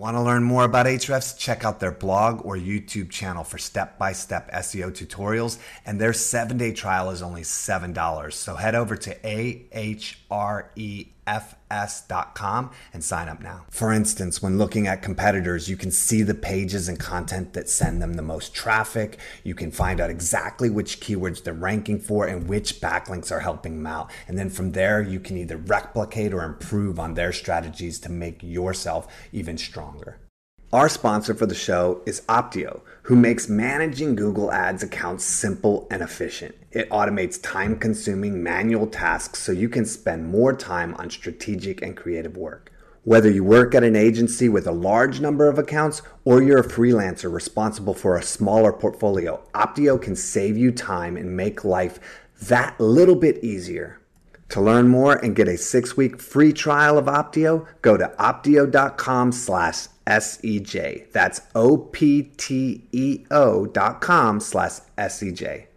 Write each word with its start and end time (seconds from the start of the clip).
Want 0.00 0.16
to 0.16 0.22
learn 0.22 0.42
more 0.44 0.64
about 0.64 0.86
Ahrefs? 0.86 1.36
Check 1.36 1.62
out 1.62 1.78
their 1.78 1.90
blog 1.90 2.46
or 2.46 2.56
YouTube 2.56 3.10
channel 3.10 3.44
for 3.44 3.58
step 3.58 3.98
by 3.98 4.12
step 4.12 4.50
SEO 4.50 4.90
tutorials. 4.90 5.58
And 5.84 6.00
their 6.00 6.14
seven 6.14 6.56
day 6.56 6.72
trial 6.72 7.10
is 7.10 7.20
only 7.20 7.42
$7. 7.42 8.32
So 8.32 8.54
head 8.54 8.74
over 8.74 8.96
to 8.96 9.14
ahrefs.com 11.30 12.70
and 12.92 13.04
sign 13.04 13.28
up 13.28 13.40
now. 13.42 13.64
For 13.70 13.92
instance, 13.92 14.42
when 14.42 14.58
looking 14.58 14.86
at 14.86 15.02
competitors, 15.02 15.68
you 15.68 15.76
can 15.76 15.90
see 15.90 16.22
the 16.22 16.34
pages 16.34 16.88
and 16.88 16.98
content 16.98 17.52
that 17.52 17.68
send 17.68 18.02
them 18.02 18.14
the 18.14 18.22
most 18.22 18.54
traffic. 18.54 19.18
You 19.44 19.54
can 19.54 19.70
find 19.70 20.00
out 20.00 20.10
exactly 20.10 20.70
which 20.70 21.00
keywords 21.00 21.42
they're 21.42 21.54
ranking 21.54 22.00
for 22.00 22.26
and 22.26 22.48
which 22.48 22.80
backlinks 22.80 23.30
are 23.30 23.40
helping 23.40 23.76
them 23.76 23.86
out. 23.86 24.10
And 24.26 24.38
then 24.38 24.50
from 24.50 24.72
there, 24.72 25.00
you 25.00 25.20
can 25.20 25.36
either 25.36 25.56
replicate 25.56 26.32
or 26.32 26.44
improve 26.44 26.98
on 26.98 27.14
their 27.14 27.32
strategies 27.32 27.98
to 28.00 28.08
make 28.10 28.42
yourself 28.42 29.06
even 29.32 29.58
stronger. 29.58 30.18
Our 30.72 30.88
sponsor 30.88 31.34
for 31.34 31.46
the 31.46 31.54
show 31.56 32.00
is 32.06 32.20
Opteo, 32.28 32.82
who 33.02 33.16
makes 33.16 33.48
managing 33.48 34.14
Google 34.14 34.52
Ads 34.52 34.84
accounts 34.84 35.24
simple 35.24 35.88
and 35.90 36.00
efficient. 36.00 36.54
It 36.70 36.88
automates 36.90 37.42
time 37.42 37.76
consuming 37.76 38.40
manual 38.40 38.86
tasks 38.86 39.40
so 39.40 39.50
you 39.50 39.68
can 39.68 39.84
spend 39.84 40.28
more 40.28 40.52
time 40.54 40.94
on 40.94 41.10
strategic 41.10 41.82
and 41.82 41.96
creative 41.96 42.36
work. 42.36 42.70
Whether 43.02 43.28
you 43.28 43.42
work 43.42 43.74
at 43.74 43.82
an 43.82 43.96
agency 43.96 44.48
with 44.48 44.64
a 44.68 44.72
large 44.72 45.20
number 45.20 45.48
of 45.48 45.58
accounts 45.58 46.02
or 46.24 46.40
you're 46.40 46.60
a 46.60 46.68
freelancer 46.68 47.32
responsible 47.32 47.94
for 47.94 48.16
a 48.16 48.22
smaller 48.22 48.72
portfolio, 48.72 49.42
Opteo 49.52 50.00
can 50.00 50.14
save 50.14 50.56
you 50.56 50.70
time 50.70 51.16
and 51.16 51.36
make 51.36 51.64
life 51.64 51.98
that 52.42 52.78
little 52.78 53.16
bit 53.16 53.42
easier. 53.42 54.00
To 54.50 54.60
learn 54.60 54.86
more 54.86 55.14
and 55.14 55.34
get 55.34 55.48
a 55.48 55.56
six-week 55.56 56.20
free 56.20 56.52
trial 56.52 56.96
of 56.96 57.06
Opteo, 57.06 57.66
go 57.82 57.96
to 57.96 58.12
opteo.com 58.20 59.32
slash 59.32 59.86
SEJ. 60.10 61.12
That's 61.12 61.40
O-P-T-E-O 61.54 62.26
dot 63.66 64.00
com 64.00 64.40
slash 64.40 64.80
S-E-J. 64.98 65.69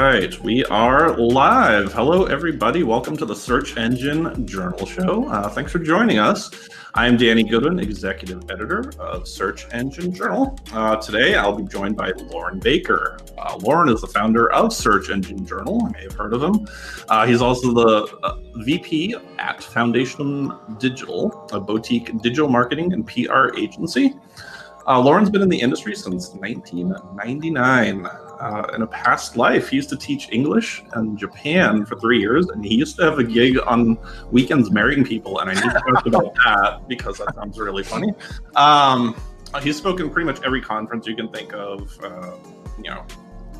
Right, 0.00 0.42
we 0.42 0.64
are 0.64 1.14
live. 1.18 1.92
Hello, 1.92 2.24
everybody. 2.24 2.84
Welcome 2.84 3.18
to 3.18 3.26
the 3.26 3.36
Search 3.36 3.76
Engine 3.76 4.46
Journal 4.46 4.86
Show. 4.86 5.28
Uh, 5.28 5.50
thanks 5.50 5.70
for 5.70 5.78
joining 5.78 6.18
us. 6.18 6.50
I'm 6.94 7.18
Danny 7.18 7.42
Goodwin, 7.42 7.78
Executive 7.78 8.50
Editor 8.50 8.94
of 8.98 9.28
Search 9.28 9.66
Engine 9.72 10.10
Journal. 10.10 10.58
Uh, 10.72 10.96
today, 10.96 11.34
I'll 11.34 11.54
be 11.54 11.64
joined 11.64 11.98
by 11.98 12.12
Loren 12.12 12.58
Baker. 12.60 13.18
Uh, 13.36 13.58
Loren 13.60 13.90
is 13.90 14.00
the 14.00 14.06
founder 14.06 14.50
of 14.52 14.72
Search 14.72 15.10
Engine 15.10 15.44
Journal. 15.44 15.84
I 15.84 15.90
may 15.90 16.04
have 16.04 16.14
heard 16.14 16.32
of 16.32 16.42
him. 16.42 16.66
Uh, 17.10 17.26
he's 17.26 17.42
also 17.42 17.74
the 17.74 18.16
uh, 18.22 18.36
VP 18.64 19.16
at 19.38 19.62
Foundation 19.62 20.50
Digital, 20.78 21.46
a 21.52 21.60
boutique 21.60 22.22
digital 22.22 22.48
marketing 22.48 22.94
and 22.94 23.06
PR 23.06 23.54
agency. 23.54 24.14
Uh, 24.86 24.98
Loren's 24.98 25.28
been 25.28 25.42
in 25.42 25.50
the 25.50 25.60
industry 25.60 25.94
since 25.94 26.30
1999. 26.30 28.08
Uh, 28.40 28.66
in 28.74 28.80
a 28.80 28.86
past 28.86 29.36
life, 29.36 29.68
he 29.68 29.76
used 29.76 29.90
to 29.90 29.96
teach 29.96 30.28
English 30.32 30.82
in 30.96 31.16
Japan 31.16 31.84
for 31.84 31.96
three 31.96 32.18
years, 32.18 32.48
and 32.48 32.64
he 32.64 32.74
used 32.74 32.96
to 32.96 33.02
have 33.02 33.18
a 33.18 33.24
gig 33.24 33.58
on 33.66 33.98
weekends 34.30 34.70
marrying 34.70 35.04
people. 35.04 35.40
And 35.40 35.50
I 35.50 35.54
need 35.54 35.62
to 35.62 35.82
talk 35.92 36.06
about 36.06 36.34
that 36.44 36.88
because 36.88 37.18
that 37.18 37.34
sounds 37.34 37.58
really 37.58 37.84
funny. 37.84 38.12
Um, 38.56 39.14
he's 39.62 39.76
spoken 39.76 40.08
pretty 40.08 40.24
much 40.24 40.42
every 40.42 40.62
conference 40.62 41.06
you 41.06 41.14
can 41.14 41.28
think 41.28 41.52
of. 41.52 41.98
Uh, 42.02 42.32
you 42.82 42.90
know, 42.90 43.04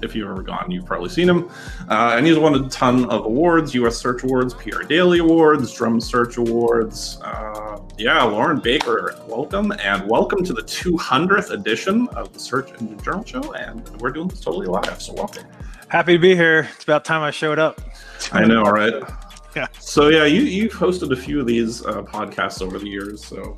if 0.03 0.15
you've 0.15 0.29
ever 0.29 0.43
gone, 0.43 0.71
you've 0.71 0.87
probably 0.87 1.09
seen 1.09 1.29
him. 1.29 1.51
Uh, 1.89 2.15
and 2.17 2.27
he's 2.27 2.39
won 2.39 2.55
a 2.55 2.69
ton 2.69 3.09
of 3.11 3.27
awards 3.27 3.75
US 3.75 3.97
Search 3.97 4.23
Awards, 4.23 4.55
PR 4.55 4.83
Daily 4.83 5.19
Awards, 5.19 5.73
Drum 5.73 6.01
Search 6.01 6.37
Awards. 6.37 7.21
Uh, 7.23 7.81
yeah, 7.99 8.23
Loren 8.23 8.61
Baker, 8.61 9.21
welcome. 9.27 9.73
And 9.73 10.09
welcome 10.09 10.45
to 10.45 10.53
the 10.53 10.63
200th 10.63 11.51
edition 11.51 12.09
of 12.09 12.33
the 12.33 12.39
Search 12.39 12.71
Engine 12.81 13.01
Journal 13.01 13.25
Show. 13.25 13.53
And 13.53 13.89
we're 14.01 14.11
doing 14.11 14.29
this 14.29 14.41
totally 14.41 14.67
live. 14.67 15.01
So 15.03 15.13
welcome. 15.13 15.45
Happy 15.89 16.13
to 16.13 16.19
be 16.19 16.37
here. 16.37 16.69
It's 16.75 16.85
about 16.85 17.05
time 17.05 17.23
I 17.23 17.31
showed 17.31 17.59
up. 17.59 17.81
I 18.33 18.45
know, 18.45 18.63
right? 18.63 18.95
yeah. 19.57 19.67
So, 19.81 20.09
yeah, 20.09 20.25
you, 20.25 20.43
you've 20.43 20.73
hosted 20.73 21.13
a 21.13 21.17
few 21.17 21.41
of 21.41 21.47
these 21.47 21.85
uh, 21.85 22.03
podcasts 22.03 22.63
over 22.63 22.79
the 22.79 22.89
years. 22.89 23.25
So, 23.25 23.57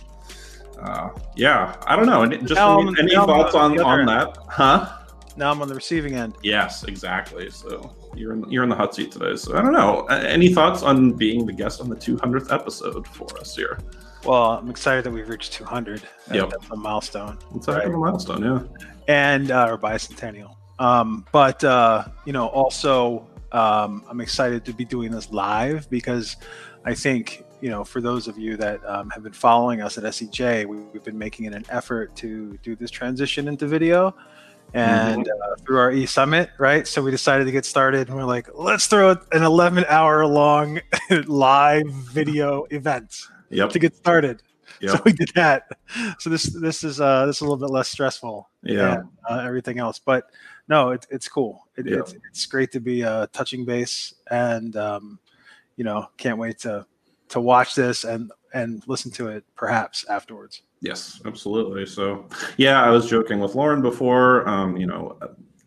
uh, 0.80 1.10
yeah, 1.36 1.76
I 1.86 1.94
don't 1.94 2.06
know. 2.06 2.26
Just 2.26 2.60
any, 2.60 2.94
any 2.98 3.14
thoughts 3.14 3.54
on, 3.54 3.78
on 3.80 4.06
that? 4.06 4.36
Huh? 4.48 4.98
Now 5.36 5.50
I'm 5.50 5.62
on 5.62 5.68
the 5.68 5.74
receiving 5.74 6.14
end. 6.14 6.36
Yes, 6.42 6.84
exactly. 6.84 7.50
So 7.50 7.94
you're 8.14 8.32
in, 8.32 8.50
you're 8.50 8.62
in 8.62 8.68
the 8.68 8.76
hot 8.76 8.94
seat 8.94 9.12
today. 9.12 9.36
So 9.36 9.56
I 9.56 9.62
don't 9.62 9.72
know. 9.72 10.04
Any 10.06 10.52
thoughts 10.52 10.82
on 10.82 11.12
being 11.12 11.46
the 11.46 11.52
guest 11.52 11.80
on 11.80 11.88
the 11.88 11.96
200th 11.96 12.52
episode 12.52 13.06
for 13.06 13.38
us 13.38 13.56
here? 13.56 13.78
Well, 14.24 14.52
I'm 14.52 14.70
excited 14.70 15.04
that 15.04 15.10
we've 15.10 15.28
reached 15.28 15.52
200. 15.52 16.02
Yep. 16.32 16.50
That's 16.50 16.70
a 16.70 16.76
milestone. 16.76 17.38
It's 17.54 17.66
right? 17.66 17.86
a 17.86 17.90
milestone, 17.90 18.42
yeah. 18.42 18.84
And 19.08 19.50
uh, 19.50 19.66
or 19.68 19.78
bicentennial. 19.78 20.56
Um, 20.78 21.26
but 21.32 21.62
uh, 21.64 22.04
you 22.24 22.32
know, 22.32 22.46
also 22.48 23.26
um, 23.52 24.04
I'm 24.08 24.20
excited 24.20 24.64
to 24.66 24.72
be 24.72 24.84
doing 24.84 25.10
this 25.10 25.30
live 25.30 25.90
because 25.90 26.36
I 26.84 26.94
think 26.94 27.44
you 27.60 27.70
know, 27.70 27.84
for 27.84 28.00
those 28.00 28.26
of 28.26 28.36
you 28.36 28.56
that 28.56 28.84
um, 28.84 29.08
have 29.10 29.22
been 29.22 29.32
following 29.32 29.80
us 29.80 29.96
at 29.96 30.02
SEJ, 30.02 30.66
we, 30.66 30.78
have 30.92 31.04
been 31.04 31.16
making 31.16 31.46
it 31.46 31.54
an 31.54 31.64
effort 31.68 32.14
to 32.16 32.58
do 32.64 32.74
this 32.74 32.90
transition 32.90 33.46
into 33.46 33.68
video 33.68 34.14
and 34.74 35.26
mm-hmm. 35.26 35.52
uh, 35.52 35.56
through 35.64 35.78
our 35.78 35.92
e-summit 35.92 36.50
right 36.58 36.86
so 36.88 37.02
we 37.02 37.10
decided 37.10 37.44
to 37.44 37.52
get 37.52 37.64
started 37.64 38.08
and 38.08 38.16
we're 38.16 38.24
like 38.24 38.48
let's 38.54 38.86
throw 38.86 39.10
an 39.10 39.42
11 39.42 39.84
hour 39.88 40.26
long 40.26 40.80
live 41.26 41.86
video 41.90 42.64
event 42.70 43.22
yep. 43.50 43.70
to 43.70 43.78
get 43.78 43.94
started 43.94 44.42
yep. 44.80 44.96
so 44.96 45.02
we 45.04 45.12
did 45.12 45.30
that 45.34 45.68
so 46.18 46.30
this 46.30 46.44
this 46.44 46.84
is 46.84 47.00
uh 47.00 47.26
this 47.26 47.36
is 47.36 47.40
a 47.42 47.44
little 47.44 47.56
bit 47.56 47.70
less 47.70 47.88
stressful 47.88 48.48
yeah 48.62 48.96
than, 48.96 49.08
uh, 49.28 49.42
everything 49.46 49.78
else 49.78 49.98
but 49.98 50.24
no 50.68 50.90
it, 50.90 51.06
it's 51.10 51.28
cool 51.28 51.66
it, 51.76 51.86
yep. 51.86 52.00
it's, 52.00 52.14
it's 52.30 52.46
great 52.46 52.72
to 52.72 52.80
be 52.80 53.04
uh 53.04 53.26
touching 53.32 53.64
base 53.64 54.14
and 54.30 54.76
um 54.76 55.18
you 55.76 55.84
know 55.84 56.06
can't 56.16 56.38
wait 56.38 56.58
to 56.58 56.86
to 57.28 57.40
watch 57.40 57.74
this 57.74 58.04
and 58.04 58.30
and 58.54 58.82
listen 58.86 59.10
to 59.10 59.28
it 59.28 59.44
perhaps 59.54 60.04
afterwards 60.08 60.62
Yes, 60.82 61.22
absolutely. 61.24 61.86
So, 61.86 62.26
yeah, 62.56 62.82
I 62.82 62.90
was 62.90 63.08
joking 63.08 63.38
with 63.38 63.54
Loren 63.54 63.82
before. 63.82 64.46
Um, 64.48 64.76
you 64.76 64.86
know, 64.86 65.16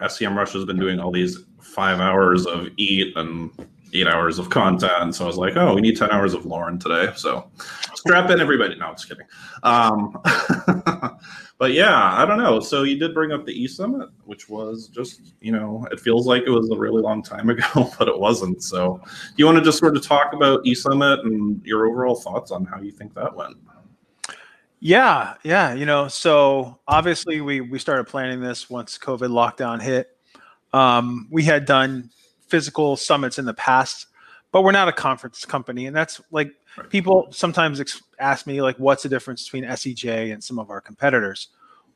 SEMrush 0.01 0.51
has 0.53 0.65
been 0.65 0.77
doing 0.77 0.99
all 0.99 1.11
these 1.11 1.45
five 1.61 2.01
hours 2.01 2.45
of 2.45 2.67
eat 2.75 3.15
and 3.15 3.49
eight 3.93 4.07
hours 4.07 4.39
of 4.39 4.49
content. 4.49 5.15
So 5.15 5.23
I 5.23 5.27
was 5.27 5.37
like, 5.37 5.55
oh, 5.55 5.73
we 5.73 5.79
need 5.79 5.97
10 5.97 6.11
hours 6.11 6.33
of 6.33 6.45
Loren 6.45 6.77
today. 6.77 7.13
So 7.15 7.49
strap 7.95 8.29
in, 8.29 8.41
everybody. 8.41 8.75
No, 8.75 8.91
just 8.91 9.07
kidding. 9.07 9.25
Um, 9.63 10.17
but 11.57 11.71
yeah, 11.71 12.13
I 12.13 12.25
don't 12.25 12.37
know. 12.37 12.59
So 12.59 12.83
you 12.83 12.99
did 12.99 13.13
bring 13.13 13.31
up 13.31 13.45
the 13.45 13.53
E 13.53 13.67
Summit, 13.69 14.09
which 14.25 14.49
was 14.49 14.89
just, 14.89 15.33
you 15.39 15.53
know, 15.53 15.87
it 15.91 15.99
feels 16.01 16.27
like 16.27 16.43
it 16.43 16.49
was 16.49 16.69
a 16.71 16.77
really 16.77 17.01
long 17.01 17.23
time 17.23 17.49
ago, 17.51 17.89
but 17.97 18.09
it 18.09 18.19
wasn't. 18.19 18.61
So 18.61 18.99
do 19.05 19.33
you 19.37 19.45
want 19.45 19.59
to 19.59 19.63
just 19.63 19.79
sort 19.79 19.95
of 19.95 20.03
talk 20.03 20.33
about 20.33 20.65
E 20.65 20.75
Summit 20.75 21.21
and 21.21 21.65
your 21.65 21.87
overall 21.87 22.15
thoughts 22.15 22.51
on 22.51 22.65
how 22.65 22.81
you 22.81 22.91
think 22.91 23.13
that 23.13 23.33
went? 23.33 23.55
Yeah, 24.85 25.33
yeah. 25.43 25.73
You 25.73 25.87
know, 25.87 26.07
so 26.07 26.77
obviously 26.87 27.41
we 27.41 27.59
we 27.59 27.79
started 27.79 28.03
planning 28.03 28.39
this 28.39 28.69
once 28.69 28.99
COVID 28.99 29.31
lockdown 29.31 29.81
hit. 29.81 30.15
Um, 30.73 31.27
we 31.31 31.41
had 31.41 31.65
done 31.65 32.11
physical 32.49 32.95
summits 32.95 33.39
in 33.39 33.45
the 33.45 33.53
past, 33.55 34.05
but 34.51 34.61
we're 34.61 34.73
not 34.73 34.87
a 34.87 34.91
conference 34.91 35.43
company, 35.43 35.87
and 35.87 35.95
that's 35.95 36.21
like 36.29 36.51
people 36.89 37.29
sometimes 37.31 37.81
ex- 37.81 38.03
ask 38.19 38.45
me 38.45 38.61
like, 38.61 38.77
what's 38.77 39.01
the 39.01 39.09
difference 39.09 39.45
between 39.45 39.63
SEJ 39.63 40.31
and 40.31 40.43
some 40.43 40.59
of 40.59 40.69
our 40.69 40.81
competitors? 40.81 41.47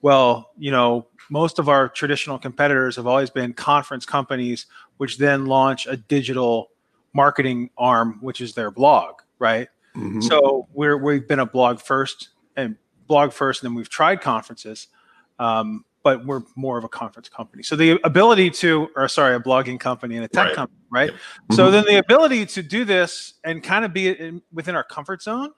Well, 0.02 0.50
you 0.58 0.72
know, 0.72 1.06
most 1.30 1.60
of 1.60 1.70
our 1.70 1.90
traditional 1.90 2.40
competitors 2.40 2.96
have 2.96 3.06
always 3.06 3.30
been 3.30 3.54
conference 3.54 4.04
companies, 4.04 4.66
which 4.98 5.20
then 5.20 5.46
launch 5.46 5.86
a 5.86 5.96
digital 5.96 6.72
marketing 7.14 7.70
arm, 7.78 8.18
which 8.22 8.42
is 8.42 8.56
their 8.56 8.72
blog, 8.72 9.22
right? 9.38 9.68
Mm-hmm. 9.96 10.22
So 10.22 10.68
we're 10.74 10.98
we've 10.98 11.28
been 11.28 11.38
a 11.38 11.46
blog 11.46 11.80
first 11.80 12.30
and 12.56 12.76
blog 13.08 13.34
first, 13.34 13.64
and 13.64 13.70
then 13.70 13.76
we've 13.76 13.90
tried 13.90 14.22
conferences, 14.22 14.88
um, 15.40 15.84
but 16.04 16.26
we're 16.26 16.44
more 16.56 16.78
of 16.78 16.84
a 16.84 16.90
conference 16.90 17.28
company. 17.28 17.64
So 17.64 17.76
the 17.76 18.00
ability 18.04 18.52
to, 18.52 18.88
or 18.96 19.08
sorry, 19.10 19.36
a 19.36 19.40
blogging 19.40 19.80
company 19.80 20.16
and 20.16 20.24
a 20.24 20.28
tech 20.28 20.48
right. 20.48 20.56
company, 20.56 20.80
right? 20.90 21.10
Yep. 21.12 21.16
Mm-hmm. 21.16 21.56
So 21.56 21.72
then 21.72 21.86
the 21.86 21.98
ability 21.98 22.46
to 22.46 22.64
do 22.64 22.86
this 22.86 23.34
and 23.44 23.62
kind 23.62 23.84
of 23.84 23.94
be 23.94 24.10
in, 24.10 24.42
within 24.54 24.76
our 24.76 24.84
comfort 24.84 25.22
zone 25.22 25.52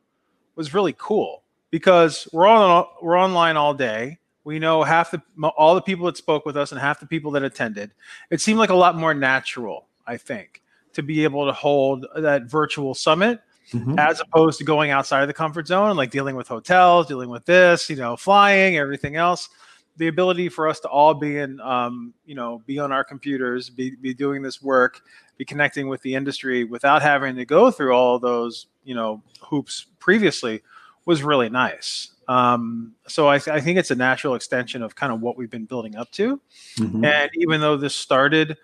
was 0.56 0.74
really 0.74 0.96
cool 0.98 1.44
because 1.70 2.28
we're 2.34 2.48
on 2.48 2.86
we're 3.02 3.18
online 3.20 3.58
all 3.58 3.74
day. 3.74 4.18
We 4.44 4.58
know 4.58 4.82
half 4.84 5.12
the 5.12 5.22
all 5.50 5.76
the 5.76 5.82
people 5.82 6.08
that 6.08 6.18
spoke 6.18 6.46
with 6.46 6.58
us 6.58 6.72
and 6.72 6.82
half 6.82 7.00
the 7.00 7.06
people 7.06 7.32
that 7.32 7.44
attended. 7.44 7.94
It 8.32 8.42
seemed 8.42 8.58
like 8.58 8.72
a 8.72 8.76
lot 8.76 8.96
more 8.96 9.14
natural, 9.14 9.88
I 10.08 10.18
think, 10.18 10.64
to 10.94 11.04
be 11.04 11.24
able 11.24 11.46
to 11.46 11.54
hold 11.54 12.08
that 12.16 12.46
virtual 12.46 12.96
summit 12.96 13.42
mm-hmm. 13.74 13.98
as 13.98 14.20
opposed 14.20 14.58
to 14.60 14.64
going 14.64 14.92
outside 14.92 15.22
of 15.22 15.28
the 15.28 15.34
comfort 15.34 15.68
zone 15.68 15.90
and 15.90 15.98
like 15.98 16.12
dealing 16.12 16.36
with 16.36 16.48
hotels, 16.48 17.08
dealing 17.08 17.30
with 17.30 17.46
this, 17.46 17.90
you 17.90 17.96
know, 17.96 18.16
flying, 18.16 18.78
everything 18.78 19.16
else. 19.16 19.50
the 19.98 20.08
ability 20.08 20.50
for 20.50 20.68
us 20.68 20.80
to 20.80 20.88
all 20.88 21.14
be 21.14 21.38
in, 21.38 21.60
um, 21.60 22.14
you 22.26 22.34
know, 22.34 22.62
be 22.66 22.80
on 22.80 22.92
our 22.92 23.04
computers, 23.04 23.70
be, 23.70 23.96
be 23.98 24.14
doing 24.14 24.42
this 24.42 24.62
work, 24.62 25.02
be 25.38 25.46
connecting 25.46 25.88
with 25.88 26.02
the 26.02 26.16
industry 26.16 26.64
without 26.64 27.02
having 27.02 27.36
to 27.36 27.46
go 27.46 27.70
through 27.70 27.94
all 27.94 28.18
those, 28.18 28.68
you 28.84 28.96
know, 28.96 29.22
hoops 29.42 29.88
previously 30.00 30.62
was 31.06 31.24
really 31.24 31.50
nice. 31.50 32.12
Um, 32.28 32.94
so 33.08 33.28
I, 33.28 33.40
th- 33.40 33.54
I, 33.54 33.60
think 33.60 33.78
it's 33.78 33.92
a 33.92 33.96
natural 33.96 34.36
extension 34.36 34.82
of 34.84 34.96
kind 34.96 35.12
of 35.12 35.20
what 35.20 35.36
we've 35.36 35.50
been 35.50 35.66
building 35.66 35.96
up 35.96 36.12
to. 36.12 36.40
Mm-hmm. 36.78 37.04
And 37.04 37.30
even 37.36 37.60
though 37.60 37.76
this 37.76 37.96
started, 37.96 38.58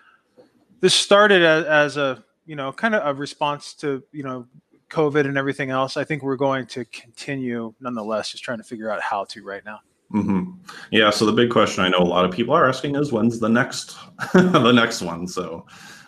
this 0.80 0.94
started 0.94 1.42
as, 1.42 1.66
as 1.66 1.98
a, 1.98 2.24
you 2.46 2.56
know, 2.56 2.72
kind 2.72 2.96
of 2.96 3.06
a 3.06 3.20
response 3.20 3.74
to, 3.76 4.02
you 4.14 4.24
know, 4.24 4.48
COVID 4.90 5.26
and 5.26 5.38
everything 5.38 5.70
else, 5.70 5.98
I 5.98 6.04
think 6.04 6.24
we're 6.24 6.38
going 6.38 6.66
to 6.68 6.86
continue 6.86 7.74
nonetheless, 7.80 8.32
just 8.32 8.44
trying 8.44 8.60
to 8.60 8.64
figure 8.64 8.90
out 8.90 9.02
how 9.02 9.26
to 9.26 9.44
right 9.44 9.64
now. 9.66 9.82
Mm-hmm. 10.14 10.52
Yeah. 10.92 11.10
So 11.10 11.26
the 11.26 11.34
big 11.34 11.50
question 11.50 11.84
I 11.84 11.90
know 11.90 12.00
a 12.00 12.04
lot 12.04 12.24
of 12.24 12.32
people 12.32 12.54
are 12.54 12.68
asking 12.68 12.96
is 12.96 13.12
when's 13.12 13.40
the 13.40 13.50
next 13.50 13.98
the 14.34 14.72
next 14.72 15.02
one? 15.02 15.28
So 15.28 15.66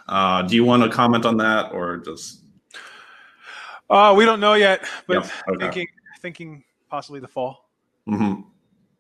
uh, 0.08 0.44
do 0.44 0.56
you 0.56 0.64
want 0.64 0.84
to 0.84 0.90
comment 0.90 1.26
on 1.26 1.38
that 1.38 1.72
or 1.74 1.98
just? 1.98 2.44
Uh, 3.90 4.14
we 4.16 4.24
don't 4.24 4.40
know 4.40 4.54
yet, 4.54 4.86
but 5.08 5.24
yep. 5.24 5.32
okay. 5.50 5.66
thinking 5.66 5.88
thinking 6.22 6.64
possibly 6.90 7.20
the 7.20 7.28
fall. 7.28 7.70
Mm-hmm. 8.08 8.42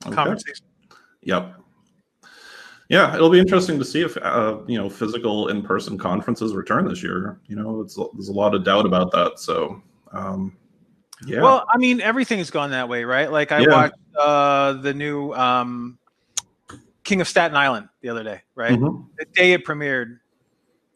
Okay. 0.05 0.15
Conversation. 0.15 0.65
Yep. 1.21 1.55
Yeah, 2.89 3.13
it'll 3.13 3.29
be 3.29 3.39
interesting 3.39 3.77
to 3.77 3.85
see 3.85 4.01
if 4.01 4.17
uh, 4.17 4.57
you 4.65 4.77
know 4.77 4.89
physical 4.89 5.47
in-person 5.49 5.97
conferences 5.99 6.55
return 6.55 6.87
this 6.87 7.03
year. 7.03 7.39
You 7.45 7.55
know, 7.55 7.81
it's 7.81 7.95
there's 7.95 8.29
a 8.29 8.33
lot 8.33 8.55
of 8.55 8.63
doubt 8.63 8.87
about 8.87 9.11
that. 9.11 9.39
So, 9.39 9.81
um, 10.11 10.57
yeah. 11.25 11.41
Well, 11.41 11.65
I 11.71 11.77
mean, 11.77 12.01
everything's 12.01 12.49
gone 12.49 12.71
that 12.71 12.89
way, 12.89 13.03
right? 13.03 13.31
Like 13.31 13.51
I 13.51 13.59
yeah. 13.59 13.67
watched 13.69 13.95
uh, 14.19 14.73
the 14.73 14.95
new 14.95 15.31
um, 15.33 15.99
King 17.03 17.21
of 17.21 17.27
Staten 17.27 17.55
Island 17.55 17.89
the 18.01 18.09
other 18.09 18.23
day, 18.23 18.41
right? 18.55 18.71
Mm-hmm. 18.71 19.03
The 19.19 19.25
day 19.35 19.53
it 19.53 19.65
premiered, 19.65 20.19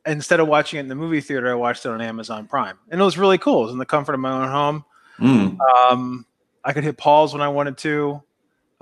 instead 0.07 0.39
of 0.39 0.47
watching 0.47 0.79
it 0.79 0.81
in 0.81 0.87
the 0.87 0.95
movie 0.95 1.21
theater, 1.21 1.51
I 1.51 1.55
watched 1.55 1.85
it 1.85 1.89
on 1.89 2.01
Amazon 2.01 2.47
Prime, 2.47 2.79
and 2.89 2.99
it 2.99 3.03
was 3.03 3.19
really 3.19 3.37
cool. 3.37 3.61
It 3.61 3.65
was 3.65 3.73
in 3.73 3.77
the 3.77 3.85
comfort 3.85 4.13
of 4.15 4.19
my 4.19 4.31
own 4.31 4.49
home. 4.49 4.85
Mm. 5.19 5.59
Um, 5.59 6.25
I 6.63 6.73
could 6.73 6.83
hit 6.83 6.97
pause 6.97 7.33
when 7.33 7.41
I 7.43 7.49
wanted 7.49 7.77
to. 7.79 8.23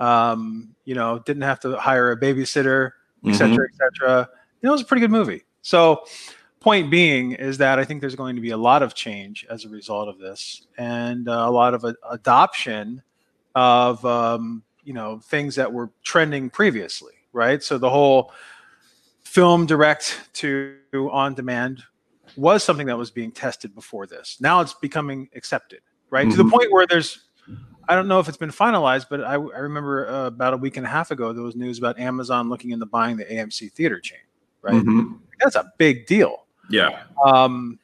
Um, 0.00 0.74
you 0.84 0.94
know, 0.94 1.18
didn't 1.20 1.42
have 1.42 1.60
to 1.60 1.76
hire 1.76 2.10
a 2.10 2.18
babysitter, 2.18 2.92
etc., 3.26 3.48
mm-hmm. 3.48 3.62
etc. 3.62 4.28
You 4.60 4.66
know, 4.66 4.70
it 4.70 4.72
was 4.72 4.82
a 4.82 4.86
pretty 4.86 5.00
good 5.00 5.10
movie. 5.10 5.42
So, 5.62 6.04
point 6.60 6.90
being 6.90 7.32
is 7.32 7.58
that 7.58 7.78
I 7.78 7.84
think 7.84 8.00
there's 8.00 8.14
going 8.14 8.36
to 8.36 8.42
be 8.42 8.50
a 8.50 8.56
lot 8.56 8.82
of 8.82 8.94
change 8.94 9.46
as 9.50 9.64
a 9.64 9.68
result 9.68 10.08
of 10.08 10.18
this, 10.18 10.66
and 10.78 11.28
uh, 11.28 11.44
a 11.46 11.50
lot 11.50 11.74
of 11.74 11.84
a- 11.84 11.96
adoption 12.10 13.02
of 13.54 14.04
um, 14.04 14.62
you 14.84 14.92
know 14.92 15.18
things 15.18 15.56
that 15.56 15.72
were 15.72 15.90
trending 16.02 16.50
previously, 16.50 17.14
right? 17.32 17.62
So 17.62 17.78
the 17.78 17.90
whole 17.90 18.32
film 19.24 19.66
direct 19.66 20.20
to 20.34 20.76
on 21.10 21.34
demand 21.34 21.82
was 22.36 22.62
something 22.64 22.86
that 22.86 22.98
was 22.98 23.10
being 23.10 23.32
tested 23.32 23.74
before 23.74 24.06
this. 24.06 24.38
Now 24.40 24.60
it's 24.60 24.74
becoming 24.74 25.28
accepted, 25.34 25.80
right? 26.10 26.22
Mm-hmm. 26.22 26.30
To 26.30 26.36
the 26.36 26.42
mm-hmm. 26.44 26.52
point 26.52 26.72
where 26.72 26.86
there's 26.86 27.20
I 27.92 27.94
don't 27.94 28.08
know 28.08 28.20
if 28.20 28.26
it's 28.26 28.38
been 28.38 28.48
finalized, 28.48 29.10
but 29.10 29.22
I, 29.22 29.34
I 29.34 29.36
remember 29.36 30.08
uh, 30.08 30.26
about 30.28 30.54
a 30.54 30.56
week 30.56 30.78
and 30.78 30.86
a 30.86 30.88
half 30.88 31.10
ago 31.10 31.34
there 31.34 31.42
was 31.42 31.54
news 31.54 31.76
about 31.76 31.98
Amazon 31.98 32.48
looking 32.48 32.70
into 32.70 32.86
buying 32.86 33.18
the 33.18 33.26
AMC 33.26 33.70
theater 33.72 34.00
chain. 34.00 34.18
Right, 34.62 34.76
mm-hmm. 34.76 35.16
that's 35.38 35.56
a 35.56 35.70
big 35.76 36.06
deal. 36.06 36.46
Yeah. 36.70 37.02
Um, 37.22 37.78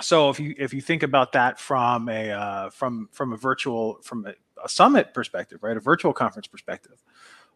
so 0.00 0.30
if 0.30 0.38
you 0.38 0.54
if 0.56 0.72
you 0.72 0.80
think 0.80 1.02
about 1.02 1.32
that 1.32 1.58
from 1.58 2.08
a 2.08 2.30
uh, 2.30 2.70
from 2.70 3.08
from 3.10 3.32
a 3.32 3.36
virtual 3.36 3.98
from 4.04 4.24
a, 4.24 4.34
a, 4.64 4.68
summit 4.68 5.12
perspective, 5.12 5.64
right, 5.64 5.76
a 5.76 5.80
virtual 5.80 6.12
conference 6.12 6.46
perspective, 6.46 7.02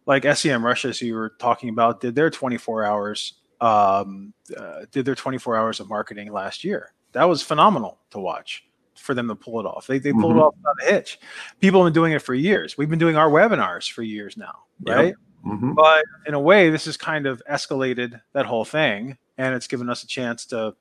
like 0.04 0.24
SEMrush 0.24 0.84
as 0.84 1.00
you 1.00 1.14
were 1.14 1.34
talking 1.38 1.68
about, 1.68 2.00
did 2.00 2.16
their 2.16 2.28
24 2.28 2.84
hours 2.84 3.34
um, 3.60 4.34
uh, 4.56 4.80
did 4.90 5.04
their 5.04 5.14
24 5.14 5.56
hours 5.56 5.78
of 5.78 5.88
marketing 5.88 6.32
last 6.32 6.64
year. 6.64 6.92
That 7.12 7.28
was 7.28 7.40
phenomenal 7.40 8.00
to 8.10 8.18
watch 8.18 8.64
for 8.94 9.14
them 9.14 9.28
to 9.28 9.34
pull 9.34 9.60
it 9.60 9.66
off. 9.66 9.86
They, 9.86 9.98
they 9.98 10.12
pulled 10.12 10.32
mm-hmm. 10.32 10.38
it 10.38 10.42
off 10.42 10.54
without 10.56 10.88
a 10.88 10.92
hitch. 10.92 11.18
People 11.60 11.82
have 11.82 11.92
been 11.92 12.00
doing 12.00 12.12
it 12.12 12.22
for 12.22 12.34
years. 12.34 12.76
We've 12.76 12.90
been 12.90 12.98
doing 12.98 13.16
our 13.16 13.30
webinars 13.30 13.90
for 13.90 14.02
years 14.02 14.36
now, 14.36 14.60
right? 14.86 15.06
Yep. 15.08 15.16
Mm-hmm. 15.46 15.72
But 15.74 16.04
in 16.26 16.34
a 16.34 16.40
way, 16.40 16.70
this 16.70 16.84
has 16.84 16.96
kind 16.96 17.26
of 17.26 17.42
escalated 17.50 18.20
that 18.32 18.46
whole 18.46 18.64
thing, 18.64 19.18
and 19.38 19.54
it's 19.54 19.66
given 19.66 19.90
us 19.90 20.04
a 20.04 20.06
chance 20.06 20.46
to 20.46 20.58
uh, 20.68 20.72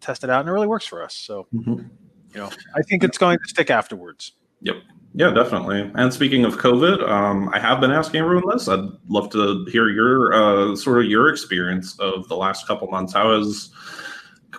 test 0.00 0.24
it 0.24 0.30
out, 0.30 0.40
and 0.40 0.48
it 0.48 0.52
really 0.52 0.66
works 0.66 0.86
for 0.86 1.02
us. 1.02 1.14
So, 1.14 1.46
mm-hmm. 1.54 1.80
you 2.32 2.40
know, 2.40 2.50
I 2.74 2.82
think 2.82 3.04
it's 3.04 3.18
going 3.18 3.38
to 3.38 3.48
stick 3.48 3.70
afterwards. 3.70 4.32
Yep. 4.62 4.76
Yeah, 5.18 5.30
definitely. 5.30 5.90
And 5.94 6.12
speaking 6.12 6.44
of 6.44 6.56
COVID, 6.56 7.08
um, 7.08 7.48
I 7.54 7.58
have 7.58 7.80
been 7.80 7.90
asking 7.90 8.20
everyone 8.20 8.50
this. 8.50 8.68
I'd 8.68 8.86
love 9.08 9.30
to 9.30 9.64
hear 9.64 9.88
your 9.88 10.34
uh, 10.34 10.76
sort 10.76 11.02
of 11.02 11.10
your 11.10 11.30
experience 11.30 11.98
of 11.98 12.28
the 12.28 12.36
last 12.36 12.66
couple 12.66 12.86
months. 12.88 13.14
How 13.14 13.34
has 13.34 13.70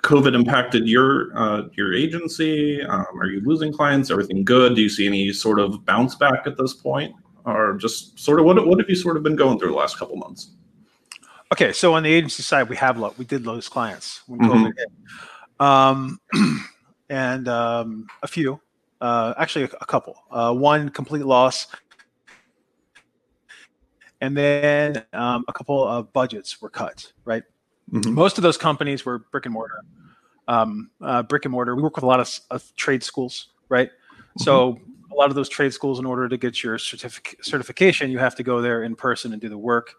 COVID 0.02 0.36
impacted 0.36 0.88
your 0.88 1.38
uh, 1.38 1.64
your 1.74 1.94
agency? 1.94 2.84
Um, 2.84 3.06
are 3.20 3.28
you 3.28 3.42
losing 3.42 3.72
clients? 3.72 4.12
Everything 4.12 4.44
good? 4.44 4.76
Do 4.76 4.82
you 4.82 4.90
see 4.90 5.08
any 5.08 5.32
sort 5.34 5.60
of 5.60 5.86
bounce 5.86 6.16
back 6.16 6.46
at 6.46 6.58
this 6.58 6.74
point, 6.74 7.16
or 7.46 7.76
just 7.76 8.20
sort 8.20 8.40
of 8.40 8.46
what 8.46 8.66
what 8.68 8.80
have 8.80 8.90
you 8.90 8.96
sort 8.96 9.18
of 9.18 9.24
been 9.24 9.36
going 9.36 9.60
through 9.60 9.70
the 9.70 9.76
last 9.76 9.98
couple 9.98 10.16
months? 10.16 10.52
Okay, 11.52 11.72
so 11.72 11.94
on 11.94 12.04
the 12.04 12.14
agency 12.14 12.44
side, 12.44 12.68
we 12.68 12.76
have 12.76 12.98
lo- 12.98 13.14
we 13.18 13.26
did 13.26 13.46
lose 13.46 13.70
clients 13.70 14.22
when 14.28 14.40
mm-hmm. 14.40 15.64
Um, 15.64 16.20
and 17.10 17.48
um, 17.48 18.08
a 18.22 18.28
few, 18.28 18.60
uh, 19.02 19.34
actually 19.38 19.66
a, 19.66 19.70
a 19.82 19.86
couple. 19.86 20.16
Uh, 20.30 20.54
one 20.54 20.90
complete 20.90 21.26
loss, 21.26 21.68
and 24.22 24.36
then 24.36 25.04
um, 25.14 25.46
a 25.48 25.54
couple 25.54 25.84
of 25.88 26.12
budgets 26.14 26.62
were 26.62 26.70
cut. 26.70 27.12
Right, 27.24 27.44
Mm-hmm. 27.92 28.14
Most 28.14 28.38
of 28.38 28.42
those 28.42 28.58
companies 28.58 29.06
were 29.06 29.20
brick 29.20 29.46
and 29.46 29.54
mortar. 29.54 29.82
Um, 30.48 30.90
uh, 31.02 31.24
brick 31.24 31.46
and 31.46 31.52
mortar. 31.52 31.76
We 31.76 31.82
work 31.82 31.96
with 31.96 32.04
a 32.04 32.08
lot 32.08 32.20
of, 32.20 32.40
of 32.52 32.76
trade 32.76 33.04
schools, 33.04 33.50
right? 33.70 33.90
Mm-hmm. 33.90 34.44
So 34.44 34.80
a 35.12 35.16
lot 35.16 35.30
of 35.30 35.36
those 35.36 35.50
trade 35.50 35.74
schools, 35.74 36.00
in 36.00 36.06
order 36.06 36.30
to 36.30 36.38
get 36.38 36.64
your 36.64 36.78
certific- 36.78 37.44
certification, 37.44 38.12
you 38.12 38.20
have 38.20 38.36
to 38.36 38.44
go 38.44 38.62
there 38.62 38.84
in 38.84 38.96
person 38.96 39.34
and 39.34 39.42
do 39.42 39.50
the 39.50 39.58
work. 39.58 39.96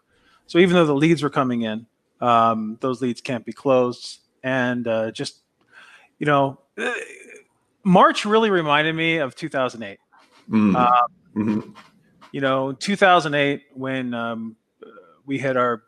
So 0.47 0.57
even 0.59 0.75
though 0.75 0.85
the 0.85 0.95
leads 0.95 1.21
were 1.21 1.29
coming 1.29 1.63
in, 1.63 1.85
um, 2.21 2.77
those 2.81 3.01
leads 3.01 3.21
can't 3.21 3.45
be 3.45 3.53
closed. 3.53 4.19
And 4.43 4.87
uh, 4.87 5.11
just, 5.11 5.41
you 6.17 6.25
know, 6.25 6.59
uh, 6.77 6.93
March 7.83 8.25
really 8.25 8.49
reminded 8.49 8.95
me 8.95 9.17
of 9.17 9.35
2008. 9.35 9.99
Mm-hmm. 10.49 10.75
Um, 10.75 10.93
mm-hmm. 11.35 11.71
You 12.31 12.41
know, 12.41 12.73
2008 12.73 13.63
when 13.73 14.13
um, 14.13 14.55
we 15.25 15.37
had 15.37 15.57
our 15.57 15.83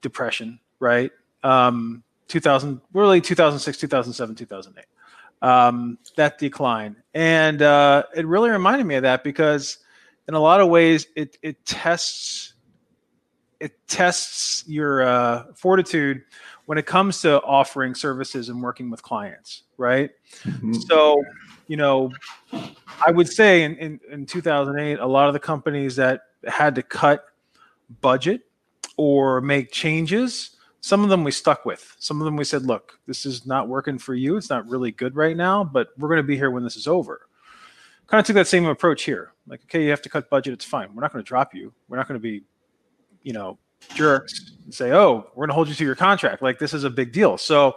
depression, 0.00 0.60
right? 0.78 1.10
Um, 1.42 2.02
2000, 2.28 2.80
really 2.92 3.20
2006, 3.20 3.78
2007, 3.78 4.34
2008. 4.34 4.84
Um, 5.42 5.98
that 6.16 6.38
decline, 6.38 6.96
and 7.14 7.62
uh, 7.62 8.02
it 8.14 8.26
really 8.26 8.50
reminded 8.50 8.84
me 8.84 8.96
of 8.96 9.04
that 9.04 9.24
because, 9.24 9.78
in 10.28 10.34
a 10.34 10.38
lot 10.38 10.60
of 10.60 10.68
ways, 10.68 11.06
it 11.16 11.38
it 11.40 11.64
tests 11.64 12.52
it 13.58 13.72
tests 13.86 14.64
your 14.66 15.02
uh, 15.02 15.44
fortitude 15.54 16.22
when 16.66 16.78
it 16.78 16.86
comes 16.86 17.20
to 17.20 17.40
offering 17.42 17.94
services 17.94 18.48
and 18.48 18.62
working 18.62 18.90
with 18.90 19.02
clients, 19.02 19.64
right? 19.76 20.10
Mm-hmm. 20.44 20.72
So, 20.72 21.22
you 21.66 21.76
know, 21.76 22.10
I 22.52 23.10
would 23.10 23.28
say 23.28 23.64
in, 23.64 23.76
in, 23.76 24.00
in 24.10 24.26
2008, 24.26 24.98
a 24.98 25.06
lot 25.06 25.26
of 25.26 25.34
the 25.34 25.40
companies 25.40 25.96
that 25.96 26.22
had 26.46 26.74
to 26.76 26.82
cut 26.82 27.24
budget 28.00 28.42
or 28.96 29.40
make 29.40 29.72
changes 29.72 30.56
some 30.80 31.02
of 31.02 31.10
them 31.10 31.24
we 31.24 31.30
stuck 31.30 31.64
with. 31.64 31.94
Some 31.98 32.20
of 32.20 32.24
them 32.24 32.36
we 32.36 32.44
said, 32.44 32.64
look, 32.64 32.98
this 33.06 33.26
is 33.26 33.46
not 33.46 33.68
working 33.68 33.98
for 33.98 34.14
you. 34.14 34.36
It's 34.36 34.50
not 34.50 34.68
really 34.68 34.92
good 34.92 35.14
right 35.14 35.36
now, 35.36 35.62
but 35.62 35.88
we're 35.98 36.08
going 36.08 36.18
to 36.18 36.22
be 36.22 36.36
here 36.36 36.50
when 36.50 36.64
this 36.64 36.76
is 36.76 36.86
over. 36.86 37.26
Kind 38.06 38.20
of 38.20 38.26
took 38.26 38.34
that 38.34 38.48
same 38.48 38.64
approach 38.66 39.02
here. 39.02 39.32
Like, 39.46 39.62
okay, 39.64 39.84
you 39.84 39.90
have 39.90 40.02
to 40.02 40.08
cut 40.08 40.30
budget. 40.30 40.54
It's 40.54 40.64
fine. 40.64 40.94
We're 40.94 41.02
not 41.02 41.12
going 41.12 41.22
to 41.24 41.28
drop 41.28 41.54
you. 41.54 41.72
We're 41.88 41.96
not 41.96 42.08
going 42.08 42.18
to 42.18 42.22
be, 42.22 42.42
you 43.22 43.32
know, 43.32 43.58
jerks 43.94 44.52
and 44.64 44.74
say, 44.74 44.92
oh, 44.92 45.30
we're 45.34 45.46
going 45.46 45.50
to 45.50 45.54
hold 45.54 45.68
you 45.68 45.74
to 45.74 45.84
your 45.84 45.94
contract. 45.94 46.42
Like, 46.42 46.58
this 46.58 46.74
is 46.74 46.84
a 46.84 46.90
big 46.90 47.12
deal. 47.12 47.38
So, 47.38 47.76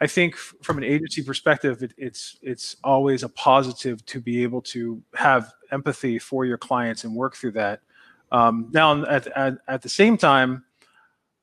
I 0.00 0.06
think 0.06 0.36
from 0.36 0.78
an 0.78 0.84
agency 0.84 1.22
perspective, 1.22 1.82
it, 1.82 1.92
it's 1.96 2.38
it's 2.40 2.76
always 2.84 3.24
a 3.24 3.28
positive 3.28 4.04
to 4.06 4.20
be 4.20 4.44
able 4.44 4.62
to 4.62 5.02
have 5.14 5.52
empathy 5.72 6.18
for 6.20 6.44
your 6.44 6.58
clients 6.58 7.02
and 7.02 7.14
work 7.14 7.34
through 7.34 7.52
that. 7.52 7.80
Um, 8.30 8.68
now, 8.72 9.04
at, 9.06 9.26
at, 9.28 9.54
at 9.66 9.82
the 9.82 9.88
same 9.88 10.16
time, 10.16 10.64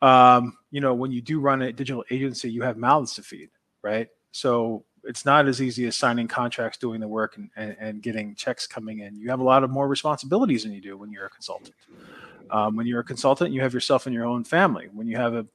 um, 0.05 0.55
you 0.69 0.81
know, 0.81 0.93
when 0.93 1.12
you 1.12 1.19
do 1.19 1.39
run 1.39 1.63
a 1.63 1.74
digital 1.74 2.05
agency, 2.12 2.51
you 2.51 2.62
have 2.62 2.77
mouths 2.77 3.15
to 3.15 3.24
feed, 3.24 3.50
right? 3.81 4.07
So 4.31 4.85
it's 5.03 5.25
not 5.25 5.47
as 5.47 5.62
easy 5.62 5.88
as 5.88 5.95
signing 5.95 6.27
contracts, 6.27 6.77
doing 6.77 7.00
the 7.00 7.07
work, 7.07 7.38
and, 7.38 7.50
and, 7.55 7.75
and 7.79 8.01
getting 8.03 8.35
checks 8.35 8.67
coming 8.67 9.00
in. 9.00 9.15
You 9.15 9.31
have 9.31 9.39
a 9.39 9.43
lot 9.43 9.63
of 9.63 9.71
more 9.71 9.88
responsibilities 9.88 10.63
than 10.63 10.74
you 10.74 10.81
do 10.81 10.95
when 10.95 11.12
you're 11.12 11.25
a 11.25 11.29
consultant. 11.29 11.74
Um, 12.51 12.75
when 12.75 12.85
you're 12.85 13.00
a 13.00 13.03
consultant, 13.03 13.51
you 13.51 13.62
have 13.62 13.74
yourself 13.74 14.05
and 14.05 14.13
your 14.13 14.25
own 14.25 14.43
family. 14.43 14.89
When 14.93 15.07
you 15.07 15.17
have 15.17 15.33
a, 15.33 15.45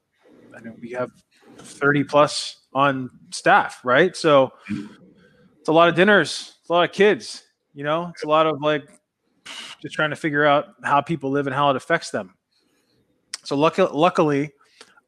I 0.57 0.61
know 0.61 0.75
we 0.80 0.90
have 0.92 1.11
30 1.59 2.04
plus 2.04 2.57
on 2.75 3.09
staff, 3.30 3.80
right? 3.85 4.16
So 4.16 4.52
it's 4.69 5.69
a 5.69 5.73
lot 5.73 5.88
of 5.88 5.95
dinners, 5.95 6.57
it's 6.61 6.71
a 6.71 6.73
lot 6.73 6.88
of 6.88 6.92
kids, 6.92 7.45
you 7.73 7.85
know, 7.85 8.09
it's 8.09 8.25
a 8.25 8.28
lot 8.28 8.47
of 8.47 8.61
like 8.61 8.83
just 9.80 9.95
trying 9.95 10.11
to 10.11 10.16
figure 10.16 10.45
out 10.45 10.66
how 10.83 11.00
people 11.00 11.30
live 11.30 11.47
and 11.47 11.54
how 11.54 11.71
it 11.71 11.76
affects 11.76 12.11
them. 12.11 12.35
So 13.44 13.56
luckily, 13.56 13.90
luckily 13.92 14.52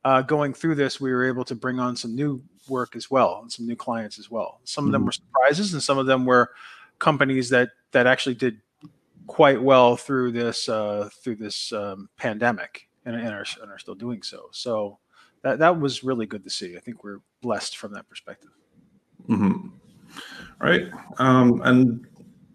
uh, 0.04 0.22
going 0.22 0.52
through 0.54 0.74
this, 0.76 1.00
we 1.00 1.12
were 1.12 1.24
able 1.24 1.44
to 1.44 1.54
bring 1.54 1.78
on 1.78 1.96
some 1.96 2.14
new 2.14 2.42
work 2.68 2.96
as 2.96 3.10
well 3.10 3.40
and 3.42 3.50
some 3.52 3.66
new 3.66 3.76
clients 3.76 4.18
as 4.18 4.30
well. 4.30 4.60
Some 4.64 4.86
of 4.86 4.92
them 4.92 5.02
Mhm. 5.02 5.06
were 5.06 5.12
surprises, 5.12 5.72
and 5.72 5.82
some 5.82 5.98
of 5.98 6.06
them 6.06 6.24
were 6.24 6.50
companies 6.98 7.48
that 7.50 7.70
that 7.92 8.06
actually 8.06 8.34
did 8.34 8.60
quite 9.26 9.62
well 9.62 9.96
through 9.96 10.32
this 10.32 10.68
uh, 10.68 11.08
through 11.22 11.36
this 11.36 11.72
um, 11.72 12.08
pandemic 12.16 12.88
and, 13.04 13.16
and, 13.16 13.28
are, 13.28 13.44
and 13.60 13.70
are 13.70 13.78
still 13.78 13.94
doing 13.94 14.22
so. 14.22 14.48
So 14.52 14.98
that 15.42 15.58
that 15.58 15.78
was 15.78 16.02
really 16.04 16.26
good 16.26 16.44
to 16.44 16.50
see. 16.50 16.76
I 16.76 16.80
think 16.80 17.04
we're 17.04 17.20
blessed 17.40 17.76
from 17.76 17.92
that 17.92 18.08
perspective. 18.08 18.50
hmm 19.26 19.68
Right. 20.60 20.86
Um, 21.18 21.60
and 21.64 22.06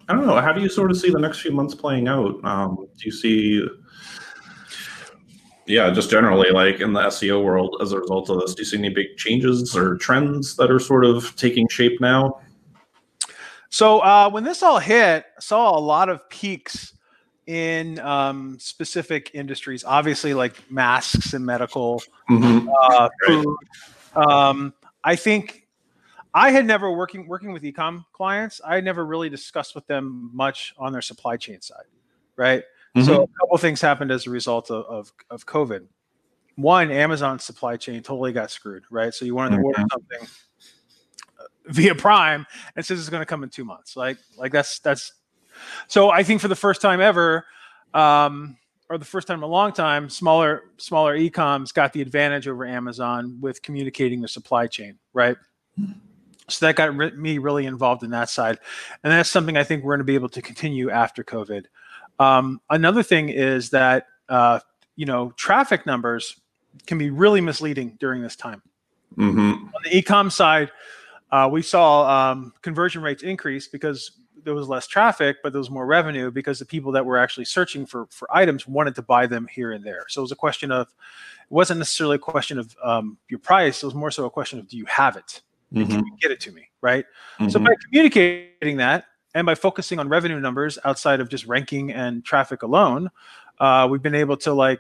I 0.07 0.13
don't 0.13 0.25
know. 0.25 0.39
How 0.39 0.53
do 0.53 0.61
you 0.61 0.69
sort 0.69 0.89
of 0.91 0.97
see 0.97 1.09
the 1.09 1.19
next 1.19 1.39
few 1.41 1.51
months 1.51 1.75
playing 1.75 2.07
out? 2.07 2.41
Um, 2.45 2.87
do 2.97 3.05
you 3.05 3.11
see, 3.11 3.67
yeah, 5.67 5.91
just 5.91 6.09
generally 6.09 6.49
like 6.49 6.79
in 6.79 6.93
the 6.93 7.01
SEO 7.01 7.43
world 7.43 7.77
as 7.81 7.91
a 7.91 7.99
result 7.99 8.29
of 8.29 8.39
this, 8.39 8.55
do 8.55 8.61
you 8.61 8.65
see 8.65 8.77
any 8.77 8.89
big 8.89 9.17
changes 9.17 9.75
or 9.75 9.97
trends 9.97 10.55
that 10.55 10.71
are 10.71 10.79
sort 10.79 11.05
of 11.05 11.35
taking 11.35 11.67
shape 11.67 11.99
now? 11.99 12.41
So 13.69 13.99
uh, 13.99 14.29
when 14.29 14.43
this 14.43 14.63
all 14.63 14.79
hit, 14.79 15.25
I 15.37 15.41
saw 15.41 15.77
a 15.77 15.79
lot 15.79 16.09
of 16.09 16.27
peaks 16.29 16.93
in 17.47 17.99
um, 17.99 18.57
specific 18.59 19.31
industries. 19.33 19.83
Obviously, 19.83 20.33
like 20.33 20.69
masks 20.71 21.33
and 21.33 21.45
medical, 21.45 22.01
Mhm. 22.29 22.65
uh, 22.81 23.09
Right. 23.27 23.43
food. 23.43 23.55
Um, 24.15 24.73
I 25.03 25.15
think 25.15 25.67
I 26.33 26.51
had 26.51 26.65
never 26.65 26.91
working 26.91 27.27
working 27.27 27.51
with 27.51 27.63
ecom 27.63 28.05
clients. 28.13 28.61
I 28.65 28.75
had 28.75 28.83
never 28.85 29.05
really 29.05 29.29
discussed 29.29 29.75
with 29.75 29.85
them 29.87 30.29
much 30.33 30.73
on 30.77 30.91
their 30.91 31.01
supply 31.01 31.37
chain 31.37 31.61
side, 31.61 31.85
right? 32.35 32.63
So 33.05 33.23
a 33.23 33.27
couple 33.39 33.57
things 33.57 33.81
happened 33.81 34.11
as 34.11 34.27
a 34.27 34.29
result 34.29 34.71
of, 34.71 34.85
of 34.85 35.13
of 35.29 35.45
COVID. 35.45 35.85
One, 36.55 36.89
Amazon's 36.91 37.43
supply 37.43 37.77
chain 37.77 38.01
totally 38.01 38.31
got 38.33 38.49
screwed, 38.49 38.83
right? 38.89 39.13
So 39.13 39.25
you 39.25 39.35
wanted 39.35 39.57
to 39.57 39.61
order 39.63 39.79
Mhm. 39.81 39.91
something 39.91 40.27
uh, 41.39 41.43
via 41.67 41.93
Prime 41.95 42.47
and 42.75 42.85
says 42.85 42.99
it's 42.99 43.09
going 43.09 43.21
to 43.21 43.25
come 43.25 43.43
in 43.43 43.49
two 43.49 43.65
months. 43.65 43.95
Like 43.95 44.17
like 44.37 44.51
that's 44.51 44.79
that's. 44.79 45.13
So 45.87 46.09
I 46.09 46.23
think 46.23 46.41
for 46.41 46.47
the 46.47 46.55
first 46.55 46.81
time 46.81 47.01
ever, 47.01 47.45
um, 47.93 48.57
or 48.89 48.97
the 48.97 49.05
first 49.05 49.27
time 49.27 49.39
in 49.39 49.43
a 49.43 49.47
long 49.47 49.71
time, 49.73 50.09
smaller 50.09 50.63
smaller 50.77 51.17
ecoms 51.17 51.73
got 51.73 51.93
the 51.93 52.01
advantage 52.01 52.47
over 52.47 52.65
Amazon 52.65 53.37
with 53.41 53.61
communicating 53.61 54.21
their 54.21 54.27
supply 54.27 54.65
chain, 54.67 54.97
right? 55.13 55.35
So 56.49 56.65
that 56.65 56.75
got 56.75 56.95
re- 56.95 57.11
me 57.11 57.39
really 57.39 57.65
involved 57.65 58.03
in 58.03 58.11
that 58.11 58.29
side, 58.29 58.57
and 59.03 59.11
that's 59.11 59.29
something 59.29 59.57
I 59.57 59.63
think 59.63 59.83
we're 59.83 59.91
going 59.91 59.99
to 59.99 60.05
be 60.05 60.15
able 60.15 60.29
to 60.29 60.41
continue 60.41 60.89
after 60.89 61.23
COVID. 61.23 61.65
Um, 62.19 62.61
another 62.69 63.03
thing 63.03 63.29
is 63.29 63.69
that 63.71 64.07
uh, 64.29 64.59
you 64.95 65.05
know 65.05 65.31
traffic 65.37 65.85
numbers 65.85 66.39
can 66.85 66.97
be 66.97 67.09
really 67.09 67.41
misleading 67.41 67.97
during 67.99 68.21
this 68.21 68.35
time. 68.35 68.61
hmm 69.15 69.51
On 69.51 69.81
the 69.83 69.89
ecom 69.89 70.31
side, 70.31 70.71
uh, 71.31 71.49
we 71.51 71.61
saw 71.61 72.31
um, 72.31 72.53
conversion 72.61 73.01
rates 73.01 73.23
increase 73.23 73.67
because 73.67 74.11
there 74.43 74.53
was 74.53 74.67
less 74.67 74.87
traffic, 74.87 75.37
but 75.43 75.51
there 75.51 75.59
was 75.59 75.69
more 75.69 75.85
revenue 75.85 76.31
because 76.31 76.59
the 76.59 76.65
people 76.65 76.91
that 76.93 77.05
were 77.05 77.17
actually 77.17 77.45
searching 77.45 77.85
for 77.85 78.07
for 78.09 78.27
items 78.35 78.67
wanted 78.67 78.95
to 78.95 79.01
buy 79.01 79.27
them 79.27 79.47
here 79.51 79.71
and 79.71 79.83
there. 79.83 80.05
So 80.07 80.21
it 80.21 80.23
was 80.23 80.31
a 80.31 80.37
question 80.37 80.71
of 80.71 80.87
it 80.87 81.53
wasn't 81.53 81.79
necessarily 81.79 82.15
a 82.15 82.19
question 82.19 82.57
of 82.59 82.75
um, 82.83 83.17
your 83.29 83.39
price; 83.39 83.83
it 83.83 83.85
was 83.85 83.95
more 83.95 84.11
so 84.11 84.25
a 84.25 84.29
question 84.29 84.59
of 84.59 84.67
do 84.67 84.77
you 84.77 84.85
have 84.85 85.17
it? 85.17 85.41
hmm 85.73 85.83
Can 85.83 86.05
you 86.05 86.17
get 86.21 86.31
it 86.31 86.39
to 86.41 86.51
me? 86.51 86.69
Right. 86.81 87.05
So 87.49 87.59
by 87.59 87.73
communicating 87.85 88.77
that 88.77 89.05
and 89.37 89.45
by 89.45 89.53
focusing 89.53 89.99
on 89.99 90.09
revenue 90.09 90.39
numbers 90.39 90.79
outside 90.83 91.19
of 91.19 91.29
just 91.29 91.45
ranking 91.45 91.91
and 91.91 92.25
traffic 92.25 92.63
alone, 92.63 93.11
uh, 93.59 93.87
we've 93.89 94.01
been 94.01 94.15
able 94.15 94.35
to 94.37 94.51
like, 94.51 94.79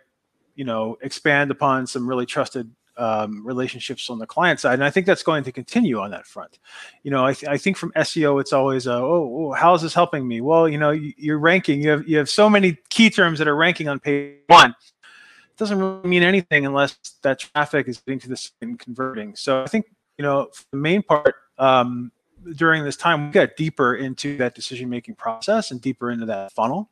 you 0.55 0.65
know, 0.65 0.97
expand 1.01 1.51
upon 1.51 1.85
some 1.85 2.07
really 2.07 2.25
trusted 2.25 2.71
um, 2.97 3.45
relationships 3.45 4.09
on 4.09 4.17
the 4.17 4.25
client 4.25 4.59
side, 4.59 4.73
and 4.73 4.83
I 4.83 4.89
think 4.89 5.05
that's 5.05 5.21
going 5.21 5.43
to 5.43 5.51
continue 5.51 5.99
on 5.99 6.09
that 6.09 6.25
front. 6.25 6.57
You 7.03 7.11
know, 7.11 7.23
I, 7.23 7.33
th- 7.33 7.47
I 7.47 7.57
think 7.59 7.77
from 7.77 7.91
SEO, 7.91 8.41
it's 8.41 8.51
always, 8.51 8.87
oh, 8.87 9.05
oh, 9.05 9.51
how 9.51 9.75
is 9.75 9.83
this 9.83 9.93
helping 9.93 10.27
me? 10.27 10.41
Well, 10.41 10.67
you 10.67 10.79
know, 10.79 10.89
you, 10.89 11.13
you're 11.15 11.37
ranking. 11.37 11.79
You 11.83 11.91
have 11.91 12.07
you 12.07 12.17
have 12.17 12.27
so 12.27 12.49
many 12.49 12.79
key 12.89 13.11
terms 13.11 13.37
that 13.37 13.47
are 13.47 13.55
ranking 13.55 13.87
on 13.87 13.99
page 13.99 14.37
one. 14.47 14.71
It 14.71 15.57
doesn't 15.57 15.77
really 15.77 16.09
mean 16.09 16.23
anything 16.23 16.65
unless 16.65 16.97
that 17.21 17.37
traffic 17.37 17.87
is 17.87 17.99
getting 17.99 18.19
to 18.21 18.29
the 18.29 18.37
site 18.37 18.53
and 18.61 18.79
converting. 18.79 19.35
So 19.35 19.61
I 19.61 19.67
think 19.67 19.85
you 20.17 20.23
know, 20.23 20.49
the 20.71 20.77
main 20.77 21.03
part, 21.03 21.35
um, 21.59 22.11
during 22.55 22.83
this 22.83 22.97
time, 22.97 23.27
we 23.27 23.31
got 23.31 23.55
deeper 23.55 23.95
into 23.95 24.37
that 24.37 24.55
decision 24.55 24.89
making 24.89 25.15
process 25.15 25.71
and 25.71 25.81
deeper 25.81 26.11
into 26.11 26.25
that 26.27 26.51
funnel. 26.53 26.89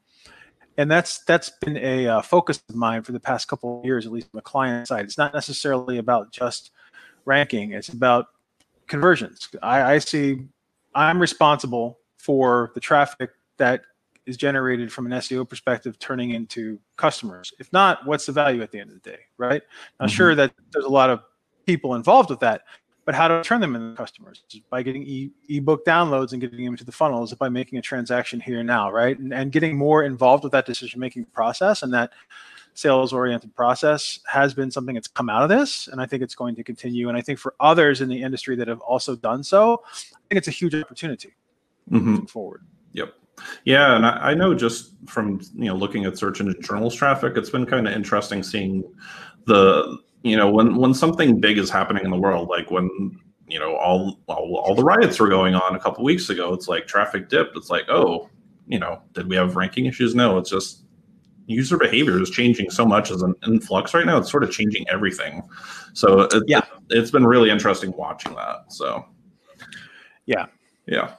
And 0.77 0.91
that's 0.91 1.19
that's 1.19 1.51
been 1.62 1.77
a 1.77 2.07
uh, 2.07 2.21
focus 2.21 2.62
of 2.67 2.75
mine 2.75 3.03
for 3.03 3.13
the 3.13 3.19
past 3.19 3.47
couple 3.47 3.79
of 3.79 3.85
years, 3.85 4.05
at 4.05 4.12
least 4.12 4.27
on 4.33 4.38
the 4.38 4.41
client 4.41 4.88
side. 4.88 5.05
It's 5.05 5.17
not 5.17 5.33
necessarily 5.33 5.97
about 6.00 6.31
just 6.31 6.71
ranking; 7.24 7.71
it's 7.71 7.89
about 7.89 8.27
conversions. 8.88 9.47
I, 9.63 9.93
I 9.93 9.97
see 10.00 10.47
I'm 10.93 11.19
responsible 11.19 12.00
for 12.17 12.71
the 12.74 12.81
traffic 12.81 13.31
that 13.57 13.81
is 14.25 14.35
generated 14.38 14.91
from 14.91 15.05
an 15.05 15.12
SEO 15.13 15.47
perspective 15.47 15.97
turning 16.00 16.31
into 16.31 16.79
customers. 16.97 17.53
If 17.59 17.71
not, 17.71 18.05
what's 18.05 18.25
the 18.25 18.31
value 18.31 18.62
at 18.62 18.71
the 18.71 18.79
end 18.79 18.89
of 18.89 19.01
the 19.01 19.09
day, 19.12 19.19
right? 19.38 19.62
Now, 20.00 20.07
Mhm. 20.07 20.09
sure 20.09 20.35
that 20.35 20.51
there's 20.71 20.85
a 20.85 20.89
lot 20.89 21.09
of 21.09 21.21
people 21.65 21.95
involved 21.95 22.29
with 22.29 22.39
that, 22.39 22.63
but 23.05 23.15
how 23.15 23.27
to 23.27 23.41
turn 23.43 23.62
them 23.62 23.75
into 23.75 23.95
customers 23.95 24.43
Is 24.51 24.62
by 24.69 24.83
getting 24.83 25.03
e- 25.03 25.31
ebook 25.50 25.85
downloads 25.85 26.31
and 26.31 26.41
getting 26.41 26.65
them 26.65 26.74
into 26.74 26.85
the 26.85 26.91
funnel 26.91 27.24
is 27.24 27.31
it 27.31 27.39
by 27.39 27.50
making 27.50 27.77
a 27.79 27.81
transaction 27.81 28.39
here 28.39 28.59
and 28.59 28.67
now 28.67 28.91
right? 28.91 29.17
And, 29.17 29.33
and 29.33 29.51
getting 29.51 29.77
more 29.77 30.03
involved 30.03 30.43
with 30.43 30.51
that 30.53 30.65
decision 30.65 31.00
making 31.00 31.25
process 31.25 31.83
and 31.83 31.93
that 31.93 32.12
sales 32.74 33.13
oriented 33.13 33.55
process 33.55 34.19
has 34.27 34.53
been 34.53 34.69
something 34.69 34.95
that's 34.95 35.07
come 35.07 35.29
out 35.29 35.43
of 35.43 35.50
this 35.50 35.88
and 35.88 36.01
i 36.01 36.05
think 36.05 36.21
it's 36.21 36.35
going 36.35 36.55
to 36.55 36.63
continue. 36.63 37.07
And 37.07 37.17
i 37.17 37.21
think 37.21 37.39
for 37.39 37.55
others 37.59 38.01
in 38.01 38.09
the 38.09 38.21
industry 38.21 38.55
that 38.57 38.67
have 38.67 38.81
also 38.81 39.15
done 39.15 39.43
so 39.43 39.81
i 39.93 40.17
think 40.27 40.38
it's 40.38 40.50
a 40.50 40.51
huge 40.51 40.75
opportunity 40.75 41.33
hmm 41.89 42.00
moving 42.00 42.27
forward. 42.27 42.65
Yep. 42.93 43.13
Yeah, 43.65 43.95
and 43.95 44.05
I, 44.05 44.31
I 44.31 44.33
know 44.33 44.53
just 44.53 44.91
from 45.07 45.41
you 45.55 45.65
know 45.65 45.75
looking 45.75 46.05
at 46.05 46.17
search 46.17 46.39
engine 46.39 46.62
journals 46.62 46.95
traffic, 46.95 47.33
it's 47.35 47.50
been 47.50 47.65
kind 47.65 47.88
of 47.88 47.93
interesting 47.93 48.43
seeing 48.43 48.83
the 49.45 49.97
you 50.25 50.36
know 50.36 50.50
when 50.50 50.75
when 50.75 50.94
something 50.94 51.39
big 51.39 51.60
is 51.60 51.70
happening 51.70 52.03
in 52.03 52.10
the 52.10 52.17
world, 52.17 52.50
like 52.50 52.72
when 52.72 52.89
you 53.48 53.60
know 53.60 53.75
all 53.75 54.20
all, 54.27 54.58
all 54.58 54.74
the 54.75 54.84
riots 54.84 55.20
were 55.20 55.29
going 55.29 55.53
on 55.53 55.75
a 55.75 55.79
couple 55.79 56.03
weeks 56.03 56.29
ago. 56.32 56.51
It's 56.51 56.67
like 56.67 56.88
traffic 56.88 57.29
dipped. 57.29 57.55
It's 57.55 57.70
like 57.70 57.86
oh, 57.89 58.29
you 58.67 58.79
know, 58.79 59.01
did 59.13 59.29
we 59.29 59.36
have 59.36 59.55
ranking 59.55 59.86
issues? 59.86 60.15
No, 60.15 60.39
it's 60.39 60.50
just 60.50 60.82
user 61.46 61.77
behavior 61.77 62.20
is 62.20 62.32
changing 62.32 62.72
so 62.72 62.88
much 62.88 63.12
as 63.12 63.22
an 63.22 63.36
influx 63.46 63.94
right 63.94 64.08
now. 64.08 64.17
It's 64.17 64.32
sort 64.32 64.44
of 64.44 64.50
changing 64.50 64.89
everything. 64.89 65.44
So 65.94 66.22
it, 66.22 66.44
Yeah. 66.48 66.65
it, 66.89 66.98
has 66.98 67.12
been 67.12 67.24
really 67.24 67.51
interesting 67.51 67.94
watching 67.96 68.34
that. 68.34 68.74
So 68.74 69.05
Yeah. 70.25 70.48
yeah. 70.88 71.13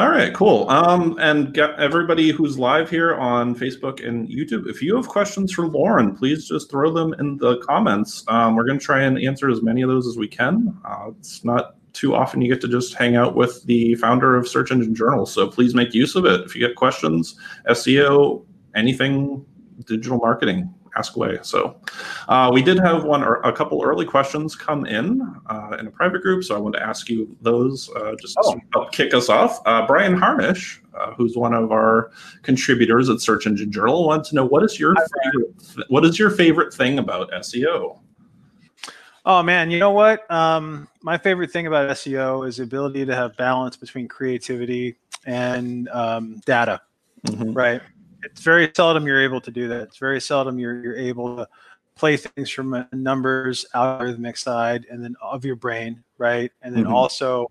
All 0.00 0.08
right, 0.08 0.32
cool. 0.32 0.66
Um, 0.70 1.18
and 1.20 1.58
everybody 1.58 2.30
who's 2.30 2.58
live 2.58 2.88
here 2.88 3.16
on 3.16 3.54
Facebook 3.54 4.02
and 4.02 4.26
YouTube, 4.30 4.66
if 4.66 4.80
you 4.80 4.96
have 4.96 5.08
questions 5.08 5.52
for 5.52 5.66
Loren, 5.66 6.16
please 6.16 6.48
just 6.48 6.70
throw 6.70 6.90
them 6.90 7.14
in 7.18 7.36
the 7.36 7.58
comments. 7.58 8.24
Um, 8.26 8.56
we're 8.56 8.64
going 8.64 8.78
to 8.78 8.84
try 8.84 9.02
and 9.02 9.18
answer 9.18 9.50
as 9.50 9.60
many 9.60 9.82
of 9.82 9.90
those 9.90 10.06
as 10.06 10.16
we 10.16 10.26
can. 10.26 10.74
Uh, 10.86 11.10
it's 11.18 11.44
not 11.44 11.74
too 11.92 12.14
often 12.14 12.40
you 12.40 12.48
get 12.50 12.62
to 12.62 12.68
just 12.68 12.94
hang 12.94 13.14
out 13.14 13.36
with 13.36 13.62
the 13.64 13.94
founder 13.96 14.36
of 14.36 14.48
Search 14.48 14.72
Engine 14.72 14.94
Journal, 14.94 15.26
so 15.26 15.46
please 15.46 15.74
make 15.74 15.92
use 15.92 16.16
of 16.16 16.24
it. 16.24 16.40
If 16.46 16.56
you 16.56 16.66
get 16.66 16.76
questions, 16.76 17.38
SEO, 17.68 18.42
anything, 18.74 19.44
digital 19.84 20.16
marketing, 20.16 20.72
ask 20.96 21.16
away. 21.16 21.38
So 21.42 21.80
uh, 22.28 22.50
we 22.52 22.62
did 22.62 22.78
have 22.80 23.04
one 23.04 23.22
or 23.22 23.36
a 23.42 23.52
couple 23.52 23.82
early 23.82 24.04
questions 24.04 24.56
come 24.56 24.86
in 24.86 25.20
uh, 25.48 25.76
in 25.78 25.86
a 25.86 25.90
private 25.90 26.22
group, 26.22 26.44
so 26.44 26.56
I 26.56 26.58
want 26.58 26.74
to 26.76 26.82
ask 26.82 27.08
you 27.08 27.36
those 27.40 27.90
uh, 27.96 28.14
just 28.20 28.34
to 28.34 28.40
Oh. 28.40 28.50
sort 28.50 28.56
of 28.58 28.62
help 28.72 28.92
kick 28.92 29.14
us 29.14 29.28
off. 29.28 29.60
Uh, 29.66 29.86
Brian 29.86 30.16
Harnish, 30.16 30.80
uh, 30.98 31.12
who's 31.12 31.36
one 31.36 31.54
of 31.54 31.70
our 31.72 32.10
contributors 32.42 33.08
at 33.08 33.20
Search 33.20 33.46
Engine 33.46 33.70
Journal, 33.70 34.06
wants 34.06 34.30
to 34.30 34.34
know 34.34 34.44
what 34.44 34.62
is 34.64 34.78
your 34.80 34.94
favorite, 35.22 35.54
what 35.88 36.04
is 36.04 36.18
your 36.18 36.30
favorite 36.30 36.72
thing 36.74 36.98
about 36.98 37.30
SEO? 37.32 37.98
Oh 39.26 39.42
man, 39.42 39.70
you 39.70 39.78
know 39.78 39.90
what? 39.92 40.28
Um, 40.30 40.88
my 41.02 41.18
favorite 41.18 41.50
thing 41.50 41.66
about 41.66 41.90
SEO 41.90 42.48
is 42.48 42.56
the 42.56 42.62
ability 42.62 43.04
to 43.04 43.14
have 43.14 43.36
balance 43.36 43.76
between 43.76 44.08
creativity 44.08 44.96
and 45.26 45.88
um, 45.90 46.40
data. 46.46 46.80
Mhm. 47.26 47.54
Right. 47.54 47.82
It's 48.24 48.42
very 48.42 48.70
seldom 48.76 49.06
you're 49.06 49.22
able 49.22 49.40
to 49.40 49.50
do 49.50 49.68
that. 49.68 49.82
It's 49.82 49.98
very 49.98 50.20
seldom 50.20 50.58
you're 50.58 50.82
you're 50.82 50.96
able 50.96 51.36
to 51.38 51.48
play 51.96 52.16
things 52.16 52.50
from 52.50 52.74
a 52.74 52.88
numbers 52.92 53.66
algorithmic 53.74 54.38
side 54.38 54.86
and 54.90 55.02
then 55.02 55.16
of 55.22 55.44
your 55.44 55.56
brain, 55.56 56.02
right? 56.18 56.50
And 56.62 56.74
then 56.74 56.84
Mhm. 56.84 56.92
also 56.92 57.50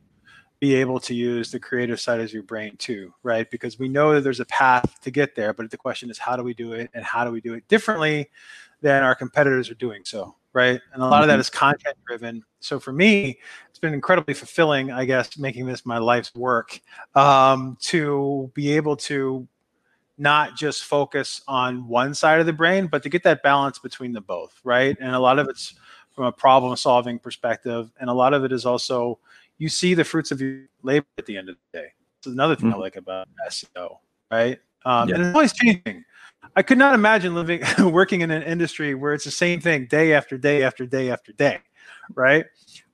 be 0.59 0.75
able 0.75 0.99
to 1.01 1.13
use 1.15 1.51
the 1.51 1.59
creative 1.59 1.99
side 2.01 2.19
as 2.21 2.33
your 2.33 2.43
brain 2.43 2.75
too, 2.77 3.13
right? 3.23 3.49
Because 3.51 3.79
we 3.79 3.89
know 3.89 4.13
that 4.15 4.21
there's 4.21 4.41
a 4.41 4.45
path 4.45 4.99
to 5.03 5.11
get 5.11 5.35
there, 5.35 5.53
but 5.53 5.69
the 5.71 5.77
question 5.77 6.09
is 6.09 6.17
how 6.19 6.35
do 6.35 6.43
we 6.43 6.53
do 6.53 6.73
it 6.73 6.89
and 6.93 7.03
how 7.05 7.23
do 7.25 7.31
we 7.31 7.41
do 7.41 7.53
it 7.55 7.67
differently 7.69 8.29
than 8.81 9.03
our 9.03 9.15
competitors 9.15 9.69
are 9.69 9.75
doing 9.75 10.03
so, 10.05 10.35
right? 10.53 10.81
And 10.93 11.01
a 11.03 11.05
lot 11.05 11.21
of 11.23 11.27
that 11.29 11.37
Mhm. 11.37 11.41
is 11.41 11.49
content 11.49 11.97
driven. 12.07 12.43
So 12.59 12.79
for 12.79 12.91
me, 12.93 13.39
it's 13.69 13.79
been 13.79 13.93
incredibly 13.93 14.33
fulfilling, 14.33 14.91
I 14.91 15.05
guess, 15.05 15.37
making 15.37 15.65
this 15.67 15.85
my 15.85 15.97
life's 15.97 16.33
work 16.35 16.79
um, 17.15 17.77
to 17.81 18.51
be 18.53 18.71
able 18.71 18.95
to 18.97 19.47
not 20.19 20.55
just 20.55 20.83
focus 20.83 21.41
on 21.47 21.87
one 21.87 22.13
side 22.13 22.39
of 22.39 22.45
the 22.45 22.53
brain, 22.53 22.87
but 22.87 23.01
to 23.03 23.09
get 23.09 23.23
that 23.23 23.41
balance 23.41 23.79
between 23.79 24.11
the 24.11 24.21
both, 24.21 24.59
right? 24.63 24.97
And 24.99 25.15
a 25.15 25.19
lot 25.19 25.39
of 25.39 25.47
it's 25.47 25.73
from 26.11 26.25
a 26.25 26.31
problem 26.31 26.75
solving 26.75 27.17
perspective, 27.17 27.91
and 27.99 28.09
a 28.09 28.13
lot 28.13 28.33
of 28.33 28.43
it 28.43 28.51
is 28.51 28.65
also 28.65 29.19
you 29.57 29.69
see 29.69 29.93
the 29.93 30.03
fruits 30.03 30.31
of 30.31 30.41
your 30.41 30.63
labor 30.83 31.05
at 31.17 31.25
the 31.25 31.37
end 31.37 31.49
of 31.49 31.55
the 31.71 31.79
day. 31.79 31.87
It's 32.17 32.27
another 32.27 32.55
thing 32.55 32.69
mm-hmm. 32.69 32.79
I 32.79 32.83
like 32.83 32.95
about 32.97 33.27
SEO, 33.49 33.97
right? 34.31 34.59
Um, 34.85 35.09
yeah. 35.09 35.15
And 35.15 35.25
it's 35.25 35.35
always 35.35 35.53
changing. 35.53 36.03
I 36.55 36.61
could 36.61 36.77
not 36.77 36.93
imagine 36.93 37.35
living 37.35 37.61
working 37.79 38.21
in 38.21 38.31
an 38.31 38.43
industry 38.43 38.95
where 38.95 39.13
it's 39.13 39.25
the 39.25 39.31
same 39.31 39.61
thing 39.61 39.85
day 39.85 40.13
after 40.13 40.37
day 40.37 40.63
after 40.63 40.85
day 40.85 41.11
after 41.11 41.31
day, 41.33 41.59
right? 42.15 42.45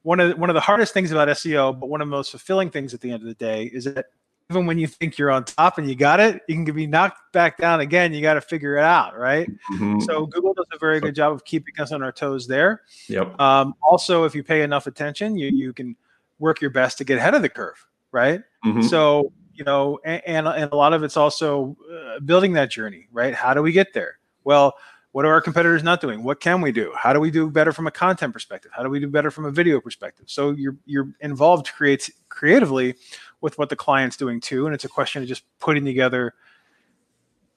One 0.04 0.20
of 0.20 0.30
the, 0.30 0.36
one 0.36 0.50
of 0.50 0.54
the 0.54 0.62
hardest 0.62 0.94
things 0.94 1.12
about 1.12 1.28
SEO, 1.30 1.80
but 1.80 1.88
one 1.88 2.02
of 2.02 2.08
the 2.08 2.12
most 2.12 2.32
fulfilling 2.32 2.70
things 2.70 2.94
at 2.94 3.02
the 3.02 3.12
end 3.12 3.24
of 3.24 3.28
the 3.28 3.36
day 3.36 3.66
is 3.66 3.86
that 3.86 4.06
even 4.50 4.66
when 4.66 4.78
you 4.78 4.88
think 4.88 5.18
you're 5.18 5.32
on 5.32 5.44
top 5.44 5.78
and 5.78 5.90
you 5.90 5.96
got 5.96 6.20
it, 6.20 6.44
you 6.48 6.64
can 6.64 6.76
be 6.76 6.86
knocked 6.86 7.18
back 7.34 7.58
down 7.58 7.80
again. 7.80 8.14
You 8.14 8.22
got 8.22 8.36
to 8.36 8.42
figure 8.42 8.78
it 8.78 8.84
out, 8.84 9.18
right? 9.18 9.50
Mm-hmm. 9.74 10.02
So 10.02 10.28
Google 10.28 10.54
does 10.54 10.68
a 10.72 10.78
very 10.78 11.00
good 11.00 11.16
job 11.16 11.34
of 11.34 11.44
keeping 11.46 11.74
us 11.80 11.92
on 11.92 12.04
our 12.04 12.12
toes 12.12 12.48
there. 12.48 12.82
Yep. 13.10 13.40
Um, 13.40 13.74
also, 13.82 14.24
if 14.26 14.36
you 14.36 14.44
pay 14.44 14.62
enough 14.62 14.86
attention, 14.86 15.36
you 15.36 15.50
you 15.50 15.74
can 15.74 15.96
work 16.38 16.62
your 16.62 16.70
best 16.70 16.98
to 17.00 17.04
get 17.04 17.18
ahead 17.18 17.34
of 17.34 17.42
the 17.42 17.50
curve, 17.50 17.84
right? 18.12 18.42
Mm-hmm. 18.64 18.84
So 18.84 19.32
you 19.56 19.64
know, 19.64 20.00
and, 20.04 20.22
and, 20.26 20.48
and 20.48 20.72
a 20.72 20.76
lot 20.76 20.94
of 20.94 21.02
it's 21.02 21.18
also 21.18 21.78
uh, 21.92 22.20
building 22.20 22.54
that 22.54 22.70
journey, 22.70 23.08
right? 23.12 23.34
How 23.34 23.54
do 23.54 23.62
we 23.62 23.72
get 23.72 23.94
there? 23.94 24.20
Well, 24.44 24.76
what 25.16 25.24
are 25.24 25.32
our 25.32 25.40
competitors 25.40 25.82
not 25.82 26.02
doing? 26.02 26.24
What 26.24 26.42
can 26.42 26.60
we 26.60 26.74
do? 26.74 26.92
How 26.94 27.14
do 27.14 27.22
we 27.22 27.32
do 27.32 27.50
better 27.50 27.72
from 27.72 27.88
a 27.88 27.92
content 27.92 28.34
perspective? 28.34 28.72
How 28.76 28.84
do 28.84 28.90
we 28.90 29.00
do 29.00 29.08
better 29.08 29.32
from 29.32 29.46
a 29.46 29.52
video 29.52 29.80
perspective? 29.80 30.26
So 30.28 30.52
you're 30.52 30.76
you're 30.86 31.08
involved 31.22 31.72
creates 31.72 32.12
creatively 32.28 32.96
with 33.42 33.58
what 33.58 33.70
the 33.70 33.76
client's 33.76 34.18
doing 34.18 34.40
too, 34.40 34.66
and 34.66 34.74
it's 34.74 34.86
a 34.86 34.90
question 34.90 35.22
of 35.22 35.28
just 35.28 35.44
putting 35.60 35.86
together 35.86 36.34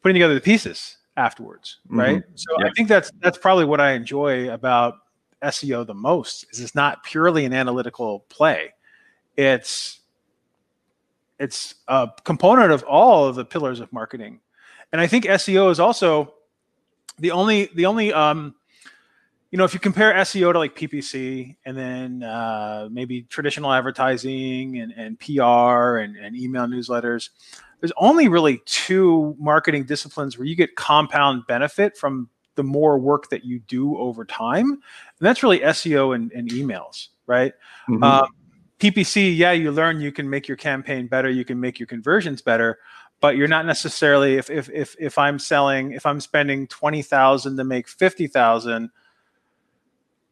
putting 0.02 0.14
together 0.14 0.34
the 0.34 0.40
pieces 0.40 0.96
afterwards, 1.16 1.78
mm-hmm. 1.86 2.00
right? 2.00 2.22
So 2.34 2.52
yeah. 2.60 2.66
I 2.66 2.70
think 2.70 2.88
that's 2.88 3.10
that's 3.20 3.38
probably 3.38 3.64
what 3.64 3.80
I 3.80 3.92
enjoy 3.92 4.50
about 4.52 4.94
SEO 5.42 5.86
the 5.86 5.94
most 5.94 6.46
is 6.50 6.60
it's 6.60 6.74
not 6.74 7.02
purely 7.04 7.44
an 7.44 7.52
analytical 7.52 8.20
play. 8.28 8.74
It's 9.36 10.00
it's 11.38 11.76
a 11.86 12.08
component 12.24 12.72
of 12.72 12.82
all 12.84 13.26
of 13.26 13.36
the 13.36 13.44
pillars 13.44 13.80
of 13.80 13.92
marketing. 13.92 14.40
And 14.92 15.00
I 15.00 15.06
think 15.06 15.24
SEO 15.24 15.70
is 15.70 15.78
also 15.78 16.34
the 17.18 17.30
only 17.30 17.70
the 17.74 17.86
only 17.86 18.12
um 18.12 18.54
you 19.50 19.58
know 19.58 19.64
if 19.64 19.72
you 19.74 19.80
compare 19.80 20.12
SEO 20.14 20.52
to 20.52 20.58
like 20.58 20.76
PPC 20.76 21.56
and 21.64 21.76
then 21.76 22.22
uh, 22.22 22.88
maybe 22.90 23.22
traditional 23.22 23.72
advertising 23.72 24.78
and, 24.78 24.92
and 24.92 25.18
PR 25.18 25.98
and, 25.98 26.16
and 26.16 26.36
email 26.36 26.66
newsletters, 26.66 27.30
there's 27.80 27.92
only 27.96 28.28
really 28.28 28.60
two 28.66 29.36
marketing 29.38 29.84
disciplines 29.84 30.36
where 30.36 30.46
you 30.46 30.56
get 30.56 30.76
compound 30.76 31.46
benefit 31.46 31.96
from 31.96 32.28
the 32.56 32.62
more 32.64 32.98
work 32.98 33.30
that 33.30 33.44
you 33.44 33.60
do 33.60 33.96
over 33.98 34.24
time. 34.24 34.70
And 34.70 34.80
that's 35.20 35.42
really 35.42 35.60
SEO 35.60 36.14
and, 36.14 36.32
and 36.32 36.50
emails, 36.50 37.08
right? 37.26 37.52
Mm-hmm. 37.88 38.02
Um, 38.02 38.28
PPC, 38.80 39.36
yeah, 39.36 39.52
you 39.52 39.70
learn 39.72 40.00
you 40.00 40.12
can 40.12 40.28
make 40.28 40.48
your 40.48 40.56
campaign 40.56 41.06
better, 41.06 41.30
you 41.30 41.44
can 41.44 41.60
make 41.60 41.78
your 41.78 41.86
conversions 41.86 42.42
better, 42.42 42.78
but 43.20 43.36
you're 43.36 43.48
not 43.48 43.66
necessarily 43.66 44.36
if 44.36 44.50
if 44.50 44.68
if, 44.70 44.94
if 44.98 45.18
I'm 45.18 45.38
selling, 45.38 45.92
if 45.92 46.06
I'm 46.06 46.20
spending 46.20 46.66
twenty 46.66 47.02
thousand 47.02 47.56
to 47.56 47.64
make 47.64 47.88
fifty 47.88 48.26
thousand, 48.26 48.90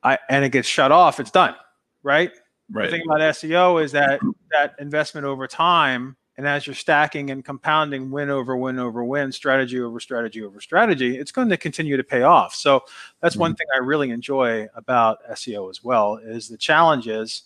I 0.06 0.18
and 0.28 0.44
it 0.44 0.52
gets 0.52 0.68
shut 0.68 0.92
off, 0.92 1.20
it's 1.20 1.30
done, 1.30 1.54
right? 2.02 2.30
Right. 2.70 2.90
The 2.90 2.96
thing 2.96 3.02
about 3.06 3.20
SEO 3.20 3.82
is 3.82 3.92
that 3.92 4.20
that 4.50 4.74
investment 4.78 5.26
over 5.26 5.46
time 5.46 6.16
and 6.36 6.46
as 6.46 6.66
you're 6.66 6.74
stacking 6.74 7.30
and 7.30 7.44
compounding 7.44 8.10
win 8.10 8.28
over 8.28 8.56
win 8.56 8.78
over 8.78 9.04
win, 9.04 9.32
strategy 9.32 9.80
over 9.80 9.98
strategy 10.00 10.42
over 10.42 10.60
strategy, 10.60 11.16
it's 11.16 11.32
going 11.32 11.48
to 11.48 11.56
continue 11.56 11.96
to 11.96 12.04
pay 12.04 12.22
off. 12.22 12.54
So 12.54 12.84
that's 13.20 13.34
mm-hmm. 13.34 13.40
one 13.40 13.54
thing 13.56 13.66
I 13.74 13.78
really 13.78 14.10
enjoy 14.10 14.68
about 14.74 15.18
SEO 15.30 15.70
as 15.70 15.82
well 15.82 16.16
is 16.16 16.48
the 16.48 16.58
challenges, 16.58 17.44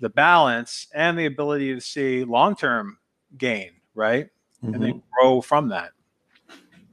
the 0.00 0.08
balance, 0.08 0.86
and 0.94 1.18
the 1.18 1.26
ability 1.26 1.74
to 1.74 1.80
see 1.80 2.24
long-term 2.24 2.96
gain, 3.36 3.72
right? 3.94 4.26
Mm-hmm. 4.64 4.74
And 4.74 4.82
then 4.82 4.90
mm-hmm. 4.92 5.20
grow 5.20 5.40
from 5.42 5.68
that. 5.68 5.90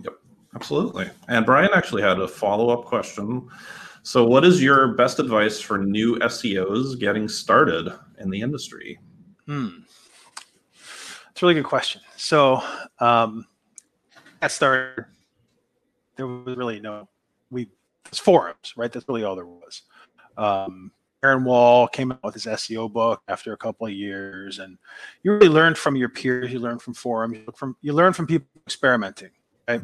Yep, 0.04 0.16
absolutely. 0.54 1.10
And 1.30 1.46
Brian 1.46 1.70
actually 1.74 2.02
had 2.02 2.20
a 2.20 2.28
follow-up 2.28 2.84
question. 2.84 3.50
So 4.08 4.24
what 4.24 4.46
is 4.46 4.64
your 4.64 4.94
best 4.94 5.20
advice 5.20 5.60
for 5.60 5.78
new 5.78 6.16
SEOs 6.20 6.98
getting 6.98 7.28
started 7.28 7.94
in 8.20 8.30
the 8.30 8.40
industry? 8.40 8.98
Hmm. 9.46 9.80
It's 11.30 11.44
a 11.44 11.46
really 11.46 11.56
good 11.56 11.66
question. 11.66 12.00
So, 12.16 12.64
um, 13.00 13.46
at 14.42 14.54
start, 14.54 15.10
there 16.16 16.26
was 16.26 16.56
really 16.56 16.80
no, 16.80 17.10
we, 17.52 17.70
it's 18.06 18.18
forums, 18.18 18.76
right? 18.78 18.90
That's 18.90 19.06
really 19.10 19.26
all 19.26 19.36
there 19.36 19.46
was. 19.46 19.82
Um, 20.38 20.94
Aaron 21.22 21.44
Wall 21.44 21.90
came 21.90 22.14
out 22.14 22.24
with 22.24 22.36
his 22.36 22.46
SEO 22.46 22.90
book 22.90 23.22
after 23.28 23.52
a 23.52 23.58
couple 23.58 23.88
of 23.88 23.94
years, 23.94 24.60
and 24.60 24.78
you 25.24 25.34
really 25.34 25.50
learned 25.50 25.78
from 25.78 25.98
your 25.98 26.08
peers. 26.08 26.54
You 26.54 26.60
learned 26.60 26.82
from 26.82 26.94
forums. 26.94 27.36
You 27.36 27.44
learn 27.44 27.56
from 27.58 27.76
you 27.82 27.92
learn 27.92 28.14
from 28.14 28.26
people 28.26 28.48
experimenting. 28.66 29.32
Right? 29.68 29.82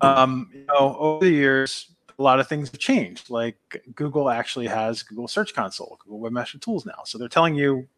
Um, 0.00 0.50
you 0.52 0.66
know, 0.66 0.96
over 0.98 1.24
the 1.24 1.30
years, 1.30 1.93
a 2.18 2.22
lot 2.22 2.40
of 2.40 2.48
things 2.48 2.70
have 2.70 2.80
changed. 2.80 3.30
Like 3.30 3.56
Google 3.94 4.30
actually 4.30 4.66
has 4.66 5.02
Google 5.02 5.28
Search 5.28 5.54
Console, 5.54 5.98
Google 6.04 6.20
Webmaster 6.20 6.60
Tools 6.60 6.86
now, 6.86 7.02
so 7.04 7.18
they're 7.18 7.28
telling 7.28 7.54
you 7.54 7.88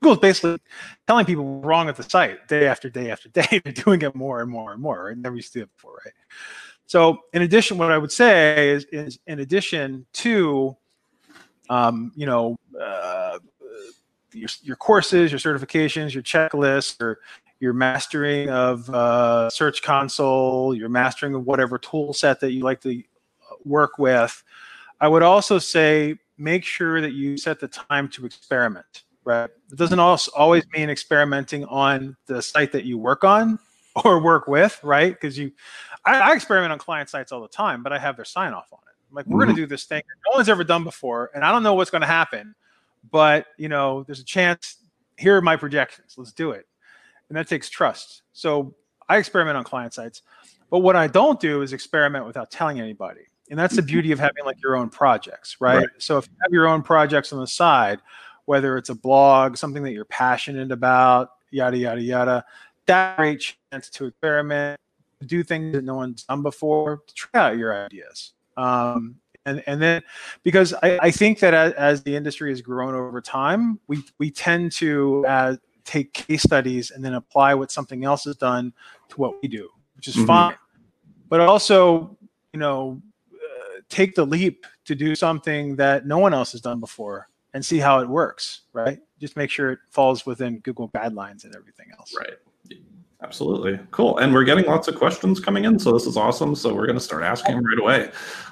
Google's 0.00 0.18
basically 0.18 0.58
telling 1.06 1.24
people 1.24 1.60
wrong 1.60 1.88
at 1.88 1.96
the 1.96 2.02
site 2.02 2.46
day 2.48 2.66
after 2.66 2.88
day 2.88 3.10
after 3.10 3.28
day. 3.28 3.60
They're 3.64 3.72
doing 3.72 4.02
it 4.02 4.14
more 4.14 4.42
and 4.42 4.50
more 4.50 4.72
and 4.72 4.80
more. 4.80 5.06
Right? 5.06 5.16
Never 5.16 5.36
used 5.36 5.52
to 5.54 5.60
do 5.60 5.62
it 5.64 5.74
before, 5.74 6.00
right? 6.04 6.14
So, 6.86 7.18
in 7.32 7.42
addition, 7.42 7.78
what 7.78 7.90
I 7.90 7.98
would 7.98 8.12
say 8.12 8.70
is, 8.70 8.84
is 8.92 9.18
in 9.26 9.40
addition 9.40 10.06
to, 10.14 10.76
um, 11.68 12.12
you 12.14 12.26
know, 12.26 12.56
uh, 12.80 13.38
your, 14.32 14.48
your 14.62 14.76
courses, 14.76 15.32
your 15.32 15.40
certifications, 15.40 16.14
your 16.14 16.22
checklists, 16.22 17.00
or 17.00 17.18
your 17.58 17.72
mastering 17.72 18.50
of 18.50 18.88
uh, 18.90 19.50
Search 19.50 19.82
Console, 19.82 20.74
your 20.74 20.88
mastering 20.88 21.34
of 21.34 21.46
whatever 21.46 21.78
tool 21.78 22.12
set 22.12 22.38
that 22.40 22.52
you 22.52 22.62
like 22.62 22.80
to 22.82 23.02
work 23.66 23.98
with. 23.98 24.42
I 25.00 25.08
would 25.08 25.22
also 25.22 25.58
say 25.58 26.16
make 26.38 26.64
sure 26.64 27.00
that 27.00 27.12
you 27.12 27.36
set 27.36 27.60
the 27.60 27.68
time 27.68 28.08
to 28.10 28.24
experiment 28.24 29.04
right? 29.26 29.50
It 29.70 29.76
doesn't 29.76 29.98
also 29.98 30.30
always 30.34 30.64
mean 30.72 30.88
experimenting 30.88 31.66
on 31.66 32.16
the 32.26 32.40
site 32.40 32.72
that 32.72 32.84
you 32.84 32.96
work 32.96 33.24
on 33.24 33.58
or 34.04 34.22
work 34.22 34.48
with, 34.48 34.80
right? 34.82 35.12
Because 35.12 35.36
you, 35.36 35.52
I, 36.06 36.30
I, 36.30 36.34
experiment 36.34 36.72
on 36.72 36.78
client 36.78 37.10
sites 37.10 37.32
all 37.32 37.42
the 37.42 37.48
time, 37.48 37.82
but 37.82 37.92
I 37.92 37.98
have 37.98 38.16
their 38.16 38.24
sign 38.24 38.54
off 38.54 38.72
on 38.72 38.78
it. 38.78 38.94
I'm 39.10 39.14
like, 39.14 39.26
we're 39.26 39.40
mm-hmm. 39.40 39.48
going 39.48 39.56
to 39.56 39.62
do 39.62 39.66
this 39.66 39.84
thing 39.84 40.02
no 40.26 40.36
one's 40.36 40.48
ever 40.48 40.64
done 40.64 40.84
before, 40.84 41.30
and 41.34 41.44
I 41.44 41.52
don't 41.52 41.62
know 41.62 41.74
what's 41.74 41.90
going 41.90 42.00
to 42.00 42.06
happen, 42.06 42.54
but 43.10 43.46
you 43.58 43.68
know, 43.68 44.04
there's 44.04 44.20
a 44.20 44.24
chance. 44.24 44.76
Here 45.18 45.36
are 45.36 45.42
my 45.42 45.56
projections. 45.56 46.14
Let's 46.16 46.32
do 46.32 46.52
it, 46.52 46.66
and 47.28 47.36
that 47.36 47.48
takes 47.48 47.68
trust. 47.68 48.22
So 48.32 48.74
I 49.08 49.16
experiment 49.18 49.56
on 49.56 49.64
client 49.64 49.94
sites, 49.94 50.22
but 50.70 50.80
what 50.80 50.96
I 50.96 51.06
don't 51.06 51.40
do 51.40 51.62
is 51.62 51.72
experiment 51.72 52.26
without 52.26 52.50
telling 52.50 52.80
anybody. 52.80 53.22
And 53.50 53.58
that's 53.58 53.76
the 53.76 53.82
mm-hmm. 53.82 53.86
beauty 53.86 54.12
of 54.12 54.18
having 54.18 54.44
like 54.44 54.60
your 54.62 54.76
own 54.76 54.90
projects, 54.90 55.56
right? 55.60 55.76
right? 55.76 55.88
So 55.98 56.18
if 56.18 56.26
you 56.26 56.36
have 56.42 56.52
your 56.52 56.66
own 56.66 56.82
projects 56.82 57.32
on 57.32 57.40
the 57.40 57.46
side, 57.46 58.00
whether 58.46 58.76
it's 58.76 58.88
a 58.88 58.94
blog, 58.94 59.56
something 59.56 59.82
that 59.82 59.92
you're 59.92 60.04
passionate 60.04 60.72
about, 60.72 61.30
yada, 61.50 61.76
yada, 61.76 62.00
yada. 62.00 62.44
That 62.86 63.16
great 63.16 63.54
chance 63.72 63.90
to 63.90 64.06
experiment, 64.06 64.80
do 65.26 65.42
things 65.42 65.74
that 65.74 65.84
no 65.84 65.94
one's 65.94 66.24
done 66.24 66.42
before, 66.42 67.02
to 67.06 67.14
try 67.14 67.40
out 67.40 67.58
your 67.58 67.84
ideas. 67.84 68.32
Um, 68.56 69.16
and, 69.44 69.62
and 69.66 69.80
then 69.80 70.02
because 70.42 70.74
I, 70.82 70.98
I 71.02 71.10
think 71.10 71.38
that 71.40 71.54
as, 71.54 71.72
as, 71.74 72.02
the 72.02 72.16
industry 72.16 72.50
has 72.50 72.60
grown 72.60 72.94
over 72.94 73.20
time, 73.20 73.78
we, 73.86 74.02
we 74.18 74.30
tend 74.30 74.72
to 74.72 75.24
uh, 75.26 75.56
take 75.84 76.12
case 76.12 76.42
studies 76.42 76.90
and 76.90 77.04
then 77.04 77.14
apply 77.14 77.54
what 77.54 77.70
something 77.70 78.04
else 78.04 78.24
has 78.24 78.36
done 78.36 78.72
to 79.08 79.16
what 79.16 79.40
we 79.42 79.48
do, 79.48 79.68
which 79.94 80.08
is 80.08 80.16
mm-hmm. 80.16 80.26
fine. 80.26 80.56
But 81.28 81.40
also, 81.40 82.16
you 82.52 82.60
know, 82.60 83.00
take 83.88 84.14
the 84.14 84.24
leap 84.24 84.66
to 84.84 84.94
do 84.94 85.14
something 85.14 85.76
that 85.76 86.06
no 86.06 86.18
one 86.18 86.34
else 86.34 86.52
has 86.52 86.60
done 86.60 86.80
before 86.80 87.28
and 87.54 87.64
see 87.64 87.78
how 87.78 88.00
it 88.00 88.08
works, 88.08 88.62
right? 88.72 88.98
Just 89.20 89.36
make 89.36 89.50
sure 89.50 89.72
it 89.72 89.78
falls 89.90 90.26
within 90.26 90.58
Google 90.60 90.90
guidelines 90.90 91.44
and 91.44 91.54
everything 91.56 91.86
else. 91.98 92.14
Right. 92.18 92.34
Absolutely. 93.22 93.80
Cool. 93.92 94.18
And 94.18 94.32
we're 94.34 94.44
getting 94.44 94.66
lots 94.66 94.88
of 94.88 94.94
questions 94.94 95.40
coming 95.40 95.64
in. 95.64 95.78
So 95.78 95.90
this 95.90 96.06
is 96.06 96.18
awesome. 96.18 96.54
So 96.54 96.74
we're 96.74 96.86
going 96.86 96.98
to 96.98 97.04
start 97.04 97.22
asking 97.22 97.56
right 97.56 97.78
away. 97.78 98.10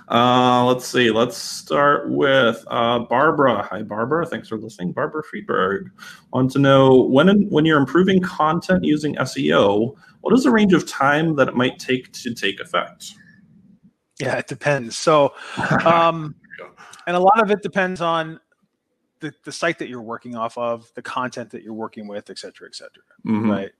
Uh, 0.08 0.64
let's 0.64 0.86
see. 0.86 1.10
Let's 1.10 1.36
start 1.36 2.10
with 2.10 2.64
uh, 2.68 3.00
Barbara. 3.00 3.62
Hi, 3.70 3.82
Barbara. 3.82 4.24
Thanks 4.24 4.48
for 4.48 4.56
listening. 4.56 4.92
Barbara 4.92 5.22
Friedberg. 5.22 5.90
Want 6.32 6.50
to 6.52 6.58
know 6.58 7.02
when, 7.02 7.46
when 7.50 7.66
you're 7.66 7.78
improving 7.78 8.22
content 8.22 8.84
using 8.84 9.14
SEO, 9.16 9.94
what 10.22 10.32
is 10.32 10.44
the 10.44 10.50
range 10.50 10.72
of 10.72 10.88
time 10.88 11.36
that 11.36 11.48
it 11.48 11.54
might 11.54 11.78
take 11.78 12.10
to 12.12 12.34
take 12.34 12.58
effect? 12.58 13.12
Yeah, 14.20 14.36
it 14.36 14.46
depends. 14.46 14.96
So, 14.96 15.34
um, 15.84 16.34
and 17.06 17.16
a 17.16 17.20
lot 17.20 17.42
of 17.42 17.50
it 17.50 17.62
depends 17.62 18.00
on 18.00 18.40
the, 19.20 19.32
the 19.44 19.52
site 19.52 19.78
that 19.78 19.88
you're 19.88 20.02
working 20.02 20.36
off 20.36 20.56
of, 20.58 20.90
the 20.94 21.02
content 21.02 21.50
that 21.50 21.62
you're 21.62 21.74
working 21.74 22.06
with, 22.06 22.30
et 22.30 22.38
cetera, 22.38 22.68
et 22.68 22.74
cetera. 22.74 23.02
Mm-hmm. 23.26 23.50
Right. 23.50 23.72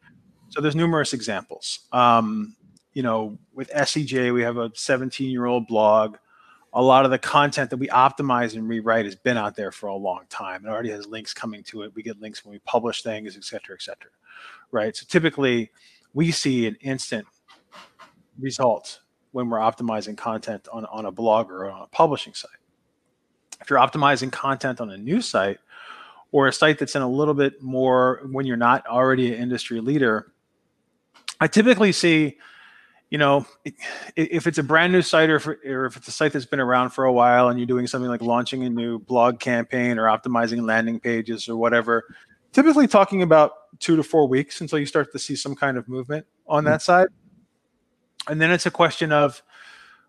So 0.49 0.61
there's 0.61 0.77
numerous 0.77 1.13
examples. 1.13 1.81
Um, 1.93 2.57
you 2.93 3.03
know, 3.03 3.39
with 3.53 3.71
SEJ, 3.71 4.33
we 4.33 4.43
have 4.43 4.57
a 4.57 4.71
17 4.75 5.31
year 5.31 5.47
old 5.47 5.67
blog. 5.67 6.17
A 6.73 6.83
lot 6.83 7.05
of 7.05 7.11
the 7.11 7.19
content 7.19 7.71
that 7.71 7.77
we 7.77 7.87
optimize 7.89 8.55
and 8.55 8.69
rewrite 8.69 9.05
has 9.05 9.15
been 9.15 9.37
out 9.37 9.55
there 9.55 9.71
for 9.71 9.87
a 9.87 9.95
long 9.95 10.23
time. 10.29 10.67
It 10.67 10.69
already 10.69 10.91
has 10.91 11.07
links 11.07 11.33
coming 11.33 11.63
to 11.65 11.83
it. 11.83 11.93
We 11.95 12.03
get 12.03 12.21
links 12.21 12.45
when 12.45 12.53
we 12.53 12.59
publish 12.61 13.03
things, 13.03 13.37
et 13.37 13.45
cetera, 13.45 13.77
et 13.77 13.83
cetera. 13.83 14.11
Right. 14.73 14.97
So 14.97 15.07
typically, 15.09 15.71
we 16.15 16.33
see 16.33 16.67
an 16.67 16.77
instant 16.81 17.27
result 18.41 19.01
when 19.35 19.51
we're 19.51 19.59
optimizing 19.59 20.17
content 20.17 20.69
on, 20.73 20.87
on 20.87 21.07
a 21.07 21.11
blog 21.11 21.51
or 21.51 21.69
on 21.69 21.83
a 21.83 21.87
publishing 21.89 22.33
site. 22.35 22.53
If 23.61 23.69
you're 23.69 23.81
optimizing 23.81 24.31
content 24.31 24.81
on 24.81 24.91
a 24.91 24.97
new 24.97 25.21
site 25.21 25.59
or 26.31 26.47
a 26.47 26.53
site 26.53 26.79
that's 26.79 26.95
in 26.95 27.03
a 27.03 27.09
little 27.09 27.35
bit 27.35 27.61
more 27.61 28.21
when 28.31 28.47
you're 28.47 28.57
not 28.57 28.87
already 28.87 29.35
an 29.35 29.43
industry 29.43 29.81
leader, 29.81 30.33
I 31.41 31.49
typically 31.49 31.91
see, 31.91 32.39
you 33.11 33.19
know, 33.19 33.45
if 34.15 34.47
it's 34.47 34.59
a 34.59 34.63
brand 34.63 34.93
new 34.93 35.03
site 35.03 35.31
or 35.31 35.37
if, 35.37 35.49
or 35.49 35.87
if 35.87 35.97
it's 35.97 36.07
a 36.07 36.13
site 36.13 36.33
that's 36.33 36.47
been 36.47 36.61
around 36.61 36.91
for 36.91 37.05
a 37.05 37.13
while 37.13 37.49
and 37.49 37.59
you're 37.59 37.67
doing 37.67 37.89
something 37.89 38.09
like 38.09 38.23
launching 38.23 38.63
a 38.63 38.71
new 38.71 39.01
blog 39.01 39.41
campaign 39.41 39.99
or 39.99 40.05
optimizing 40.05 40.63
landing 40.63 41.01
pages 41.01 41.49
or 41.49 41.57
whatever, 41.57 42.05
typically 42.53 42.87
talking 42.87 43.23
about 43.23 43.51
two 43.81 43.97
to 43.97 44.05
four 44.05 44.29
weeks 44.29 44.61
until 44.61 44.79
you 44.79 44.87
start 44.87 45.11
to 45.11 45.19
see 45.19 45.35
some 45.35 45.57
kind 45.57 45.77
of 45.77 45.89
movement 45.89 46.25
on 46.47 46.63
that 46.67 46.83
hmm. 46.83 46.85
side. 46.85 47.09
And 48.29 48.41
then 48.41 48.51
it's 48.51 48.67
a 48.67 48.71
question 48.71 49.13
of 49.13 49.43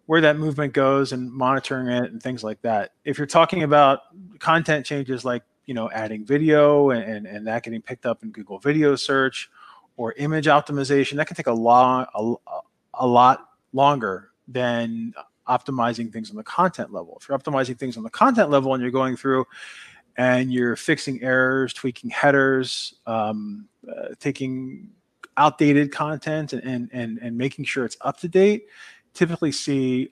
where 0.06 0.22
that 0.22 0.38
movement 0.38 0.74
goes 0.74 1.12
and 1.12 1.32
monitoring 1.32 1.88
it 1.88 2.12
and 2.12 2.22
things 2.22 2.44
like 2.44 2.62
that. 2.62 2.92
If 3.04 3.18
you're 3.18 3.28
talking 3.28 3.64
about 3.64 4.02
content 4.40 4.86
changes 4.86 5.26
like, 5.26 5.44
you 5.66 5.74
know, 5.74 5.90
adding 5.92 6.24
video 6.26 6.92
and, 6.92 7.26
and 7.26 7.48
that 7.48 7.64
getting 7.64 7.82
picked 7.82 8.06
up 8.06 8.22
in 8.24 8.32
Google 8.32 8.60
video 8.60 8.96
search 8.96 9.50
or 9.98 10.14
image 10.14 10.46
optimization, 10.46 11.16
that 11.16 11.28
can 11.28 11.36
take 11.36 11.48
a 11.48 11.54
long, 11.54 12.06
a, 12.14 12.34
a 12.94 13.08
lot 13.08 13.50
longer 13.74 14.30
than 14.48 15.14
optimizing 15.48 16.12
things 16.14 16.30
on 16.30 16.36
the 16.36 16.44
content 16.44 16.94
level. 16.94 17.18
If 17.20 17.28
you're 17.28 17.38
optimizing 17.38 17.78
things 17.78 17.98
on 17.98 18.04
the 18.04 18.10
content 18.10 18.50
level 18.50 18.74
and 18.74 18.82
you're 18.82 18.92
going 18.92 19.16
through 19.16 19.46
and 20.18 20.54
you're 20.54 20.76
fixing 20.76 21.22
errors, 21.24 21.74
tweaking 21.74 22.12
headers, 22.12 22.94
um, 23.06 23.68
uh, 23.90 24.10
taking 24.20 24.92
outdated 25.38 25.92
content 25.92 26.54
and, 26.54 26.64
and 26.64 26.90
and 26.94 27.20
and 27.22 27.38
making 27.38 27.66
sure 27.66 27.86
it's 27.86 27.98
up 28.02 28.20
to 28.20 28.28
date, 28.28 28.68
typically 29.14 29.52
see 29.52 30.10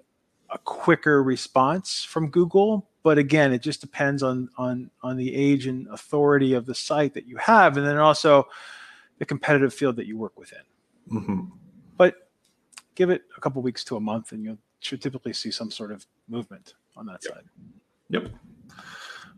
a 0.49 0.57
quicker 0.57 1.23
response 1.23 2.03
from 2.03 2.29
Google. 2.29 2.89
But 3.03 3.17
again, 3.17 3.51
it 3.51 3.61
just 3.61 3.81
depends 3.81 4.23
on 4.23 4.49
on 4.57 4.91
on 5.01 5.17
the 5.17 5.33
age 5.35 5.67
and 5.67 5.87
authority 5.87 6.53
of 6.53 6.65
the 6.65 6.75
site 6.75 7.13
that 7.15 7.27
you 7.27 7.37
have, 7.37 7.77
and 7.77 7.85
then 7.85 7.97
also 7.97 8.47
the 9.19 9.25
competitive 9.25 9.73
field 9.73 9.95
that 9.97 10.05
you 10.05 10.17
work 10.17 10.39
within. 10.39 10.59
Mm-hmm. 11.11 11.41
But 11.97 12.15
give 12.95 13.09
it 13.09 13.23
a 13.37 13.41
couple 13.41 13.61
weeks 13.61 13.83
to 13.85 13.95
a 13.95 13.99
month, 13.99 14.31
and 14.31 14.43
you 14.43 14.57
should 14.79 15.01
typically 15.01 15.33
see 15.33 15.51
some 15.51 15.71
sort 15.71 15.91
of 15.91 16.05
movement 16.27 16.73
on 16.95 17.05
that 17.07 17.19
yep. 17.23 17.33
side. 17.33 17.43
Yep. 18.09 18.29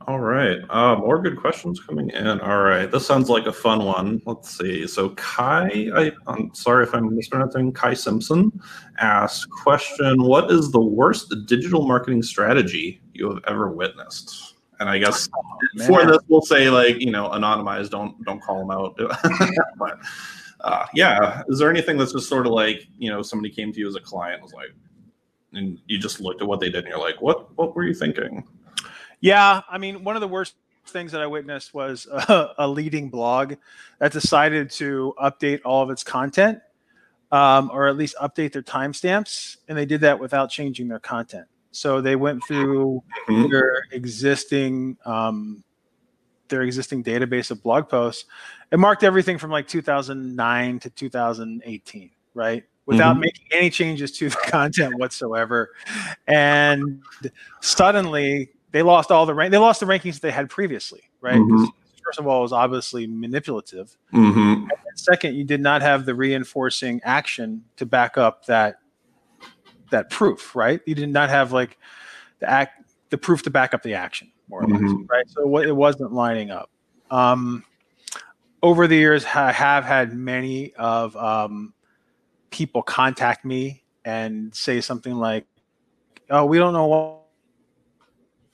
All 0.08 0.20
right. 0.20 0.60
Uh, 0.70 0.96
more 0.98 1.20
good 1.20 1.36
questions 1.36 1.80
coming 1.80 2.12
in. 2.12 2.40
All 2.42 2.62
right. 2.62 2.92
This 2.92 3.08
sounds 3.08 3.28
like 3.28 3.48
a 3.48 3.52
fun 3.52 3.84
one. 3.84 4.22
Let's 4.28 4.56
see. 4.56 4.86
So 4.86 5.10
Kai, 5.10 5.90
I, 5.96 6.12
am 6.28 6.54
sorry 6.54 6.84
if 6.84 6.94
I'm 6.94 7.16
mispronouncing, 7.16 7.72
Kai 7.72 7.96
Simpson 7.96 8.52
asked, 9.00 9.50
question, 9.50 10.22
what 10.22 10.52
is 10.52 10.72
the 10.72 10.80
worst 10.80 11.34
digital 11.48 11.88
marketing 11.88 12.22
strategy 12.22 13.02
you 13.14 13.28
have 13.30 13.44
ever 13.48 13.72
witnessed? 13.72 14.54
And 14.80 14.90
I 14.90 15.00
guess 15.00 15.28
oh, 15.36 15.86
for 15.88 16.06
this, 16.06 16.20
we'll 16.28 16.42
say 16.42 16.70
like, 16.70 17.00
you 17.00 17.10
know, 17.10 17.30
anonymized, 17.30 17.90
don't, 17.90 18.24
don't 18.26 18.42
call 18.44 18.60
them 18.60 18.70
out. 18.70 18.96
but 19.80 19.98
uh, 20.60 20.86
yeah, 20.94 21.42
is 21.48 21.58
there 21.58 21.72
anything 21.72 21.98
that's 21.98 22.14
just 22.14 22.30
sort 22.30 22.46
of 22.46 22.52
like, 22.52 22.86
you 23.00 23.10
know, 23.10 23.24
somebody 23.24 23.52
came 23.52 23.74
to 23.74 23.80
you 23.80 23.88
as 23.88 23.96
a 23.96 24.02
client 24.02 24.44
was 24.44 24.54
like, 24.54 24.70
and 25.54 25.80
you 25.88 25.98
just 25.98 26.22
looked 26.22 26.44
at 26.44 26.48
what 26.48 26.60
they 26.60 26.70
did 26.70 26.84
and 26.84 26.90
you're 26.90 27.00
like, 27.00 27.20
what, 27.24 27.58
what 27.58 27.76
were 27.76 27.84
you 27.86 27.94
thinking? 27.94 28.44
Yeah, 29.26 29.62
I 29.68 29.80
mean, 29.80 30.04
one 30.04 30.16
of 30.16 30.22
the 30.22 30.28
worst 30.28 30.54
things 30.86 31.12
that 31.14 31.20
I 31.20 31.26
witnessed 31.26 31.74
was 31.74 32.06
a, 32.12 32.50
a 32.60 32.68
leading 32.68 33.10
blog 33.10 33.56
that 33.98 34.12
decided 34.12 34.70
to 34.72 35.16
update 35.20 35.62
all 35.66 35.82
of 35.82 35.90
its 35.90 36.04
content, 36.04 36.60
um, 37.32 37.72
or 37.74 37.88
at 37.88 37.98
least 37.98 38.16
update 38.22 38.54
their 38.54 38.62
timestamps, 38.62 39.58
and 39.68 39.76
they 39.76 39.88
did 39.88 40.02
that 40.02 40.20
without 40.20 40.52
changing 40.52 40.90
their 40.90 41.00
content. 41.00 41.48
So 41.72 42.02
they 42.02 42.16
went 42.16 42.44
through 42.46 43.02
mm-hmm. 43.28 43.50
their 43.50 43.88
existing 43.92 44.96
um, 45.06 45.64
their 46.50 46.62
existing 46.62 47.04
database 47.04 47.50
of 47.50 47.64
blog 47.64 47.90
posts 47.90 48.26
and 48.72 48.80
marked 48.80 49.04
everything 49.04 49.40
from 49.40 49.50
like 49.50 49.68
2009 49.68 50.80
to 50.82 50.90
2018, 50.92 52.12
right? 52.36 52.64
Without 52.86 53.14
mm-hmm. 53.14 53.22
making 53.22 53.48
any 53.52 53.72
changes 53.72 54.12
to 54.20 54.30
the 54.30 54.36
content 54.46 55.00
whatsoever. 55.00 55.72
And 56.28 57.02
suddenly 57.62 58.52
they 58.76 58.82
lost 58.82 59.10
all 59.10 59.26
the 59.26 59.34
rank. 59.34 59.52
They 59.52 59.58
lost 59.58 59.80
the 59.80 59.86
rankings 59.86 60.20
they 60.20 60.32
had 60.32 60.50
previously, 60.50 61.04
right? 61.22 61.38
Mm-hmm. 61.38 61.64
First 62.04 62.20
of 62.20 62.28
all, 62.28 62.40
it 62.40 62.42
was 62.42 62.52
obviously 62.52 63.08
manipulative. 63.08 63.96
Mm-hmm. 64.14 64.68
second, 64.96 65.36
you 65.36 65.46
did 65.46 65.62
not 65.62 65.82
have 65.82 66.06
the 66.06 66.14
reinforcing 66.14 67.00
action 67.06 67.64
to 67.78 67.86
back 67.86 68.18
up 68.18 68.48
that 68.48 68.80
that 69.92 70.10
proof, 70.10 70.58
right? 70.58 70.82
You 70.86 70.94
did 70.94 71.08
not 71.08 71.30
have 71.30 71.54
like 71.54 71.78
the 72.40 72.50
act, 72.50 72.92
the 73.12 73.18
proof 73.18 73.44
to 73.44 73.50
back 73.50 73.74
up 73.74 73.82
the 73.82 73.94
action, 73.94 74.30
more 74.50 74.64
or 74.64 74.68
mm-hmm. 74.68 74.88
less, 74.88 75.08
right? 75.10 75.30
So 75.30 75.58
it 75.60 75.74
wasn't 75.74 76.12
lining 76.12 76.52
up. 76.52 76.70
Um, 77.10 77.64
over 78.62 78.88
the 78.88 78.98
years, 78.98 79.24
I 79.24 79.54
have 79.54 79.86
had 79.86 80.14
many 80.14 80.74
of 80.74 81.16
um, 81.16 81.74
people 82.50 82.84
contact 82.84 83.46
me 83.46 83.86
and 84.04 84.54
say 84.54 84.82
something 84.82 85.16
like, 85.16 85.46
"Oh, 86.30 86.44
we 86.44 86.58
don't 86.58 86.74
know 86.74 86.88
what." 86.88 87.25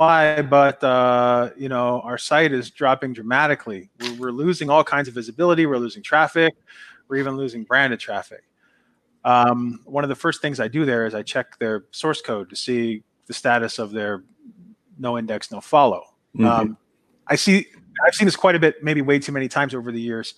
Why, 0.01 0.41
but 0.41 0.83
uh, 0.83 1.51
you 1.55 1.69
know 1.69 2.01
our 2.01 2.17
site 2.17 2.51
is 2.51 2.71
dropping 2.71 3.13
dramatically. 3.13 3.91
We're, 3.99 4.13
we're, 4.15 4.31
losing 4.31 4.67
all 4.67 4.83
kinds 4.83 5.07
of 5.07 5.13
visibility. 5.13 5.67
We're 5.67 5.77
losing 5.77 6.01
traffic. 6.01 6.55
We're 7.07 7.17
even 7.17 7.37
losing 7.37 7.63
branded 7.63 7.99
traffic. 7.99 8.43
Um, 9.23 9.79
one 9.85 10.03
of 10.03 10.09
the 10.09 10.15
first 10.15 10.41
things 10.41 10.59
I 10.59 10.67
do 10.67 10.85
there 10.85 11.05
is 11.05 11.13
I 11.13 11.21
check 11.21 11.59
their 11.59 11.85
source 11.91 12.19
code 12.19 12.49
to 12.49 12.55
see 12.55 13.03
the 13.27 13.33
status 13.33 13.77
of 13.77 13.91
their 13.91 14.23
no 14.97 15.19
index, 15.19 15.51
no 15.51 15.61
follow. 15.61 16.03
Mm-hmm. 16.35 16.45
Um, 16.47 16.77
I 17.27 17.35
see. 17.35 17.67
I've 18.03 18.15
seen 18.15 18.25
this 18.25 18.35
quite 18.35 18.55
a 18.55 18.59
bit, 18.59 18.83
maybe 18.83 19.03
way 19.03 19.19
too 19.19 19.31
many 19.31 19.47
times 19.47 19.75
over 19.75 19.91
the 19.91 20.01
years. 20.01 20.33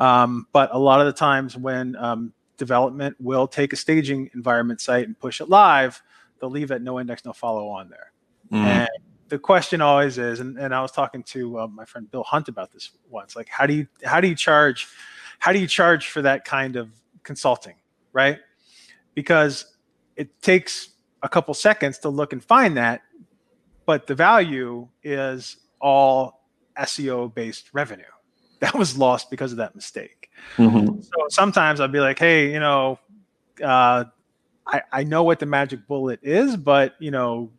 Um, 0.00 0.48
but 0.52 0.74
a 0.74 0.78
lot 0.78 0.98
of 1.00 1.06
the 1.06 1.12
times 1.12 1.56
when 1.56 1.94
um, 1.96 2.32
development 2.56 3.14
will 3.20 3.46
take 3.46 3.72
a 3.72 3.76
staging 3.76 4.30
environment 4.34 4.80
site 4.80 5.06
and 5.06 5.16
push 5.16 5.40
it 5.40 5.48
live, 5.48 6.02
they'll 6.40 6.50
leave 6.50 6.68
that 6.68 6.82
no 6.82 6.98
index, 6.98 7.24
no 7.24 7.32
follow 7.32 7.68
on 7.68 7.88
there. 7.90 8.10
Mm. 8.52 8.64
And 8.64 8.88
the 9.28 9.38
question 9.38 9.80
always 9.80 10.18
is, 10.18 10.40
and, 10.40 10.58
and 10.58 10.74
I 10.74 10.80
was 10.80 10.92
talking 10.92 11.22
to 11.24 11.60
uh, 11.60 11.66
my 11.66 11.84
friend 11.84 12.10
Bill 12.10 12.22
Hunt 12.22 12.48
about 12.48 12.72
this 12.72 12.90
once, 13.08 13.36
like 13.36 13.48
how 13.48 13.66
do 13.66 13.74
you 13.74 13.86
how 14.04 14.20
do 14.20 14.28
you 14.28 14.34
charge 14.34 14.88
how 15.38 15.52
do 15.52 15.58
you 15.58 15.66
charge 15.66 16.08
for 16.08 16.22
that 16.22 16.44
kind 16.44 16.76
of 16.76 16.90
consulting, 17.22 17.74
right? 18.12 18.38
Because 19.14 19.76
it 20.16 20.40
takes 20.42 20.90
a 21.22 21.28
couple 21.28 21.54
seconds 21.54 21.98
to 21.98 22.08
look 22.08 22.32
and 22.32 22.44
find 22.44 22.76
that, 22.76 23.02
but 23.86 24.06
the 24.06 24.14
value 24.14 24.88
is 25.02 25.56
all 25.80 26.46
SEO 26.78 27.34
based 27.34 27.70
revenue 27.72 28.04
that 28.60 28.74
was 28.74 28.96
lost 28.96 29.30
because 29.30 29.52
of 29.52 29.58
that 29.58 29.74
mistake. 29.74 30.30
Mm-hmm. 30.56 31.00
So 31.00 31.26
sometimes 31.28 31.80
I'd 31.80 31.92
be 31.92 32.00
like, 32.00 32.18
hey, 32.18 32.52
you 32.52 32.60
know, 32.60 32.98
uh, 33.62 34.04
I, 34.66 34.82
I 34.92 35.04
know 35.04 35.22
what 35.22 35.40
the 35.40 35.46
magic 35.46 35.86
bullet 35.86 36.20
is, 36.22 36.56
but 36.56 36.94
you 36.98 37.10
know, 37.10 37.50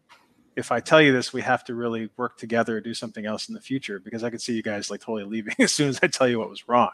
if 0.55 0.71
I 0.71 0.79
tell 0.79 1.01
you 1.01 1.11
this, 1.11 1.33
we 1.33 1.41
have 1.41 1.63
to 1.65 1.75
really 1.75 2.09
work 2.17 2.37
together, 2.37 2.79
do 2.79 2.93
something 2.93 3.25
else 3.25 3.49
in 3.49 3.55
the 3.55 3.61
future 3.61 3.99
because 3.99 4.23
I 4.23 4.29
could 4.29 4.41
see 4.41 4.53
you 4.53 4.63
guys 4.63 4.89
like 4.89 5.01
totally 5.01 5.23
leaving 5.23 5.55
as 5.59 5.73
soon 5.73 5.89
as 5.89 5.99
I 6.01 6.07
tell 6.07 6.27
you 6.27 6.39
what 6.39 6.49
was 6.49 6.67
wrong. 6.67 6.91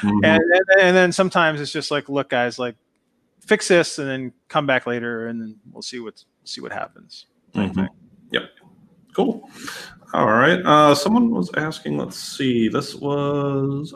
Mm-hmm. 0.00 0.24
And, 0.24 0.42
and, 0.42 0.80
and 0.80 0.96
then 0.96 1.12
sometimes 1.12 1.60
it's 1.60 1.72
just 1.72 1.90
like, 1.90 2.08
look, 2.08 2.30
guys, 2.30 2.58
like 2.58 2.76
fix 3.40 3.68
this 3.68 3.98
and 3.98 4.08
then 4.08 4.32
come 4.48 4.66
back 4.66 4.86
later 4.86 5.28
and 5.28 5.40
then 5.40 5.56
we'll 5.72 5.82
see 5.82 6.00
what 6.00 6.22
see 6.44 6.60
what 6.60 6.72
happens. 6.72 7.26
Mm-hmm. 7.54 7.84
Yep. 8.30 8.42
Cool. 9.14 9.48
All 10.12 10.26
right. 10.26 10.60
Uh, 10.60 10.94
someone 10.94 11.30
was 11.30 11.50
asking. 11.56 11.96
Let's 11.96 12.18
see. 12.18 12.68
This 12.68 12.94
was 12.94 13.94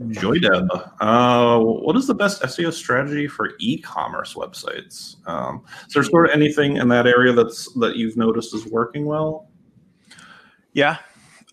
Joydeb. 0.00 0.68
Uh, 1.00 1.58
what 1.58 1.96
is 1.96 2.06
the 2.06 2.14
best 2.14 2.42
SEO 2.42 2.72
strategy 2.72 3.26
for 3.26 3.52
e-commerce 3.58 4.34
websites? 4.34 5.16
Um, 5.26 5.64
is 5.86 5.94
there 5.94 6.02
sort 6.02 6.28
of 6.28 6.34
anything 6.34 6.76
in 6.76 6.88
that 6.88 7.06
area 7.06 7.32
that's 7.32 7.72
that 7.74 7.96
you've 7.96 8.16
noticed 8.16 8.54
is 8.54 8.66
working 8.66 9.06
well? 9.06 9.48
Yeah, 10.74 10.98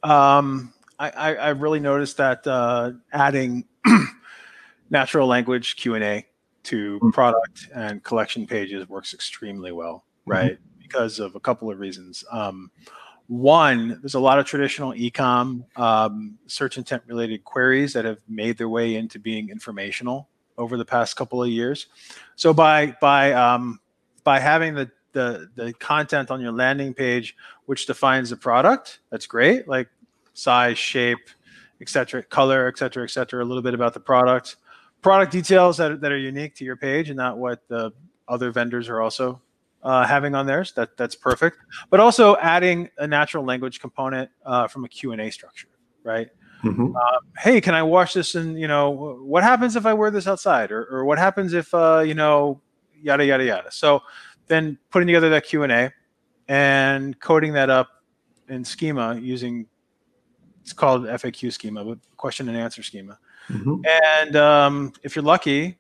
um, 0.04 0.74
I, 1.00 1.10
I, 1.10 1.36
I, 1.36 1.50
really 1.50 1.80
noticed 1.80 2.18
that 2.18 2.46
uh, 2.46 2.92
adding 3.14 3.64
natural 4.90 5.28
language 5.28 5.78
Q 5.78 5.96
and 5.96 6.04
A 6.04 6.26
to 6.64 6.96
mm-hmm. 6.96 7.10
product 7.12 7.70
and 7.74 8.04
collection 8.04 8.46
pages 8.46 8.88
works 8.90 9.14
extremely 9.14 9.72
well, 9.72 10.04
right? 10.26 10.54
Mm-hmm. 10.54 10.82
Because 10.82 11.20
of 11.20 11.36
a 11.36 11.40
couple 11.40 11.72
of 11.72 11.80
reasons. 11.80 12.26
Um, 12.32 12.70
one, 13.28 14.00
there's 14.02 14.16
a 14.16 14.20
lot 14.20 14.40
of 14.40 14.46
traditional 14.46 14.92
ecom 14.94 15.64
um, 15.78 16.38
search 16.48 16.78
intent 16.78 17.04
related 17.08 17.44
queries 17.44 17.94
that 17.94 18.06
have 18.06 18.20
made 18.28 18.58
their 18.58 18.70
way 18.70 18.96
into 18.96 19.20
being 19.20 19.50
informational 19.50 20.28
over 20.58 20.78
the 20.78 20.86
past 20.86 21.16
couple 21.16 21.42
of 21.42 21.50
years. 21.50 21.88
So 22.36 22.54
by 22.54 22.96
by 23.02 23.32
um, 23.34 23.80
by 24.24 24.40
having 24.40 24.76
the 24.76 24.92
the 25.14 25.50
the 25.56 25.74
content 25.74 26.32
on 26.32 26.42
your 26.42 26.52
landing 26.52 26.94
page 26.94 27.36
which 27.66 27.86
defines 27.86 28.30
the 28.30 28.36
product, 28.36 29.00
that's 29.10 29.26
great. 29.26 29.68
Like 29.68 29.88
size, 30.34 30.78
shape, 30.78 31.30
etc., 31.80 32.24
color, 32.24 32.68
etc., 32.68 33.04
etc. 33.04 33.44
A 33.44 33.46
little 33.46 33.64
bit 33.64 33.74
about 33.74 33.94
the 33.94 34.00
product, 34.00 34.58
product 35.02 35.32
details 35.32 35.78
that 35.78 36.02
that 36.02 36.12
are 36.12 36.18
unique 36.18 36.56
to 36.56 36.66
your 36.66 36.76
page 36.76 37.10
and 37.10 37.18
not 37.18 37.38
what 37.38 37.66
the 37.70 37.94
other 38.28 38.52
vendors 38.52 38.90
are 38.90 39.02
also 39.02 39.42
uh, 39.84 40.06
having 40.06 40.34
on 40.34 40.46
theirs. 40.46 40.74
That 40.74 40.98
that's 40.98 41.16
perfect. 41.16 41.58
But 41.90 42.00
also 42.00 42.36
adding 42.38 42.90
a 42.98 43.08
natural 43.08 43.46
language 43.46 43.80
component 43.80 44.30
uh, 44.46 44.68
from 44.68 44.86
a 44.86 44.90
Q 44.90 45.12
and 45.12 45.22
A 45.22 45.30
structure, 45.30 45.70
right? 46.04 46.30
Mm-hmm. 46.64 46.96
Uh, 46.96 47.20
hey, 47.40 47.60
can 47.60 47.76
I 47.76 47.84
wash 47.84 48.14
this? 48.14 48.36
And 48.36 48.60
you 48.60 48.68
know, 48.68 49.18
what 49.22 49.44
happens 49.44 49.76
if 49.76 49.86
I 49.86 49.94
wear 49.94 50.10
this 50.12 50.28
outside, 50.28 50.72
or, 50.72 50.86
or 50.86 51.06
what 51.06 51.18
happens 51.20 51.54
if 51.54 51.74
uh, 51.74 52.00
you 52.00 52.14
know, 52.14 52.62
yada 53.02 53.26
yada 53.26 53.44
yada. 53.44 53.72
So 53.72 54.02
then 54.48 54.78
putting 54.90 55.08
together 55.08 55.30
that 55.30 55.46
Q 55.46 55.64
and 55.64 55.72
A 55.72 55.94
and 56.48 57.20
coding 57.20 57.54
that 57.54 57.70
up 57.70 57.90
in 58.50 58.64
schema 58.66 59.16
using 59.16 59.68
it's 60.62 60.72
called 60.72 61.04
FAQ 61.04 61.52
schema, 61.52 61.84
but 61.84 61.98
question 62.16 62.48
and 62.48 62.58
answer 62.58 62.82
schema. 62.84 63.20
Mm-hmm. 63.50 63.82
And 64.22 64.36
um, 64.38 64.94
if 65.04 65.16
you're 65.16 65.24
lucky 65.24 65.78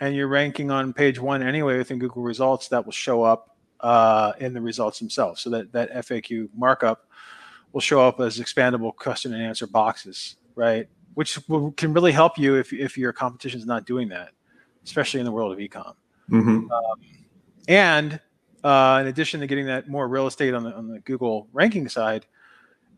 and 0.00 0.14
you're 0.14 0.28
ranking 0.28 0.70
on 0.70 0.92
page 0.92 1.18
one 1.18 1.42
anyway 1.42 1.78
within 1.78 1.98
Google 1.98 2.22
results, 2.22 2.68
that 2.68 2.84
will 2.84 2.92
show 2.92 3.22
up 3.22 3.56
uh, 3.80 4.32
in 4.38 4.52
the 4.52 4.60
results 4.60 4.98
themselves. 4.98 5.40
So 5.40 5.50
that, 5.50 5.72
that 5.72 5.92
FAQ 5.92 6.48
markup 6.56 7.08
will 7.72 7.80
show 7.80 8.00
up 8.00 8.20
as 8.20 8.38
expandable 8.38 8.94
question 8.94 9.34
and 9.34 9.42
answer 9.42 9.66
boxes, 9.66 10.36
right? 10.54 10.88
Which 11.14 11.38
will, 11.48 11.72
can 11.72 11.92
really 11.92 12.12
help 12.12 12.38
you 12.38 12.56
if, 12.56 12.72
if 12.72 12.96
your 12.96 13.12
competition 13.12 13.60
is 13.60 13.66
not 13.66 13.86
doing 13.86 14.08
that, 14.10 14.30
especially 14.84 15.20
in 15.20 15.26
the 15.26 15.32
world 15.32 15.52
of 15.52 15.58
ecom. 15.58 15.94
Mm-hmm. 16.30 16.70
Um, 16.70 17.00
and 17.68 18.20
uh, 18.64 18.98
in 19.00 19.08
addition 19.08 19.40
to 19.40 19.46
getting 19.46 19.66
that 19.66 19.88
more 19.88 20.08
real 20.08 20.26
estate 20.26 20.54
on 20.54 20.64
the, 20.64 20.72
on 20.74 20.88
the 20.88 21.00
Google 21.00 21.48
ranking 21.52 21.88
side, 21.88 22.26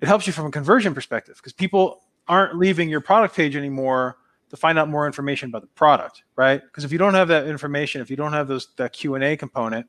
it 0.00 0.06
helps 0.06 0.26
you 0.26 0.32
from 0.32 0.46
a 0.46 0.50
conversion 0.50 0.94
perspective 0.94 1.37
because 1.37 1.52
people 1.52 2.02
aren't 2.28 2.56
leaving 2.56 2.88
your 2.88 3.00
product 3.00 3.34
page 3.34 3.56
anymore 3.56 4.16
to 4.50 4.56
find 4.56 4.78
out 4.78 4.88
more 4.88 5.06
information 5.06 5.48
about 5.48 5.62
the 5.62 5.68
product, 5.68 6.22
right? 6.37 6.62
Because 6.62 6.84
if 6.84 6.92
you 6.92 6.98
don't 6.98 7.14
have 7.14 7.28
that 7.28 7.46
information, 7.46 8.00
if 8.00 8.11
you 8.11 8.16
don't 8.16 8.32
have 8.32 8.48
those 8.48 8.68
that 8.76 8.92
Q 8.92 9.14
and 9.14 9.24
A 9.24 9.37
component, 9.37 9.87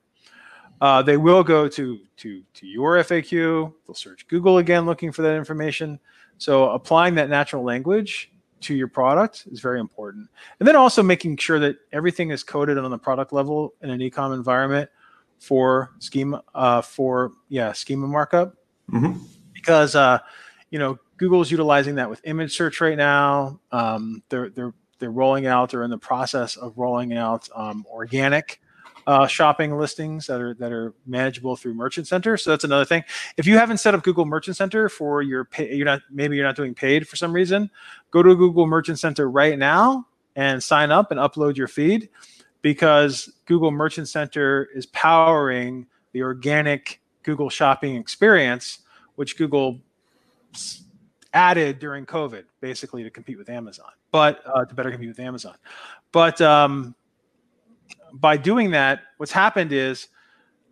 uh, 0.81 1.01
they 1.01 1.17
will 1.17 1.43
go 1.43 1.67
to 1.67 1.99
to 2.17 2.43
to 2.53 2.67
your 2.67 2.97
FAQ. 2.97 3.73
They'll 3.85 3.95
search 3.95 4.27
Google 4.27 4.57
again 4.57 4.85
looking 4.85 5.11
for 5.11 5.21
that 5.21 5.35
information. 5.35 5.99
So 6.37 6.69
applying 6.69 7.15
that 7.15 7.29
natural 7.29 7.63
language 7.63 8.31
to 8.61 8.73
your 8.73 8.87
product 8.87 9.45
is 9.51 9.59
very 9.59 9.79
important. 9.79 10.29
And 10.59 10.67
then 10.67 10.75
also 10.75 11.01
making 11.03 11.37
sure 11.37 11.59
that 11.59 11.77
everything 11.91 12.31
is 12.31 12.43
coded 12.43 12.77
on 12.77 12.91
the 12.91 12.97
product 12.97 13.33
level 13.33 13.73
in 13.81 13.89
an 13.89 13.99
ecom 13.99 14.33
environment 14.33 14.89
for 15.39 15.91
schema 15.99 16.43
uh, 16.53 16.81
for 16.81 17.33
yeah 17.47 17.71
schema 17.71 18.07
markup 18.07 18.55
mm-hmm. 18.91 19.17
because 19.53 19.95
uh, 19.95 20.19
you 20.69 20.79
know 20.79 20.99
Google's 21.19 21.51
utilizing 21.51 21.95
that 21.95 22.09
with 22.09 22.21
image 22.23 22.55
search 22.55 22.79
right 22.81 22.97
now. 22.97 23.59
Um, 23.71 24.23
they're 24.29 24.49
they're 24.49 24.73
they're 24.99 25.11
rolling 25.11 25.45
out 25.45 25.73
or 25.73 25.83
in 25.83 25.91
the 25.91 25.97
process 25.97 26.55
of 26.55 26.77
rolling 26.77 27.13
out 27.13 27.47
um, 27.53 27.85
organic 27.91 28.61
uh, 29.05 29.27
shopping 29.27 29.77
listings 29.77 30.27
that 30.27 30.39
are 30.39 30.53
that 30.55 30.71
are 30.71 30.93
manageable 31.05 31.55
through 31.55 31.73
Merchant 31.73 32.07
Center. 32.07 32.37
So 32.37 32.51
that's 32.51 32.63
another 32.63 32.85
thing. 32.85 33.03
If 33.37 33.45
you 33.45 33.57
haven't 33.57 33.79
set 33.79 33.93
up 33.93 34.03
Google 34.03 34.25
Merchant 34.25 34.55
Center 34.55 34.87
for 34.87 35.21
your 35.21 35.45
pay, 35.45 35.75
you're 35.75 35.85
not 35.85 36.01
maybe 36.09 36.37
you're 36.37 36.45
not 36.45 36.55
doing 36.55 36.73
paid 36.73 37.07
for 37.07 37.17
some 37.17 37.33
reason, 37.33 37.69
go 38.11 38.23
to 38.23 38.35
Google 38.35 38.65
Merchant 38.65 38.97
Center 38.97 39.29
right 39.29 39.57
now 39.57 40.07
and 40.35 40.63
sign 40.63 40.89
up 40.89 41.11
and 41.11 41.19
upload 41.19 41.57
your 41.57 41.67
feed 41.67 42.09
because 42.61 43.29
Google 43.45 43.71
Merchant 43.71 44.07
Center 44.07 44.69
is 44.73 44.85
powering 44.87 45.87
the 46.13 46.21
organic 46.21 47.01
Google 47.23 47.49
shopping 47.49 47.95
experience, 47.95 48.79
which 49.15 49.37
Google 49.37 49.79
added 51.33 51.79
during 51.79 52.05
COVID, 52.05 52.45
basically 52.61 53.03
to 53.03 53.09
compete 53.09 53.37
with 53.37 53.49
Amazon, 53.49 53.91
but 54.11 54.41
uh, 54.45 54.65
to 54.65 54.73
better 54.73 54.91
compete 54.91 55.09
with 55.09 55.19
Amazon. 55.19 55.55
But 56.11 56.41
um, 56.41 56.95
by 58.13 58.37
doing 58.37 58.71
that, 58.71 59.01
what's 59.17 59.31
happened 59.31 59.71
is 59.71 60.07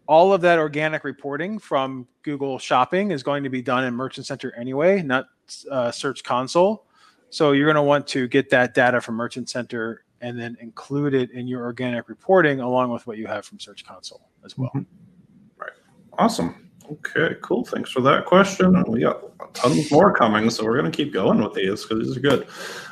all 0.08 0.34
of 0.34 0.42
that 0.42 0.58
organic 0.58 1.04
reporting 1.04 1.60
from 1.60 2.08
Google 2.24 2.58
Shopping 2.58 3.12
is 3.12 3.24
going 3.24 3.44
to 3.44 3.50
be 3.50 3.62
done 3.62 3.84
in 3.84 3.94
Merchant 3.94 4.26
Center 4.26 4.54
anyway, 4.56 5.02
not 5.02 5.28
uh, 5.70 5.92
Search 5.92 6.24
Console. 6.24 6.86
So 7.30 7.52
you're 7.52 7.66
going 7.66 7.76
to 7.76 7.84
want 7.84 8.08
to 8.08 8.28
get 8.28 8.50
that 8.52 8.74
data 8.74 9.02
from 9.02 9.16
Merchant 9.16 9.50
Center 9.50 10.06
and 10.22 10.40
then 10.40 10.58
include 10.62 11.14
it 11.14 11.32
in 11.32 11.48
your 11.48 11.64
organic 11.64 12.10
reporting 12.10 12.62
along 12.62 12.90
with 12.90 13.06
what 13.06 13.18
you 13.18 13.28
have 13.28 13.46
from 13.46 13.60
Search 13.60 13.86
Console 13.86 14.30
as 14.46 14.58
well. 14.58 14.70
Mm-hmm. 14.70 15.62
Right. 15.62 15.72
Awesome. 16.18 16.67
Okay, 16.92 17.36
cool. 17.42 17.66
Thanks 17.66 17.92
for 17.92 18.02
that 18.02 18.26
question. 18.26 18.84
We 18.88 19.02
got 19.02 19.54
tons 19.54 19.92
more 19.92 20.14
coming, 20.14 20.50
so 20.50 20.64
we're 20.64 20.78
going 20.80 20.92
to 20.92 20.96
keep 20.96 21.14
going 21.14 21.42
with 21.42 21.54
these 21.54 21.84
because 21.84 22.08
these 22.08 22.18
are 22.18 22.22
good. 22.22 22.48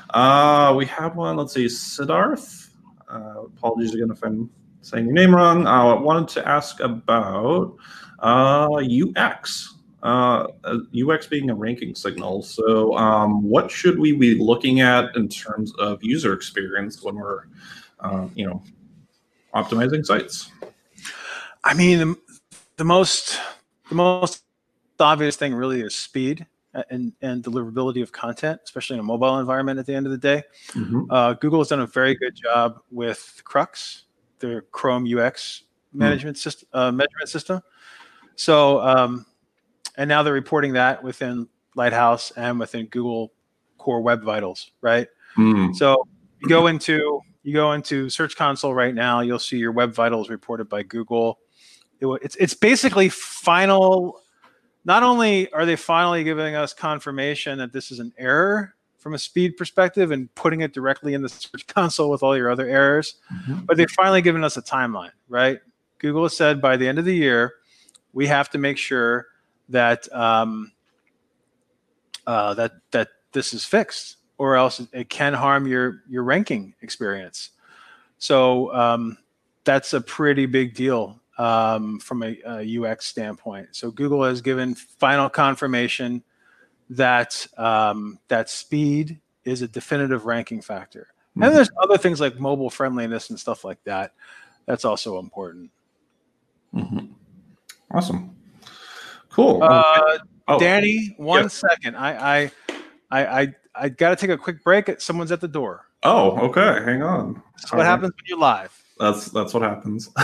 Uh, 0.10 0.73
we 0.75 0.86
have 0.88 1.15
one. 1.15 1.38
Let's 1.38 1.53
see, 1.53 1.65
Siddharth 1.65 2.65
uh, 3.10 3.43
apologies 3.45 3.93
again 3.93 4.12
if 4.12 4.23
I'm 4.23 4.49
saying 4.81 5.05
your 5.05 5.13
name 5.13 5.36
wrong. 5.36 5.67
I 5.67 5.91
uh, 5.91 6.01
wanted 6.01 6.27
to 6.29 6.47
ask 6.47 6.79
about 6.79 7.75
uh, 8.19 8.81
UX. 8.81 9.73
Uh, 10.03 10.47
UX 10.95 11.25
being 11.25 11.49
a 11.49 11.55
ranking 11.55 11.95
signal. 11.95 12.43
So, 12.43 12.95
um, 12.95 13.41
what 13.41 13.71
should 13.71 13.97
we 13.97 14.12
be 14.12 14.36
looking 14.36 14.81
at 14.81 15.15
in 15.15 15.27
terms 15.27 15.73
of 15.79 16.03
user 16.03 16.34
experience 16.34 17.01
when 17.01 17.15
we're, 17.15 17.45
uh, 18.01 18.27
you 18.36 18.45
know, 18.45 18.62
optimizing 19.55 20.05
sites? 20.05 20.51
I 21.63 21.73
mean, 21.73 22.15
the 22.77 22.84
most 22.84 23.39
the 23.89 23.95
most 23.95 24.43
obvious 25.00 25.36
thing 25.36 25.54
really 25.54 25.82
is 25.82 25.95
speed 25.95 26.45
and, 26.89 27.13
and 27.21 27.43
deliverability 27.43 28.02
of 28.02 28.12
content, 28.12 28.60
especially 28.63 28.95
in 28.95 29.00
a 29.00 29.04
mobile 29.04 29.39
environment 29.39 29.80
at 29.80 29.86
the 29.86 29.93
end 29.93 30.06
of 30.06 30.12
the 30.12 30.17
day. 30.17 30.43
Mm-hmm. 30.69 31.04
Uh, 31.10 31.34
Google 31.34 31.60
has 31.60 31.69
done 31.69 31.82
a 31.82 31.88
very 31.88 32.15
good 32.15 32.36
job 32.36 32.80
with 32.91 33.41
Crux, 33.43 34.06
their 34.39 34.62
Chrome 34.62 35.06
UX 35.06 35.63
hmm. 35.91 36.00
management 36.00 36.38
mm. 36.38 36.41
system, 36.41 36.67
uh, 36.74 36.91
measurement 36.91 37.30
system. 37.30 37.62
So, 38.36 38.82
um, 38.82 39.26
and 39.98 40.10
now 40.10 40.24
they're 40.24 40.34
reporting 40.34 40.74
that 40.74 41.02
within 41.04 41.48
Lighthouse 41.76 42.32
and 42.32 42.60
within 42.60 42.88
Google 42.88 43.32
Core 43.78 44.02
Web 44.02 44.24
Vitals, 44.24 44.71
right? 44.82 45.08
Mm. 45.38 45.76
So 45.76 46.08
you 46.41 46.50
go 46.50 46.67
into 46.67 47.21
you 47.43 47.54
go 47.54 47.74
into 47.74 48.10
Search 48.10 48.36
Console 48.36 48.74
right 48.74 48.93
now, 48.93 49.21
you'll 49.21 49.39
see 49.39 49.58
your 49.58 49.71
Web 49.71 49.93
Vitals 49.93 50.30
reported 50.30 50.67
by 50.67 50.84
Google. 50.84 51.39
It, 51.99 52.08
it's 52.21 52.36
it's 52.36 52.53
basically 52.53 53.10
final 53.10 54.21
not 54.86 55.01
only 55.01 55.51
are 55.51 55.65
they 55.65 55.75
finally 55.75 56.23
giving 56.23 56.55
us 56.55 56.73
confirmation 56.73 57.58
that 57.58 57.73
this 57.73 57.91
is 57.91 57.99
an 57.99 58.13
error 58.17 58.75
from 58.99 59.13
a 59.13 59.19
speed 59.19 59.58
perspective 59.58 60.12
and 60.12 60.34
putting 60.36 60.62
it 60.62 60.73
directly 60.73 61.13
in 61.13 61.21
the 61.21 61.29
search 61.29 61.67
console 61.73 62.10
with 62.10 62.23
all 62.23 62.38
your 62.38 62.49
other 62.49 62.67
errors, 62.67 63.15
mm-hmm. 63.34 63.65
but 63.65 63.77
they've 63.77 63.91
finally 63.91 64.21
given 64.21 64.43
us 64.43 64.58
a 64.58 64.62
timeline, 64.62 65.12
right? 65.27 65.60
Google 65.99 66.23
has 66.23 66.36
said 66.36 66.62
by 66.62 66.77
the 66.77 66.88
end 66.88 66.99
of 66.99 67.05
the 67.05 67.15
year, 67.15 67.53
we 68.13 68.27
have 68.27 68.49
to 68.51 68.58
make 68.58 68.77
sure 68.77 69.27
that 69.69 70.12
um, 70.13 70.71
uh, 72.27 72.53
that 72.53 72.73
that 72.91 73.10
this 73.31 73.53
is 73.53 73.65
fixed, 73.65 74.17
or 74.38 74.55
else 74.55 74.81
it 74.91 75.10
can 75.10 75.34
harm 75.34 75.67
your 75.67 76.01
your 76.08 76.23
ranking 76.23 76.73
experience. 76.81 77.51
So 78.17 78.73
um, 78.73 79.17
that's 79.63 79.93
a 79.93 80.01
pretty 80.01 80.45
big 80.45 80.73
deal 80.73 81.19
um, 81.38 82.00
from 82.00 82.24
a, 82.24 82.38
a, 82.45 82.80
UX 82.80 83.06
standpoint. 83.06 83.69
So 83.71 83.91
Google 83.91 84.24
has 84.24 84.41
given 84.41 84.76
final 84.76 85.30
confirmation 85.30 86.24
that 86.91 87.45
um, 87.58 88.19
that 88.28 88.50
speed 88.50 89.19
is 89.43 89.62
a 89.62 89.67
definitive 89.67 90.26
ranking 90.26 90.62
factor. 90.62 91.08
Mm-hmm. 91.32 91.43
And 91.43 91.56
there's 91.56 91.69
other 91.82 91.98
things 91.98 92.21
like 92.21 92.39
mobile 92.39 92.69
friendliness 92.69 93.30
and 93.30 93.39
stuff 93.39 93.63
like 93.63 93.84
that. 93.84 94.13
That's 94.65 94.86
also 94.86 95.19
important. 95.19 95.71
Mm-hmm. 96.74 97.13
Awesome. 97.91 98.36
Cool. 99.30 99.62
Uh, 99.62 100.17
oh, 100.48 100.60
Danny, 100.60 101.13
one 101.17 101.50
second. 101.50 101.95
I 101.95 102.45
I 102.45 102.52
I 103.12 103.41
I, 103.41 103.56
I 103.76 103.89
got 103.89 104.10
to 104.12 104.15
take 104.15 104.30
a 104.30 104.38
quick 104.38 104.63
break. 104.63 105.02
Someone's 105.02 105.32
at 105.32 105.41
the 105.41 105.48
door. 105.48 105.86
Oh, 106.04 106.38
okay. 106.50 106.84
Hang 106.86 107.04
on. 107.04 107.41
So 107.58 107.78
what 107.78 107.86
happens 107.86 108.13
when 108.15 108.24
you're 108.28 108.39
live 108.39 108.86
that's 108.98 109.26
that's 109.28 109.54
what 109.54 109.63
happens. 109.63 110.10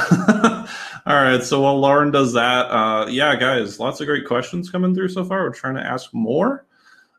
All 1.05 1.15
right, 1.15 1.41
so 1.43 1.61
while 1.61 1.79
Loren 1.79 2.11
does 2.11 2.33
that, 2.33 2.67
uh, 2.67 3.07
yeah, 3.09 3.35
guys, 3.35 3.79
lots 3.79 4.01
of 4.01 4.07
great 4.07 4.25
questions 4.27 4.69
coming 4.69 4.93
through 4.93 5.09
so 5.09 5.25
far. 5.25 5.43
We're 5.43 5.53
trying 5.53 5.75
to 5.75 5.81
ask 5.85 6.13
more. 6.13 6.65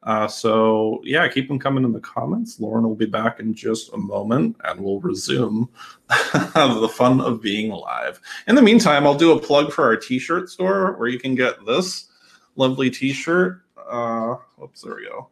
Uh, 0.05 0.27
so 0.27 1.01
yeah, 1.05 1.27
keep 1.29 1.47
them 1.49 1.59
coming 1.59 1.85
in 1.85 1.93
the 1.93 2.01
comments. 2.01 2.59
Loren 2.61 2.85
will 2.85 2.95
be 2.97 3.07
back 3.07 3.39
in 3.41 3.55
just 3.55 3.93
a 3.93 3.97
moment, 3.97 4.57
and 4.65 4.81
we'll 4.81 5.01
resume 5.01 5.69
the 6.09 6.91
fun 6.93 7.21
of 7.21 7.41
being 7.41 7.71
live. 7.71 8.21
In 8.47 8.55
the 8.55 8.63
meantime, 8.63 9.07
I'll 9.07 9.15
do 9.15 9.33
a 9.33 9.41
plug 9.41 9.73
for 9.73 9.85
our 9.85 9.97
T-shirt 9.97 10.49
store, 10.51 10.93
where 10.99 11.09
you 11.09 11.19
can 11.19 11.35
get 11.35 11.65
this 11.67 12.09
lovely 12.57 12.91
T-shirt. 12.91 13.63
Uh, 13.91 14.37
oops, 14.63 14.83
there 14.83 14.97
we 14.97 15.07
go. 15.07 15.29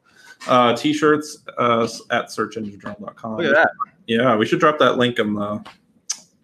uh, 0.49 0.75
t-shirts 0.77 1.39
uh, 1.59 1.87
at 2.11 2.27
searchenginejournal.com. 2.27 3.37
Look 3.37 3.47
at 3.47 3.55
that. 3.55 3.71
Yeah, 4.07 4.37
we 4.37 4.47
should 4.47 4.61
drop 4.61 4.79
that 4.79 4.97
link 4.99 5.19
in 5.19 5.35
the 5.35 5.65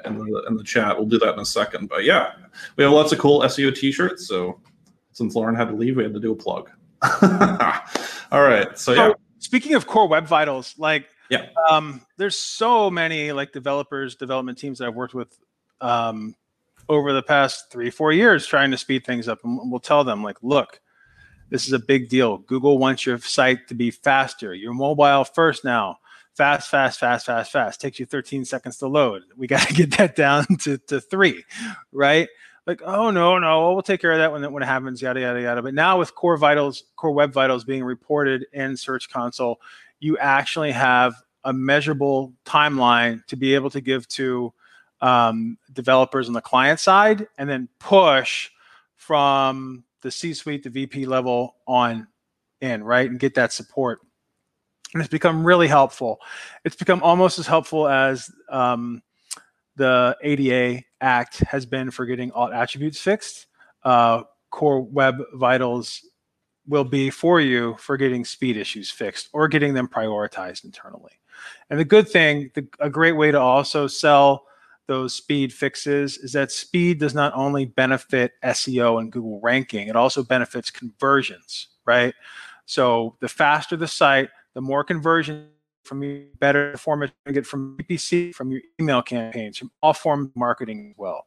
in 0.06 0.18
the 0.18 0.44
in 0.48 0.56
the 0.56 0.64
chat. 0.64 0.96
We'll 0.96 1.08
do 1.08 1.18
that 1.18 1.34
in 1.34 1.40
a 1.40 1.44
second. 1.46 1.88
But 1.88 2.04
yeah, 2.04 2.32
we 2.76 2.84
have 2.84 2.92
lots 2.92 3.12
of 3.12 3.18
cool 3.18 3.40
SEO 3.40 3.74
t-shirts. 3.74 4.26
So 4.26 4.60
since 5.12 5.34
Loren 5.34 5.54
had 5.54 5.68
to 5.68 5.74
leave, 5.74 5.96
we 5.96 6.02
had 6.02 6.14
to 6.14 6.20
do 6.20 6.32
a 6.32 6.36
plug. 6.36 6.70
All 8.30 8.42
right. 8.42 8.78
So 8.78 8.92
yeah. 8.92 9.08
So, 9.08 9.14
speaking 9.38 9.74
of 9.74 9.86
core 9.86 10.08
web 10.08 10.26
vitals, 10.26 10.74
like 10.78 11.06
Yeah. 11.30 11.46
um, 11.70 12.00
there's 12.16 12.38
so 12.38 12.90
many 12.90 13.32
like 13.32 13.52
developers, 13.52 14.16
development 14.16 14.58
teams 14.58 14.78
that 14.78 14.88
I've 14.88 14.94
worked 14.94 15.14
with 15.14 15.38
um, 15.80 16.34
over 16.88 17.12
the 17.12 17.22
past 17.22 17.70
three, 17.70 17.90
four 17.90 18.12
years 18.12 18.46
trying 18.46 18.70
to 18.70 18.78
speed 18.78 19.04
things 19.04 19.28
up. 19.28 19.38
And 19.44 19.70
we'll 19.70 19.80
tell 19.80 20.04
them 20.04 20.22
like, 20.22 20.36
look, 20.42 20.80
this 21.50 21.66
is 21.66 21.72
a 21.72 21.78
big 21.78 22.08
deal. 22.08 22.38
Google 22.38 22.78
wants 22.78 23.06
your 23.06 23.18
site 23.18 23.68
to 23.68 23.74
be 23.74 23.90
faster. 23.90 24.52
You're 24.54 24.74
mobile 24.74 25.24
first 25.24 25.64
now. 25.64 25.98
Fast, 26.36 26.68
fast, 26.68 27.00
fast, 27.00 27.24
fast, 27.24 27.50
fast. 27.50 27.80
Takes 27.80 27.98
you 27.98 28.04
13 28.04 28.44
seconds 28.44 28.76
to 28.78 28.88
load. 28.88 29.22
We 29.36 29.46
got 29.46 29.66
to 29.68 29.74
get 29.74 29.96
that 29.96 30.14
down 30.14 30.44
to, 30.60 30.76
to 30.78 31.00
three, 31.00 31.44
right? 31.92 32.28
Like, 32.66 32.82
oh 32.84 33.10
no, 33.10 33.38
no, 33.38 33.72
we'll 33.72 33.82
take 33.82 34.00
care 34.00 34.12
of 34.12 34.18
that 34.18 34.32
when 34.32 34.42
it, 34.44 34.52
when 34.52 34.62
it 34.62 34.66
happens, 34.66 35.00
yada 35.00 35.20
yada 35.20 35.40
yada. 35.40 35.62
But 35.62 35.72
now 35.72 35.98
with 35.98 36.14
Core 36.14 36.36
Vitals, 36.36 36.84
Core 36.96 37.12
Web 37.12 37.32
Vitals 37.32 37.64
being 37.64 37.84
reported 37.84 38.44
in 38.52 38.76
Search 38.76 39.08
Console, 39.08 39.60
you 40.00 40.18
actually 40.18 40.72
have 40.72 41.14
a 41.44 41.52
measurable 41.52 42.34
timeline 42.44 43.24
to 43.26 43.36
be 43.36 43.54
able 43.54 43.70
to 43.70 43.80
give 43.80 44.08
to 44.08 44.52
um, 45.00 45.56
developers 45.72 46.26
on 46.26 46.34
the 46.34 46.40
client 46.40 46.80
side, 46.80 47.28
and 47.38 47.48
then 47.48 47.68
push 47.78 48.50
from 48.96 49.84
the 50.02 50.10
C-suite, 50.10 50.64
the 50.64 50.70
VP 50.70 51.06
level 51.06 51.56
on 51.66 52.08
in, 52.60 52.82
right, 52.82 53.08
and 53.08 53.20
get 53.20 53.34
that 53.34 53.52
support. 53.52 54.00
And 54.96 55.02
it's 55.02 55.10
become 55.10 55.46
really 55.46 55.68
helpful. 55.68 56.22
It's 56.64 56.74
become 56.74 57.02
almost 57.02 57.38
as 57.38 57.46
helpful 57.46 57.86
as 57.86 58.30
um, 58.48 59.02
the 59.76 60.16
ADA 60.22 60.84
Act 61.02 61.40
has 61.40 61.66
been 61.66 61.90
for 61.90 62.06
getting 62.06 62.32
alt 62.32 62.54
attributes 62.54 62.98
fixed. 62.98 63.46
Uh, 63.82 64.22
Core 64.48 64.80
Web 64.80 65.16
Vitals 65.34 66.00
will 66.66 66.82
be 66.82 67.10
for 67.10 67.42
you 67.42 67.76
for 67.78 67.98
getting 67.98 68.24
speed 68.24 68.56
issues 68.56 68.90
fixed 68.90 69.28
or 69.34 69.48
getting 69.48 69.74
them 69.74 69.86
prioritized 69.86 70.64
internally. 70.64 71.12
And 71.68 71.78
the 71.78 71.84
good 71.84 72.08
thing, 72.08 72.50
the, 72.54 72.66
a 72.80 72.88
great 72.88 73.18
way 73.18 73.30
to 73.30 73.38
also 73.38 73.86
sell 73.88 74.46
those 74.86 75.12
speed 75.12 75.52
fixes 75.52 76.16
is 76.16 76.32
that 76.32 76.50
speed 76.50 77.00
does 77.00 77.14
not 77.14 77.34
only 77.36 77.66
benefit 77.66 78.32
SEO 78.42 78.98
and 78.98 79.12
Google 79.12 79.40
ranking, 79.42 79.88
it 79.88 79.96
also 79.96 80.22
benefits 80.22 80.70
conversions, 80.70 81.68
right? 81.84 82.14
So 82.64 83.18
the 83.20 83.28
faster 83.28 83.76
the 83.76 83.86
site, 83.86 84.30
the 84.56 84.62
more 84.62 84.82
conversion 84.82 85.50
from 85.84 86.02
your 86.02 86.22
better 86.40 86.72
performance 86.72 87.12
you 87.26 87.32
get 87.34 87.46
from 87.46 87.76
PPC, 87.76 88.34
from 88.34 88.50
your 88.50 88.62
email 88.80 89.02
campaigns, 89.02 89.58
from 89.58 89.70
all 89.82 89.92
forms 89.92 90.30
of 90.30 90.34
marketing 90.34 90.88
as 90.90 90.94
well. 90.96 91.26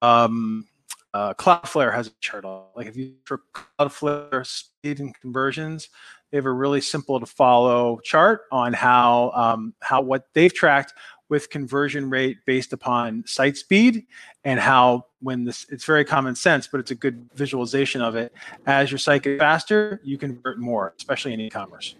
Um, 0.00 0.66
uh, 1.12 1.34
Cloudflare 1.34 1.92
has 1.92 2.06
a 2.06 2.10
chart 2.20 2.46
on 2.46 2.64
like 2.74 2.86
if 2.86 2.96
you 2.96 3.12
for 3.24 3.42
Cloudflare 3.54 4.44
speed 4.46 5.00
and 5.00 5.14
conversions, 5.20 5.90
they 6.30 6.38
have 6.38 6.46
a 6.46 6.50
really 6.50 6.80
simple 6.80 7.20
to 7.20 7.26
follow 7.26 8.00
chart 8.02 8.42
on 8.50 8.72
how 8.72 9.32
um, 9.34 9.74
how 9.82 10.00
what 10.00 10.24
they've 10.32 10.52
tracked 10.52 10.94
with 11.28 11.50
conversion 11.50 12.08
rate 12.08 12.38
based 12.46 12.72
upon 12.72 13.22
site 13.26 13.58
speed 13.58 14.06
and 14.44 14.58
how 14.60 15.04
when 15.20 15.44
this 15.44 15.66
it's 15.68 15.84
very 15.84 16.04
common 16.04 16.34
sense 16.36 16.68
but 16.68 16.78
it's 16.78 16.92
a 16.92 16.94
good 16.94 17.28
visualization 17.34 18.00
of 18.00 18.14
it 18.14 18.32
as 18.66 18.92
your 18.92 18.98
site 18.98 19.24
gets 19.24 19.40
faster 19.40 20.00
you 20.04 20.16
convert 20.16 20.60
more 20.60 20.94
especially 20.96 21.32
in 21.32 21.40
e-commerce 21.40 21.96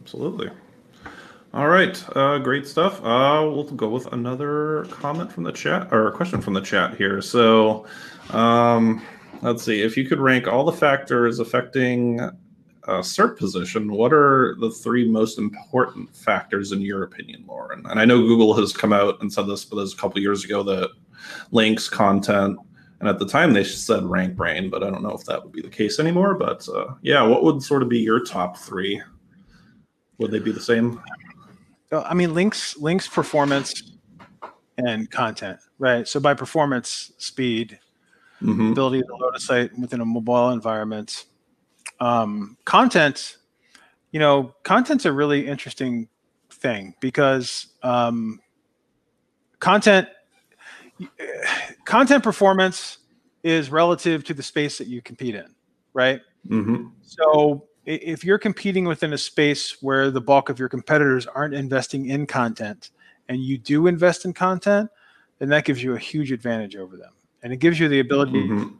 Absolutely. 0.00 0.50
All 1.54 1.68
right, 1.68 2.04
uh, 2.14 2.38
great 2.38 2.66
stuff. 2.66 3.02
Uh, 3.02 3.40
we'll 3.50 3.64
go 3.64 3.88
with 3.88 4.06
another 4.12 4.84
comment 4.90 5.32
from 5.32 5.44
the 5.44 5.52
chat 5.52 5.88
or 5.92 6.08
a 6.08 6.12
question 6.12 6.42
from 6.42 6.52
the 6.52 6.60
chat 6.60 6.94
here. 6.96 7.22
So, 7.22 7.86
um, 8.30 9.02
let's 9.40 9.62
see. 9.62 9.80
If 9.80 9.96
you 9.96 10.06
could 10.06 10.20
rank 10.20 10.46
all 10.46 10.64
the 10.64 10.72
factors 10.72 11.38
affecting 11.38 12.20
a 12.20 13.02
SERP 13.02 13.38
position, 13.38 13.90
what 13.90 14.12
are 14.12 14.56
the 14.60 14.70
three 14.70 15.08
most 15.08 15.38
important 15.38 16.14
factors 16.14 16.72
in 16.72 16.82
your 16.82 17.02
opinion, 17.04 17.44
Loren? 17.48 17.86
And 17.86 17.98
I 17.98 18.04
know 18.04 18.18
Google 18.18 18.54
has 18.54 18.72
come 18.72 18.92
out 18.92 19.20
and 19.22 19.32
said 19.32 19.46
this, 19.46 19.64
but 19.64 19.76
this 19.76 19.94
a 19.94 19.96
couple 19.96 20.20
years 20.20 20.44
ago 20.44 20.62
that 20.64 20.90
links, 21.50 21.88
content, 21.88 22.58
and 23.00 23.08
at 23.08 23.18
the 23.18 23.26
time 23.26 23.52
they 23.52 23.64
said 23.64 24.04
rank 24.04 24.34
brain, 24.34 24.70
but 24.70 24.82
I 24.82 24.90
don't 24.90 25.02
know 25.02 25.12
if 25.12 25.24
that 25.26 25.42
would 25.42 25.52
be 25.52 25.62
the 25.62 25.68
case 25.68 25.98
anymore. 26.00 26.34
But 26.34 26.68
uh, 26.68 26.94
yeah, 27.02 27.22
what 27.22 27.42
would 27.44 27.62
sort 27.62 27.82
of 27.82 27.88
be 27.88 28.00
your 28.00 28.24
top 28.24 28.56
three? 28.56 29.00
Would 30.18 30.30
they 30.30 30.40
be 30.40 30.52
the 30.52 30.60
same? 30.60 31.00
I 31.92 32.12
mean, 32.14 32.34
links, 32.34 32.76
links, 32.76 33.06
performance, 33.06 33.92
and 34.76 35.10
content, 35.10 35.58
right? 35.78 36.06
So 36.06 36.20
by 36.20 36.34
performance, 36.34 37.12
speed, 37.18 37.78
Mhm. 38.42 38.70
ability 38.70 39.02
to 39.02 39.16
load 39.16 39.34
a 39.34 39.40
site 39.40 39.76
within 39.78 40.00
a 40.00 40.04
mobile 40.04 40.50
environment, 40.50 41.24
um, 41.98 42.56
content. 42.64 43.36
You 44.12 44.20
know, 44.20 44.54
content's 44.62 45.04
a 45.04 45.12
really 45.12 45.46
interesting 45.46 46.08
thing 46.50 46.94
because 47.00 47.66
um, 47.82 48.40
content, 49.58 50.08
content 51.84 52.22
performance 52.22 52.98
is 53.42 53.70
relative 53.70 54.24
to 54.24 54.34
the 54.34 54.42
space 54.42 54.78
that 54.78 54.88
you 54.88 55.00
compete 55.00 55.34
in, 55.34 55.54
right? 55.94 56.20
Mhm. 56.48 56.92
So 57.02 57.66
if 57.86 58.24
you're 58.24 58.38
competing 58.38 58.84
within 58.84 59.12
a 59.12 59.18
space 59.18 59.80
where 59.80 60.10
the 60.10 60.20
bulk 60.20 60.48
of 60.48 60.58
your 60.58 60.68
competitors 60.68 61.26
aren't 61.26 61.54
investing 61.54 62.06
in 62.06 62.26
content 62.26 62.90
and 63.28 63.40
you 63.40 63.56
do 63.58 63.86
invest 63.86 64.24
in 64.24 64.32
content, 64.32 64.90
then 65.38 65.48
that 65.50 65.64
gives 65.64 65.82
you 65.82 65.94
a 65.94 65.98
huge 65.98 66.32
advantage 66.32 66.76
over 66.76 66.96
them. 66.96 67.12
And 67.42 67.52
it 67.52 67.58
gives 67.58 67.78
you 67.78 67.88
the 67.88 68.00
ability 68.00 68.48
Mhm. 68.48 68.78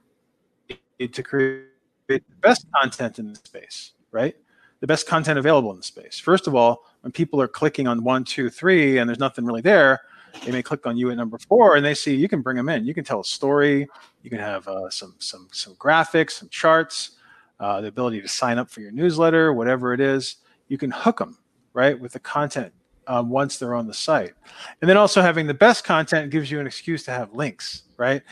to 1.12 1.22
create 1.22 1.64
the 2.08 2.20
best 2.42 2.66
content 2.74 3.18
in 3.18 3.32
the 3.32 3.36
space, 3.36 3.92
right? 4.10 4.36
The 4.80 4.86
best 4.86 5.06
content 5.06 5.38
available 5.38 5.70
in 5.70 5.76
the 5.76 5.82
space. 5.82 6.18
First 6.18 6.46
of 6.46 6.54
all, 6.54 6.84
when 7.02 7.12
people 7.12 7.40
are 7.40 7.48
clicking 7.48 7.86
on 7.86 8.02
one, 8.02 8.24
two, 8.24 8.50
three, 8.50 8.98
and 8.98 9.08
there's 9.08 9.18
nothing 9.18 9.44
really 9.44 9.60
there, 9.62 10.00
they 10.44 10.52
may 10.52 10.62
click 10.62 10.86
on 10.86 10.96
you 10.96 11.10
at 11.10 11.16
number 11.16 11.38
four, 11.38 11.76
and 11.76 11.84
they 11.84 11.94
see 11.94 12.14
you 12.14 12.28
can 12.28 12.42
bring 12.42 12.56
them 12.56 12.68
in. 12.68 12.84
You 12.86 12.94
can 12.94 13.04
tell 13.04 13.20
a 13.20 13.24
story. 13.24 13.86
You 14.22 14.30
can 14.30 14.38
have 14.38 14.66
uh, 14.68 14.90
some 14.90 15.14
some 15.18 15.48
some 15.52 15.74
graphics, 15.74 16.32
some 16.32 16.48
charts, 16.48 17.12
uh, 17.60 17.80
the 17.80 17.88
ability 17.88 18.20
to 18.20 18.28
sign 18.28 18.58
up 18.58 18.70
for 18.70 18.80
your 18.80 18.92
newsletter, 18.92 19.52
whatever 19.52 19.92
it 19.92 20.00
is. 20.00 20.36
You 20.68 20.78
can 20.78 20.90
hook 20.90 21.18
them 21.18 21.38
right 21.72 21.98
with 21.98 22.12
the 22.12 22.20
content 22.20 22.72
um, 23.06 23.30
once 23.30 23.58
they're 23.58 23.74
on 23.74 23.86
the 23.86 23.94
site, 23.94 24.34
and 24.80 24.88
then 24.88 24.96
also 24.96 25.22
having 25.22 25.46
the 25.46 25.54
best 25.54 25.84
content 25.84 26.30
gives 26.30 26.50
you 26.50 26.60
an 26.60 26.66
excuse 26.66 27.02
to 27.04 27.10
have 27.10 27.32
links, 27.32 27.82
right? 27.96 28.22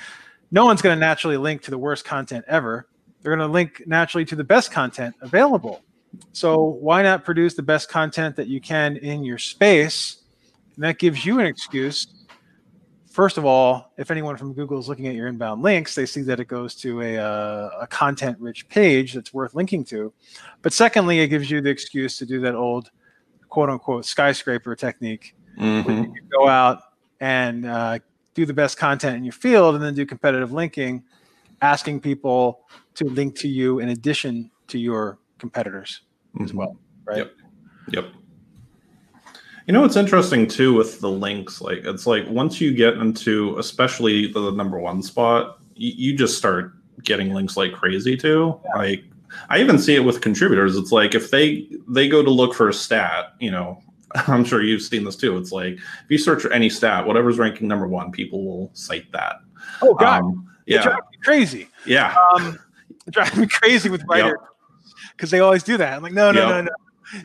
no 0.51 0.65
one's 0.65 0.83
going 0.83 0.95
to 0.95 1.01
naturally 1.01 1.37
link 1.37 1.63
to 1.63 1.71
the 1.71 1.79
worst 1.79 2.05
content 2.05 2.45
ever. 2.49 2.89
They're 3.21 3.35
going 3.35 3.47
to 3.47 3.53
link 3.53 3.83
naturally 3.87 4.25
to 4.27 4.37
the 4.37 4.45
best 4.45 4.71
content 4.71 5.15
available. 5.21 5.83
So 6.33 6.61
why 6.81 7.03
not 7.03 7.25
produce 7.25 7.55
the 7.55 7.63
best 7.63 7.89
content 7.89 8.37
that 8.37 8.47
you 8.47 8.61
can 8.61 8.97
in 8.97 9.25
your 9.25 9.39
space? 9.39 10.23
And 10.77 10.85
that 10.85 10.99
gives 10.99 11.25
you 11.25 11.41
an 11.41 11.47
excuse. 11.47 12.07
First 13.11 13.39
of 13.39 13.47
all, 13.47 13.93
if 13.97 14.11
anyone 14.11 14.37
from 14.37 14.53
Google 14.53 14.79
is 14.79 14.89
looking 14.89 15.07
at 15.07 15.15
your 15.15 15.27
inbound 15.27 15.63
links, 15.63 15.95
they 15.95 16.05
see 16.05 16.21
that 16.23 16.39
it 16.39 16.49
goes 16.49 16.75
to 16.77 17.01
a, 17.01 17.17
uh, 17.17 17.71
a 17.81 17.87
content 17.87 18.39
rich 18.39 18.69
page 18.69 19.15
that's 19.15 19.33
worth 19.33 19.55
linking 19.55 19.85
to. 19.87 20.13
But 20.61 20.75
secondly, 20.75 21.21
it 21.21 21.29
gives 21.29 21.51
you 21.51 21.63
the 21.63 21.71
excuse 21.71 22.19
to 22.19 22.27
do 22.27 22.41
that 22.41 22.55
old 22.55 22.91
quote 23.49 23.71
unquote 23.71 24.05
skyscraper 24.05 24.77
technique 24.77 25.35
Mhm. 25.59 25.87
you 26.03 26.13
can 26.13 26.29
go 26.31 26.47
out 26.47 26.83
and 27.21 27.65
uh, 27.65 27.99
do 28.35 28.45
the 28.45 28.53
best 28.53 28.77
content 28.77 29.17
in 29.17 29.25
your 29.25 29.33
field 29.33 29.75
and 29.77 29.83
then 29.83 29.95
do 29.95 30.05
competitive 30.05 30.53
linking, 30.53 31.03
asking 31.63 32.01
people 32.01 32.67
to 32.97 33.05
link 33.07 33.35
to 33.37 33.49
you 33.49 33.79
in 33.79 33.89
addition 33.89 34.51
to 34.69 34.79
your 34.79 35.19
competitors 35.39 36.03
as 36.43 36.53
Mhm. 36.53 36.57
well, 36.57 36.77
right? 37.07 37.19
Yep. 37.19 37.33
Yep. 37.89 38.05
You 39.67 39.73
know 39.73 39.81
what's 39.81 39.97
interesting 39.97 40.47
too 40.47 40.75
with 40.75 41.01
the 41.01 41.11
links, 41.11 41.61
like 41.61 41.79
it's 41.85 42.07
like 42.07 42.25
once 42.29 42.61
you 42.61 42.73
get 42.73 42.95
into 42.95 43.59
especially 43.59 44.31
the 44.33 44.53
number 44.53 44.79
one 44.79 45.03
spot, 45.03 45.59
you, 45.75 45.93
you 46.13 46.17
just 46.17 46.39
start 46.39 46.73
getting 47.03 47.35
links 47.35 47.57
like 47.57 47.73
crazy 47.73 48.17
too. 48.17 48.61
Like 48.77 49.03
I 49.51 49.59
even 49.59 49.79
see 49.79 49.97
it 49.97 50.01
with 50.05 50.21
contributors. 50.21 50.77
It's 50.77 50.93
like 50.93 51.15
if 51.17 51.31
they 51.33 51.69
they 51.89 52.09
go 52.09 52.23
to 52.23 52.31
look 52.31 52.55
for 52.55 52.69
a 52.69 52.73
stat, 52.73 53.33
you 53.41 53.51
know, 53.51 53.83
I'm 54.29 54.45
sure 54.45 54.63
you've 54.63 54.83
seen 54.83 55.03
this 55.03 55.17
too. 55.17 55.37
It's 55.37 55.51
like 55.51 55.73
if 55.75 56.07
you 56.11 56.19
search 56.19 56.43
for 56.43 56.53
any 56.53 56.71
stat, 56.71 57.05
whatever's 57.05 57.39
ranking 57.39 57.67
number 57.67 57.89
one, 57.89 58.13
people 58.13 58.45
will 58.45 58.71
cite 58.73 59.11
that. 59.13 59.41
Oh 59.83 59.95
God, 59.95 60.23
Um, 60.23 60.49
it 60.67 60.75
yeah, 60.75 60.83
drives 60.85 61.07
me 61.11 61.19
crazy. 61.25 61.69
yeah, 61.85 62.15
Um, 62.35 62.57
it 63.05 63.13
drives 63.13 63.37
me 63.37 63.49
crazy 63.49 63.91
with 63.91 64.05
writers 64.09 64.39
because 65.11 65.31
they 65.33 65.41
always 65.41 65.65
do 65.65 65.77
that. 65.77 65.95
I'm 65.95 66.03
like, 66.05 66.13
no, 66.13 66.31
no, 66.31 66.41
Yep. 66.41 66.49
no, 66.51 66.61
no. 66.63 66.71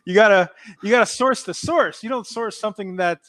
You 0.06 0.14
gotta 0.14 0.50
you 0.84 0.92
gotta 0.92 1.06
source 1.06 1.44
the 1.44 1.54
source. 1.54 2.04
You 2.04 2.10
don't 2.10 2.28
source 2.28 2.60
something 2.60 2.96
that 2.98 3.22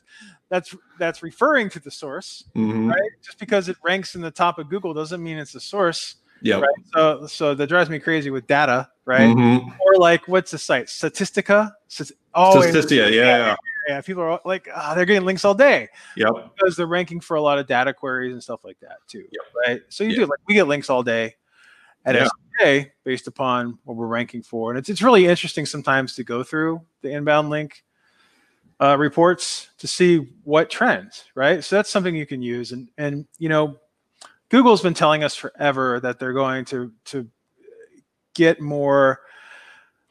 that's 0.51 0.75
that's 0.99 1.23
referring 1.23 1.71
to 1.71 1.81
the 1.81 1.91
source, 1.91 2.45
Mhm. 2.55 2.91
right? 2.91 3.11
Just 3.25 3.39
because 3.39 3.69
it 3.69 3.77
ranks 3.83 4.15
in 4.15 4.21
the 4.21 4.31
top 4.31 4.59
of 4.59 4.69
Google 4.69 4.93
doesn't 4.95 5.23
mean 5.23 5.39
it's 5.39 5.53
the 5.53 5.61
source. 5.61 6.17
Yeah. 6.45 6.57
right? 6.59 6.75
So, 6.93 7.27
so 7.29 7.55
that 7.55 7.69
drives 7.69 7.89
me 7.89 8.01
crazy 8.01 8.29
with 8.31 8.49
data, 8.49 8.89
right? 9.05 9.29
Mhm. 9.31 9.65
Or 9.79 9.95
like, 10.01 10.27
what's 10.27 10.51
the 10.51 10.59
site? 10.59 10.87
Statistica. 10.89 11.71
Stat- 11.87 12.11
Oh, 12.35 12.61
and- 12.61 12.91
yeah, 12.91 13.07
yeah, 13.07 13.55
yeah. 13.89 14.01
People 14.01 14.25
are 14.25 14.41
like, 14.45 14.69
ah, 14.75 14.95
they're 14.97 15.05
getting 15.05 15.25
links 15.25 15.45
all 15.45 15.55
day 15.55 15.89
yep. 16.17 16.33
because 16.57 16.77
they're 16.77 16.87
ranking 16.89 17.21
for 17.21 17.37
a 17.37 17.41
lot 17.41 17.59
of 17.61 17.69
data 17.69 17.95
queries 17.95 18.33
and 18.33 18.43
stuff 18.43 18.65
like 18.65 18.77
that 18.81 18.97
too, 19.07 19.21
Yep. 19.31 19.43
right? 19.69 19.83
So 19.89 20.03
you 20.03 20.11
Yeah. 20.11 20.17
do 20.17 20.27
like 20.27 20.41
we 20.49 20.55
get 20.55 20.67
links 20.67 20.91
all 20.91 21.05
day 21.05 21.37
at 22.05 22.17
Yeah. 22.17 22.27
SEJ 22.61 22.91
based 23.05 23.27
upon 23.27 23.79
what 23.85 23.97
we're 23.97 24.07
ranking 24.07 24.43
for, 24.43 24.71
and 24.71 24.79
it's 24.79 24.89
it's 24.89 25.03
really 25.03 25.27
interesting 25.27 25.67
sometimes 25.67 26.15
to 26.17 26.25
go 26.25 26.43
through 26.43 26.81
the 27.03 27.13
inbound 27.13 27.51
link 27.51 27.85
uh, 28.81 28.97
reports 28.99 29.69
to 29.79 29.87
see 29.87 30.29
what 30.45 30.71
trends, 30.71 31.25
right? 31.35 31.63
So 31.63 31.77
that's 31.77 31.91
something 31.91 32.15
you 32.15 32.27
can 32.27 32.43
use, 32.43 32.73
and 32.73 32.89
and 32.99 33.27
you 33.39 33.49
know, 33.49 33.77
Google's 34.49 34.83
been 34.83 34.95
telling 34.95 35.25
us 35.25 35.35
forever 35.35 36.01
that 36.01 36.19
they're 36.19 36.33
going 36.33 36.65
to 36.67 36.93
to 37.07 37.29
get 38.35 38.61
more. 38.61 39.21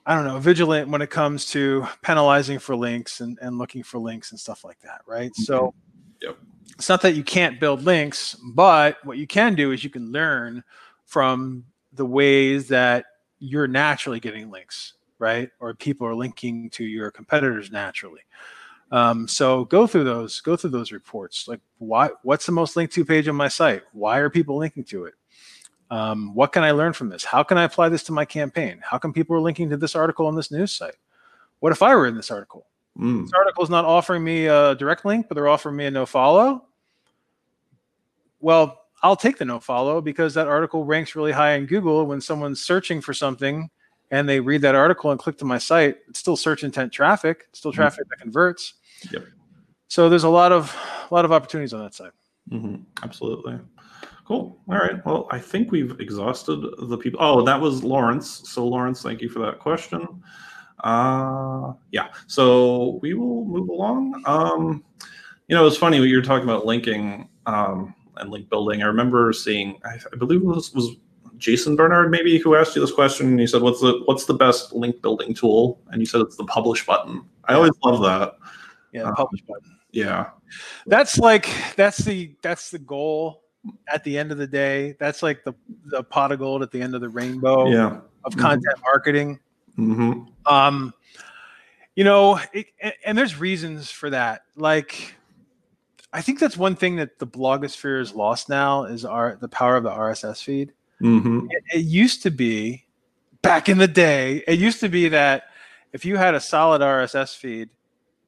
I 0.03 0.15
don't 0.15 0.25
know, 0.25 0.39
vigilant 0.39 0.89
when 0.89 1.03
it 1.03 1.11
comes 1.11 1.45
to 1.51 1.85
penalizing 2.01 2.57
for 2.57 2.75
links 2.75 3.21
and, 3.21 3.37
and 3.39 3.59
looking 3.59 3.83
for 3.83 3.99
links 3.99 4.31
and 4.31 4.39
stuff 4.39 4.63
like 4.63 4.79
that, 4.79 5.01
right? 5.05 5.33
So 5.35 5.75
Yep. 6.21 6.37
it's 6.73 6.89
not 6.89 7.01
that 7.01 7.15
you 7.15 7.23
can't 7.23 7.59
build 7.59 7.83
links, 7.83 8.35
but 8.53 8.97
what 9.03 9.17
you 9.17 9.27
can 9.27 9.55
do 9.55 9.71
is 9.71 9.83
you 9.83 9.89
can 9.89 10.11
learn 10.11 10.63
from 11.05 11.65
the 11.93 12.05
ways 12.05 12.67
that 12.69 13.05
you're 13.39 13.67
naturally 13.67 14.19
getting 14.19 14.49
links, 14.49 14.93
right? 15.19 15.49
Or 15.59 15.73
people 15.73 16.07
are 16.07 16.15
linking 16.15 16.69
to 16.71 16.83
your 16.83 17.11
competitors 17.11 17.71
naturally. 17.71 18.21
Um, 18.91 19.27
so 19.27 19.65
go 19.65 19.87
through 19.87 20.03
those, 20.03 20.41
go 20.41 20.55
through 20.55 20.71
those 20.71 20.91
reports. 20.91 21.47
Like, 21.47 21.61
why? 21.77 22.09
What's 22.23 22.45
the 22.45 22.51
most 22.51 22.75
linked 22.75 22.93
to 22.95 23.05
page 23.05 23.27
on 23.27 23.35
my 23.35 23.47
site? 23.47 23.83
Why 23.93 24.17
are 24.17 24.29
people 24.29 24.57
linking 24.57 24.83
to 24.85 25.05
it? 25.05 25.13
Um, 25.89 26.33
what 26.35 26.53
can 26.53 26.63
I 26.63 26.71
learn 26.71 26.93
from 26.93 27.09
this? 27.09 27.23
How 27.23 27.43
can 27.43 27.57
I 27.57 27.63
apply 27.63 27.89
this 27.89 28.03
to 28.03 28.11
my 28.11 28.25
campaign? 28.25 28.79
How 28.81 28.97
come 28.97 29.11
people 29.11 29.35
are 29.35 29.41
linking 29.41 29.69
to 29.69 29.77
this 29.77 29.95
article 29.95 30.27
on 30.27 30.35
this 30.35 30.51
news 30.51 30.71
site? 30.71 30.95
What 31.59 31.71
if 31.71 31.81
I 31.81 31.95
were 31.95 32.07
in 32.07 32.15
this 32.15 32.31
article? 32.31 32.65
Mm. 32.97 33.23
This 33.23 33.33
article 33.33 33.63
is 33.63 33.69
not 33.69 33.85
offering 33.85 34.23
me 34.23 34.47
a 34.47 34.75
direct 34.75 35.05
link, 35.05 35.27
but 35.27 35.35
they're 35.35 35.47
offering 35.47 35.75
me 35.75 35.85
a 35.85 35.91
no 35.91 36.05
follow. 36.05 36.65
Well, 38.39 38.80
I'll 39.03 39.15
take 39.15 39.37
the 39.37 39.45
no 39.45 39.59
follow 39.59 39.99
because 40.01 40.33
that 40.35 40.47
article 40.47 40.85
ranks 40.85 41.15
really 41.15 41.31
high 41.31 41.53
in 41.53 41.65
Google. 41.65 42.05
When 42.05 42.21
someone's 42.21 42.61
searching 42.61 43.01
for 43.01 43.13
something 43.13 43.69
and 44.11 44.27
they 44.27 44.39
read 44.39 44.61
that 44.61 44.75
article 44.75 45.11
and 45.11 45.19
click 45.19 45.37
to 45.39 45.45
my 45.45 45.57
site, 45.57 45.97
it's 46.07 46.19
still 46.19 46.37
search 46.37 46.63
intent 46.63 46.91
traffic, 46.91 47.45
it's 47.49 47.59
still 47.59 47.71
Mhm. 47.71 47.75
traffic 47.75 48.07
that 48.09 48.19
converts. 48.19 48.75
Yep. 49.11 49.23
So 49.87 50.07
there's 50.09 50.23
a 50.23 50.29
lot 50.29 50.51
of 50.51 50.75
a 51.09 51.13
lot 51.13 51.25
of 51.25 51.31
opportunities 51.31 51.73
on 51.73 51.81
that 51.81 51.93
side. 51.93 52.11
hmm 52.49 52.75
Absolutely. 53.03 53.59
Cool. 54.25 54.57
All 54.69 54.75
right. 54.77 55.05
Well, 55.05 55.27
I 55.31 55.39
think 55.39 55.71
we've 55.71 55.99
exhausted 55.99 56.61
the 56.79 56.97
people. 56.97 57.19
Oh, 57.21 57.43
that 57.43 57.59
was 57.59 57.83
Lawrence. 57.83 58.49
So, 58.49 58.65
Lawrence, 58.65 59.01
thank 59.01 59.21
you 59.21 59.27
for 59.29 59.39
that 59.39 59.59
question. 59.59 60.07
Uh, 60.83 61.73
yeah. 61.91 62.07
So 62.27 62.99
we 63.01 63.13
will 63.13 63.43
move 63.45 63.67
along. 63.67 64.21
Um, 64.25 64.83
you 65.47 65.55
know, 65.55 65.67
it's 65.67 65.75
funny 65.75 65.99
what 65.99 66.07
you're 66.07 66.21
talking 66.21 66.47
about 66.47 66.65
linking 66.65 67.27
um, 67.45 67.93
and 68.17 68.29
link 68.29 68.49
building. 68.49 68.83
I 68.83 68.85
remember 68.85 69.31
seeing, 69.33 69.79
I, 69.85 69.99
I 70.11 70.15
believe 70.17 70.41
it 70.41 70.45
was, 70.45 70.73
was 70.73 70.95
Jason 71.37 71.75
Barnard 71.75 72.11
maybe 72.11 72.37
who 72.37 72.55
asked 72.55 72.75
you 72.75 72.81
this 72.81 72.91
question, 72.91 73.27
and 73.27 73.39
he 73.39 73.47
said, 73.47 73.61
"What's 73.61 73.81
the 73.81 74.01
what's 74.05 74.25
the 74.25 74.33
best 74.33 74.73
link 74.73 75.01
building 75.01 75.33
tool?" 75.33 75.81
And 75.89 75.99
you 76.01 76.05
said 76.05 76.21
it's 76.21 76.35
the 76.37 76.45
publish 76.45 76.85
button. 76.85 77.23
I 77.45 77.55
always 77.55 77.71
love 77.83 78.01
that. 78.03 78.35
Yeah, 78.93 79.03
Um, 79.03 79.15
publish 79.15 79.41
button. 79.41 79.77
Yeah. 79.91 80.29
That's 80.85 81.17
like 81.17 81.49
that's 81.75 81.97
the 81.99 82.35
that's 82.41 82.69
the 82.71 82.79
goal 82.79 83.41
at 83.87 84.03
the 84.03 84.17
end 84.17 84.31
of 84.31 84.37
the 84.37 84.47
day. 84.47 84.95
That's 84.99 85.23
like 85.23 85.43
the 85.43 85.53
the 85.85 86.03
pot 86.03 86.31
of 86.31 86.39
gold 86.39 86.61
at 86.61 86.71
the 86.71 86.81
end 86.81 86.93
of 86.95 87.01
the 87.01 87.09
rainbow 87.09 87.69
Yeah. 87.69 88.01
of 88.23 88.33
Mhm. 88.33 88.39
content 88.39 88.75
marketing. 88.83 89.39
hmm 89.77 90.23
um 90.45 90.93
you 91.95 92.03
know 92.03 92.39
it, 92.53 92.67
and, 92.81 92.93
and 93.05 93.17
there's 93.17 93.39
reasons 93.39 93.89
for 93.89 94.09
that 94.09 94.41
like 94.57 95.15
i 96.13 96.21
think 96.21 96.39
that's 96.39 96.57
one 96.57 96.75
thing 96.75 96.95
that 96.95 97.19
the 97.19 97.27
blogosphere 97.27 97.99
has 97.99 98.13
lost 98.13 98.49
now 98.49 98.83
is 98.83 99.05
our 99.05 99.37
the 99.41 99.47
power 99.47 99.75
of 99.75 99.83
the 99.83 99.89
rss 99.89 100.43
feed 100.43 100.73
hmm 100.99 101.47
it, 101.49 101.63
it 101.73 101.85
used 101.85 102.23
to 102.23 102.31
be 102.31 102.85
back 103.41 103.69
in 103.69 103.77
the 103.77 103.87
day 103.87 104.43
it 104.47 104.59
used 104.59 104.79
to 104.79 104.89
be 104.89 105.09
that 105.09 105.43
if 105.93 106.05
you 106.05 106.17
had 106.17 106.35
a 106.35 106.39
solid 106.39 106.81
rss 106.81 107.35
feed 107.35 107.69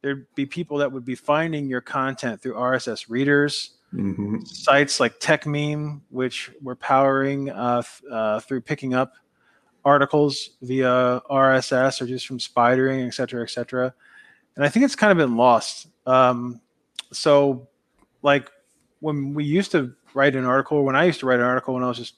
there'd 0.01 0.25
be 0.36 0.45
people 0.45 0.77
that 0.77 0.91
would 0.91 1.05
be 1.05 1.15
finding 1.15 1.67
your 1.67 1.81
content 1.81 2.41
through 2.41 2.53
rss 2.53 3.09
readers 3.09 3.71
hmm 3.91 4.38
sites 4.45 4.99
like 4.99 5.19
TechMeme, 5.19 6.01
which 6.09 6.51
we're 6.61 6.75
powering 6.75 7.49
uh, 7.49 7.81
th- 7.81 8.11
uh, 8.11 8.39
through 8.41 8.61
picking 8.61 8.93
up 8.93 9.13
articles 9.86 10.51
via 10.61 11.21
RSS 11.29 12.01
or 12.01 12.05
just 12.05 12.27
from 12.27 12.39
spidering, 12.39 13.07
et 13.07 13.13
cetera, 13.13 13.43
et 13.43 13.49
cetera. 13.49 13.93
And 14.55 14.65
I 14.65 14.69
think 14.69 14.86
it's 14.86 14.95
kind 14.95 15.11
of 15.11 15.17
been 15.17 15.36
lost. 15.36 15.88
Um, 16.05 16.61
so, 17.11 17.67
like 18.24 18.49
when 18.99 19.34
we 19.34 19.43
used 19.43 19.71
to 19.74 19.93
write 20.13 20.36
an 20.36 20.45
article, 20.45 20.84
when 20.84 20.95
I 20.95 21.03
used 21.03 21.19
to 21.19 21.26
write 21.26 21.39
an 21.39 21.45
article 21.45 21.74
when 21.74 21.84
I 21.84 21.88
was 21.88 21.97
just 21.97 22.15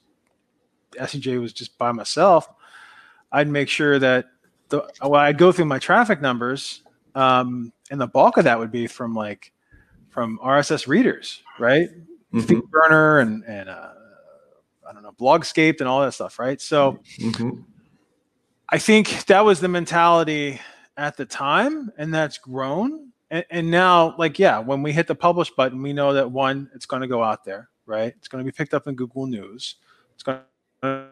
SEJ 0.97 1.41
was 1.41 1.51
just 1.51 1.77
by 1.77 1.91
myself, 1.91 2.47
I'd 3.31 3.49
make 3.49 3.67
sure 3.67 3.99
that 3.99 4.25
the 4.69 4.87
well, 5.01 5.15
I'd 5.15 5.37
go 5.37 5.51
through 5.51 5.65
my 5.65 5.79
traffic 5.79 6.21
numbers, 6.21 6.81
um, 7.15 7.73
and 7.91 7.99
the 7.99 8.07
bulk 8.07 8.37
of 8.37 8.45
that 8.45 8.57
would 8.57 8.71
be 8.71 8.87
from 8.87 9.13
like 9.13 9.51
from 10.09 10.39
RSS 10.41 10.87
readers, 10.87 11.41
right? 11.59 11.89
hmm 12.31 12.39
FeedBurner 12.41 13.21
and 13.21 13.43
and 13.45 13.69
uh, 13.69 13.89
I 14.87 14.93
don't 14.93 15.03
know 15.03 15.11
Blogscape 15.11 15.79
and 15.79 15.89
all 15.89 16.01
that 16.01 16.13
stuff, 16.13 16.39
right? 16.39 16.61
So 16.61 16.99
hmm 17.19 17.49
I 18.69 18.77
think 18.79 19.25
that 19.25 19.45
was 19.45 19.59
the 19.59 19.67
mentality 19.67 20.59
at 20.97 21.17
the 21.17 21.25
time, 21.25 21.91
and 21.97 22.13
that's 22.13 22.37
grown. 22.37 23.11
And, 23.31 23.45
and 23.49 23.71
now, 23.71 24.15
like, 24.17 24.37
yeah, 24.37 24.59
when 24.59 24.83
we 24.83 24.91
hit 24.91 25.07
the 25.07 25.15
publish 25.15 25.49
button, 25.51 25.81
we 25.81 25.93
know 25.93 26.13
that 26.13 26.31
one, 26.31 26.69
it's 26.73 26.85
going 26.85 27.01
to 27.01 27.07
go 27.07 27.23
out 27.23 27.43
there, 27.43 27.69
right? 27.85 28.13
It's 28.17 28.27
going 28.27 28.43
to 28.43 28.49
be 28.49 28.55
picked 28.55 28.73
up 28.73 28.87
in 28.87 28.95
Google 28.95 29.25
News. 29.25 29.75
It's 30.13 30.23
going 30.23 30.39
to 30.83 31.07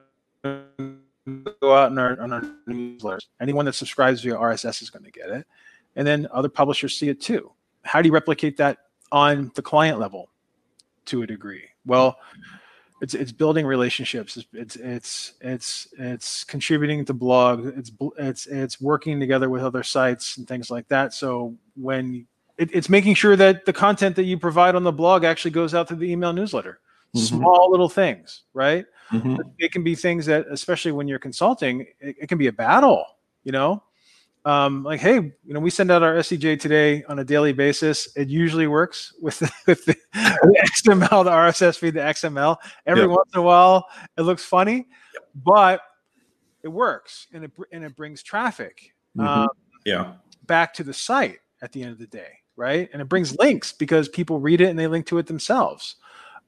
go 1.60 1.76
out 1.76 1.92
in 1.92 1.98
our, 1.98 2.20
on 2.22 2.34
our 2.34 2.42
newsletters. 2.68 3.26
Anyone 3.42 3.66
that 3.66 3.74
subscribes 3.74 4.22
via 4.22 4.36
RSS 4.36 4.82
is 4.82 4.90
going 4.90 5.06
to 5.06 5.12
get 5.12 5.30
it, 5.30 5.48
and 5.96 6.06
then 6.06 6.28
other 6.32 6.50
publishers 6.50 6.96
see 6.96 7.10
it 7.10 7.20
too. 7.20 7.52
How 7.84 8.02
do 8.02 8.08
you 8.08 8.14
replicate 8.14 8.58
that 8.58 8.78
on 9.12 9.52
the 9.56 9.62
client 9.62 10.00
level 10.00 10.30
to 11.06 11.24
a 11.24 11.28
degree? 11.28 11.64
Well, 11.86 12.18
it's 13.04 13.14
it's 13.14 13.34
building 13.34 13.66
relationships. 13.66 14.38
It's 14.38 14.48
it's 14.54 14.76
it's 14.78 15.34
it's, 15.42 15.88
it's 16.00 16.44
contributing 16.46 17.04
to 17.04 17.14
blog. 17.14 17.66
It's 17.78 17.92
it's 18.18 18.48
it's 18.48 18.80
working 18.80 19.20
together 19.20 19.50
with 19.50 19.62
other 19.62 19.84
sites 19.84 20.38
and 20.38 20.48
things 20.48 20.72
like 20.72 20.88
that. 20.88 21.14
So 21.14 21.54
when 21.76 22.26
it, 22.58 22.70
it's 22.74 22.88
making 22.88 23.16
sure 23.16 23.36
that 23.36 23.66
the 23.66 23.74
content 23.74 24.16
that 24.16 24.24
you 24.24 24.38
provide 24.40 24.74
on 24.76 24.84
the 24.84 24.92
blog 24.94 25.26
actually 25.26 25.52
goes 25.52 25.76
out 25.76 25.90
to 25.90 25.96
the 25.96 26.10
email 26.10 26.32
newsletter. 26.32 26.80
Mhm. 27.14 27.20
Small 27.20 27.70
little 27.70 27.90
things, 27.90 28.44
right? 28.54 28.86
hmm 29.10 29.36
it 29.60 29.72
can 29.74 29.84
be 29.84 29.96
things 29.96 30.26
that 30.26 30.46
especially 30.50 30.94
when 30.94 31.08
you're 31.10 31.20
consulting 31.20 31.82
it, 32.00 32.16
it 32.22 32.28
can 32.28 32.38
be 32.38 32.48
a 32.48 32.52
battle 32.54 33.06
you 33.44 33.52
know 33.52 33.84
um, 34.46 34.84
like 34.84 35.00
hey 35.00 35.16
you 35.16 35.54
know 35.54 35.60
we 35.60 35.70
send 35.70 35.90
out 35.92 36.04
our 36.04 36.16
sej 36.16 36.60
today 36.60 37.04
on 37.06 37.20
a 37.20 37.24
daily 37.24 37.54
basis 37.54 38.10
it 38.16 38.28
usually 38.30 38.68
works 38.68 39.14
with 39.22 39.40
the, 39.40 39.52
with 39.68 39.86
the, 39.86 39.96
xml 40.14 41.24
the 41.24 41.32
rss 41.32 41.78
feed 41.78 41.94
the 41.94 42.00
xml 42.02 42.58
every 42.86 43.04
Yep. 43.04 43.10
once 43.12 43.30
in 43.34 43.40
a 43.40 43.44
while 43.44 43.88
it 44.18 44.24
looks 44.24 44.44
funny 44.44 44.88
but 45.44 45.82
it 46.64 46.68
works 46.68 47.28
and 47.34 47.44
it, 47.46 47.52
and 47.72 47.84
it 47.84 47.96
brings 47.96 48.22
traffic 48.24 48.94
Mhm. 49.18 49.28
um, 49.44 49.48
Yeah. 49.86 50.14
back 50.48 50.74
to 50.76 50.84
the 50.84 50.94
site 50.94 51.40
at 51.62 51.72
the 51.72 51.82
end 51.84 51.92
of 51.92 51.98
the 52.00 52.08
day, 52.08 52.40
right? 52.56 52.90
And 52.92 53.02
it 53.02 53.06
brings 53.10 53.38
links 53.38 53.72
because 53.72 54.10
people 54.10 54.40
read 54.40 54.60
it 54.62 54.66
and 54.70 54.78
they 54.78 54.88
link 54.88 55.06
to 55.08 55.18
it 55.18 55.28
themselves. 55.28 55.96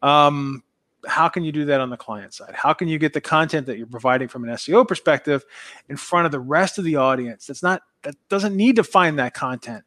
Um, 0.02 0.64
how 1.08 1.30
can 1.30 1.44
you 1.44 1.52
do 1.52 1.66
that 1.66 1.82
on 1.82 1.90
the 1.90 1.98
client 1.98 2.34
side? 2.34 2.54
How 2.56 2.74
can 2.74 2.88
you 2.88 2.98
get 2.98 3.14
the 3.14 3.22
content 3.22 3.66
that 3.68 3.78
you're 3.78 3.88
providing 3.88 4.28
from 4.28 4.44
an 4.44 4.50
SEO 4.52 4.88
perspective 4.88 5.46
in 5.90 5.98
front 5.98 6.26
of 6.26 6.32
the 6.32 6.40
rest 6.40 6.78
of 6.78 6.84
the 6.84 6.96
audience? 6.96 7.48
That's 7.48 7.64
not 7.64 7.82
that 8.04 8.16
doesn't 8.30 8.56
need 8.56 8.76
to 8.78 8.84
find 8.84 9.20
that 9.20 9.34
content. 9.34 9.84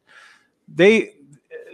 They 0.67 1.13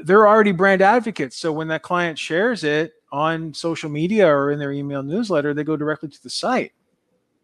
they're 0.03 0.27
already 0.27 0.51
brand 0.51 0.81
advocates. 0.81 1.37
So 1.37 1.51
when 1.51 1.67
that 1.69 1.81
client 1.81 2.19
shares 2.19 2.63
it 2.63 2.93
on 3.11 3.53
social 3.53 3.89
media 3.89 4.27
or 4.27 4.51
in 4.51 4.59
their 4.59 4.71
email 4.71 5.03
newsletter, 5.03 5.53
they 5.53 5.63
go 5.63 5.77
directly 5.77 6.09
to 6.09 6.23
the 6.23 6.29
site. 6.29 6.73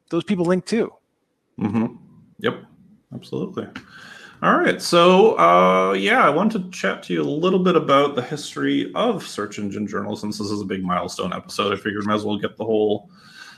Those 0.10 0.24
people 0.24 0.46
link 0.46 0.66
too. 0.66 0.94
Mm-hmm. 1.60 1.96
Yep. 2.40 2.66
Absolutely. 3.14 3.68
All 4.44 4.58
right. 4.58 4.82
So, 4.82 5.38
uh, 5.38 5.94
yeah, 5.94 6.26
I 6.26 6.30
want 6.30 6.52
to 6.54 6.68
chat 6.72 7.04
to 7.04 7.14
you 7.14 7.22
a 7.22 7.24
little 7.24 7.60
bit 7.60 7.76
about 7.76 8.16
the 8.16 8.24
history 8.24 8.92
of 8.96 9.26
search 9.26 9.60
engine 9.60 9.86
journalism. 9.86 10.32
Since 10.32 10.50
this 10.50 10.56
is 10.56 10.62
a 10.62 10.66
big 10.66 10.84
milestone 10.84 11.32
episode, 11.32 11.72
I 11.72 11.76
figured 11.76 12.04
I 12.04 12.08
might 12.08 12.16
as 12.16 12.26
well 12.26 12.38
get 12.38 12.58
the 12.58 12.66
whole 12.66 13.12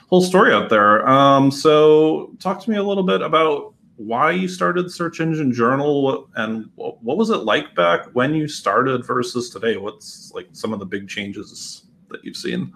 whole 0.10 0.22
story 0.22 0.54
out 0.54 0.70
there. 0.70 1.08
Um, 1.08 1.52
so, 1.52 2.36
talk 2.40 2.62
to 2.64 2.70
me 2.70 2.76
a 2.76 2.84
little 2.84 3.04
bit 3.04 3.22
about 3.22 3.74
why 3.96 4.32
you 4.32 4.50
started 4.50 4.92
Search 4.92 5.22
Engine 5.22 5.54
Journal 5.54 6.30
and 6.36 6.70
what, 6.76 7.02
what 7.02 7.16
was 7.16 7.30
it 7.30 7.38
like 7.38 7.74
back 7.76 8.08
when 8.14 8.36
you 8.36 8.50
started 8.50 9.06
versus 9.06 9.50
today? 9.50 9.78
What's 9.78 10.34
like 10.34 10.50
some 10.52 10.74
of 10.74 10.80
the 10.80 10.86
big 10.86 11.08
changes 11.08 11.86
that 12.10 12.26
you've 12.26 12.36
seen? 12.36 12.74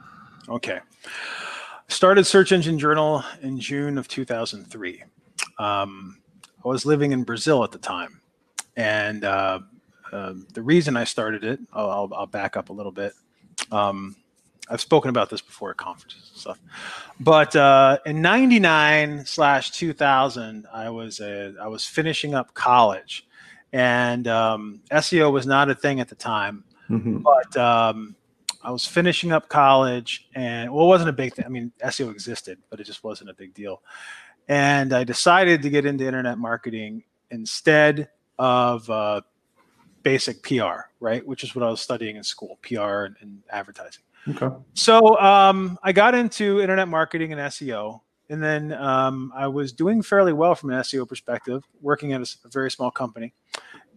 Okay. 0.47 0.79
Started 1.89 2.23
Search 2.25 2.53
Engine 2.53 2.79
Journal 2.79 3.23
in 3.41 3.59
June 3.59 3.97
of 3.97 4.07
2003. 4.07 5.03
um, 5.57 6.19
I 6.67 6.71
was 6.71 6.85
living 6.85 7.11
in 7.11 7.23
Brazil 7.23 7.63
at 7.63 7.71
the 7.71 7.77
time, 7.77 8.21
and 8.75 9.23
uh, 9.23 9.59
uh, 10.11 10.33
the 10.53 10.61
reason 10.61 10.97
I 10.97 11.03
started 11.05 11.43
it, 11.43 11.59
I'll, 11.73 12.09
I'll, 12.13 12.25
back 12.27 12.57
up 12.57 12.69
a 12.69 12.73
little 12.73 12.91
bit. 12.91 13.13
Um, 13.71 14.15
I've 14.69 14.81
spoken 14.81 15.09
about 15.09 15.29
this 15.29 15.41
before 15.41 15.71
at 15.71 15.77
conferences 15.77 16.29
and 16.29 16.39
stuff, 16.39 16.59
but 17.19 17.55
uh, 17.55 17.99
in 18.05 18.21
'99 18.21 19.25
slash 19.25 19.71
2000, 19.71 20.67
I 20.73 20.89
was 20.89 21.19
a, 21.21 21.55
I 21.61 21.67
was 21.67 21.85
finishing 21.85 22.35
up 22.35 22.53
college, 22.53 23.25
and 23.71 24.27
um, 24.27 24.81
SEO 24.91 25.31
was 25.31 25.47
not 25.47 25.69
a 25.69 25.75
thing 25.75 25.99
at 25.99 26.09
the 26.09 26.15
time. 26.15 26.63
Mm-hmm. 26.89 27.19
But 27.19 27.57
um, 27.57 28.15
I 28.61 28.71
was 28.71 28.85
finishing 28.85 29.31
up 29.31 29.49
college, 29.49 30.27
and 30.35 30.73
well, 30.73 30.85
it 30.85 30.89
wasn't 30.89 31.09
a 31.09 31.13
big 31.13 31.33
thing. 31.33 31.45
I 31.45 31.49
mean, 31.49 31.71
SEO 31.83 32.11
existed, 32.11 32.59
but 32.69 32.79
it 32.79 32.83
just 32.83 33.03
wasn't 33.03 33.29
a 33.29 33.33
big 33.33 33.53
deal. 33.53 33.81
And 34.47 34.93
I 34.93 35.03
decided 35.03 35.61
to 35.63 35.69
get 35.69 35.85
into 35.85 36.05
internet 36.05 36.37
marketing 36.37 37.03
instead 37.31 38.09
of 38.39 38.89
uh, 38.89 39.21
basic 40.03 40.41
PR, 40.43 40.87
right? 40.99 41.25
Which 41.25 41.43
is 41.43 41.55
what 41.55 41.63
I 41.63 41.69
was 41.69 41.81
studying 41.81 42.15
in 42.15 42.23
school, 42.23 42.59
PR 42.61 43.03
and, 43.03 43.15
and 43.21 43.43
advertising. 43.49 44.03
Okay. 44.29 44.47
So 44.73 45.19
um, 45.19 45.77
I 45.83 45.91
got 45.91 46.15
into 46.15 46.61
internet 46.61 46.87
marketing 46.87 47.31
and 47.31 47.41
SEO, 47.41 48.01
and 48.29 48.43
then 48.43 48.73
um, 48.73 49.31
I 49.35 49.47
was 49.47 49.71
doing 49.71 50.01
fairly 50.01 50.33
well 50.33 50.55
from 50.55 50.71
an 50.71 50.79
SEO 50.81 51.07
perspective, 51.07 51.63
working 51.81 52.13
at 52.13 52.21
a, 52.21 52.35
a 52.45 52.49
very 52.49 52.71
small 52.71 52.91
company. 52.91 53.33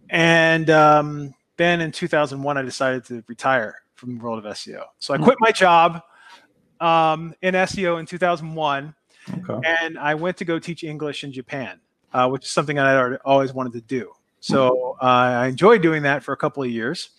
And 0.08 0.70
um, 0.70 1.34
then 1.56 1.80
in 1.80 1.92
2001, 1.92 2.56
I 2.56 2.62
decided 2.62 3.04
to 3.06 3.24
retire 3.26 3.76
from 3.94 4.16
the 4.16 4.24
world 4.24 4.44
of 4.44 4.52
SEO. 4.54 4.84
So 4.98 5.14
I 5.14 5.18
quit 5.18 5.36
my 5.40 5.52
job 5.52 6.02
um, 6.80 7.34
in 7.42 7.54
SEO 7.54 8.00
in 8.00 8.06
2001, 8.06 8.94
okay. 9.28 9.68
and 9.82 9.98
I 9.98 10.14
went 10.14 10.36
to 10.38 10.44
go 10.44 10.58
teach 10.58 10.84
English 10.84 11.24
in 11.24 11.32
Japan, 11.32 11.80
uh, 12.12 12.28
which 12.28 12.44
is 12.44 12.50
something 12.50 12.78
I 12.78 13.16
always 13.24 13.52
wanted 13.52 13.72
to 13.74 13.80
do. 13.80 14.12
So 14.40 14.96
uh, 15.00 15.04
I 15.04 15.46
enjoyed 15.48 15.82
doing 15.82 16.02
that 16.04 16.22
for 16.22 16.32
a 16.32 16.36
couple 16.36 16.62
of 16.62 16.70
years. 16.70 17.10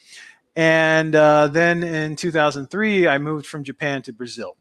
And 0.56 1.16
uh, 1.16 1.48
then 1.48 1.84
in 1.84 2.16
2003, 2.16 3.08
I 3.08 3.18
moved 3.18 3.46
from 3.46 3.64
Japan 3.64 4.02
to 4.04 4.14
Brazil. 4.14 4.58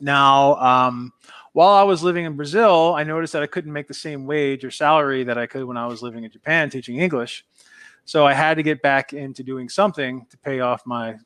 Now, 0.00 0.56
um, 0.56 1.12
while 1.52 1.74
I 1.74 1.82
was 1.82 2.02
living 2.02 2.24
in 2.24 2.36
Brazil, 2.36 2.94
I 2.96 3.04
noticed 3.04 3.32
that 3.32 3.42
I 3.42 3.46
couldn't 3.46 3.72
make 3.72 3.88
the 3.88 3.94
same 3.94 4.26
wage 4.26 4.64
or 4.64 4.70
salary 4.70 5.24
that 5.24 5.38
I 5.38 5.46
could 5.46 5.64
when 5.64 5.76
I 5.76 5.86
was 5.86 6.02
living 6.02 6.24
in 6.24 6.30
Japan 6.30 6.70
teaching 6.70 6.98
English. 6.98 7.44
So 8.04 8.26
I 8.26 8.32
had 8.32 8.54
to 8.54 8.62
get 8.62 8.80
back 8.80 9.12
into 9.12 9.42
doing 9.42 9.68
something 9.68 10.26
to 10.30 10.38
pay 10.38 10.60
off 10.60 10.82
my 10.86 11.16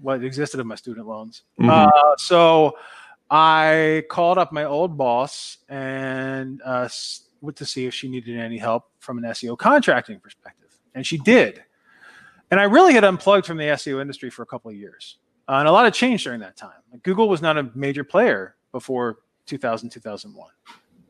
what 0.00 0.24
existed 0.24 0.58
of 0.58 0.66
my 0.66 0.74
student 0.74 1.06
loans. 1.06 1.42
Mm-hmm. 1.60 1.70
Uh, 1.70 2.16
so 2.16 2.76
I 3.30 4.04
called 4.10 4.38
up 4.38 4.52
my 4.52 4.64
old 4.64 4.96
boss 4.96 5.58
and 5.68 6.60
uh, 6.64 6.88
went 7.40 7.56
to 7.56 7.66
see 7.66 7.86
if 7.86 7.94
she 7.94 8.08
needed 8.08 8.38
any 8.38 8.58
help 8.58 8.84
from 8.98 9.18
an 9.18 9.24
SEO 9.24 9.56
contracting 9.58 10.20
perspective, 10.20 10.70
and 10.94 11.06
she 11.06 11.18
did. 11.18 11.62
And 12.50 12.60
I 12.60 12.64
really 12.64 12.92
had 12.92 13.04
unplugged 13.04 13.46
from 13.46 13.56
the 13.56 13.64
SEO 13.64 14.00
industry 14.00 14.30
for 14.30 14.42
a 14.42 14.46
couple 14.46 14.70
of 14.70 14.76
years. 14.76 15.18
Uh, 15.48 15.54
and 15.54 15.68
a 15.68 15.72
lot 15.72 15.86
of 15.86 15.92
change 15.92 16.24
during 16.24 16.40
that 16.40 16.56
time. 16.56 16.80
Like 16.90 17.02
Google 17.02 17.28
was 17.28 17.42
not 17.42 17.58
a 17.58 17.70
major 17.74 18.04
player 18.04 18.56
before 18.72 19.18
2000, 19.46 19.90
2001. 19.90 20.50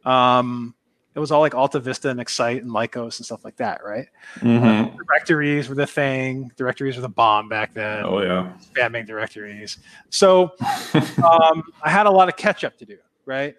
Um, 0.05 0.75
it 1.15 1.21
was 1.21 1.31
all 1.31 1.41
like 1.41 1.55
Alta 1.55 1.79
Vista 1.79 2.09
and 2.09 2.21
Excite 2.21 2.63
and 2.63 2.71
Lycos 2.71 3.19
and 3.19 3.27
stuff 3.27 3.45
like 3.45 3.57
that, 3.57 3.85
right? 3.85 4.07
Mm-hmm. 4.41 4.65
Uh, 4.65 4.97
directories 5.05 5.69
were 5.69 5.77
the 5.77 5.87
thing. 5.87 6.51
Directories 6.57 6.97
were 6.97 7.03
the 7.03 7.09
bomb 7.09 7.49
back 7.49 7.73
then. 7.73 8.05
Oh 8.05 8.21
yeah, 8.21 8.53
spamming 8.75 9.07
directories. 9.07 9.79
So 10.11 10.53
um, 10.95 11.63
I 11.83 11.91
had 11.91 12.07
a 12.07 12.11
lot 12.11 12.29
of 12.29 12.37
catch 12.37 12.65
up 12.65 12.77
to 12.79 12.85
do, 12.85 12.99
right? 13.27 13.55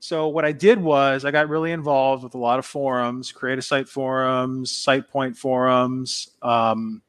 So 0.00 0.28
what 0.28 0.44
I 0.44 0.52
did 0.52 0.80
was 0.80 1.24
I 1.24 1.30
got 1.30 1.48
really 1.48 1.72
involved 1.72 2.24
with 2.24 2.34
a 2.34 2.38
lot 2.38 2.58
of 2.58 2.66
forums, 2.66 3.32
create 3.32 3.58
a 3.58 3.62
site 3.62 3.88
forums, 3.88 4.72
SitePoint 4.72 5.36
forums, 5.36 6.30
um, 6.42 7.02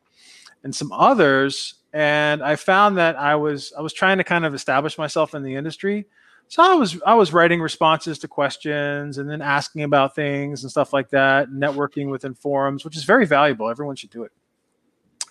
and 0.63 0.73
some 0.73 0.91
others. 0.91 1.75
And 1.91 2.43
I 2.43 2.55
found 2.55 2.97
that 2.97 3.15
I 3.15 3.35
was 3.35 3.73
I 3.77 3.81
was 3.81 3.93
trying 3.93 4.19
to 4.19 4.23
kind 4.23 4.45
of 4.45 4.53
establish 4.53 4.97
myself 4.97 5.33
in 5.33 5.43
the 5.43 5.55
industry. 5.55 6.05
So 6.49 6.63
I 6.63 6.75
was 6.75 6.97
I 7.05 7.13
was 7.13 7.33
writing 7.33 7.61
responses 7.61 8.19
to 8.19 8.27
questions 8.27 9.17
and 9.17 9.29
then 9.29 9.41
asking 9.41 9.83
about 9.83 10.15
things 10.15 10.63
and 10.63 10.71
stuff 10.71 10.93
like 10.93 11.09
that, 11.09 11.49
networking 11.49 12.09
within 12.09 12.33
forums, 12.33 12.85
which 12.85 12.95
is 12.95 13.03
very 13.03 13.25
valuable. 13.25 13.69
Everyone 13.69 13.95
should 13.95 14.09
do 14.09 14.23
it. 14.23 14.31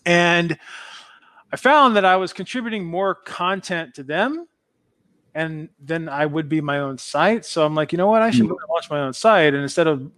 And 0.05 0.59
I 1.53 1.57
found 1.57 1.97
that 1.97 2.05
I 2.05 2.17
was 2.17 2.33
contributing 2.33 2.85
more 2.85 3.15
content 3.15 3.95
to 3.95 4.03
them 4.03 4.47
and 5.35 5.69
then 5.79 6.09
I 6.09 6.25
would 6.25 6.49
be 6.49 6.63
my 6.63 6.79
own 6.79 6.97
site. 6.97 7.45
So 7.45 7.65
I'm 7.65 7.75
like, 7.75 7.93
you 7.93 7.99
know 7.99 8.07
what? 8.07 8.23
I 8.23 8.31
should 8.31 8.47
mm. 8.47 8.57
launch 8.71 8.89
my 8.91 9.01
own 9.01 9.13
site. 9.13 9.53
And 9.53 9.63
instead 9.63 9.87
of 9.87 10.11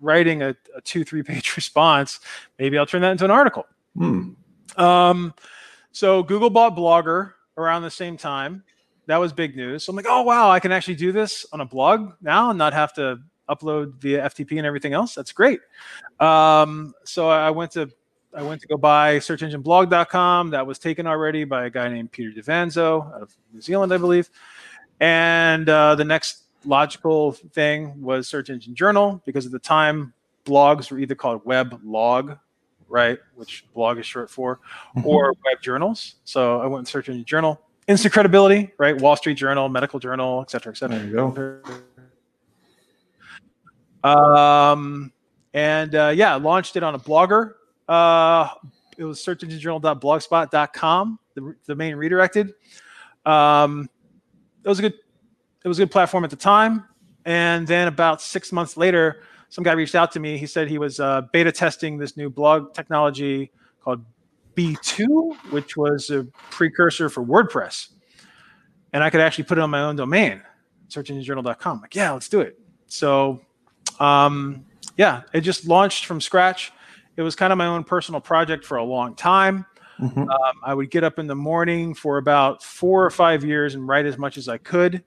writing 0.00 0.42
a, 0.42 0.54
a 0.76 0.80
two, 0.82 1.04
three 1.04 1.24
page 1.24 1.56
response, 1.56 2.20
maybe 2.58 2.78
I'll 2.78 2.86
turn 2.86 3.02
that 3.02 3.10
into 3.10 3.24
an 3.24 3.32
article. 3.32 3.66
Mm. 3.96 4.36
Um, 4.78 5.34
so 5.90 6.22
Google 6.22 6.50
bought 6.50 6.76
Blogger 6.76 7.32
around 7.56 7.82
the 7.82 7.90
same 7.90 8.16
time. 8.16 8.62
That 9.10 9.18
was 9.18 9.32
big 9.32 9.56
news. 9.56 9.82
So 9.82 9.90
I'm 9.90 9.96
like, 9.96 10.06
oh 10.08 10.22
wow, 10.22 10.52
I 10.52 10.60
can 10.60 10.70
actually 10.70 10.94
do 10.94 11.10
this 11.10 11.44
on 11.52 11.60
a 11.60 11.64
blog 11.64 12.12
now 12.22 12.50
and 12.50 12.56
not 12.58 12.72
have 12.72 12.92
to 12.92 13.18
upload 13.48 13.96
via 13.96 14.22
FTP 14.22 14.56
and 14.58 14.64
everything 14.64 14.92
else. 14.92 15.16
That's 15.16 15.32
great. 15.32 15.58
Um, 16.20 16.94
so 17.02 17.28
I 17.28 17.50
went 17.50 17.72
to 17.72 17.90
I 18.32 18.42
went 18.42 18.60
to 18.60 18.68
go 18.68 18.76
buy 18.76 19.16
searchengineblog.com. 19.16 20.50
That 20.50 20.64
was 20.64 20.78
taken 20.78 21.08
already 21.08 21.42
by 21.42 21.66
a 21.66 21.70
guy 21.70 21.88
named 21.88 22.12
Peter 22.12 22.30
Devanzo 22.30 23.12
out 23.12 23.22
of 23.22 23.34
New 23.52 23.60
Zealand, 23.60 23.92
I 23.92 23.96
believe. 23.96 24.30
And 25.00 25.68
uh, 25.68 25.96
the 25.96 26.04
next 26.04 26.44
logical 26.64 27.32
thing 27.32 28.00
was 28.00 28.28
Search 28.28 28.48
Engine 28.48 28.76
Journal 28.76 29.20
because 29.26 29.44
at 29.44 29.50
the 29.50 29.58
time 29.58 30.14
blogs 30.44 30.88
were 30.88 31.00
either 31.00 31.16
called 31.16 31.44
web 31.44 31.80
log, 31.82 32.38
right, 32.88 33.18
which 33.34 33.64
blog 33.74 33.98
is 33.98 34.06
short 34.06 34.30
for, 34.30 34.60
mm-hmm. 34.96 35.04
or 35.04 35.34
web 35.44 35.60
journals. 35.60 36.14
So 36.22 36.60
I 36.60 36.66
went 36.66 36.78
and 36.78 36.88
Search 36.88 37.08
Engine 37.08 37.24
Journal. 37.24 37.60
Instant 37.90 38.14
credibility, 38.14 38.70
right? 38.78 38.96
Wall 38.96 39.16
Street 39.16 39.34
Journal, 39.34 39.68
Medical 39.68 39.98
Journal, 39.98 40.42
et 40.42 40.50
cetera, 40.52 40.72
et 40.72 40.76
cetera. 40.76 40.96
There 40.96 41.08
you 41.08 41.60
go. 44.04 44.08
Um, 44.08 45.12
and 45.54 45.96
uh, 45.96 46.12
yeah, 46.14 46.36
launched 46.36 46.76
it 46.76 46.84
on 46.84 46.94
a 46.94 47.00
blogger. 47.00 47.54
Uh, 47.88 48.46
it 48.96 49.02
was 49.02 49.18
searchenginejournal.blogspot.com, 49.18 51.18
the, 51.34 51.56
the 51.66 51.74
main 51.74 51.96
redirected. 51.96 52.54
Um, 53.26 53.90
it 54.62 54.68
was 54.68 54.78
a 54.78 54.82
good 54.82 54.94
it 55.64 55.68
was 55.68 55.80
a 55.80 55.82
good 55.82 55.90
platform 55.90 56.22
at 56.22 56.30
the 56.30 56.36
time. 56.36 56.84
And 57.24 57.66
then 57.66 57.88
about 57.88 58.22
six 58.22 58.52
months 58.52 58.76
later, 58.76 59.24
some 59.48 59.64
guy 59.64 59.72
reached 59.72 59.96
out 59.96 60.12
to 60.12 60.20
me. 60.20 60.38
He 60.38 60.46
said 60.46 60.68
he 60.68 60.78
was 60.78 61.00
uh, 61.00 61.22
beta 61.32 61.50
testing 61.50 61.98
this 61.98 62.16
new 62.16 62.30
blog 62.30 62.72
technology 62.72 63.50
called 63.82 64.04
B2, 64.54 65.52
which 65.52 65.76
was 65.76 66.10
a 66.10 66.24
precursor 66.50 67.08
for 67.08 67.24
WordPress. 67.24 67.88
And 68.92 69.04
I 69.04 69.10
could 69.10 69.20
actually 69.20 69.44
put 69.44 69.58
it 69.58 69.60
on 69.60 69.70
my 69.70 69.82
own 69.82 69.96
domain, 69.96 70.42
searchenginejournal.com. 70.88 71.80
Like, 71.80 71.94
yeah, 71.94 72.10
let's 72.12 72.28
do 72.28 72.40
it. 72.40 72.58
So, 72.86 73.40
um, 74.00 74.64
yeah, 74.96 75.22
it 75.32 75.42
just 75.42 75.66
launched 75.66 76.06
from 76.06 76.20
scratch. 76.20 76.72
It 77.16 77.22
was 77.22 77.36
kind 77.36 77.52
of 77.52 77.58
my 77.58 77.66
own 77.66 77.84
personal 77.84 78.20
project 78.20 78.64
for 78.64 78.78
a 78.78 78.84
long 78.84 79.14
time. 79.14 79.66
Mm-hmm. 80.00 80.28
Um, 80.28 80.54
I 80.64 80.74
would 80.74 80.90
get 80.90 81.04
up 81.04 81.18
in 81.18 81.26
the 81.26 81.34
morning 81.34 81.94
for 81.94 82.18
about 82.18 82.62
four 82.62 83.04
or 83.04 83.10
five 83.10 83.44
years 83.44 83.74
and 83.74 83.86
write 83.86 84.06
as 84.06 84.16
much 84.16 84.38
as 84.38 84.48
I 84.48 84.58
could 84.58 85.04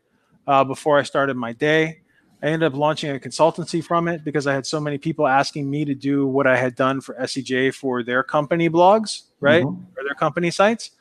uh, 0.48 0.64
before 0.64 1.00
I 1.00 1.04
started 1.04 1.36
my 1.36 1.54
day. 1.54 2.03
I 2.44 2.48
ended 2.48 2.74
up 2.74 2.78
launching 2.78 3.16
a 3.16 3.20
consultancy 3.20 3.82
from 3.82 4.10
it 4.10 4.26
because 4.26 4.48
I 4.48 4.54
had 4.54 4.66
so 4.66 4.82
many 4.82 4.98
people 4.98 5.26
asking 5.26 5.70
me 5.70 5.86
to 5.86 5.96
do 5.96 6.28
what 6.28 6.46
I 6.46 6.58
had 6.58 6.76
done 6.76 7.00
for 7.00 7.16
SEJ 7.16 7.74
for 7.74 8.04
their 8.04 8.22
company 8.22 8.70
blogs, 8.70 9.22
right, 9.39 9.64
mm-hmm. 9.64 9.98
or 9.98 10.04
their 10.04 10.16
company 10.16 10.52
sites. 10.52 10.91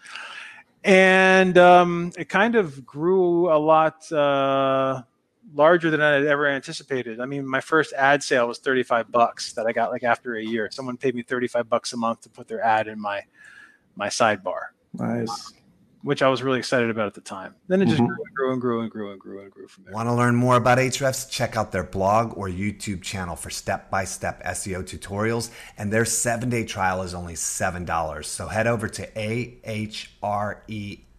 And 0.85 1.59
um, 1.59 2.13
it 2.17 2.29
kind 2.29 2.55
of 2.55 2.87
grew 2.87 3.53
a 3.53 3.59
lot 3.59 4.11
uh, 4.13 5.03
larger 5.53 5.91
than 5.91 6.01
I 6.01 6.13
had 6.13 6.27
ever 6.27 6.47
anticipated. 6.47 7.19
I 7.19 7.27
mean, 7.27 7.45
my 7.45 7.61
first 7.61 7.93
ad 7.93 8.23
sale 8.23 8.47
was 8.47 8.59
35 8.59 9.11
bucks 9.11 9.53
that 9.55 9.67
I 9.67 9.73
got 9.73 9.91
like 9.91 10.05
after 10.05 10.37
a 10.37 10.45
year. 10.45 10.69
Someone 10.71 10.97
paid 10.97 11.17
me 11.17 11.23
35 11.23 11.69
bucks 11.69 11.93
a 11.93 11.97
month 11.97 12.21
to 12.21 12.29
put 12.29 12.47
their 12.47 12.63
ad 12.63 12.87
in 12.87 13.01
my 13.01 13.23
my 13.97 14.07
sidebar. 14.07 14.67
Nice. 14.95 15.53
Which 16.03 16.23
I 16.23 16.29
was 16.29 16.43
really 16.43 16.59
excited 16.59 16.91
about 16.91 17.07
at 17.07 17.15
the 17.15 17.21
time. 17.21 17.55
Then 17.69 17.81
it 17.81 17.87
just 17.87 17.99
mm-hmm. 17.99 18.07
grew 18.07 18.25
and 18.25 18.35
grew 18.35 18.53
and 18.53 18.61
grew 18.61 18.81
and 18.83 18.91
grew 18.91 19.11
and 19.13 19.21
grew 19.21 19.41
and 19.43 19.51
grew 19.51 19.69
from 19.69 19.85
there. 19.85 19.95
Want 19.95 20.09
to 20.09 20.15
learn 20.15 20.35
more 20.35 20.57
about 20.57 20.79
Ahrefs? 20.79 21.31
Check 21.31 21.57
out 21.57 21.71
their 21.71 21.85
blog 21.85 22.37
or 22.37 22.49
YouTube 22.49 23.03
channel 23.03 23.37
for 23.37 23.51
step 23.51 23.91
by 23.91 24.05
step 24.05 24.43
SEO 24.45 24.83
tutorials. 24.83 25.51
And 25.79 25.93
their 25.93 26.05
seven 26.05 26.51
day 26.51 26.65
trial 26.65 27.03
is 27.03 27.15
only 27.15 27.35
$7. 27.35 28.25
So 28.25 28.49
head 28.49 28.67
over 28.67 28.89
to 28.89 29.09
AHRE 29.17 30.63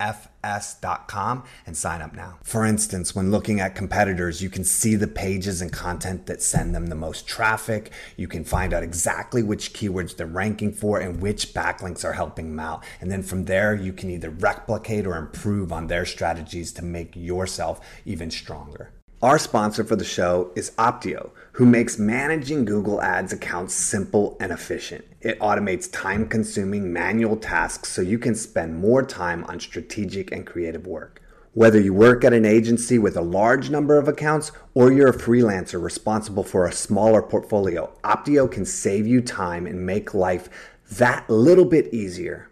fs.com 0.03 1.43
and 1.65 1.77
sign 1.77 2.01
up 2.01 2.13
now. 2.13 2.37
For 2.43 2.65
instance, 2.65 3.15
when 3.15 3.31
looking 3.31 3.59
at 3.59 3.75
competitors, 3.75 4.41
you 4.41 4.49
can 4.49 4.63
see 4.63 4.95
the 4.95 5.07
pages 5.07 5.61
and 5.61 5.71
content 5.71 6.25
that 6.25 6.41
send 6.41 6.75
them 6.75 6.87
the 6.87 6.95
most 6.95 7.27
traffic. 7.27 7.91
You 8.17 8.27
can 8.27 8.43
find 8.43 8.73
out 8.73 8.83
exactly 8.83 9.41
which 9.41 9.73
keywords 9.73 10.17
they're 10.17 10.27
ranking 10.27 10.73
for 10.73 10.99
and 10.99 11.21
which 11.21 11.53
backlinks 11.53 12.03
are 12.03 12.13
helping 12.13 12.49
them 12.49 12.59
out. 12.59 12.83
And 12.99 13.09
then 13.09 13.23
from 13.23 13.45
there, 13.45 13.73
you 13.73 13.93
can 13.93 14.09
either 14.09 14.29
replicate 14.29 15.07
or 15.07 15.15
improve 15.15 15.71
on 15.71 15.87
their 15.87 16.05
strategies 16.05 16.73
to 16.73 16.81
make 16.83 17.15
yourself 17.15 17.79
even 18.05 18.29
stronger. 18.29 18.91
Our 19.23 19.39
sponsor 19.39 19.85
for 19.85 19.95
the 19.95 20.03
show 20.03 20.51
is 20.53 20.71
Opteo, 20.71 21.29
who 21.53 21.65
makes 21.65 21.97
managing 21.97 22.65
Google 22.65 23.01
Ads 23.01 23.31
accounts 23.31 23.73
simple 23.73 24.35
and 24.41 24.51
efficient. 24.51 25.05
It 25.21 25.39
automates 25.39 25.89
time 25.89 26.27
consuming 26.27 26.91
manual 26.91 27.37
tasks 27.37 27.87
so 27.87 28.01
you 28.01 28.19
can 28.19 28.35
spend 28.35 28.75
more 28.75 29.01
time 29.01 29.45
on 29.45 29.61
strategic 29.61 30.33
and 30.33 30.45
creative 30.45 30.85
work. 30.85 31.21
Whether 31.53 31.79
you 31.79 31.93
work 31.93 32.25
at 32.25 32.33
an 32.33 32.43
agency 32.43 32.99
with 32.99 33.15
a 33.15 33.21
large 33.21 33.69
number 33.69 33.97
of 33.97 34.09
accounts 34.09 34.51
or 34.73 34.91
you're 34.91 35.11
a 35.11 35.17
freelancer 35.17 35.81
responsible 35.81 36.43
for 36.43 36.65
a 36.65 36.73
smaller 36.73 37.21
portfolio, 37.21 37.93
Opteo 38.03 38.51
can 38.51 38.65
save 38.65 39.07
you 39.07 39.21
time 39.21 39.65
and 39.65 39.85
make 39.85 40.13
life 40.13 40.49
that 40.91 41.29
little 41.29 41.63
bit 41.63 41.93
easier. 41.93 42.49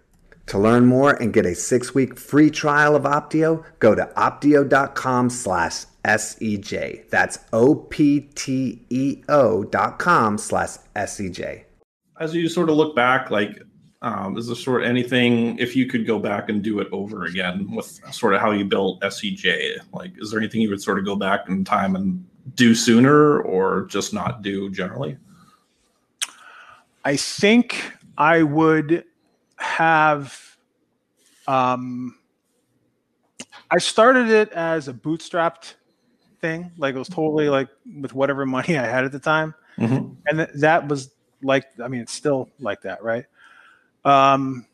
To 0.48 0.58
learn 0.58 0.86
more 0.86 1.14
and 1.22 1.34
get 1.34 1.46
a 1.46 1.56
six-week 1.56 2.20
free 2.20 2.50
trial 2.50 2.96
of 2.96 3.04
Opteo, 3.04 3.64
go 3.80 3.96
to 3.96 4.06
opteo.com 4.18 5.30
slash 5.30 5.86
S-E-J. 6.04 7.04
That's 7.10 7.40
O-P-T-E-O 7.54 8.04
dot 9.66 10.00
com 10.00 10.38
slash 10.38 10.72
S-E-J. 10.96 11.66
As 12.20 12.36
you 12.36 12.50
sort 12.50 12.70
of 12.70 12.76
look 12.76 12.96
back, 12.96 13.32
like, 13.32 13.62
um, 14.02 14.38
is 14.38 14.48
there 14.48 14.56
sort 14.56 14.82
of 14.82 14.90
anything, 14.90 15.58
if 15.60 15.76
you 15.76 15.86
could 15.86 16.08
go 16.08 16.18
back 16.18 16.50
and 16.50 16.64
do 16.64 16.80
it 16.80 16.88
over 16.92 17.26
again 17.26 17.70
with 17.74 18.00
sort 18.12 18.34
of 18.34 18.42
how 18.42 18.52
you 18.52 18.66
built 18.66 19.00
SEJ, 19.02 19.78
like, 19.94 20.12
is 20.18 20.32
there 20.32 20.40
anything 20.40 20.62
you 20.62 20.70
would 20.70 20.82
sort 20.82 20.98
of 20.98 21.06
go 21.06 21.16
back 21.16 21.48
in 21.50 21.64
time 21.64 21.96
and 21.96 22.26
do 22.56 22.74
sooner 22.74 23.40
or 23.42 23.86
just 23.86 24.14
not 24.14 24.42
do 24.42 24.72
generally? 24.72 25.18
I 27.06 27.16
think 27.16 27.94
I 28.18 28.42
would 28.44 29.04
have 29.62 30.58
um 31.48 32.16
I 33.70 33.78
started 33.78 34.30
it 34.30 34.52
as 34.52 34.88
a 34.88 34.94
bootstrapped 34.94 35.76
thing. 36.42 36.72
Like 36.78 36.96
it 36.96 37.00
was 37.00 37.08
totally 37.10 37.48
like 37.50 37.70
with 38.00 38.14
whatever 38.14 38.46
money 38.46 38.78
I 38.78 38.86
had 38.86 39.06
at 39.06 39.12
the 39.12 39.20
time. 39.20 39.54
Mhm. 39.78 40.16
And 40.28 40.40
th- 40.40 40.50
that 40.56 40.88
was 40.88 41.12
like 41.42 41.66
I 41.84 41.88
mean 41.88 42.02
it's 42.02 42.14
still 42.14 42.50
like 42.60 42.82
that, 42.82 43.04
right? 43.04 43.26
Um 44.04 44.66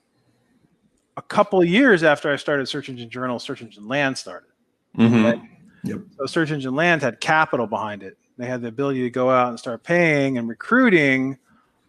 a 1.18 1.22
couple 1.22 1.60
of 1.62 1.68
years 1.68 2.04
after 2.04 2.32
I 2.32 2.36
started 2.36 2.68
Search 2.68 2.90
Engine 2.90 3.10
Journal, 3.10 3.40
Search 3.40 3.62
Engine 3.62 3.88
Land 3.88 4.18
started. 4.18 4.50
Mhm. 4.98 5.24
Right. 5.24 5.42
Yep. 5.84 6.00
So 6.18 6.26
Search 6.26 6.52
Engine 6.52 6.76
Land 6.76 7.02
had 7.02 7.20
capital 7.20 7.68
behind 7.68 8.04
it. 8.04 8.18
They 8.38 8.46
had 8.46 8.62
the 8.62 8.68
ability 8.68 9.02
to 9.02 9.10
go 9.10 9.30
out 9.32 9.50
and 9.50 9.60
start 9.60 9.84
paying 9.84 10.38
and 10.38 10.48
recruiting 10.48 11.38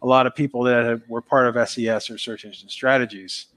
a 0.01 0.07
lot 0.07 0.27
of 0.27 0.35
people 0.35 0.63
that 0.63 1.01
were 1.07 1.21
part 1.21 1.47
of 1.47 1.69
SES 1.69 2.09
or 2.09 2.17
Search 2.17 2.45
Engine 2.45 2.69
Strategies. 2.69 3.47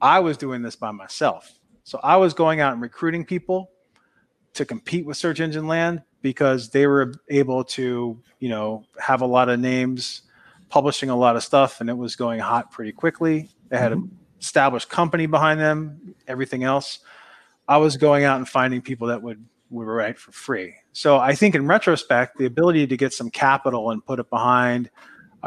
I 0.00 0.20
was 0.20 0.36
doing 0.36 0.62
this 0.62 0.76
by 0.76 0.90
myself. 0.90 1.58
So 1.84 2.00
I 2.02 2.16
was 2.16 2.34
going 2.34 2.60
out 2.60 2.72
and 2.72 2.82
recruiting 2.82 3.24
people 3.24 3.70
to 4.54 4.64
compete 4.64 5.06
with 5.06 5.16
Search 5.16 5.40
Engine 5.40 5.66
Land 5.66 6.02
because 6.22 6.70
they 6.70 6.86
were 6.86 7.14
able 7.28 7.62
to, 7.62 8.20
you 8.40 8.48
know, 8.48 8.84
have 8.98 9.20
a 9.20 9.26
lot 9.26 9.48
of 9.48 9.60
names, 9.60 10.22
publishing 10.68 11.10
a 11.10 11.16
lot 11.16 11.36
of 11.36 11.44
stuff, 11.44 11.80
and 11.80 11.88
it 11.88 11.96
was 11.96 12.16
going 12.16 12.40
hot 12.40 12.72
pretty 12.72 12.92
quickly. 12.92 13.50
They 13.68 13.78
had 13.78 13.92
an 13.92 14.00
mm-hmm. 14.00 14.40
established 14.40 14.88
company 14.88 15.26
behind 15.26 15.60
them, 15.60 16.14
everything 16.26 16.64
else. 16.64 17.00
I 17.68 17.76
was 17.76 17.96
going 17.96 18.24
out 18.24 18.38
and 18.38 18.48
finding 18.48 18.80
people 18.80 19.08
that 19.08 19.22
would 19.22 19.44
would 19.70 19.86
write 19.86 20.18
for 20.18 20.32
free. 20.32 20.74
So 20.92 21.18
I 21.18 21.34
think 21.34 21.54
in 21.54 21.66
retrospect, 21.66 22.38
the 22.38 22.46
ability 22.46 22.86
to 22.86 22.96
get 22.96 23.12
some 23.12 23.30
capital 23.30 23.90
and 23.90 24.04
put 24.04 24.20
it 24.20 24.30
behind 24.30 24.90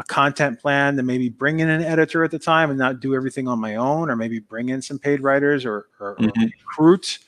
a 0.00 0.04
content 0.04 0.58
plan 0.58 0.96
to 0.96 1.02
maybe 1.02 1.28
bring 1.28 1.60
in 1.60 1.68
an 1.68 1.82
editor 1.82 2.24
at 2.24 2.30
the 2.30 2.38
time 2.38 2.70
and 2.70 2.78
not 2.78 3.00
do 3.00 3.14
everything 3.14 3.46
on 3.46 3.58
my 3.58 3.76
own, 3.76 4.08
or 4.10 4.16
maybe 4.16 4.38
bring 4.38 4.70
in 4.70 4.80
some 4.80 4.98
paid 4.98 5.22
writers 5.22 5.66
or, 5.66 5.88
or, 6.00 6.12
or 6.12 6.16
Mhm. 6.16 6.50
recruit 6.58 7.18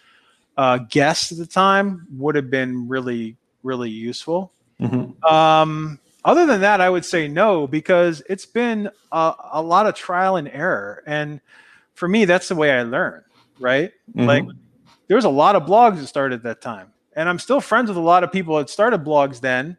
uh, 0.56 0.78
guests 0.90 1.32
at 1.32 1.38
the 1.38 1.46
time 1.46 2.06
would 2.12 2.34
have 2.34 2.50
been 2.50 2.88
really, 2.88 3.36
really 3.62 3.90
useful. 3.90 4.52
Mhm. 4.80 5.22
Um, 5.30 5.98
other 6.24 6.46
than 6.46 6.60
that, 6.62 6.80
I 6.80 6.88
would 6.88 7.04
say 7.04 7.28
no 7.28 7.66
because 7.66 8.22
it's 8.28 8.46
been 8.46 8.90
a, 9.12 9.34
a 9.52 9.62
lot 9.62 9.86
of 9.86 9.94
trial 9.94 10.36
and 10.36 10.48
error, 10.48 11.02
and 11.06 11.40
for 11.94 12.08
me, 12.08 12.24
that's 12.24 12.48
the 12.48 12.54
way 12.54 12.70
I 12.72 12.82
learn. 12.82 13.22
Right? 13.60 13.92
Mhm. 14.16 14.26
Like 14.26 14.44
there 15.08 15.16
was 15.16 15.24
a 15.26 15.30
lot 15.30 15.56
of 15.56 15.64
blogs 15.64 15.98
that 16.00 16.06
started 16.06 16.36
at 16.36 16.42
that 16.44 16.60
time, 16.62 16.92
and 17.16 17.28
I'm 17.28 17.38
still 17.38 17.60
friends 17.60 17.88
with 17.88 17.98
a 17.98 18.00
lot 18.00 18.24
of 18.24 18.32
people 18.32 18.56
that 18.56 18.70
started 18.70 19.04
blogs 19.04 19.40
then, 19.40 19.76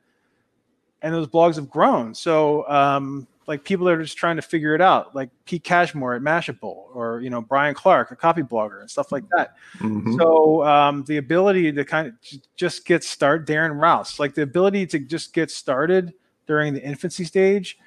and 1.04 1.14
those 1.14 1.28
blogs 1.28 1.56
have 1.56 1.70
grown. 1.70 2.16
So, 2.16 2.68
um, 2.68 3.28
like 3.46 3.64
people 3.66 3.86
that 3.86 3.92
are 3.96 4.02
just 4.04 4.18
trying 4.18 4.38
to 4.38 4.42
figure 4.42 4.74
it 4.74 4.80
out, 4.80 5.14
like 5.14 5.30
Pete 5.46 5.64
Cashmore 5.66 6.16
at 6.16 6.22
Mashable, 6.22 6.86
or 6.96 7.20
you 7.22 7.30
know 7.30 7.42
Brian 7.42 7.76
Clark, 7.76 8.10
a 8.12 8.16
Copyblogger, 8.16 8.80
and 8.80 8.90
stuff 8.90 9.12
like 9.12 9.26
that. 9.36 9.56
Mhm. 9.80 10.18
So 10.18 10.64
um, 10.66 11.04
the 11.04 11.18
ability 11.18 11.72
to 11.74 11.84
kind 11.86 12.08
of 12.08 12.20
j- 12.22 12.40
just 12.56 12.86
get 12.86 13.04
started, 13.04 13.46
Darren 13.48 13.80
Rowse, 13.80 14.18
like 14.20 14.34
the 14.34 14.42
ability 14.44 14.88
to 14.88 15.00
just 15.00 15.34
get 15.34 15.52
started 15.52 16.14
during 16.48 16.74
the 16.74 16.82
infancy 16.82 17.26
stage. 17.26 17.78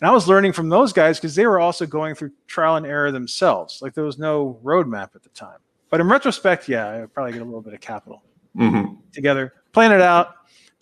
And 0.00 0.10
I 0.10 0.12
was 0.12 0.26
learning 0.26 0.52
from 0.52 0.68
those 0.68 0.92
guys 0.92 1.18
because 1.20 1.36
they 1.36 1.46
were 1.46 1.60
also 1.60 1.86
going 1.86 2.16
through 2.16 2.32
trial 2.48 2.74
and 2.74 2.84
error 2.84 3.12
themselves. 3.12 3.80
Like 3.80 3.94
there 3.94 4.02
was 4.04 4.18
no 4.18 4.58
roadmap 4.64 5.14
at 5.14 5.22
the 5.22 5.28
time. 5.30 5.58
But 5.90 6.00
in 6.00 6.08
retrospect, 6.08 6.68
yeah, 6.68 7.02
I 7.02 7.06
probably 7.06 7.32
get 7.34 7.42
a 7.42 7.44
little 7.44 7.62
bit 7.62 7.72
of 7.74 7.80
capital 7.80 8.20
Mhm. 8.56 8.96
together, 9.12 9.52
plan 9.72 9.92
it 9.92 10.00
out, 10.00 10.34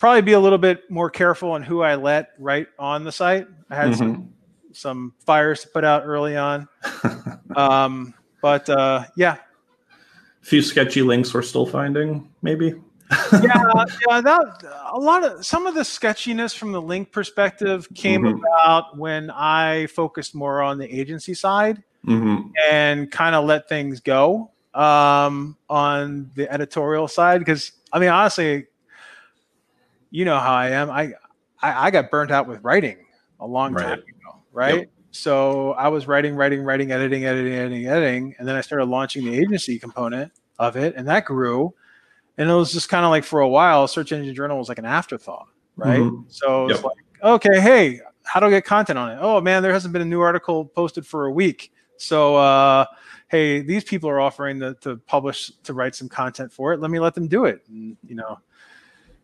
probably 0.03 0.21
be 0.21 0.33
a 0.33 0.39
little 0.39 0.57
bit 0.57 0.81
more 0.91 1.09
careful 1.09 1.51
on 1.51 1.63
who 1.63 1.81
I 1.81 1.95
let 1.95 2.31
right 2.37 2.67
on 2.77 3.05
the 3.05 3.11
site. 3.13 3.47
I 3.69 3.75
had 3.77 3.95
some 3.95 4.15
Mhm. 4.17 4.27
some 4.73 5.13
fires 5.25 5.61
to 5.61 5.69
put 5.69 5.85
out 5.85 6.03
early 6.05 6.35
on. 6.35 6.67
Um, 7.55 8.13
but 8.41 8.67
uh, 8.69 9.05
yeah, 9.15 9.35
A 10.41 10.45
few 10.45 10.61
sketchy 10.61 11.01
links 11.03 11.33
we're 11.33 11.41
still 11.41 11.65
finding, 11.65 12.29
maybe. 12.41 12.73
yeah, 13.31 13.63
yeah. 14.09 14.19
That 14.19 14.41
a 14.91 14.99
lot 14.99 15.23
of 15.23 15.45
some 15.45 15.67
of 15.67 15.73
the 15.73 15.85
sketchiness 15.85 16.53
from 16.53 16.73
the 16.73 16.81
link 16.81 17.13
perspective 17.13 17.87
came 17.93 18.23
Mhm. 18.23 18.39
about 18.39 18.97
when 18.97 19.29
I 19.31 19.85
focused 19.87 20.35
more 20.35 20.61
on 20.61 20.79
the 20.79 20.89
agency 20.99 21.33
side 21.33 21.81
Mhm. 22.05 22.51
and 22.69 23.09
kind 23.09 23.35
of 23.35 23.45
let 23.45 23.69
things 23.69 24.01
go 24.01 24.49
um, 24.73 25.55
on 25.69 26.29
the 26.35 26.51
editorial 26.51 27.07
side. 27.07 27.39
Because 27.39 27.71
I 27.93 27.99
mean, 27.99 28.09
honestly, 28.09 28.65
you 30.13 30.25
know 30.25 30.37
how 30.39 30.53
I 30.53 30.69
am. 30.69 30.91
I 30.91 31.13
I, 31.61 31.87
I 31.87 31.91
got 31.91 32.11
burnt 32.11 32.29
out 32.31 32.47
with 32.47 32.63
writing 32.63 32.97
a 33.39 33.47
long 33.47 33.73
time 33.75 33.99
ago, 33.99 34.43
right? 34.51 34.87
So 35.11 35.71
I 35.73 35.87
was 35.89 36.07
writing, 36.07 36.35
writing, 36.35 36.61
writing, 36.63 36.91
editing, 36.91 37.25
editing, 37.25 37.53
editing, 37.53 37.87
editing, 37.87 38.35
and 38.37 38.47
then 38.47 38.55
I 38.55 38.61
started 38.61 38.85
launching 38.85 39.25
the 39.25 39.35
agency 39.35 39.79
component 39.79 40.31
of 40.59 40.75
it, 40.75 40.93
and 40.95 41.07
that 41.07 41.25
grew. 41.25 41.73
And 42.37 42.49
it 42.49 42.53
was 42.53 42.71
just 42.71 42.89
kind 42.89 43.05
of 43.05 43.11
like 43.11 43.23
for 43.23 43.41
a 43.41 43.49
while, 43.49 43.87
Search 43.87 44.11
Engine 44.11 44.33
Journal 44.35 44.57
was 44.57 44.69
like 44.69 44.79
an 44.79 44.85
afterthought, 44.85 45.47
right? 45.75 46.01
Mhm. 46.01 46.25
So 46.27 46.67
it's 46.67 46.81
Yep. 46.83 46.85
like, 46.85 46.97
okay, 47.23 47.59
hey, 47.59 47.99
how 48.23 48.39
do 48.39 48.47
I 48.47 48.49
get 48.51 48.65
content 48.65 48.97
on 48.99 49.11
it? 49.11 49.19
Oh 49.21 49.41
man, 49.41 49.61
there 49.63 49.73
hasn't 49.73 49.93
been 49.93 50.01
a 50.01 50.05
new 50.05 50.21
article 50.21 50.65
posted 50.65 51.05
for 51.05 51.25
a 51.25 51.31
week. 51.31 51.71
So 51.97 52.35
uh, 52.35 52.85
hey, 53.29 53.61
these 53.61 53.83
people 53.83 54.09
are 54.09 54.19
offering 54.19 54.59
to, 54.59 54.75
to 54.81 54.97
publish 54.97 55.51
to 55.63 55.73
write 55.73 55.95
some 55.95 56.09
content 56.09 56.51
for 56.51 56.73
it. 56.73 56.79
Let 56.79 56.89
me 56.91 56.99
let 56.99 57.13
them 57.13 57.27
do 57.27 57.45
it. 57.45 57.61
And, 57.67 57.97
you 58.03 58.15
know, 58.15 58.39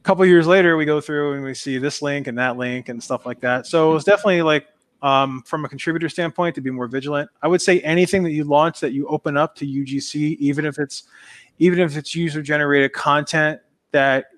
couple 0.09 0.25
years 0.25 0.47
later, 0.47 0.75
we 0.75 0.85
go 0.85 0.99
through 0.99 1.33
and 1.33 1.43
we 1.43 1.53
see 1.53 1.77
this 1.77 2.01
link 2.01 2.25
and 2.25 2.35
that 2.35 2.57
link 2.57 2.89
and 2.89 3.01
stuff 3.03 3.27
like 3.27 3.39
that. 3.41 3.67
So 3.67 3.91
it 3.91 3.93
was 3.93 4.03
definitely 4.03 4.41
like 4.41 4.65
um, 5.03 5.43
from 5.45 5.65
a 5.65 5.69
contributor 5.69 6.09
standpoint 6.09 6.55
to 6.55 6.61
be 6.61 6.71
more 6.71 6.87
vigilant. 6.87 7.29
I 7.43 7.47
would 7.47 7.61
say 7.61 7.79
anything 7.81 8.23
that 8.23 8.31
you 8.31 8.43
launch 8.43 8.79
that 8.79 8.91
you 8.91 9.05
open 9.05 9.37
up 9.37 9.55
to 9.57 9.67
UGC, 9.67 10.35
even 10.39 10.65
if 10.65 10.79
it's 10.79 11.03
even 11.59 11.77
if 11.79 11.95
it's 11.95 12.15
user 12.15 12.41
generated 12.41 12.91
content 12.91 13.59
that 13.91 14.31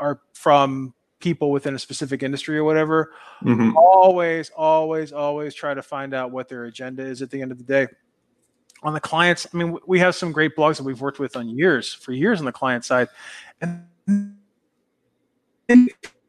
are 0.00 0.20
from 0.32 0.94
people 1.18 1.50
within 1.50 1.74
a 1.74 1.78
specific 1.78 2.22
industry 2.22 2.56
or 2.56 2.64
whatever, 2.64 3.12
Mhm. 3.42 3.74
always, 3.76 4.48
always, 4.56 5.12
always 5.12 5.54
try 5.54 5.74
to 5.74 5.82
find 5.82 6.14
out 6.14 6.30
what 6.30 6.48
their 6.48 6.64
agenda 6.64 7.02
is 7.02 7.20
at 7.20 7.28
the 7.30 7.42
end 7.42 7.52
of 7.52 7.58
the 7.58 7.64
day. 7.64 7.86
On 8.82 8.94
the 8.94 9.00
clients, 9.00 9.46
I 9.52 9.58
mean, 9.58 9.76
we 9.86 9.98
have 9.98 10.14
some 10.14 10.32
great 10.32 10.56
blogs 10.56 10.78
that 10.78 10.84
we've 10.84 11.02
worked 11.02 11.18
with 11.18 11.36
on 11.36 11.50
years, 11.50 11.92
for 11.92 12.12
years 12.12 12.38
on 12.38 12.46
the 12.46 12.52
client 12.52 12.86
side, 12.86 13.08
and 13.60 13.84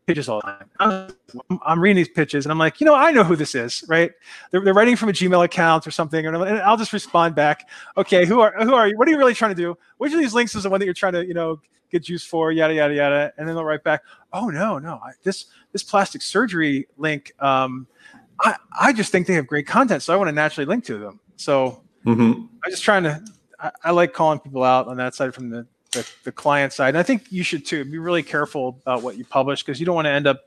pitches 0.06 0.28
all 0.28 0.42
the 0.42 0.48
time. 0.48 0.66
I'm, 0.80 1.60
I'm 1.66 1.80
reading 1.80 1.98
these 1.98 2.10
pitches 2.10 2.46
and 2.46 2.52
I'm 2.52 2.58
like, 2.58 2.82
you 2.82 2.86
know, 2.86 2.96
I 2.96 3.12
know 3.12 3.24
who 3.24 3.36
this 3.36 3.56
is, 3.56 3.84
right? 3.88 4.12
They're, 4.52 4.62
they're 4.62 4.74
writing 4.74 4.96
from 4.96 5.10
a 5.10 5.12
Gmail 5.14 5.44
account 5.46 5.86
or 5.86 5.92
something, 5.92 6.26
and 6.26 6.36
I'll 6.36 6.78
just 6.78 6.94
respond 6.94 7.36
back. 7.36 7.70
Okay, 7.98 8.26
who 8.26 8.40
are 8.42 8.54
who 8.64 8.74
are 8.74 8.88
you? 8.88 8.98
What 8.98 9.08
are 9.08 9.12
you 9.12 9.18
really 9.18 9.34
trying 9.34 9.56
to 9.56 9.62
do? 9.62 9.78
Which 9.98 10.14
of 10.14 10.20
these 10.20 10.34
links 10.34 10.56
is 10.56 10.64
the 10.64 10.70
one 10.70 10.80
that 10.80 10.86
you're 10.86 10.94
trying 10.94 11.14
to, 11.14 11.26
you 11.26 11.34
know, 11.34 11.62
get 11.92 12.04
juice 12.04 12.24
for? 12.24 12.52
Yada 12.52 12.74
yada 12.74 12.94
yada. 12.94 13.34
And 13.38 13.48
then 13.48 13.56
they'll 13.56 13.66
write 13.66 13.84
back, 13.84 14.02
oh 14.34 14.50
no, 14.50 14.80
no, 14.80 14.96
I, 15.04 15.12
this 15.24 15.46
this 15.72 15.84
plastic 15.84 16.22
surgery 16.22 16.88
link. 16.98 17.34
Um, 17.40 17.88
I 18.42 18.56
I 18.80 18.94
just 18.94 19.12
think 19.12 19.28
they 19.28 19.34
have 19.36 19.48
great 19.48 19.68
content, 19.68 20.02
so 20.04 20.14
I 20.14 20.18
want 20.18 20.28
to 20.30 20.34
naturally 20.34 20.66
link 20.66 20.86
to 20.86 20.98
them. 20.98 21.20
So 21.36 21.84
Mhm. 22.06 22.48
I'm 22.64 22.72
just 22.72 22.84
trying 22.84 23.04
to. 23.04 23.24
I, 23.60 23.72
I 23.84 23.92
like 23.92 24.14
calling 24.14 24.40
people 24.40 24.64
out 24.64 24.88
on 24.88 24.98
that 24.98 25.14
side 25.14 25.34
from 25.36 25.50
the, 25.50 25.68
the 25.92 26.10
the 26.24 26.32
client 26.32 26.74
side, 26.74 26.90
and 26.90 26.98
I 26.98 27.04
think 27.04 27.32
you 27.32 27.44
should 27.44 27.66
too. 27.66 27.86
Be 27.86 27.98
really 27.98 28.24
careful 28.24 28.80
about 28.82 29.02
what 29.02 29.18
you 29.18 29.26
publish 29.26 29.64
because 29.64 29.80
you 29.80 29.86
don't 29.86 29.96
want 29.96 30.06
to 30.06 30.12
end 30.12 30.28
up. 30.28 30.42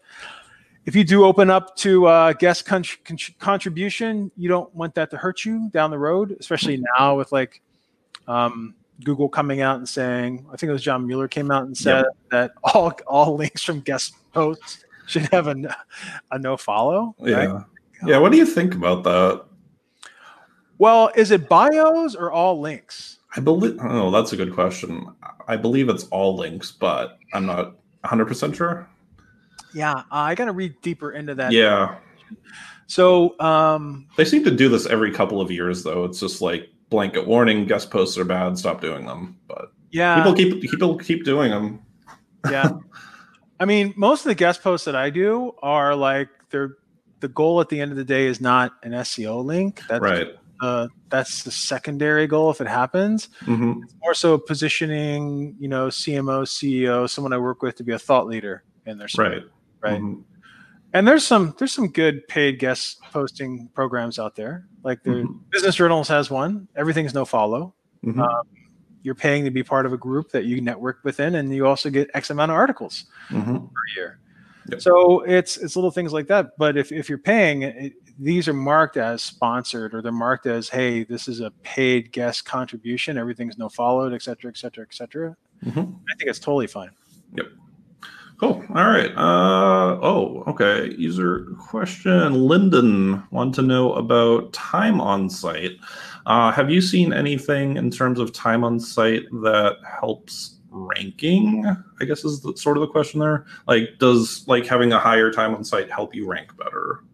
If 0.84 0.96
you 0.96 1.04
do 1.04 1.24
open 1.24 1.48
up 1.48 1.76
to 1.76 2.06
uh, 2.06 2.32
guest 2.32 2.66
con- 2.66 2.82
con- 3.04 3.18
contribution, 3.38 4.32
you 4.36 4.48
don't 4.48 4.74
want 4.74 4.96
that 4.96 5.10
to 5.12 5.16
hurt 5.16 5.44
you 5.44 5.70
down 5.72 5.92
the 5.92 5.98
road, 5.98 6.36
especially 6.40 6.82
now 6.98 7.16
with 7.16 7.30
like, 7.30 7.62
um, 8.26 8.74
Google 9.04 9.28
coming 9.28 9.60
out 9.60 9.76
and 9.76 9.88
saying, 9.88 10.44
I 10.52 10.56
think 10.56 10.70
it 10.70 10.72
was 10.72 10.82
John 10.82 11.06
Mueller 11.06 11.28
came 11.28 11.52
out 11.52 11.66
and 11.66 11.76
said 11.76 12.04
yep. 12.04 12.06
that 12.30 12.52
all 12.64 12.92
all 13.06 13.36
links 13.36 13.62
from 13.62 13.80
guest 13.80 14.14
posts 14.32 14.84
should 15.06 15.22
have 15.32 15.46
a, 15.46 15.76
a 16.32 16.38
no 16.38 16.56
follow. 16.56 17.14
Yeah. 17.20 17.44
Right? 17.44 17.64
Yeah. 18.04 18.18
What 18.18 18.32
do 18.32 18.38
you 18.38 18.46
think 18.46 18.74
about 18.74 19.04
that? 19.04 19.44
Well, 20.78 21.12
is 21.14 21.30
it 21.30 21.48
bios 21.48 22.16
or 22.16 22.32
all 22.32 22.60
links? 22.60 23.18
I 23.36 23.40
believe. 23.40 23.78
Oh, 23.80 24.10
that's 24.10 24.32
a 24.32 24.36
good 24.36 24.52
question. 24.52 25.06
I 25.48 25.56
believe 25.56 25.88
it's 25.88 26.04
all 26.04 26.36
links, 26.36 26.70
but 26.70 27.18
I'm 27.32 27.46
not 27.46 27.76
100 28.00 28.26
percent 28.26 28.56
sure. 28.56 28.88
Yeah, 29.74 29.92
uh, 29.92 30.04
I 30.10 30.34
got 30.34 30.46
to 30.46 30.52
read 30.52 30.80
deeper 30.82 31.12
into 31.12 31.34
that. 31.36 31.52
Yeah. 31.52 31.96
So 32.86 33.38
um, 33.40 34.06
they 34.16 34.24
seem 34.24 34.44
to 34.44 34.50
do 34.50 34.68
this 34.68 34.86
every 34.86 35.12
couple 35.12 35.40
of 35.40 35.50
years, 35.50 35.82
though. 35.82 36.04
It's 36.04 36.20
just 36.20 36.42
like 36.42 36.68
blanket 36.90 37.26
warning: 37.26 37.66
guest 37.66 37.90
posts 37.90 38.18
are 38.18 38.24
bad. 38.24 38.58
Stop 38.58 38.80
doing 38.80 39.06
them. 39.06 39.38
But 39.48 39.72
yeah, 39.90 40.16
people 40.16 40.34
keep 40.34 40.60
people 40.60 40.98
keep 40.98 41.24
doing 41.24 41.50
them. 41.50 41.82
Yeah. 42.50 42.72
I 43.60 43.66
mean, 43.66 43.94
most 43.96 44.22
of 44.22 44.28
the 44.30 44.34
guest 44.34 44.64
posts 44.64 44.86
that 44.86 44.96
I 44.96 45.10
do 45.10 45.54
are 45.62 45.94
like 45.94 46.28
they're 46.50 46.78
the 47.20 47.28
goal 47.28 47.60
at 47.60 47.68
the 47.68 47.80
end 47.80 47.92
of 47.92 47.96
the 47.96 48.04
day 48.04 48.26
is 48.26 48.40
not 48.40 48.72
an 48.82 48.90
SEO 48.90 49.44
link. 49.44 49.80
That's 49.88 50.02
right. 50.02 50.34
Uh, 50.62 50.86
that's 51.08 51.42
the 51.42 51.50
secondary 51.50 52.28
goal 52.28 52.48
if 52.48 52.60
it 52.60 52.68
happens. 52.68 53.28
Mm-hmm. 53.40 53.82
It's 53.82 53.94
more 54.00 54.14
so 54.14 54.38
positioning, 54.38 55.56
you 55.58 55.66
know, 55.66 55.88
CMO, 55.88 56.44
CEO, 56.44 57.10
someone 57.10 57.32
I 57.32 57.38
work 57.38 57.62
with 57.62 57.74
to 57.76 57.82
be 57.82 57.92
a 57.92 57.98
thought 57.98 58.28
leader 58.28 58.62
in 58.86 58.96
their 58.96 59.08
space. 59.08 59.18
Right. 59.18 59.42
Right. 59.80 60.00
Mm-hmm. 60.00 60.20
And 60.94 61.08
there's 61.08 61.26
some 61.26 61.54
there's 61.58 61.72
some 61.72 61.88
good 61.88 62.28
paid 62.28 62.60
guest 62.60 63.00
posting 63.12 63.70
programs 63.74 64.20
out 64.20 64.36
there. 64.36 64.68
Like 64.84 65.02
the 65.02 65.10
mm-hmm. 65.10 65.38
Business 65.50 65.74
Journals 65.74 66.06
has 66.06 66.30
one. 66.30 66.68
Everything's 66.76 67.12
no 67.12 67.24
follow. 67.24 67.74
Mm-hmm. 68.04 68.20
Um, 68.20 68.46
you're 69.02 69.16
paying 69.16 69.44
to 69.44 69.50
be 69.50 69.64
part 69.64 69.84
of 69.84 69.92
a 69.92 69.98
group 69.98 70.30
that 70.30 70.44
you 70.44 70.60
network 70.60 71.00
within, 71.02 71.34
and 71.34 71.52
you 71.52 71.66
also 71.66 71.90
get 71.90 72.08
X 72.14 72.30
amount 72.30 72.52
of 72.52 72.56
articles 72.56 73.06
mm-hmm. 73.30 73.56
per 73.56 73.82
year. 73.96 74.20
Yep. 74.68 74.80
So 74.80 75.20
it's 75.22 75.56
it's 75.56 75.74
little 75.74 75.90
things 75.90 76.12
like 76.12 76.28
that. 76.28 76.56
But 76.56 76.76
if, 76.76 76.92
if 76.92 77.08
you're 77.08 77.18
paying, 77.18 77.62
it, 77.62 77.94
these 78.18 78.48
are 78.48 78.52
marked 78.52 78.96
as 78.96 79.22
sponsored 79.22 79.94
or 79.94 80.02
they're 80.02 80.12
marked 80.12 80.46
as, 80.46 80.68
hey, 80.68 81.04
this 81.04 81.28
is 81.28 81.40
a 81.40 81.50
paid 81.62 82.12
guest 82.12 82.44
contribution. 82.44 83.18
Everything's 83.18 83.58
no 83.58 83.68
followed, 83.68 84.12
et 84.12 84.22
cetera, 84.22 84.50
et 84.50 84.56
cetera, 84.56 84.84
et 84.88 84.94
cetera. 84.94 85.36
Mm-hmm. 85.64 85.80
I 85.80 86.14
think 86.16 86.30
it's 86.30 86.38
totally 86.38 86.66
fine. 86.66 86.90
Yep. 87.34 87.46
Cool. 88.38 88.64
All 88.74 88.88
right. 88.88 89.12
Uh, 89.16 90.00
oh, 90.02 90.42
okay. 90.48 90.92
User 90.96 91.46
question. 91.60 92.34
Lyndon 92.34 93.22
want 93.30 93.54
to 93.54 93.62
know 93.62 93.92
about 93.92 94.52
time 94.52 95.00
on 95.00 95.30
site. 95.30 95.78
Uh, 96.26 96.50
have 96.50 96.68
you 96.68 96.80
seen 96.80 97.12
anything 97.12 97.76
in 97.76 97.90
terms 97.90 98.18
of 98.18 98.32
time 98.32 98.64
on 98.64 98.80
site 98.80 99.22
that 99.42 99.76
helps 100.00 100.56
ranking? 100.70 101.64
I 102.00 102.04
guess 102.04 102.24
is 102.24 102.40
the, 102.40 102.56
sort 102.56 102.76
of 102.76 102.80
the 102.80 102.88
question 102.88 103.20
there. 103.20 103.46
Like, 103.68 103.98
does 104.00 104.44
like 104.48 104.66
having 104.66 104.92
a 104.92 104.98
higher 104.98 105.30
time 105.30 105.54
on 105.54 105.62
site 105.62 105.90
help 105.90 106.12
you 106.12 106.26
rank 106.26 106.56
better? 106.56 107.04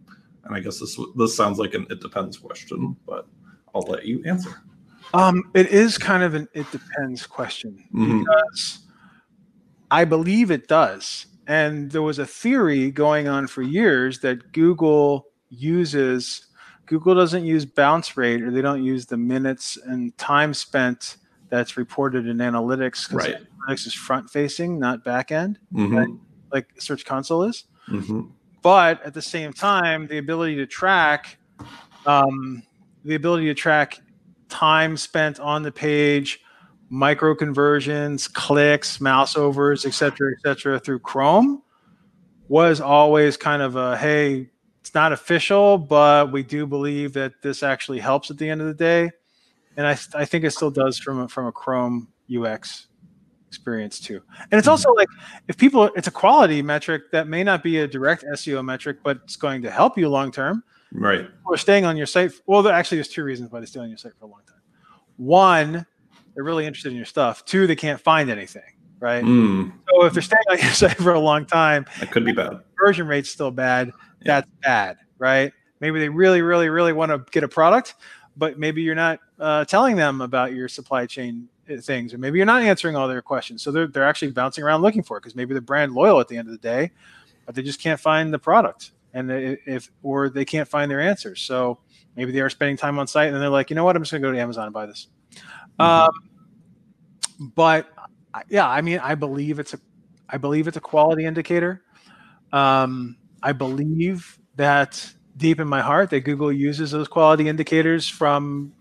And 0.48 0.56
I 0.56 0.60
guess 0.60 0.80
this 0.80 0.98
this 1.14 1.36
sounds 1.36 1.58
like 1.58 1.74
an 1.74 1.86
it 1.90 2.00
depends 2.00 2.38
question, 2.38 2.96
but 3.06 3.28
I'll 3.74 3.82
let 3.82 4.06
you 4.06 4.22
answer. 4.24 4.62
Um, 5.14 5.50
it 5.54 5.68
is 5.68 5.96
kind 5.98 6.22
of 6.22 6.34
an 6.34 6.48
it 6.54 6.70
depends 6.72 7.26
question 7.26 7.84
mm-hmm. 7.94 8.20
because 8.20 8.80
I 9.90 10.04
believe 10.04 10.50
it 10.50 10.66
does. 10.66 11.26
And 11.46 11.90
there 11.90 12.02
was 12.02 12.18
a 12.18 12.26
theory 12.26 12.90
going 12.90 13.28
on 13.28 13.46
for 13.46 13.62
years 13.62 14.20
that 14.20 14.52
Google 14.52 15.26
uses 15.50 16.46
Google 16.86 17.14
doesn't 17.14 17.44
use 17.44 17.66
bounce 17.66 18.16
rate 18.16 18.42
or 18.42 18.50
they 18.50 18.62
don't 18.62 18.82
use 18.82 19.04
the 19.06 19.16
minutes 19.16 19.76
and 19.84 20.16
time 20.16 20.54
spent 20.54 21.18
that's 21.50 21.76
reported 21.76 22.26
in 22.26 22.38
analytics 22.38 23.08
because 23.08 23.28
right. 23.28 23.36
analytics 23.68 23.86
is 23.86 23.94
front 23.94 24.30
facing, 24.30 24.78
not 24.78 25.04
back 25.04 25.30
end, 25.30 25.58
mm-hmm. 25.72 26.16
like 26.50 26.68
Search 26.78 27.04
Console 27.04 27.44
is. 27.44 27.64
Mm-hmm. 27.90 28.22
But 28.62 29.02
at 29.04 29.14
the 29.14 29.22
same 29.22 29.52
time, 29.52 30.06
the 30.06 30.18
ability 30.18 30.56
to 30.56 30.66
track, 30.66 31.38
um, 32.06 32.62
the 33.04 33.14
ability 33.14 33.46
to 33.46 33.54
track 33.54 33.98
time 34.48 34.96
spent 34.96 35.38
on 35.40 35.62
the 35.62 35.72
page, 35.72 36.40
micro 36.88 37.34
conversions, 37.34 38.28
clicks, 38.28 39.00
mouse 39.00 39.36
overs, 39.36 39.84
etc., 39.86 40.32
etc., 40.32 40.80
through 40.80 41.00
Chrome 41.00 41.62
was 42.48 42.80
always 42.80 43.36
kind 43.36 43.60
of 43.60 43.76
a 43.76 43.96
hey, 43.96 44.48
it's 44.80 44.94
not 44.94 45.12
official, 45.12 45.76
but 45.76 46.32
we 46.32 46.42
do 46.42 46.66
believe 46.66 47.12
that 47.12 47.42
this 47.42 47.62
actually 47.62 47.98
helps 47.98 48.30
at 48.30 48.38
the 48.38 48.48
end 48.48 48.60
of 48.60 48.66
the 48.66 48.74
day 48.74 49.10
and 49.78 49.86
I, 49.86 49.96
I 50.14 50.24
think 50.24 50.44
it 50.44 50.50
still 50.50 50.72
does 50.72 50.98
from 50.98 51.20
a, 51.20 51.28
from 51.28 51.46
a 51.46 51.52
Chrome 51.52 52.08
UX 52.36 52.87
experience 53.48 53.98
too. 53.98 54.22
And 54.50 54.58
it's 54.58 54.68
also 54.68 54.92
like 54.92 55.08
if 55.48 55.56
people, 55.56 55.90
it's 55.96 56.06
a 56.06 56.12
quality 56.12 56.62
metric 56.62 57.10
that 57.12 57.26
may 57.26 57.42
not 57.42 57.62
be 57.62 57.78
a 57.78 57.88
direct 57.88 58.24
SEO 58.34 58.64
metric, 58.64 58.98
but 59.02 59.20
it's 59.24 59.36
going 59.36 59.62
to 59.62 59.70
help 59.70 59.98
you 59.98 60.08
long 60.08 60.30
term. 60.30 60.62
Right. 60.92 61.28
Or 61.44 61.56
staying 61.56 61.84
on 61.84 61.96
your 61.96 62.06
site. 62.06 62.32
Well, 62.46 62.62
there 62.62 62.72
actually 62.72 62.98
there's 62.98 63.08
two 63.08 63.24
reasons 63.24 63.50
why 63.50 63.60
they 63.60 63.66
stay 63.66 63.80
on 63.80 63.88
your 63.88 63.98
site 63.98 64.12
for 64.18 64.26
a 64.26 64.28
long 64.28 64.42
time. 64.46 64.60
One, 65.16 65.86
they're 66.34 66.44
really 66.44 66.66
interested 66.66 66.90
in 66.90 66.96
your 66.96 67.04
stuff. 67.04 67.44
Two, 67.44 67.66
they 67.66 67.76
can't 67.76 68.00
find 68.00 68.30
anything. 68.30 68.62
Right. 69.00 69.22
Mm. 69.24 69.72
So 69.90 70.04
if 70.06 70.12
they're 70.12 70.22
staying 70.22 70.42
on 70.50 70.58
your 70.58 70.70
site 70.72 70.96
for 70.96 71.14
a 71.14 71.20
long 71.20 71.46
time, 71.46 71.86
that 72.00 72.10
could 72.10 72.24
be 72.24 72.32
bad. 72.32 72.60
Conversion 72.78 73.06
rate's 73.06 73.30
still 73.30 73.50
bad. 73.50 73.88
Yeah. 73.88 73.92
That's 74.40 74.50
bad. 74.62 74.96
Right. 75.18 75.52
Maybe 75.80 76.00
they 76.00 76.08
really, 76.08 76.42
really, 76.42 76.68
really 76.68 76.92
want 76.92 77.12
to 77.12 77.24
get 77.30 77.44
a 77.44 77.48
product, 77.48 77.94
but 78.36 78.58
maybe 78.58 78.82
you're 78.82 78.96
not 78.96 79.20
uh, 79.38 79.64
telling 79.64 79.96
them 79.96 80.20
about 80.20 80.52
your 80.52 80.68
supply 80.68 81.06
chain 81.06 81.48
things, 81.82 82.14
or 82.14 82.18
maybe 82.18 82.38
you're 82.38 82.46
not 82.46 82.62
answering 82.62 82.96
all 82.96 83.08
their 83.08 83.22
questions. 83.22 83.62
So 83.62 83.70
they're 83.70 83.86
they're 83.86 84.06
actually 84.06 84.32
bouncing 84.32 84.64
around 84.64 84.82
looking 84.82 85.02
for 85.02 85.16
it 85.16 85.20
because 85.20 85.36
maybe 85.36 85.54
they're 85.54 85.60
brand 85.60 85.92
loyal 85.92 86.20
at 86.20 86.28
the 86.28 86.36
end 86.36 86.48
of 86.48 86.52
the 86.52 86.58
day, 86.58 86.90
but 87.46 87.54
they 87.54 87.62
just 87.62 87.80
can't 87.80 88.00
find 88.00 88.32
the 88.32 88.38
product, 88.38 88.92
and 89.12 89.30
if 89.30 89.90
or 90.02 90.28
they 90.28 90.44
can't 90.44 90.68
find 90.68 90.90
their 90.90 91.00
answers. 91.00 91.40
So 91.42 91.78
maybe 92.16 92.32
they 92.32 92.40
are 92.40 92.50
spending 92.50 92.76
time 92.76 92.98
on 92.98 93.06
site, 93.06 93.32
and 93.32 93.40
they're 93.40 93.48
like, 93.48 93.70
you 93.70 93.76
know 93.76 93.84
what, 93.84 93.96
I'm 93.96 94.02
just 94.02 94.12
gonna 94.12 94.22
go 94.22 94.32
to 94.32 94.40
Amazon 94.40 94.64
and 94.64 94.72
buy 94.72 94.86
this. 94.86 95.08
Mm-hmm. 95.78 95.82
Um, 95.82 97.50
but 97.54 97.92
yeah, 98.48 98.68
I 98.68 98.80
mean, 98.80 98.98
I 98.98 99.14
believe 99.14 99.58
it's 99.58 99.74
a 99.74 99.80
I 100.28 100.38
believe 100.38 100.68
it's 100.68 100.76
a 100.76 100.80
quality 100.80 101.24
indicator. 101.24 101.82
Um, 102.52 103.16
I 103.42 103.52
believe 103.52 104.38
that 104.56 105.12
deep 105.36 105.60
in 105.60 105.68
my 105.68 105.80
heart 105.80 106.10
that 106.10 106.20
Google 106.20 106.52
uses 106.52 106.90
those 106.90 107.08
quality 107.08 107.48
indicators 107.48 108.08
from 108.08 108.72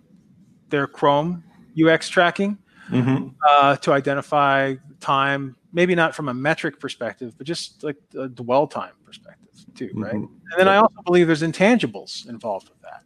their 0.70 0.88
Chrome 0.88 1.44
UX 1.80 2.10
tracking 2.10 2.58
mm-hmm. 2.90 3.28
uh, 3.48 3.76
to 3.78 3.94
identify 3.94 4.76
time, 5.00 5.56
maybe 5.74 5.96
not 5.96 6.16
from 6.16 6.30
a 6.30 6.34
metric 6.34 6.80
perspective, 6.80 7.34
but 7.38 7.48
just 7.48 7.84
like 7.84 7.98
a 8.18 8.28
dwell 8.28 8.68
time 8.68 8.94
perspective 9.06 9.48
too, 9.76 9.92
right? 9.96 10.16
Mm-hmm. 10.16 10.34
And 10.52 10.60
then 10.60 10.68
I 10.68 10.78
also 10.78 11.02
believe 11.06 11.28
there's 11.28 11.44
intangibles 11.44 12.28
involved 12.28 12.70
with 12.70 12.82
that, 12.82 13.04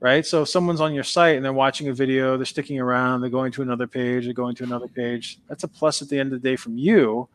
right? 0.00 0.26
So 0.26 0.42
if 0.42 0.48
someone's 0.48 0.80
on 0.80 0.94
your 0.94 1.04
site 1.04 1.36
and 1.36 1.44
they're 1.44 1.52
watching 1.52 1.88
a 1.88 1.92
video, 1.92 2.36
they're 2.36 2.44
sticking 2.44 2.80
around, 2.80 3.20
they're 3.20 3.30
going 3.30 3.52
to 3.52 3.62
another 3.62 3.86
page, 3.86 4.24
they're 4.24 4.34
going 4.34 4.54
to 4.56 4.64
another 4.64 4.88
page. 4.88 5.38
That's 5.48 5.64
a 5.64 5.68
plus 5.68 6.02
at 6.02 6.08
the 6.08 6.18
end 6.18 6.32
of 6.32 6.42
the 6.42 6.48
day 6.48 6.56
from 6.56 6.76
you 6.76 7.28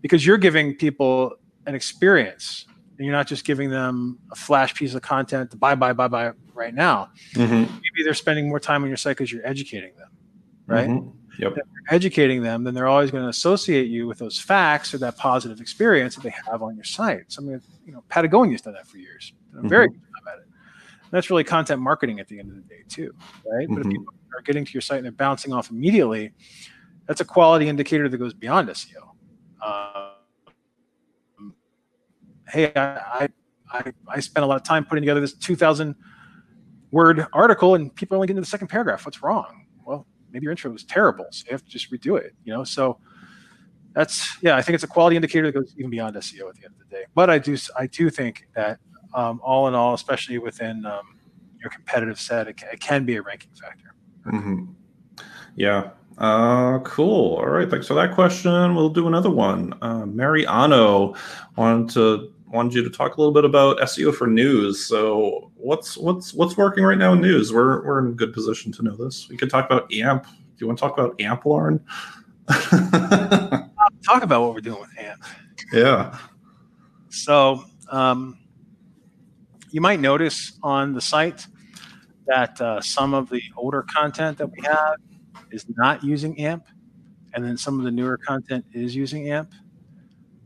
because 0.00 0.24
you're 0.24 0.38
giving 0.38 0.74
people 0.74 1.34
an 1.66 1.74
experience 1.74 2.66
and 2.98 3.06
you're 3.06 3.16
not 3.16 3.26
just 3.26 3.44
giving 3.44 3.70
them 3.70 4.18
a 4.30 4.36
flash 4.36 4.74
piece 4.74 4.94
of 4.94 5.02
content 5.02 5.50
to 5.50 5.56
buy, 5.56 5.74
buy, 5.74 5.92
buy, 5.92 6.08
buy 6.08 6.32
right 6.54 6.74
now. 6.74 7.10
Mm-hmm. 7.34 7.54
Maybe 7.54 8.04
they're 8.04 8.14
spending 8.14 8.48
more 8.48 8.60
time 8.60 8.82
on 8.82 8.88
your 8.88 8.96
site 8.96 9.16
because 9.16 9.32
you're 9.32 9.46
educating 9.46 9.92
them, 9.96 10.10
right? 10.66 10.88
Mm-hmm. 10.88 11.10
Yep. 11.38 11.58
Educating 11.90 12.42
them, 12.42 12.64
then 12.64 12.74
they're 12.74 12.88
always 12.88 13.10
going 13.10 13.24
to 13.24 13.28
associate 13.28 13.88
you 13.88 14.06
with 14.06 14.18
those 14.18 14.38
facts 14.38 14.92
or 14.92 14.98
that 14.98 15.16
positive 15.16 15.60
experience 15.60 16.14
that 16.14 16.22
they 16.22 16.34
have 16.46 16.62
on 16.62 16.74
your 16.76 16.84
site. 16.84 17.32
So, 17.32 17.42
I 17.42 17.46
mean, 17.46 17.62
you 17.86 17.92
know, 17.92 18.04
Patagonia's 18.08 18.62
done 18.62 18.74
that 18.74 18.86
for 18.86 18.98
years. 18.98 19.32
I'm 19.56 19.68
very 19.68 19.88
mm-hmm. 19.88 19.96
good 19.96 20.32
at 20.32 20.38
it. 20.38 20.44
And 20.44 21.10
that's 21.10 21.30
really 21.30 21.44
content 21.44 21.80
marketing 21.80 22.20
at 22.20 22.28
the 22.28 22.38
end 22.38 22.50
of 22.50 22.56
the 22.56 22.62
day, 22.62 22.82
too, 22.88 23.14
right? 23.50 23.66
But 23.68 23.78
if 23.78 23.82
mm-hmm. 23.82 23.90
people 23.90 24.14
are 24.36 24.42
getting 24.42 24.64
to 24.64 24.72
your 24.72 24.82
site 24.82 24.98
and 24.98 25.04
they're 25.04 25.12
bouncing 25.12 25.52
off 25.52 25.70
immediately, 25.70 26.32
that's 27.06 27.20
a 27.20 27.24
quality 27.24 27.68
indicator 27.68 28.08
that 28.08 28.18
goes 28.18 28.34
beyond 28.34 28.68
SEO. 28.68 29.10
Uh, 29.60 30.10
hey, 32.48 32.72
I, 32.76 33.28
I, 33.72 33.92
I 34.08 34.20
spent 34.20 34.44
a 34.44 34.46
lot 34.46 34.56
of 34.56 34.62
time 34.62 34.84
putting 34.84 35.02
together 35.02 35.20
this 35.20 35.34
2,000 35.34 35.94
word 36.90 37.26
article 37.32 37.74
and 37.74 37.94
people 37.94 38.14
are 38.14 38.18
only 38.18 38.26
getting 38.26 38.36
to 38.36 38.42
the 38.42 38.50
second 38.50 38.68
paragraph. 38.68 39.04
What's 39.04 39.22
wrong? 39.22 39.61
Maybe 40.32 40.44
your 40.44 40.52
intro 40.52 40.70
was 40.70 40.84
terrible. 40.84 41.26
So 41.30 41.44
you 41.46 41.52
have 41.52 41.64
to 41.64 41.70
just 41.70 41.90
redo 41.92 42.18
it, 42.18 42.34
you 42.44 42.52
know? 42.52 42.64
So 42.64 42.98
that's, 43.94 44.38
yeah, 44.42 44.56
I 44.56 44.62
think 44.62 44.74
it's 44.74 44.84
a 44.84 44.88
quality 44.88 45.16
indicator 45.16 45.46
that 45.50 45.58
goes 45.58 45.74
even 45.76 45.90
beyond 45.90 46.16
SEO 46.16 46.48
at 46.48 46.54
the 46.56 46.64
end 46.64 46.74
of 46.74 46.88
the 46.88 46.96
day. 46.96 47.04
But 47.14 47.30
I 47.30 47.38
do, 47.38 47.56
I 47.76 47.86
do 47.86 48.10
think 48.10 48.48
that 48.54 48.78
um, 49.14 49.40
all 49.42 49.68
in 49.68 49.74
all, 49.74 49.94
especially 49.94 50.38
within 50.38 50.86
um, 50.86 51.18
your 51.60 51.70
competitive 51.70 52.18
set, 52.18 52.48
it, 52.48 52.62
it, 52.72 52.80
can 52.80 53.04
be 53.04 53.16
a 53.16 53.22
ranking 53.22 53.50
factor. 53.52 53.94
Mm-hmm. 54.26 54.64
Yeah. 55.56 55.90
Uh, 56.18 56.78
cool. 56.80 57.36
All 57.36 57.46
right. 57.46 57.68
Thanks 57.68 57.86
for 57.86 57.94
that 57.94 58.14
question. 58.14 58.74
We'll 58.74 58.90
do 58.90 59.06
another 59.06 59.30
one. 59.30 59.74
Uh, 59.82 60.06
Mariano 60.06 61.14
wanted 61.56 61.90
to 61.94 62.32
wanted 62.52 62.74
you 62.74 62.84
to 62.84 62.90
talk 62.90 63.16
a 63.16 63.20
little 63.20 63.32
bit 63.32 63.44
about 63.44 63.78
SEO 63.78 64.14
for 64.14 64.26
news. 64.26 64.84
So 64.86 65.50
what's 65.56 65.96
what's 65.96 66.34
what's 66.34 66.56
working 66.56 66.84
right 66.84 66.98
now 66.98 67.14
in 67.14 67.20
news? 67.20 67.52
We're 67.52 67.84
we're 67.84 67.98
in 68.00 68.08
a 68.08 68.14
good 68.14 68.32
position 68.32 68.70
to 68.72 68.82
know 68.82 68.94
this. 68.94 69.28
We 69.28 69.36
could 69.36 69.50
talk 69.50 69.66
about 69.66 69.92
AMP. 69.92 70.24
Do 70.24 70.30
you 70.58 70.66
want 70.66 70.78
to 70.78 70.82
talk 70.82 70.98
about 70.98 71.20
AMP, 71.20 71.44
Loren? 71.46 71.80
Talk 74.04 74.22
about 74.24 74.42
what 74.42 74.54
we're 74.54 74.60
doing 74.60 74.80
with 74.80 74.90
AMP. 74.98 75.24
yeah. 75.72 76.18
So 77.08 77.64
um, 77.90 78.38
you 79.70 79.80
might 79.80 80.00
notice 80.00 80.58
on 80.62 80.92
the 80.92 81.00
site 81.00 81.46
that 82.26 82.60
uh, 82.60 82.80
some 82.80 83.14
of 83.14 83.28
the 83.30 83.42
older 83.56 83.82
content 83.82 84.38
that 84.38 84.46
we 84.50 84.58
have 84.64 84.96
is 85.50 85.66
not 85.76 86.02
using 86.02 86.38
AMP, 86.38 86.66
and 87.34 87.44
then 87.44 87.56
some 87.56 87.78
of 87.78 87.84
the 87.84 87.90
newer 87.90 88.18
content 88.18 88.64
is 88.72 88.94
using 88.94 89.30
AMP. 89.30 89.52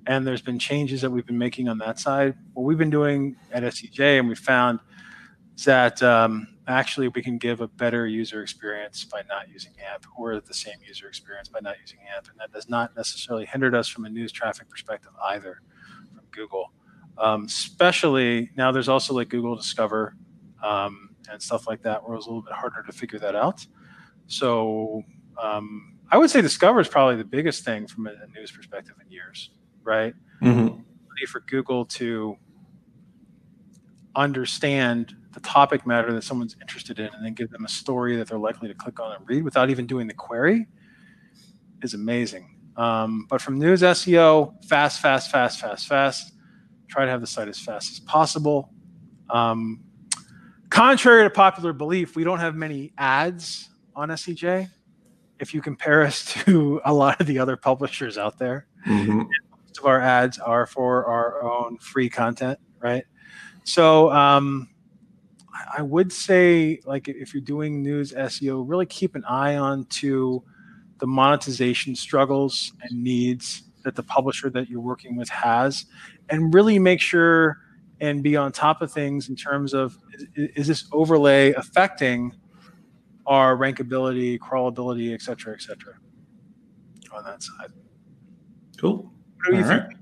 And 0.06 0.26
there's 0.26 0.42
been 0.42 0.58
changes 0.58 1.00
that 1.00 1.10
we've 1.10 1.26
been 1.26 1.38
making 1.38 1.68
on 1.68 1.78
that 1.78 1.98
side. 1.98 2.34
What 2.54 2.62
we've 2.62 2.78
been 2.78 2.90
doing 2.90 3.36
at 3.50 3.62
SEJ, 3.64 4.20
and 4.20 4.28
we 4.28 4.36
found 4.36 4.78
that 5.64 6.02
um, 6.02 6.48
actually 6.68 7.08
we 7.08 7.22
can 7.22 7.38
give 7.38 7.60
a 7.60 7.68
better 7.68 8.06
user 8.06 8.42
experience 8.42 9.04
by 9.04 9.22
not 9.28 9.48
using 9.48 9.72
AMP, 9.92 10.06
or 10.16 10.40
the 10.40 10.54
same 10.54 10.76
user 10.86 11.08
experience 11.08 11.48
by 11.48 11.60
not 11.60 11.76
using 11.80 11.98
AMP, 12.14 12.28
and 12.28 12.38
that 12.38 12.52
does 12.52 12.68
not 12.68 12.94
necessarily 12.96 13.46
hindered 13.46 13.74
us 13.74 13.88
from 13.88 14.04
a 14.04 14.08
news 14.08 14.32
traffic 14.32 14.68
perspective 14.68 15.12
either 15.24 15.60
from 16.14 16.24
Google. 16.30 16.72
Um, 17.18 17.44
especially 17.46 18.50
now, 18.56 18.70
there's 18.72 18.88
also 18.88 19.14
like 19.14 19.28
Google 19.28 19.56
Discover 19.56 20.14
um, 20.62 21.10
and 21.30 21.40
stuff 21.40 21.66
like 21.66 21.82
that, 21.82 22.02
where 22.02 22.14
it 22.14 22.16
was 22.16 22.26
a 22.26 22.28
little 22.28 22.42
bit 22.42 22.52
harder 22.52 22.82
to 22.84 22.92
figure 22.92 23.18
that 23.18 23.34
out. 23.34 23.66
So 24.26 25.02
um, 25.42 25.96
I 26.10 26.18
would 26.18 26.30
say 26.30 26.40
Discover 26.42 26.80
is 26.80 26.88
probably 26.88 27.16
the 27.16 27.24
biggest 27.24 27.64
thing 27.64 27.86
from 27.86 28.06
a 28.06 28.12
news 28.34 28.50
perspective 28.50 28.94
in 29.04 29.10
years, 29.10 29.50
right? 29.86 30.14
Mm-hmm. 30.42 30.80
For 31.28 31.40
Google 31.40 31.86
to 31.86 32.36
understand 34.14 35.16
the 35.32 35.40
topic 35.40 35.86
matter 35.86 36.12
that 36.12 36.24
someone's 36.24 36.56
interested 36.60 36.98
in 36.98 37.06
and 37.06 37.24
then 37.24 37.32
give 37.32 37.50
them 37.50 37.64
a 37.64 37.68
story 37.68 38.16
that 38.16 38.28
they're 38.28 38.38
likely 38.38 38.68
to 38.68 38.74
click 38.74 39.00
on 39.00 39.12
and 39.16 39.28
read 39.28 39.42
without 39.42 39.70
even 39.70 39.86
doing 39.86 40.06
the 40.06 40.14
query 40.14 40.66
is 41.82 41.94
amazing. 41.94 42.56
Um, 42.76 43.26
but 43.30 43.40
from 43.40 43.58
news 43.58 43.82
SEO, 43.82 44.62
fast, 44.66 45.00
fast, 45.00 45.30
fast, 45.30 45.60
fast, 45.60 45.86
fast. 45.86 46.32
Try 46.88 47.06
to 47.06 47.10
have 47.10 47.20
the 47.20 47.26
site 47.26 47.48
as 47.48 47.58
fast 47.58 47.90
as 47.92 48.00
possible. 48.00 48.70
Um, 49.30 49.82
contrary 50.70 51.24
to 51.24 51.30
popular 51.30 51.72
belief, 51.72 52.14
we 52.14 52.24
don't 52.24 52.40
have 52.40 52.54
many 52.54 52.92
ads 52.98 53.70
on 53.94 54.10
SEJ. 54.10 54.68
If 55.40 55.54
you 55.54 55.60
compare 55.62 56.02
us 56.02 56.24
to 56.44 56.80
a 56.84 56.92
lot 56.92 57.20
of 57.20 57.26
the 57.26 57.38
other 57.38 57.56
publishers 57.56 58.18
out 58.18 58.38
there, 58.38 58.66
Mm-hmm. 58.86 59.22
Of 59.78 59.86
our 59.86 60.00
ads 60.00 60.38
are 60.38 60.66
for 60.66 61.06
our 61.06 61.42
own 61.42 61.78
free 61.78 62.08
content, 62.08 62.58
right? 62.80 63.04
So 63.64 64.10
um, 64.12 64.68
I- 65.52 65.78
I 65.78 65.82
would 65.82 66.12
say, 66.12 66.80
like, 66.84 67.08
if 67.08 67.34
you're 67.34 67.40
doing 67.40 67.82
news 67.82 68.12
SEO, 68.12 68.62
really 68.68 68.86
keep 68.86 69.14
an 69.14 69.24
eye 69.24 69.56
on 69.56 69.84
to 69.86 70.42
the 70.98 71.06
monetization 71.06 71.94
struggles 71.94 72.72
and 72.82 73.02
needs 73.02 73.62
that 73.84 73.94
the 73.94 74.02
publisher 74.02 74.50
that 74.50 74.68
you're 74.68 74.80
working 74.80 75.16
with 75.16 75.28
has, 75.28 75.86
and 76.30 76.52
really 76.54 76.78
make 76.78 77.00
sure 77.00 77.58
and 78.00 78.22
be 78.22 78.36
on 78.36 78.52
top 78.52 78.82
of 78.82 78.92
things 78.92 79.28
in 79.28 79.36
terms 79.36 79.72
of 79.72 79.98
is, 80.12 80.50
is 80.56 80.66
this 80.66 80.84
overlay 80.92 81.52
affecting 81.52 82.32
our 83.26 83.56
rankability, 83.56 84.38
crawlability, 84.38 85.12
et 85.14 85.22
cetera, 85.22 85.54
et 85.54 85.62
cetera, 85.62 85.94
on 87.12 87.24
that 87.24 87.42
side. 87.42 87.70
Cool. 88.78 89.10
Do 89.46 89.56
you 89.56 89.62
All 89.62 89.68
think? 89.68 89.82
right. 89.84 89.96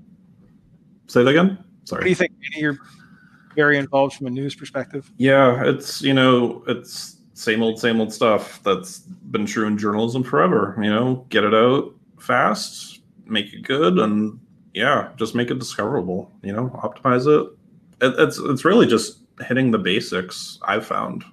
Say 1.07 1.23
that 1.23 1.29
again. 1.29 1.63
Sorry. 1.83 1.99
What 1.99 2.03
do 2.03 2.09
you 2.09 2.15
think? 2.15 2.31
Andy? 2.43 2.59
You're 2.59 2.79
very 3.55 3.77
involved 3.77 4.15
from 4.15 4.27
a 4.27 4.29
news 4.29 4.55
perspective. 4.55 5.11
Yeah, 5.17 5.63
it's 5.65 6.01
you 6.01 6.13
know, 6.13 6.63
it's 6.67 7.17
same 7.33 7.61
old, 7.61 7.79
same 7.79 7.99
old 7.99 8.13
stuff 8.13 8.61
that's 8.63 8.99
been 8.99 9.45
true 9.45 9.67
in 9.67 9.77
journalism 9.77 10.23
forever. 10.23 10.75
You 10.81 10.89
know, 10.89 11.25
get 11.29 11.43
it 11.43 11.53
out 11.53 11.93
fast, 12.19 13.01
make 13.25 13.53
it 13.53 13.61
good, 13.61 13.99
and 13.99 14.39
yeah, 14.73 15.09
just 15.15 15.35
make 15.35 15.51
it 15.51 15.59
discoverable. 15.59 16.31
You 16.41 16.53
know, 16.53 16.69
optimize 16.83 17.27
it. 17.27 17.51
it 18.01 18.15
it's 18.19 18.39
it's 18.39 18.65
really 18.65 18.87
just 18.87 19.19
hitting 19.41 19.71
the 19.71 19.77
basics. 19.77 20.59
I've 20.63 20.85
found, 20.85 21.23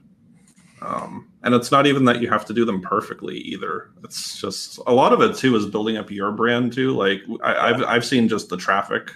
um, 0.81 1.29
and 1.45 1.55
it's 1.55 1.73
not 1.73 1.87
even 1.87 2.05
that 2.05 2.23
you 2.23 2.29
have 2.29 2.45
to 2.47 2.55
do 2.55 2.65
them 2.65 2.81
perfectly 2.81 3.39
either. 3.39 3.91
It's 4.05 4.41
just 4.41 4.79
a 4.87 4.93
lot 4.93 5.13
of 5.13 5.21
it 5.21 5.37
too 5.37 5.57
is 5.57 5.67
building 5.67 5.97
up 5.97 6.11
your 6.11 6.33
brand 6.33 6.73
too. 6.73 6.93
Like 6.93 7.23
I, 7.43 7.71
I've 7.71 7.83
I've 7.85 8.05
seen 8.05 8.29
just 8.29 8.49
the 8.49 8.57
traffic 8.57 9.11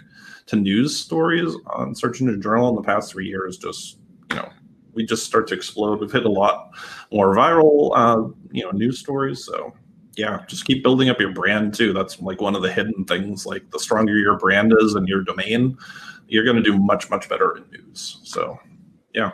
to 0.46 0.56
news 0.56 0.96
stories 0.96 1.54
on 1.68 1.94
Search 1.94 2.20
Engine 2.20 2.40
Journal 2.42 2.68
in 2.68 2.76
the 2.76 2.82
past 2.82 3.12
three 3.12 3.26
years. 3.26 3.58
Just 3.58 3.98
you 4.30 4.36
know, 4.36 4.48
we 4.92 5.04
just 5.04 5.24
start 5.24 5.46
to 5.48 5.54
explode. 5.54 6.00
We've 6.00 6.10
hit 6.10 6.24
a 6.24 6.30
lot 6.30 6.70
more 7.12 7.34
viral, 7.34 7.92
uh, 7.94 8.28
you 8.50 8.64
know, 8.64 8.70
news 8.70 8.98
stories. 8.98 9.44
So 9.44 9.72
yeah, 10.16 10.44
just 10.48 10.64
keep 10.64 10.82
building 10.82 11.08
up 11.10 11.20
your 11.20 11.32
brand 11.32 11.74
too. 11.74 11.92
That's 11.92 12.20
like 12.20 12.40
one 12.40 12.56
of 12.56 12.62
the 12.62 12.72
hidden 12.72 13.04
things. 13.04 13.46
Like 13.46 13.70
the 13.70 13.78
stronger 13.78 14.16
your 14.16 14.38
brand 14.38 14.74
is 14.80 14.94
and 14.94 15.06
your 15.06 15.22
domain, 15.22 15.78
you're 16.26 16.44
going 16.44 16.56
to 16.56 16.62
do 16.62 16.76
much 16.76 17.08
much 17.08 17.28
better 17.28 17.56
in 17.56 17.64
news. 17.70 18.20
So 18.24 18.58
yeah. 19.14 19.32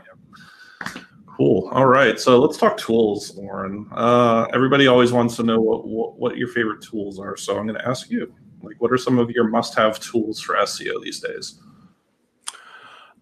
Cool. 1.36 1.68
All 1.72 1.86
right. 1.86 2.20
So 2.20 2.38
let's 2.38 2.58
talk 2.58 2.76
tools, 2.76 3.34
Loren. 3.36 3.88
Uh, 3.92 4.46
everybody 4.52 4.86
always 4.86 5.12
wants 5.12 5.36
to 5.36 5.42
know 5.42 5.60
what, 5.60 5.86
what, 5.86 6.18
what 6.18 6.36
your 6.36 6.48
favorite 6.48 6.82
tools 6.82 7.18
are. 7.18 7.36
So 7.36 7.58
I'm 7.58 7.66
going 7.66 7.78
to 7.78 7.88
ask 7.88 8.10
you, 8.10 8.32
like, 8.62 8.80
what 8.80 8.92
are 8.92 8.98
some 8.98 9.18
of 9.18 9.30
your 9.30 9.48
must-have 9.48 9.98
tools 9.98 10.40
for 10.40 10.54
SEO 10.56 11.02
these 11.02 11.20
days? 11.20 11.60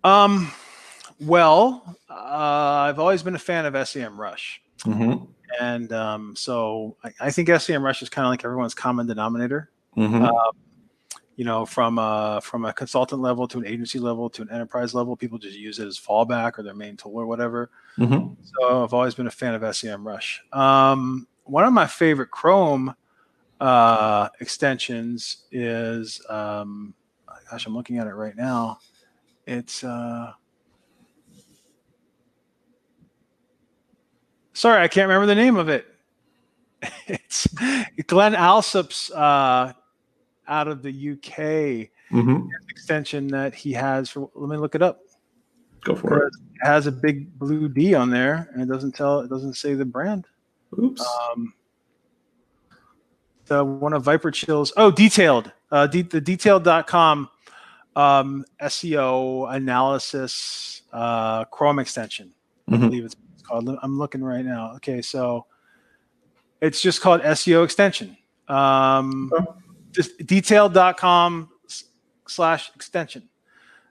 Um, 0.03 0.51
well, 1.21 1.97
uh, 2.09 2.15
I've 2.15 2.99
always 2.99 3.23
been 3.23 3.35
a 3.35 3.39
fan 3.39 3.67
of 3.67 3.75
SEMrush, 3.75 4.59
Mm-hmm. 4.81 5.25
and 5.61 5.93
um, 5.93 6.35
so 6.37 6.97
I, 7.05 7.13
I 7.21 7.31
think 7.31 7.49
SEMrush 7.49 8.03
is 8.03 8.09
kind 8.09 8.25
of 8.25 8.31
like 8.31 8.47
everyone's 8.47 8.75
common 8.75 9.07
denominator. 9.07 9.71
Mm-hmm. 9.95 10.25
Um, 10.25 10.53
you 11.41 11.47
know, 11.47 11.65
from 11.65 11.99
a 11.99 12.39
from 12.43 12.67
a 12.67 12.73
consultant 12.75 13.23
level 13.23 13.49
to 13.49 13.57
an 13.57 13.67
agency 13.67 13.99
level 13.99 14.29
to 14.29 14.43
an 14.43 14.51
enterprise 14.51 14.93
level, 14.93 15.17
people 15.17 15.39
just 15.39 15.57
use 15.57 15.79
it 15.79 15.87
as 15.87 15.99
fallback 15.99 16.59
or 16.59 16.63
their 16.63 16.75
main 16.75 16.99
tool 16.99 17.15
or 17.15 17.25
whatever. 17.25 17.71
mm-hmm. 17.97 18.35
So 18.43 18.85
I've 18.85 18.93
always 18.93 19.15
been 19.15 19.27
a 19.27 19.31
fan 19.31 19.55
of 19.55 19.63
SEMrush. 19.63 20.41
Um, 20.55 21.27
one 21.45 21.65
of 21.65 21.73
my 21.73 21.87
favorite 21.87 22.31
Chrome 22.31 22.95
uh, 23.59 24.29
extensions 24.41 25.45
is, 25.51 26.21
um, 26.29 26.93
gosh, 27.51 27.65
I'm 27.65 27.75
looking 27.75 27.97
at 27.97 28.07
it 28.07 28.13
right 28.13 28.37
now. 28.37 28.81
It's 29.47 29.83
uh, 29.83 30.35
sorry, 34.53 34.83
I 34.83 34.89
can't 34.89 35.09
remember 35.09 35.25
the 35.25 35.35
name 35.35 35.57
of 35.57 35.71
it. 35.71 35.87
it's 37.07 37.47
Glen 38.07 38.35
Allsopp's 38.35 39.11
uh, 39.13 39.73
out 40.51 40.69
of 40.69 40.83
the 40.83 40.91
UK 41.13 41.89
Mm-hmm. 42.13 42.49
extension 42.69 43.29
that 43.29 43.55
he 43.55 43.73
has 43.73 44.11
for. 44.11 44.29
Let 44.35 44.51
me 44.51 44.57
look 44.57 44.75
it 44.75 44.83
up 44.83 44.99
Go 45.85 45.95
for 45.95 46.25
it. 46.25 46.33
it 46.61 46.67
has 46.67 46.89
a 46.89 46.93
big 46.93 47.39
blue 47.39 47.69
D 47.69 47.95
on 47.95 48.11
there, 48.11 48.51
and 48.53 48.61
it 48.61 48.67
doesn't 48.67 48.97
tell. 48.97 49.21
It 49.21 49.31
doesn't 49.31 49.55
say 49.55 49.75
the 49.75 49.85
brand. 49.85 50.27
Oops. 50.77 51.01
Um, 51.33 51.55
the 53.47 53.65
one 53.65 53.93
of 53.93 54.05
ViperChill's. 54.05 54.73
Oh, 54.77 54.91
detailed. 54.91 55.53
Uh, 55.71 55.87
de- 55.87 56.03
the 56.03 56.21
detailed.com 56.21 57.29
um, 57.95 58.45
SEO 58.61 59.55
analysis 59.55 60.83
uh, 60.93 61.45
Chrome 61.45 61.79
extension. 61.79 62.33
I 62.69 62.73
Mhm. 62.73 62.81
believe 62.81 63.05
it's 63.05 63.15
called. 63.45 63.69
I'm 63.85 63.99
looking 63.99 64.23
right 64.25 64.45
now. 64.45 64.73
Okay, 64.77 65.01
so 65.01 65.47
it's 66.61 66.81
just 66.83 67.01
called 67.01 67.21
SEO 67.23 67.63
extension. 67.65 68.17
Um. 68.49 69.31
S- 71.69 71.85
slash 72.27 72.71
extension. 72.75 73.29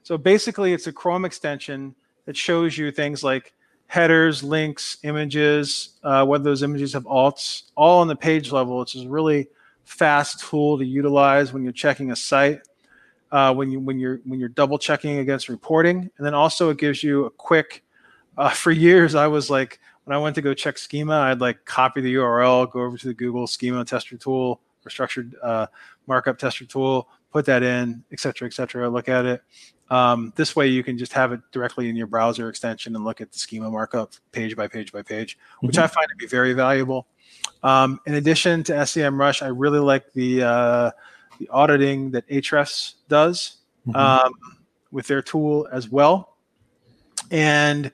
So 0.02 0.16
basically, 0.16 0.72
it's 0.72 0.86
a 0.86 0.92
Chrome 0.92 1.24
extension 1.24 1.94
that 2.26 2.36
shows 2.36 2.76
you 2.76 2.90
things 2.90 3.22
like 3.22 3.52
headers, 3.86 4.42
links, 4.42 4.98
images, 5.02 5.98
uh, 6.04 6.24
whether 6.24 6.44
those 6.44 6.62
images 6.62 6.92
have 6.92 7.04
alts, 7.04 7.64
all 7.76 8.00
on 8.00 8.08
the 8.08 8.16
page 8.16 8.52
level. 8.52 8.80
It's 8.82 8.96
a 8.96 9.08
really 9.08 9.48
fast 9.84 10.40
tool 10.48 10.78
to 10.78 10.84
utilize 10.84 11.52
when 11.52 11.64
you're 11.64 11.72
checking 11.72 12.12
a 12.12 12.16
site, 12.16 12.60
uh, 13.32 13.52
when 13.52 13.70
you 13.70 13.80
when 13.80 13.98
you're 13.98 14.20
when 14.24 14.38
you're 14.38 14.48
double 14.48 14.78
checking 14.78 15.18
against 15.18 15.48
reporting, 15.48 16.08
and 16.16 16.26
then 16.26 16.34
also 16.34 16.70
it 16.70 16.78
gives 16.78 17.02
you 17.02 17.26
a 17.26 17.30
quick. 17.30 17.84
Uh, 18.38 18.48
for 18.64 18.70
years, 18.70 19.14
I 19.14 19.26
was 19.26 19.50
like, 19.50 19.80
when 20.04 20.16
I 20.16 20.20
went 20.20 20.34
to 20.36 20.42
go 20.42 20.54
check 20.54 20.78
schema, 20.78 21.14
I'd 21.14 21.40
like 21.40 21.64
copy 21.64 22.00
the 22.00 22.14
URL, 22.14 22.70
go 22.70 22.80
over 22.80 22.96
to 22.96 23.06
the 23.08 23.14
Google 23.14 23.46
schema 23.46 23.84
tester 23.84 24.16
tool 24.16 24.60
or 24.84 24.90
structured 24.90 25.34
uh, 25.42 25.66
markup 26.06 26.38
tester 26.38 26.64
tool, 26.64 27.08
put 27.32 27.46
that 27.46 27.62
in, 27.62 28.02
et 28.12 28.20
cetera, 28.20 28.46
et 28.46 28.52
cetera, 28.52 28.88
look 28.88 29.08
at 29.08 29.24
it. 29.26 29.42
Um, 29.90 30.32
this 30.36 30.54
way 30.54 30.68
you 30.68 30.84
can 30.84 30.96
just 30.96 31.12
have 31.14 31.32
it 31.32 31.40
directly 31.50 31.88
in 31.88 31.96
your 31.96 32.06
browser 32.06 32.48
extension 32.48 32.94
and 32.94 33.04
look 33.04 33.20
at 33.20 33.32
the 33.32 33.38
schema 33.38 33.70
markup 33.70 34.12
page 34.30 34.54
by 34.56 34.68
page 34.68 34.92
by 34.92 35.02
page, 35.02 35.36
which 35.60 35.78
I 35.78 35.86
find 35.88 36.06
to 36.08 36.16
be 36.16 36.26
very 36.26 36.52
valuable. 36.52 37.08
Um, 37.62 38.00
in 38.06 38.14
addition 38.14 38.62
to 38.64 38.72
SEMrush, 38.72 39.42
I 39.42 39.48
really 39.48 39.80
like 39.80 40.12
the 40.12 40.42
uh, 40.42 40.90
the 41.38 41.48
auditing 41.48 42.10
that 42.12 42.28
Ahrefs 42.28 42.94
does 43.08 43.56
Mhm. 43.88 43.96
um, 43.96 44.32
with 44.92 45.06
their 45.06 45.22
tool 45.22 45.66
as 45.72 45.88
well. 45.88 46.36
And 47.30 47.90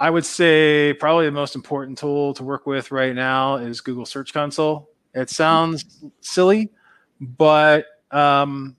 I 0.00 0.10
would 0.10 0.26
say 0.26 0.92
probably 0.94 1.26
the 1.26 1.32
most 1.32 1.54
important 1.54 1.96
tool 1.96 2.34
to 2.34 2.42
work 2.42 2.66
with 2.66 2.90
right 2.90 3.14
now 3.14 3.56
is 3.56 3.80
Google 3.80 4.04
Search 4.04 4.32
Console. 4.34 4.90
It 5.16 5.30
sounds 5.30 6.04
silly, 6.20 6.70
but 7.20 7.86
um, 8.10 8.76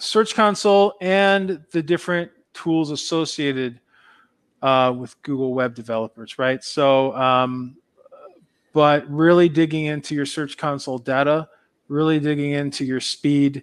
Search 0.00 0.34
Console 0.34 0.94
and 1.00 1.64
the 1.70 1.80
different 1.80 2.32
tools 2.52 2.90
associated 2.90 3.78
uh, 4.60 4.94
with 4.98 5.20
Google 5.22 5.54
Web 5.54 5.74
developers, 5.76 6.38
right? 6.38 6.62
So, 6.64 7.14
um, 7.16 7.76
but 8.72 9.08
really 9.08 9.48
digging 9.48 9.86
into 9.86 10.14
your 10.16 10.26
Search 10.26 10.56
Console 10.56 10.98
data, 10.98 11.48
really 11.86 12.18
digging 12.18 12.50
into 12.50 12.84
your 12.84 13.00
speed 13.00 13.62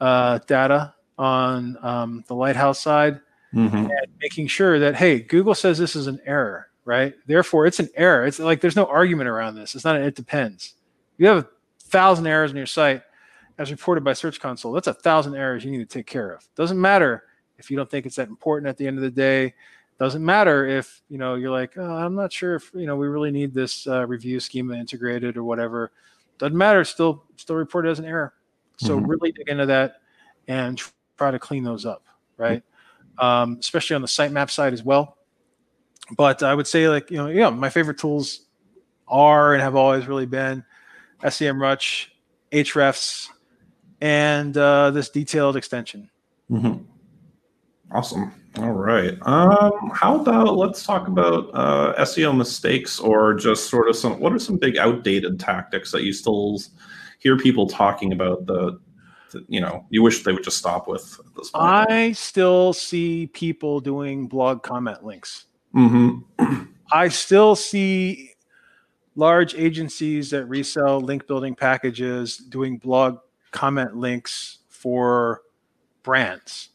uh, 0.00 0.38
data 0.46 0.94
on 1.18 1.76
um, 1.82 2.24
the 2.28 2.34
Lighthouse 2.34 2.80
side, 2.80 3.20
mm-hmm. 3.52 3.76
and 3.76 4.06
making 4.20 4.46
sure 4.46 4.78
that 4.78 4.94
hey, 4.94 5.18
Google 5.18 5.56
says 5.56 5.76
this 5.76 5.96
is 5.96 6.06
an 6.06 6.20
error, 6.24 6.68
right? 6.84 7.14
Therefore, 7.26 7.66
it's 7.66 7.80
an 7.80 7.88
error. 7.94 8.24
It's 8.26 8.38
like 8.38 8.60
there's 8.60 8.76
no 8.76 8.86
argument 8.86 9.28
around 9.28 9.54
this. 9.54 9.74
It's 9.74 9.84
not. 9.84 9.96
An, 9.96 10.02
it 10.02 10.14
depends. 10.14 10.74
You 11.18 11.26
have 11.28 11.38
a 11.38 11.48
thousand 11.80 12.26
errors 12.26 12.50
on 12.50 12.56
your 12.56 12.66
site, 12.66 13.02
as 13.58 13.70
reported 13.70 14.04
by 14.04 14.12
Search 14.12 14.40
Console. 14.40 14.72
That's 14.72 14.86
a 14.86 14.94
thousand 14.94 15.34
errors 15.36 15.64
you 15.64 15.70
need 15.70 15.78
to 15.78 15.86
take 15.86 16.06
care 16.06 16.32
of. 16.32 16.46
Doesn't 16.56 16.80
matter 16.80 17.24
if 17.58 17.70
you 17.70 17.76
don't 17.76 17.90
think 17.90 18.06
it's 18.06 18.16
that 18.16 18.28
important 18.28 18.68
at 18.68 18.76
the 18.76 18.86
end 18.86 18.98
of 18.98 19.02
the 19.02 19.10
day 19.10 19.54
doesn't 19.98 20.24
matter 20.24 20.66
if 20.66 21.02
you 21.08 21.18
know 21.18 21.34
you're 21.34 21.50
like 21.50 21.76
oh, 21.76 21.96
i'm 21.96 22.14
not 22.14 22.32
sure 22.32 22.56
if 22.56 22.70
you 22.74 22.86
know 22.86 22.96
we 22.96 23.06
really 23.06 23.30
need 23.30 23.54
this 23.54 23.86
uh, 23.86 24.06
review 24.06 24.40
schema 24.40 24.74
integrated 24.74 25.36
or 25.36 25.44
whatever 25.44 25.92
doesn't 26.38 26.56
matter 26.56 26.84
still 26.84 27.24
still 27.36 27.56
report 27.56 27.86
it 27.86 27.90
as 27.90 27.98
an 27.98 28.04
error 28.04 28.34
so 28.76 28.96
mm-hmm. 28.96 29.06
really 29.06 29.32
dig 29.32 29.48
into 29.48 29.66
that 29.66 29.96
and 30.48 30.82
try 31.16 31.30
to 31.30 31.38
clean 31.38 31.62
those 31.62 31.86
up 31.86 32.04
right 32.36 32.62
um, 33.18 33.56
especially 33.60 33.94
on 33.94 34.02
the 34.02 34.08
sitemap 34.08 34.50
side 34.50 34.72
as 34.72 34.82
well 34.82 35.16
but 36.16 36.42
i 36.42 36.54
would 36.54 36.66
say 36.66 36.88
like 36.88 37.10
you 37.10 37.16
know 37.16 37.28
yeah 37.28 37.50
my 37.50 37.70
favorite 37.70 37.98
tools 37.98 38.46
are 39.08 39.54
and 39.54 39.62
have 39.62 39.76
always 39.76 40.06
really 40.06 40.26
been 40.26 40.64
SEMrush 41.22 42.08
Ahrefs 42.52 43.28
and 44.00 44.56
uh, 44.56 44.90
this 44.90 45.08
detailed 45.08 45.56
extension 45.56 46.10
mm-hmm. 46.50 46.82
awesome 47.92 48.32
all 48.58 48.70
right. 48.70 49.18
Um, 49.22 49.90
how 49.92 50.20
about 50.20 50.56
let's 50.56 50.84
talk 50.84 51.08
about 51.08 51.50
uh, 51.54 51.94
SEO 52.02 52.36
mistakes 52.36 53.00
or 53.00 53.34
just 53.34 53.68
sort 53.68 53.88
of 53.88 53.96
some 53.96 54.20
what 54.20 54.32
are 54.32 54.38
some 54.38 54.58
big 54.58 54.76
outdated 54.76 55.40
tactics 55.40 55.90
that 55.90 56.04
you 56.04 56.12
still 56.12 56.60
hear 57.18 57.36
people 57.36 57.66
talking 57.66 58.12
about 58.12 58.46
the, 58.46 58.78
the 59.32 59.44
you 59.48 59.60
know 59.60 59.84
you 59.90 60.02
wish 60.02 60.22
they 60.22 60.32
would 60.32 60.44
just 60.44 60.58
stop 60.58 60.86
with 60.86 61.18
this 61.36 61.50
point? 61.50 61.90
I 61.90 62.12
still 62.12 62.72
see 62.72 63.26
people 63.26 63.80
doing 63.80 64.28
blog 64.28 64.62
comment 64.62 65.04
links. 65.04 65.46
Mm-hmm. 65.74 66.62
I 66.92 67.08
still 67.08 67.56
see 67.56 68.32
large 69.16 69.54
agencies 69.54 70.30
that 70.30 70.46
resell 70.46 71.00
link 71.00 71.26
building 71.26 71.54
packages 71.54 72.36
doing 72.36 72.78
blog 72.78 73.18
comment 73.50 73.96
links 73.96 74.58
for 74.68 75.42
brands 76.02 76.70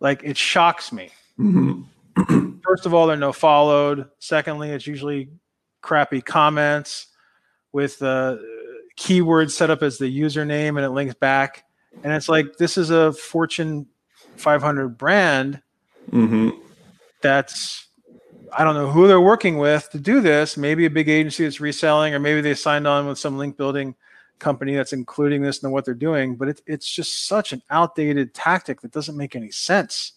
like 0.00 0.22
it 0.24 0.36
shocks 0.36 0.92
me. 0.92 1.10
Mm-hmm. 1.38 2.58
First 2.64 2.86
of 2.86 2.94
all, 2.94 3.06
they're 3.06 3.16
no 3.16 3.32
followed. 3.32 4.08
Secondly, 4.18 4.70
it's 4.70 4.86
usually 4.86 5.28
crappy 5.80 6.20
comments 6.20 7.08
with 7.72 7.98
the 7.98 8.42
keyword 8.96 9.50
set 9.50 9.70
up 9.70 9.82
as 9.82 9.98
the 9.98 10.20
username 10.20 10.70
and 10.70 10.80
it 10.80 10.90
links 10.90 11.14
back. 11.14 11.64
And 12.02 12.12
it's 12.12 12.28
like 12.28 12.56
this 12.58 12.76
is 12.76 12.90
a 12.90 13.12
Fortune 13.12 13.86
500 14.36 14.98
brand 14.98 15.62
mm-hmm. 16.10 16.50
that's 17.22 17.87
I 18.56 18.64
don't 18.64 18.74
know 18.74 18.90
who 18.90 19.06
they're 19.06 19.20
working 19.20 19.58
with 19.58 19.90
to 19.90 19.98
do 19.98 20.20
this. 20.20 20.56
Maybe 20.56 20.86
a 20.86 20.90
big 20.90 21.08
agency 21.08 21.44
that's 21.44 21.60
reselling, 21.60 22.14
or 22.14 22.18
maybe 22.18 22.40
they 22.40 22.54
signed 22.54 22.86
on 22.86 23.06
with 23.06 23.18
some 23.18 23.38
link 23.38 23.56
building 23.56 23.94
company 24.38 24.74
that's 24.74 24.92
including 24.92 25.42
this 25.42 25.62
and 25.62 25.72
what 25.72 25.84
they're 25.84 25.94
doing, 25.94 26.36
but 26.36 26.48
it, 26.48 26.62
it's 26.66 26.90
just 26.90 27.26
such 27.26 27.52
an 27.52 27.62
outdated 27.70 28.34
tactic 28.34 28.80
that 28.80 28.92
doesn't 28.92 29.16
make 29.16 29.36
any 29.36 29.50
sense. 29.50 30.12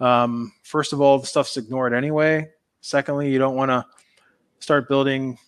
Um, 0.00 0.52
first 0.62 0.92
of 0.92 1.00
all, 1.00 1.18
the 1.18 1.26
stuff's 1.26 1.56
ignored 1.56 1.94
anyway. 1.94 2.50
Secondly, 2.80 3.30
you 3.30 3.38
don't 3.38 3.56
want 3.56 3.70
to 3.70 3.86
start 4.58 4.88
building 4.88 5.38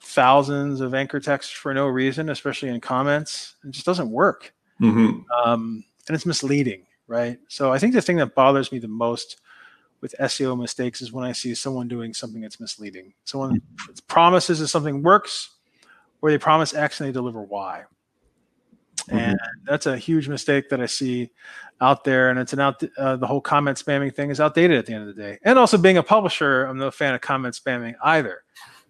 thousands 0.00 0.80
of 0.80 0.94
anchor 0.94 1.20
text 1.20 1.54
for 1.56 1.72
no 1.74 1.86
reason, 1.86 2.30
especially 2.30 2.68
in 2.68 2.80
comments. 2.80 3.56
It 3.64 3.70
just 3.70 3.86
doesn't 3.86 4.10
work. 4.10 4.52
Mm-hmm. 4.80 5.20
Um, 5.32 5.84
and 6.08 6.14
it's 6.14 6.26
misleading, 6.26 6.86
right? 7.06 7.38
So 7.48 7.72
I 7.72 7.78
think 7.78 7.94
the 7.94 8.02
thing 8.02 8.16
that 8.16 8.34
bothers 8.34 8.72
me 8.72 8.78
the 8.78 8.88
most 8.88 9.40
with 10.00 10.14
SEO 10.20 10.58
mistakes 10.58 11.00
is 11.00 11.12
when 11.12 11.24
I 11.24 11.32
see 11.32 11.54
someone 11.54 11.88
doing 11.88 12.12
something 12.14 12.40
that's 12.40 12.60
misleading. 12.60 13.14
Someone 13.24 13.60
promises 14.08 14.58
that 14.60 14.68
something 14.68 15.02
works, 15.02 15.50
or 16.20 16.30
they 16.30 16.38
promise 16.38 16.74
X 16.74 17.00
and 17.00 17.08
they 17.08 17.12
deliver 17.12 17.42
Y. 17.42 17.84
Mm-hmm. 19.08 19.18
And 19.18 19.38
that's 19.64 19.86
a 19.86 19.96
huge 19.96 20.28
mistake 20.28 20.68
that 20.70 20.80
I 20.80 20.86
see 20.86 21.30
out 21.80 22.04
there. 22.04 22.30
And 22.30 22.38
it's 22.38 22.52
an 22.52 22.60
out, 22.60 22.82
uh, 22.98 23.16
the 23.16 23.26
whole 23.26 23.40
comment 23.40 23.78
spamming 23.78 24.14
thing 24.14 24.30
is 24.30 24.40
outdated 24.40 24.78
at 24.78 24.86
the 24.86 24.94
end 24.94 25.08
of 25.08 25.14
the 25.14 25.22
day. 25.22 25.38
And 25.42 25.58
also 25.58 25.78
being 25.78 25.98
a 25.98 26.02
publisher, 26.02 26.64
I'm 26.64 26.78
no 26.78 26.90
fan 26.90 27.14
of 27.14 27.20
comment 27.20 27.54
spamming 27.54 27.94
either. 28.02 28.42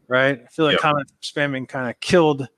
Right. 0.09 0.41
I 0.43 0.47
feel 0.49 0.65
like 0.65 0.75
yep. 0.75 0.81
comment 0.81 1.13
spamming 1.21 1.69
kind 1.69 1.91
of 1.91 1.99
killed 2.01 2.49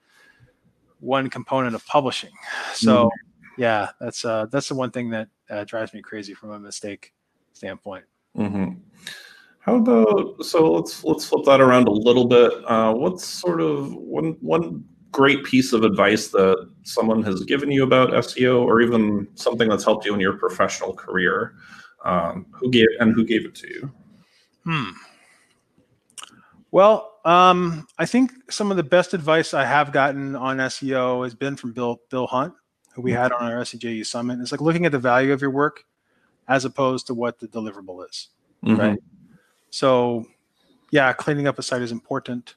one 1.00 1.30
component 1.30 1.74
of 1.74 1.84
publishing. 1.86 2.32
So 2.74 3.06
mm-hmm. 3.06 3.62
yeah, 3.62 3.88
that's, 4.00 4.24
uh, 4.24 4.46
that's 4.50 4.68
the 4.68 4.74
one 4.74 4.90
thing 4.90 5.10
that 5.10 5.28
uh, 5.48 5.64
drives 5.64 5.94
me 5.94 6.02
crazy 6.02 6.34
from 6.34 6.50
a 6.50 6.58
mistake 6.58 7.14
standpoint. 7.54 8.04
Mm-hmm. 8.38 8.74
How 9.60 9.76
about 9.76 10.42
so 10.44 10.72
let's 10.72 11.04
let's 11.04 11.26
flip 11.26 11.44
that 11.44 11.60
around 11.60 11.88
a 11.88 11.92
little 11.92 12.26
bit. 12.26 12.52
Uh, 12.66 12.94
what's 12.94 13.26
sort 13.26 13.60
of 13.60 13.92
one 13.94 14.36
one 14.40 14.84
great 15.12 15.44
piece 15.44 15.72
of 15.72 15.82
advice 15.82 16.28
that 16.28 16.70
someone 16.84 17.22
has 17.22 17.42
given 17.44 17.70
you 17.70 17.82
about 17.82 18.10
SEO, 18.10 18.62
or 18.62 18.80
even 18.80 19.28
something 19.34 19.68
that's 19.68 19.84
helped 19.84 20.06
you 20.06 20.14
in 20.14 20.20
your 20.20 20.38
professional 20.38 20.94
career? 20.94 21.54
Um, 22.04 22.46
who 22.52 22.70
gave 22.70 22.86
and 23.00 23.12
who 23.12 23.26
gave 23.26 23.44
it 23.44 23.54
to 23.56 23.68
you? 23.68 23.92
Hmm. 24.64 24.90
Well, 26.70 27.18
um, 27.24 27.86
I 27.98 28.06
think 28.06 28.32
some 28.50 28.70
of 28.70 28.76
the 28.76 28.82
best 28.82 29.12
advice 29.12 29.52
I 29.52 29.64
have 29.64 29.92
gotten 29.92 30.36
on 30.36 30.58
SEO 30.58 31.24
has 31.24 31.34
been 31.34 31.56
from 31.56 31.72
Bill 31.72 32.00
Bill 32.08 32.26
Hunt, 32.26 32.54
who 32.94 33.02
we 33.02 33.12
had 33.12 33.32
on 33.32 33.52
our 33.52 33.60
SEJ 33.62 34.00
eSummit. 34.00 34.40
It's 34.40 34.52
like 34.52 34.60
looking 34.60 34.86
at 34.86 34.92
the 34.92 34.98
value 34.98 35.32
of 35.32 35.42
your 35.42 35.50
work 35.50 35.84
as 36.48 36.64
opposed 36.64 37.06
to 37.06 37.14
what 37.14 37.38
the 37.38 37.46
deliverable 37.46 38.08
is, 38.08 38.28
mm-hmm. 38.64 38.76
right? 38.76 38.98
So, 39.70 40.26
yeah, 40.90 41.12
cleaning 41.12 41.46
up 41.46 41.58
a 41.58 41.62
site 41.62 41.82
is 41.82 41.92
important, 41.92 42.56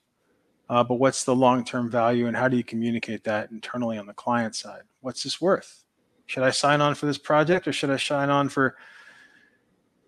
uh, 0.70 0.84
but 0.84 0.96
what's 0.96 1.26
the 1.26 1.36
long 1.36 1.66
term 1.66 1.92
value 1.92 2.28
and 2.28 2.36
how 2.36 2.48
do 2.48 2.56
you 2.56 2.64
communicate 2.64 3.24
that 3.26 3.52
internally 3.52 3.98
on 3.98 4.06
the 4.06 4.14
client 4.14 4.56
side? 4.56 4.84
What's 5.02 5.24
this 5.24 5.42
worth? 5.42 5.84
Should 6.28 6.44
I 6.44 6.52
sign 6.52 6.80
on 6.80 6.96
for 6.96 7.06
this 7.06 7.18
project 7.18 7.68
or 7.68 7.74
should 7.74 7.90
I 7.90 7.98
sign 7.98 8.30
on 8.30 8.48
for 8.48 8.78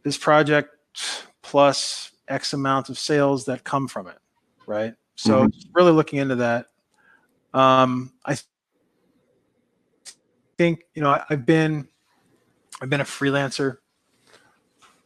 this 0.04 0.18
project 0.18 0.70
plus 1.42 2.12
X 2.30 2.54
amount 2.54 2.88
of 2.88 2.98
sales 2.98 3.44
that 3.46 3.66
come 3.66 3.90
from 3.90 4.08
it? 4.08 4.18
Right. 4.66 4.94
So, 5.16 5.48
mm-hmm. 5.48 5.70
really 5.74 5.92
looking 5.92 6.20
into 6.20 6.36
that. 6.36 6.68
Um, 7.54 8.14
I 8.26 8.38
think, 10.58 10.86
you 10.96 11.02
know, 11.04 11.10
I, 11.10 11.24
I've 11.30 11.46
been, 11.46 11.90
I've 12.84 12.90
been 12.90 13.02
a 13.02 13.06
freelancer 13.06 13.78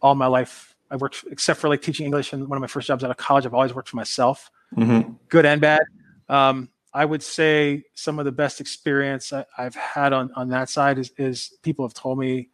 all 0.01 0.15
my 0.15 0.25
life 0.25 0.75
I 0.89 0.95
worked, 0.95 1.25
except 1.29 1.59
for 1.59 1.69
like 1.69 1.83
teaching 1.83 2.07
English 2.07 2.33
and 2.33 2.47
one 2.47 2.57
of 2.57 2.61
my 2.61 2.67
first 2.67 2.87
jobs 2.87 3.03
out 3.03 3.11
of 3.11 3.17
college. 3.17 3.45
I've 3.45 3.53
always 3.53 3.73
worked 3.73 3.89
for 3.89 3.97
myself, 3.97 4.49
mm-hmm. 4.75 5.11
good 5.29 5.45
and 5.45 5.61
bad. 5.61 5.81
Um, 6.27 6.69
I 6.91 7.05
would 7.05 7.21
say 7.21 7.83
some 7.93 8.17
of 8.17 8.25
the 8.25 8.31
best 8.31 8.59
experience 8.61 9.31
I, 9.31 9.45
have 9.55 9.75
had 9.75 10.11
on, 10.11 10.31
on 10.35 10.49
that 10.49 10.69
side 10.69 10.97
is, 10.97 11.11
is 11.17 11.53
people 11.61 11.85
have 11.85 11.93
told 11.93 12.17
me, 12.17 12.49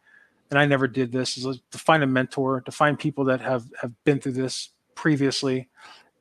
and 0.50 0.58
I 0.58 0.66
never 0.66 0.86
did 0.86 1.10
this, 1.10 1.38
is 1.38 1.58
to 1.70 1.78
find 1.78 2.02
a 2.02 2.06
mentor, 2.06 2.60
to 2.60 2.70
find 2.70 2.98
people 2.98 3.24
that 3.24 3.40
have, 3.40 3.64
have 3.80 3.92
been 4.04 4.20
through 4.20 4.32
this 4.32 4.70
previously. 4.94 5.68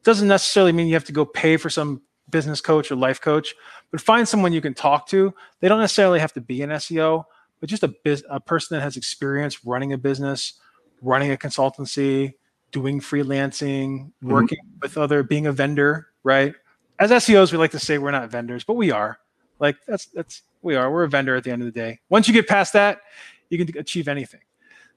Doesn't 0.03 0.29
necessarily 0.29 0.71
mean 0.71 0.87
you 0.87 0.93
have 0.93 1.03
to 1.05 1.11
go 1.11 1.25
pay 1.25 1.57
for 1.57 1.69
some 1.69 2.03
business 2.29 2.61
coach 2.61 2.89
or 2.89 2.95
life 2.95 3.19
coach, 3.19 3.53
but 3.91 3.99
find 3.99 4.25
someone 4.27 4.53
you 4.53 4.61
can 4.61 4.73
talk 4.73 5.07
to. 5.07 5.33
They 5.59 5.67
don't 5.67 5.81
necessarily 5.81 6.19
have 6.19 6.33
to 6.33 6.41
be 6.41 6.61
an 6.61 6.69
SEO, 6.69 7.25
but 7.63 7.69
just 7.69 7.83
a, 7.83 7.87
biz, 7.87 8.25
a 8.29 8.41
person 8.41 8.75
that 8.75 8.83
has 8.83 8.97
experience 8.97 9.63
running 9.63 9.93
a 9.93 9.97
business, 9.97 10.59
running 11.01 11.31
a 11.31 11.37
consultancy, 11.37 12.33
doing 12.73 12.99
freelancing, 12.99 13.99
mm-hmm. 13.99 14.31
working 14.33 14.57
with 14.81 14.97
other, 14.97 15.23
being 15.23 15.47
a 15.47 15.51
vendor, 15.53 16.07
right? 16.23 16.53
As 16.99 17.09
SEOs, 17.09 17.53
we 17.53 17.57
like 17.57 17.71
to 17.71 17.79
say 17.79 17.99
we're 17.99 18.11
not 18.11 18.29
vendors, 18.29 18.65
but 18.65 18.73
we 18.73 18.91
are. 18.91 19.17
Like 19.61 19.77
that's 19.87 20.07
that's 20.07 20.41
we 20.61 20.75
are. 20.75 20.91
We're 20.91 21.05
a 21.05 21.09
vendor 21.09 21.37
at 21.37 21.45
the 21.45 21.51
end 21.51 21.61
of 21.61 21.65
the 21.65 21.71
day. 21.71 22.01
Once 22.09 22.27
you 22.27 22.33
get 22.33 22.49
past 22.49 22.73
that, 22.73 22.99
you 23.47 23.57
can 23.57 23.77
achieve 23.77 24.09
anything. 24.09 24.41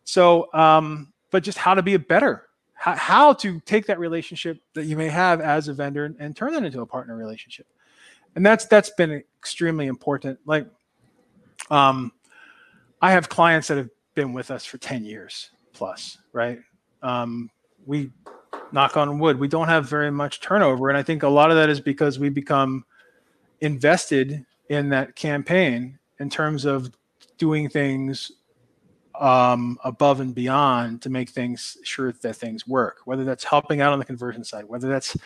So, 0.03 0.53
um, 0.53 1.13
but 1.31 1.45
just 1.45 1.59
how 1.59 1.75
to 1.75 1.83
be 1.83 1.95
a 1.95 2.01
better, 2.01 2.49
how, 2.75 2.97
how 2.97 3.33
to 3.35 3.61
take 3.61 3.87
that 3.87 4.01
relationship 4.01 4.59
that 4.75 4.87
you 4.87 4.97
may 4.97 5.09
have 5.09 5.41
as 5.41 5.69
a 5.69 5.73
vendor 5.73 6.05
and, 6.05 6.17
and 6.19 6.37
turn 6.37 6.53
that 6.55 6.65
into 6.65 6.81
a 6.81 6.87
partner 6.87 7.17
relationship, 7.17 7.69
and 8.35 8.45
that's 8.45 8.67
that's 8.67 8.91
been 8.91 9.23
extremely 9.39 9.87
important. 9.87 10.41
Like, 10.45 10.67
um, 11.71 12.11
I 13.07 13.13
have 13.13 13.29
clients 13.29 13.69
that 13.69 13.77
have 13.77 13.91
been 14.15 14.33
with 14.33 14.51
us 14.51 14.65
for 14.65 14.79
ten 14.79 15.05
years, 15.05 15.51
plus, 15.73 16.19
right? 16.33 16.59
um, 17.03 17.51
we 17.87 18.11
knock 18.73 18.97
on 18.97 19.19
wood, 19.19 19.39
we 19.39 19.49
don't 19.49 19.69
have 19.69 19.89
very 19.89 20.11
much 20.11 20.41
turnover, 20.41 20.89
and 20.89 20.99
I 20.99 21.03
think 21.03 21.23
a 21.23 21.29
lot 21.29 21.51
of 21.51 21.57
that 21.57 21.69
is 21.69 21.81
because 21.81 22.19
we 22.19 22.29
become 22.29 22.85
invested 23.61 24.45
in 24.69 24.89
that 24.91 25.15
campaign 25.15 25.99
in 26.19 26.29
terms 26.29 26.65
of 26.65 26.91
doing 27.39 27.69
things 27.69 28.33
um, 29.21 29.79
above 29.85 30.21
and 30.21 30.35
beyond 30.35 31.01
to 31.03 31.11
make 31.11 31.31
things 31.31 31.79
sure 31.85 32.13
that 32.13 32.35
things 32.35 32.67
work. 32.67 32.99
Whether 33.05 33.25
that's 33.25 33.45
helping 33.45 33.81
out 33.81 33.93
on 33.93 33.99
the 33.99 34.05
conversion 34.05 34.45
side, 34.45 34.65
whether 34.65 34.89
that's 34.89 35.17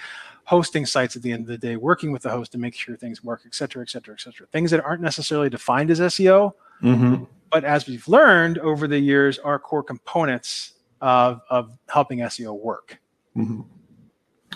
hosting 0.44 0.84
sites 0.84 1.16
at 1.16 1.22
the 1.22 1.32
end 1.32 1.42
of 1.42 1.48
the 1.48 1.58
day, 1.58 1.76
working 1.76 2.12
with 2.12 2.22
the 2.22 2.30
host 2.30 2.52
to 2.52 2.58
make 2.58 2.74
sure 2.74 2.94
things 2.94 3.24
work, 3.24 3.42
et 3.46 3.54
cetera, 3.54 3.82
et 3.82 3.88
cetera, 3.88 4.14
et 4.14 4.20
cetera. 4.20 4.46
Things 4.48 4.70
that 4.70 4.84
aren't 4.84 5.02
necessarily 5.02 5.48
defined 5.48 5.90
as 5.90 6.00
SEO, 6.00 6.52
mm-hmm. 6.82 7.24
But 7.50 7.64
as 7.64 7.86
we've 7.86 8.06
learned 8.08 8.58
over 8.58 8.86
the 8.86 8.98
years, 8.98 9.38
are 9.38 9.58
core 9.58 9.82
components 9.82 10.74
of, 11.00 11.40
of 11.50 11.76
helping 11.88 12.18
SEO 12.20 12.58
work. 12.58 13.00
Mm-hmm. 13.36 13.60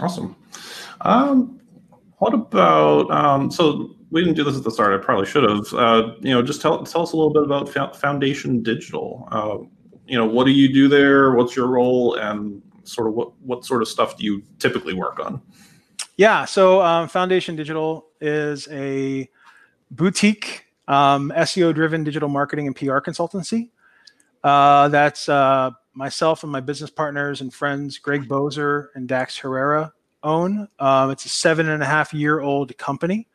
Awesome. 0.00 0.36
Um, 1.00 1.60
what 2.18 2.34
about 2.34 3.10
um, 3.10 3.50
so 3.50 3.96
we 4.10 4.22
didn't 4.22 4.36
do 4.36 4.44
this 4.44 4.56
at 4.56 4.64
the 4.64 4.70
start. 4.70 4.98
I 4.98 5.04
probably 5.04 5.26
should 5.26 5.42
have. 5.42 5.72
Uh, 5.74 6.14
you 6.20 6.30
know, 6.30 6.42
just 6.42 6.60
tell 6.60 6.82
tell 6.84 7.02
us 7.02 7.12
a 7.12 7.16
little 7.16 7.32
bit 7.32 7.42
about 7.42 7.96
Foundation 7.96 8.62
Digital. 8.62 9.28
Uh, 9.30 9.58
you 10.06 10.16
know, 10.16 10.26
what 10.26 10.44
do 10.44 10.52
you 10.52 10.72
do 10.72 10.88
there? 10.88 11.32
What's 11.32 11.56
your 11.56 11.66
role, 11.66 12.14
and 12.14 12.62
sort 12.84 13.08
of 13.08 13.14
what 13.14 13.38
what 13.40 13.64
sort 13.64 13.82
of 13.82 13.88
stuff 13.88 14.16
do 14.16 14.24
you 14.24 14.42
typically 14.58 14.94
work 14.94 15.20
on? 15.20 15.42
Yeah, 16.16 16.44
so 16.44 16.80
um, 16.80 17.08
Foundation 17.08 17.56
Digital 17.56 18.06
is 18.20 18.68
a 18.70 19.28
boutique 19.90 20.63
um, 20.88 21.32
SEO-driven 21.36 22.04
digital 22.04 22.28
marketing 22.28 22.66
and 22.66 22.76
PR 22.76 22.98
consultancy. 22.98 23.70
Uh, 24.42 24.88
that's 24.88 25.28
uh, 25.28 25.70
myself 25.94 26.42
and 26.42 26.52
my 26.52 26.60
business 26.60 26.90
partners 26.90 27.40
and 27.40 27.52
friends, 27.52 27.98
Greg 27.98 28.28
Boser 28.28 28.88
and 28.94 29.08
Dax 29.08 29.38
Herrera, 29.38 29.92
own. 30.22 30.68
Um, 30.78 31.10
it's 31.10 31.24
a 31.24 31.28
seven 31.28 31.68
and 31.68 31.82
a 31.82 31.86
half 31.86 32.12
year 32.12 32.40
old 32.40 32.76
company. 32.76 33.28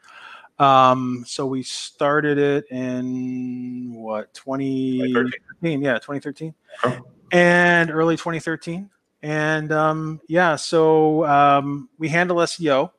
Um, 0.59 1.23
so 1.25 1.45
we 1.45 1.63
started 1.63 2.37
it 2.37 2.65
in 2.69 3.93
what 3.93 4.33
2013? 4.33 5.81
Yeah, 5.81 5.93
2013, 5.93 6.53
oh. 6.83 6.99
and 7.31 7.89
early 7.89 8.17
2013. 8.17 8.89
And 9.21 9.71
um, 9.71 10.21
yeah, 10.27 10.55
so 10.57 11.25
um, 11.25 11.89
we 11.97 12.09
handle 12.09 12.37
SEO, 12.37 12.91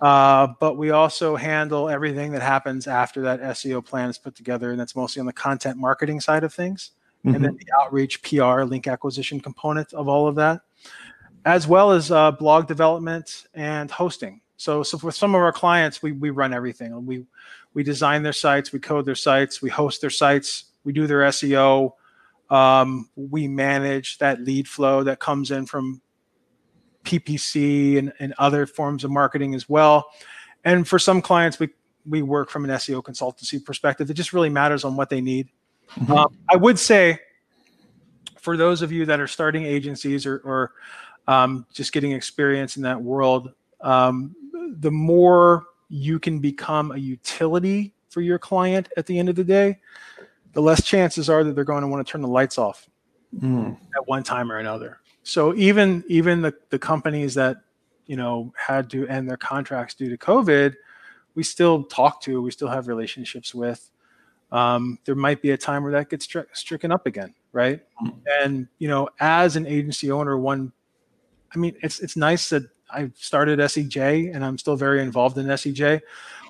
uh, 0.00 0.48
but 0.60 0.76
we 0.76 0.90
also 0.90 1.36
handle 1.36 1.88
everything 1.88 2.32
that 2.32 2.42
happens 2.42 2.86
after 2.86 3.22
that 3.22 3.40
SEO 3.40 3.84
plan 3.84 4.10
is 4.10 4.18
put 4.18 4.34
together, 4.34 4.70
and 4.70 4.80
that's 4.80 4.96
mostly 4.96 5.20
on 5.20 5.26
the 5.26 5.32
content 5.32 5.78
marketing 5.78 6.20
side 6.20 6.44
of 6.44 6.52
things 6.52 6.92
mm-hmm. 7.26 7.34
and 7.34 7.44
then 7.44 7.52
mm-hmm. 7.52 7.66
the 7.66 7.84
outreach, 7.84 8.22
PR, 8.22 8.62
link 8.62 8.86
acquisition 8.86 9.40
component 9.40 9.92
of 9.92 10.08
all 10.08 10.28
of 10.28 10.36
that, 10.36 10.62
as 11.44 11.66
well 11.66 11.90
as 11.90 12.10
uh, 12.10 12.30
blog 12.32 12.66
development 12.66 13.46
and 13.54 13.90
hosting. 13.90 14.40
So, 14.56 14.82
so 14.82 14.96
for 14.96 15.10
some 15.10 15.34
of 15.34 15.40
our 15.42 15.52
clients, 15.52 16.02
we 16.02 16.12
we 16.12 16.30
run 16.30 16.54
everything. 16.54 17.04
We 17.04 17.26
we 17.74 17.82
design 17.82 18.22
their 18.22 18.32
sites, 18.32 18.72
we 18.72 18.78
code 18.78 19.04
their 19.04 19.14
sites, 19.14 19.60
we 19.60 19.68
host 19.68 20.00
their 20.00 20.10
sites, 20.10 20.64
we 20.84 20.92
do 20.92 21.06
their 21.06 21.20
SEO. 21.20 21.92
Um, 22.48 23.10
we 23.16 23.48
manage 23.48 24.18
that 24.18 24.40
lead 24.40 24.68
flow 24.68 25.02
that 25.02 25.18
comes 25.18 25.50
in 25.50 25.66
from 25.66 26.00
PPC 27.06 27.98
and, 27.98 28.12
and 28.18 28.34
other 28.38 28.66
forms 28.66 29.04
of 29.04 29.10
marketing 29.10 29.54
as 29.54 29.68
well. 29.68 30.10
And 30.64 30.86
for 30.86 30.98
some 30.98 31.22
clients, 31.22 31.58
we 31.58 31.70
we 32.08 32.22
work 32.22 32.50
from 32.50 32.64
an 32.64 32.70
SEO 32.70 33.02
consultancy 33.02 33.64
perspective. 33.64 34.08
It 34.10 34.14
just 34.14 34.32
really 34.32 34.48
matters 34.48 34.84
on 34.84 34.96
what 34.96 35.10
they 35.10 35.20
need. 35.20 35.48
Mm-hmm. 35.96 36.12
Um, 36.12 36.36
I 36.48 36.56
would 36.56 36.78
say 36.78 37.18
for 38.38 38.56
those 38.56 38.82
of 38.82 38.92
you 38.92 39.06
that 39.06 39.18
are 39.18 39.26
starting 39.26 39.64
agencies 39.64 40.24
or, 40.24 40.40
or 40.44 40.72
um, 41.26 41.66
just 41.72 41.92
getting 41.92 42.12
experience 42.12 42.76
in 42.76 42.82
that 42.84 43.00
world, 43.00 43.52
um, 43.80 44.36
the 44.78 44.90
more 44.90 45.66
you 45.88 46.20
can 46.20 46.38
become 46.38 46.92
a 46.92 46.96
utility 46.96 47.92
for 48.08 48.20
your 48.20 48.38
client 48.38 48.88
at 48.96 49.06
the 49.06 49.18
end 49.18 49.28
of 49.28 49.34
the 49.34 49.44
day, 49.44 49.78
the 50.52 50.62
less 50.62 50.84
chances 50.84 51.28
are 51.28 51.42
that 51.42 51.54
they're 51.54 51.64
going 51.64 51.82
to 51.82 51.88
want 51.88 52.06
to 52.06 52.10
turn 52.10 52.22
the 52.22 52.28
lights 52.28 52.56
off 52.56 52.88
mm. 53.36 53.76
at 53.96 54.06
one 54.06 54.22
time 54.22 54.50
or 54.50 54.58
another. 54.58 55.00
So 55.26 55.56
even 55.56 56.04
even 56.06 56.40
the, 56.40 56.54
the 56.70 56.78
companies 56.78 57.34
that 57.34 57.56
you 58.06 58.16
know 58.16 58.52
had 58.56 58.88
to 58.90 59.08
end 59.08 59.28
their 59.28 59.36
contracts 59.36 59.94
due 59.94 60.08
to 60.08 60.16
COVID, 60.16 60.74
we 61.34 61.42
still 61.42 61.82
talk 61.82 62.20
to, 62.22 62.40
we 62.40 62.52
still 62.52 62.68
have 62.68 62.86
relationships 62.86 63.52
with 63.52 63.90
um, 64.52 65.00
there 65.04 65.16
might 65.16 65.42
be 65.42 65.50
a 65.50 65.56
time 65.56 65.82
where 65.82 65.90
that 65.92 66.10
gets 66.10 66.28
stri- 66.28 66.46
stricken 66.52 66.92
up 66.92 67.06
again, 67.06 67.34
right? 67.52 67.82
Mm-hmm. 68.00 68.18
And 68.40 68.68
you 68.78 68.86
know, 68.86 69.08
as 69.18 69.56
an 69.56 69.66
agency 69.66 70.12
owner, 70.12 70.38
one, 70.38 70.72
I 71.52 71.58
mean, 71.58 71.74
it's 71.82 71.98
it's 71.98 72.16
nice 72.16 72.48
that 72.50 72.62
I 72.88 73.10
started 73.16 73.58
SEJ 73.58 74.32
and 74.32 74.44
I'm 74.44 74.56
still 74.58 74.76
very 74.76 75.02
involved 75.02 75.36
in 75.38 75.46
SEJ, 75.46 76.02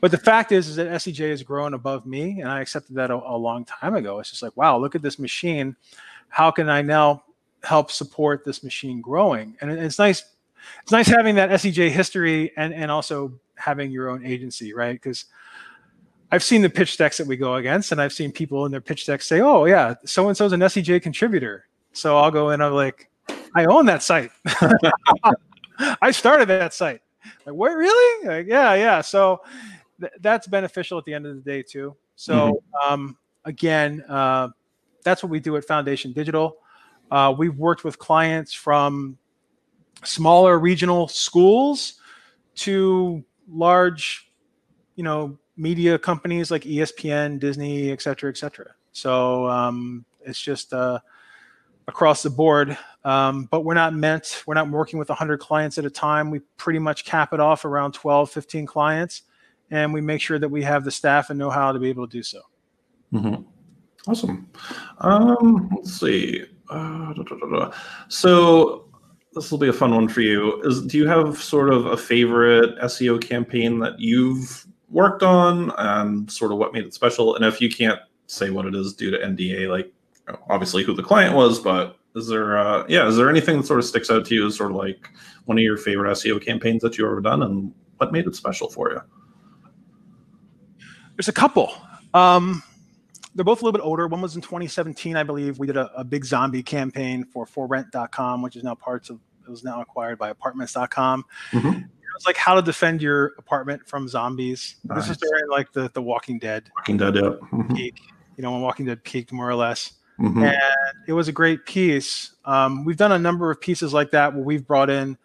but 0.03 0.11
the 0.11 0.18
fact 0.18 0.53
is, 0.53 0.68
is 0.68 0.77
that 0.77 0.89
SEJ 0.89 1.31
has 1.31 1.43
grown 1.43 1.72
above 1.72 2.05
me, 2.05 2.43
and 2.43 2.51
I 2.51 2.61
accepted 2.61 2.95
that 2.97 3.11
a, 3.11 3.14
a 3.14 3.37
long 3.39 3.64
time 3.64 3.95
ago. 3.95 4.18
It's 4.18 4.29
just 4.29 4.43
like, 4.43 4.55
wow, 4.55 4.77
look 4.77 4.95
at 4.95 5.01
this 5.01 5.18
machine. 5.18 5.77
How 6.29 6.51
can 6.51 6.68
I 6.68 6.83
now 6.83 7.22
help 7.63 7.91
support 7.91 8.45
this 8.45 8.63
machine 8.63 9.01
growing? 9.01 9.57
And 9.61 9.71
it's 9.71 9.99
nice. 9.99 10.25
It's 10.83 10.93
nice 10.93 11.07
having 11.07 11.37
that 11.37 11.51
SEJ 11.51 11.91
history 11.91 12.53
and 12.57 12.75
and 12.75 12.91
also 12.91 13.33
having 13.55 13.91
your 13.91 14.09
own 14.09 14.25
agency, 14.25 14.75
right? 14.75 14.95
Because 14.95 15.27
I've 16.33 16.43
seen 16.43 16.63
the 16.63 16.71
pitch 16.71 16.97
decks 16.97 17.19
that 17.19 17.27
we 17.27 17.37
go 17.37 17.55
against, 17.55 17.93
and 17.93 18.01
I've 18.01 18.13
seen 18.13 18.33
people 18.33 18.67
in 18.67 18.73
their 18.73 18.81
pitch 18.81 19.07
decks 19.07 19.27
say, 19.27 19.41
"Oh 19.41 19.65
yeah, 19.65 19.95
so 20.05 20.29
and 20.29 20.37
so's 20.37 20.53
an 20.53 20.61
SEJ 20.61 21.03
contributor." 21.03 21.67
So 21.93 22.19
I'll 22.19 22.31
go 22.31 22.51
in. 22.51 22.61
I'm 22.61 22.73
like, 22.73 23.09
I 23.55 23.65
own 23.65 23.87
that 23.87 24.03
site. 24.03 24.31
I 26.03 26.11
started 26.11 26.49
that 26.49 26.75
site. 26.75 27.01
Like, 27.45 27.55
what 27.55 27.73
really? 27.75 28.29
Like, 28.29 28.47
yeah, 28.47 28.75
yeah. 28.75 29.01
So 29.01 29.43
th- 30.01 30.13
that's 30.21 30.47
beneficial 30.47 30.99
at 30.99 31.05
the 31.05 31.15
end 31.15 31.27
of 31.27 31.37
the 31.37 31.43
day 31.43 31.63
too. 31.63 31.97
So 32.17 32.35
mm-hmm. 32.35 32.93
um, 32.93 33.19
again, 33.45 34.05
uh, 34.09 34.49
that's 35.05 35.23
what 35.23 35.31
we 35.31 35.41
do 35.41 35.57
at 35.57 35.65
Foundation 35.65 36.13
Digital. 36.13 36.59
Uh, 37.11 37.35
we've 37.37 37.57
worked 37.57 37.85
with 37.85 37.99
clients 37.99 38.53
from 38.53 39.19
smaller 40.05 40.59
regional 40.59 41.09
schools 41.09 42.01
to 42.57 43.25
large, 43.49 44.31
you 44.95 45.05
know, 45.05 45.39
media 45.57 45.99
companies 45.99 46.51
like 46.51 46.63
ESPN, 46.63 47.39
Disney, 47.39 47.91
et 47.91 48.03
cetera, 48.03 48.31
et 48.31 48.37
cetera. 48.37 48.73
So 48.93 49.49
um, 49.49 50.05
it's 50.23 50.41
just 50.41 50.73
uh, 50.73 50.99
across 51.89 52.23
the 52.23 52.31
board. 52.31 52.77
Um, 53.05 53.45
but 53.51 53.61
we're 53.61 53.75
not 53.75 53.95
meant, 53.95 54.43
we're 54.47 54.55
not 54.55 54.69
working 54.69 54.99
with 54.99 55.09
100 55.09 55.39
clients 55.39 55.79
at 55.79 55.85
a 55.85 55.91
time. 55.91 56.31
We 56.31 56.41
pretty 56.57 56.79
much 56.79 57.05
cap 57.05 57.33
it 57.33 57.41
off 57.41 57.65
around 57.65 57.93
12, 57.93 58.31
15 58.31 58.67
clients, 58.67 59.23
and 59.71 59.93
we 59.95 60.01
make 60.01 60.21
sure 60.21 60.39
that 60.39 60.49
we 60.49 60.63
have 60.63 60.85
the 60.85 60.91
staff 60.91 61.31
and 61.31 61.39
know 61.39 61.51
how 61.51 61.73
to 61.73 61.79
be 61.79 61.89
able 61.89 62.07
to 62.07 62.11
do 62.11 62.23
so. 62.23 62.41
Mm-hmm. 63.13 63.43
Awesome. 64.09 64.51
Um, 64.99 65.71
let's 65.77 66.01
see. 66.01 66.45
Uh, 66.68 67.12
da, 67.12 67.22
da, 67.22 67.36
da, 67.36 67.72
so 68.09 68.88
this 69.34 69.51
will 69.51 69.59
be 69.59 69.68
a 69.68 69.72
fun 69.72 69.94
one 69.94 70.09
for 70.09 70.20
you. 70.20 70.60
Is 70.62 70.82
do 70.82 70.98
you 70.98 71.06
have 71.06 71.40
sort 71.40 71.72
of 71.72 71.86
a 71.86 71.97
favorite 71.97 72.76
SEO 72.80 73.20
campaign 73.20 73.78
that 73.80 74.01
you've 74.01 74.66
worked 74.88 75.22
on 75.22 75.72
and 75.78 76.30
sort 76.30 76.52
of 76.52 76.59
what 76.59 76.72
made 76.72 76.84
it 76.84 76.94
special. 76.94 77.34
And 77.34 77.44
if 77.44 77.60
you 77.60 77.68
can't 77.68 78.01
say 78.26 78.51
what 78.51 78.66
it 78.66 78.74
is 78.74 78.94
due 78.94 79.10
to 79.10 79.18
NDA, 79.18 79.68
like 79.68 79.93
obviously 80.48 80.84
who 80.84 80.94
the 80.94 81.02
client 81.02 81.34
was, 81.34 81.59
but 81.59 81.98
is 82.14 82.28
there, 82.28 82.56
uh, 82.56 82.84
yeah, 82.88 83.06
is 83.06 83.16
there 83.16 83.28
anything 83.28 83.59
that 83.59 83.66
sort 83.66 83.78
of 83.78 83.84
sticks 83.84 84.10
out 84.10 84.24
to 84.26 84.34
you 84.34 84.47
as 84.47 84.56
sort 84.56 84.70
of 84.70 84.76
like 84.76 85.10
one 85.44 85.59
of 85.59 85.64
your 85.64 85.76
favorite 85.76 86.10
SEO 86.12 86.44
campaigns 86.44 86.82
that 86.82 86.97
you've 86.97 87.06
ever 87.06 87.20
done 87.20 87.43
and 87.43 87.72
what 87.98 88.12
made 88.12 88.26
it 88.26 88.34
special 88.34 88.68
for 88.68 88.90
you? 88.90 89.01
There's 91.16 91.28
a 91.28 91.32
couple. 91.32 91.72
Um, 92.14 92.62
they're 93.37 93.45
both 93.45 93.63
a 93.63 93.65
little 93.65 93.79
bit 93.79 93.85
older. 93.85 94.09
One 94.09 94.21
was 94.21 94.35
in 94.35 94.43
2017, 94.43 95.17
I 95.17 95.23
believe. 95.23 95.61
We 95.61 95.69
did 95.69 95.77
a, 95.77 95.93
a 95.95 96.03
big 96.03 96.25
zombie 96.25 96.65
campaign 96.65 97.25
for 97.25 97.47
forrent.com, 97.47 98.43
which 98.43 98.57
is 98.57 98.65
now 98.65 98.75
parts 98.75 99.11
of, 99.11 99.21
it 99.47 99.51
was 99.51 99.63
now 99.63 99.81
acquired 99.81 100.19
by 100.19 100.31
apartments.com. 100.31 101.25
Mm-hmm 101.53 101.79
was 102.17 102.27
like 102.27 102.37
how 102.37 102.55
to 102.55 102.63
defend 102.63 103.03
your 103.03 103.35
apartment 103.39 103.87
from 103.87 104.09
zombies. 104.09 104.77
Nice. 104.85 105.03
This 105.03 105.11
is 105.11 105.17
during 105.19 105.49
like 105.49 105.73
the 105.73 105.91
the 105.93 106.03
Walking 106.03 106.39
Dead. 106.39 106.71
Walking 106.77 106.97
Dead, 106.97 107.15
yeah. 107.15 107.21
Mm-hmm. 107.23 107.75
Peak, 107.75 108.01
you 108.37 108.43
know, 108.43 108.53
when 108.53 108.63
Walking 108.63 108.87
Dead 108.87 109.05
peaked 109.05 109.33
more 109.33 109.49
or 109.49 109.55
less. 109.55 109.93
Mm-hmm. 110.19 110.45
And 110.45 110.57
it 111.07 111.13
was 111.13 111.29
a 111.29 111.33
great 111.33 111.67
piece. 111.67 112.35
Um, 112.47 112.85
we've 112.85 112.97
done 112.97 113.13
a 113.13 113.19
number 113.19 113.51
of 113.51 113.61
pieces 113.61 113.93
like 113.93 114.11
that 114.13 114.35
where 114.35 114.43
we've 114.43 114.67
brought 114.67 114.89
in 114.89 115.19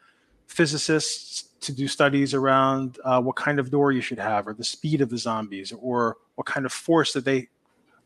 physicists 0.48 1.44
to 1.62 1.72
do 1.72 1.88
studies 1.88 2.34
around 2.34 2.98
uh, 3.06 3.22
what 3.22 3.38
kind 3.38 3.58
of 3.58 3.72
door 3.72 3.94
you 3.94 4.02
should 4.02 4.20
have, 4.20 4.48
or 4.48 4.54
the 4.54 4.64
speed 4.64 5.00
of 5.00 5.10
the 5.10 5.18
zombies, 5.18 5.72
or 5.72 6.18
what 6.36 6.46
kind 6.46 6.66
of 6.66 6.74
force 6.74 7.14
that 7.14 7.24
they 7.24 7.48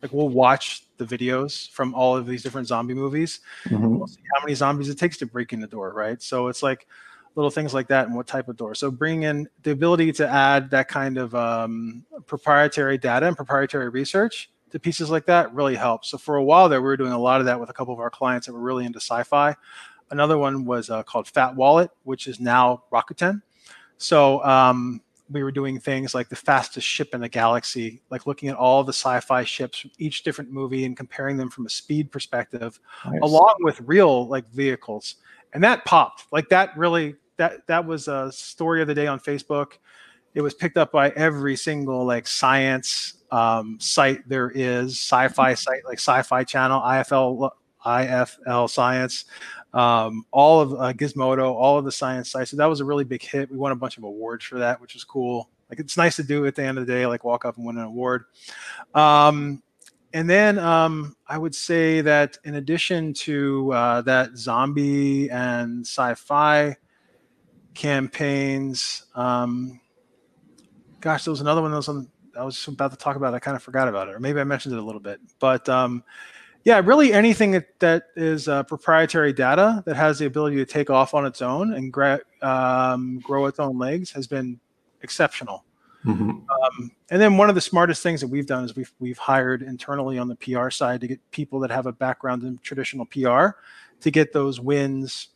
like. 0.05 0.13
We'll 0.13 0.29
watch 0.29 0.83
the 0.97 1.05
videos 1.05 1.69
from 1.69 1.93
all 1.93 2.15
of 2.15 2.25
these 2.25 2.43
different 2.43 2.67
zombie 2.67 2.93
movies. 2.93 3.41
Mm-hmm. 3.65 3.97
We'll 3.97 4.07
see 4.07 4.21
how 4.33 4.41
many 4.43 4.55
zombies 4.55 4.89
it 4.89 4.97
takes 4.97 5.17
to 5.17 5.25
break 5.25 5.53
in 5.53 5.59
the 5.59 5.67
door, 5.67 5.93
right? 5.93 6.21
So 6.21 6.47
it's 6.47 6.63
like 6.63 6.87
little 7.35 7.51
things 7.51 7.73
like 7.73 7.87
that 7.87 8.07
and 8.07 8.15
what 8.15 8.27
type 8.27 8.47
of 8.47 8.57
door. 8.57 8.75
So 8.75 8.89
bring 8.89 9.23
in 9.23 9.47
the 9.63 9.71
ability 9.71 10.11
to 10.13 10.27
add 10.27 10.69
that 10.71 10.87
kind 10.87 11.17
of 11.17 11.35
um, 11.35 12.05
proprietary 12.27 12.97
data 12.97 13.27
and 13.27 13.35
proprietary 13.35 13.89
research 13.89 14.49
to 14.71 14.79
pieces 14.79 15.09
like 15.09 15.25
that 15.25 15.53
really 15.53 15.75
helps. 15.75 16.09
So 16.09 16.17
for 16.17 16.37
a 16.37 16.43
while 16.43 16.69
there, 16.69 16.81
we 16.81 16.87
were 16.87 16.97
doing 16.97 17.11
a 17.11 17.19
lot 17.19 17.39
of 17.39 17.45
that 17.45 17.59
with 17.59 17.69
a 17.69 17.73
couple 17.73 17.93
of 17.93 17.99
our 17.99 18.09
clients 18.09 18.47
that 18.47 18.53
were 18.53 18.61
really 18.61 18.85
into 18.85 18.99
sci-fi. 18.99 19.55
Another 20.11 20.37
one 20.37 20.65
was 20.65 20.89
uh, 20.89 21.03
called 21.03 21.27
Fat 21.27 21.55
Wallet, 21.55 21.91
which 22.03 22.27
is 22.27 22.39
now 22.39 22.83
Rakuten. 22.91 23.41
So 23.97 24.43
um, 24.43 25.01
we 25.29 25.43
were 25.43 25.51
doing 25.51 25.79
things 25.79 26.13
like 26.13 26.29
the 26.29 26.35
fastest 26.35 26.87
ship 26.87 27.13
in 27.13 27.21
the 27.21 27.29
galaxy, 27.29 28.01
like 28.09 28.27
looking 28.27 28.49
at 28.49 28.55
all 28.55 28.83
the 28.83 28.93
sci-fi 28.93 29.43
ships 29.43 29.79
from 29.79 29.91
each 29.97 30.23
different 30.23 30.51
movie 30.51 30.85
and 30.85 30.95
comparing 30.95 31.37
them 31.37 31.49
from 31.49 31.65
a 31.65 31.69
speed 31.69 32.11
perspective, 32.11 32.79
nice. 33.05 33.19
along 33.21 33.55
with 33.59 33.79
real 33.81 34.27
like 34.27 34.47
vehicles. 34.51 35.15
And 35.53 35.63
that 35.63 35.85
popped. 35.85 36.25
Like 36.31 36.49
that 36.49 36.77
really 36.77 37.15
that 37.37 37.65
that 37.67 37.85
was 37.85 38.07
a 38.07 38.31
story 38.31 38.81
of 38.81 38.87
the 38.87 38.93
day 38.93 39.07
on 39.07 39.19
Facebook. 39.19 39.73
It 40.35 40.41
was 40.41 40.53
picked 40.53 40.77
up 40.77 40.91
by 40.91 41.09
every 41.11 41.55
single 41.55 42.05
like 42.05 42.27
science 42.27 43.23
um, 43.31 43.77
site 43.79 44.27
there 44.27 44.51
is, 44.53 44.91
sci-fi 44.91 45.53
site 45.53 45.85
like 45.85 45.97
Sci-Fi 45.97 46.43
Channel, 46.43 46.81
IFL 46.81 47.51
IFL 47.85 48.69
Science, 48.69 49.25
um, 49.73 50.25
all 50.31 50.61
of 50.61 50.73
uh, 50.73 50.93
Gizmodo, 50.93 51.53
all 51.53 51.77
of 51.77 51.85
the 51.85 51.91
science 51.91 52.31
sites. 52.31 52.51
So 52.51 52.57
that 52.57 52.65
was 52.65 52.79
a 52.79 52.85
really 52.85 53.03
big 53.03 53.21
hit. 53.21 53.51
We 53.51 53.57
won 53.57 53.71
a 53.71 53.75
bunch 53.75 53.97
of 53.97 54.03
awards 54.03 54.45
for 54.45 54.59
that, 54.59 54.81
which 54.81 54.93
was 54.93 55.03
cool. 55.03 55.49
Like 55.69 55.79
it's 55.79 55.97
nice 55.97 56.15
to 56.17 56.23
do 56.23 56.45
at 56.45 56.55
the 56.55 56.63
end 56.63 56.77
of 56.77 56.85
the 56.85 56.93
day, 56.93 57.05
like 57.05 57.23
walk 57.23 57.45
up 57.45 57.57
and 57.57 57.65
win 57.65 57.77
an 57.77 57.83
award. 57.83 58.25
Um, 58.93 59.61
and 60.13 60.29
then 60.29 60.57
um, 60.59 61.15
I 61.27 61.37
would 61.37 61.53
say 61.53 61.99
that 62.01 62.37
in 62.45 62.55
addition 62.55 63.13
to 63.13 63.73
uh, 63.73 64.01
that 64.03 64.37
zombie 64.37 65.29
and 65.29 65.85
sci-fi 65.85 66.77
campaigns, 67.73 69.05
um, 69.13 69.81
gosh, 71.01 71.25
there 71.25 71.31
was 71.31 71.41
another 71.41 71.61
one 71.61 71.71
that 71.71 71.77
was 71.77 71.89
on. 71.89 72.07
I 72.37 72.43
was 72.43 72.65
about 72.67 72.91
to 72.91 72.97
talk 72.97 73.17
about. 73.17 73.33
I 73.33 73.39
kind 73.39 73.57
of 73.57 73.63
forgot 73.63 73.89
about 73.89 74.07
it, 74.07 74.15
or 74.15 74.19
maybe 74.21 74.39
I 74.39 74.45
mentioned 74.45 74.73
it 74.73 74.79
a 74.79 74.83
little 74.83 75.01
bit. 75.01 75.19
But 75.39 75.67
um, 75.67 76.01
yeah, 76.65 76.81
really 76.83 77.13
anything 77.13 77.51
that, 77.51 77.79
that 77.79 78.07
is 78.15 78.47
uh, 78.47 78.63
proprietary 78.63 79.31
data 79.31 79.83
that 79.85 79.95
has 79.95 80.17
the 80.17 80.25
ability 80.25 80.57
to 80.57 80.65
take 80.65 80.89
off 80.89 81.13
on 81.13 81.25
its 81.25 81.43
own 81.43 81.73
and 81.73 81.93
gra- 81.93 82.21
um, 82.41 83.19
grow 83.19 83.45
its 83.45 83.59
own 83.59 83.77
legs 83.77 84.11
has 84.11 84.25
been 84.25 84.59
exceptional. 85.03 85.63
Mm-hmm. 86.03 86.29
Um, 86.29 86.91
and 87.11 87.21
then 87.21 87.37
one 87.37 87.49
of 87.49 87.55
the 87.55 87.61
smartest 87.61 88.01
things 88.01 88.19
that 88.21 88.27
we've 88.27 88.47
done 88.47 88.63
is 88.63 88.75
we've 88.75 88.91
we've 88.99 89.17
hired 89.17 89.61
internally 89.61 90.17
on 90.17 90.27
the 90.27 90.35
PR 90.35 90.69
side 90.69 91.01
to 91.01 91.07
get 91.07 91.31
people 91.31 91.59
that 91.61 91.71
have 91.71 91.85
a 91.85 91.91
background 91.91 92.43
in 92.43 92.57
traditional 92.59 93.05
PR 93.05 93.57
to 94.01 94.11
get 94.11 94.33
those 94.33 94.59
wins 94.59 95.29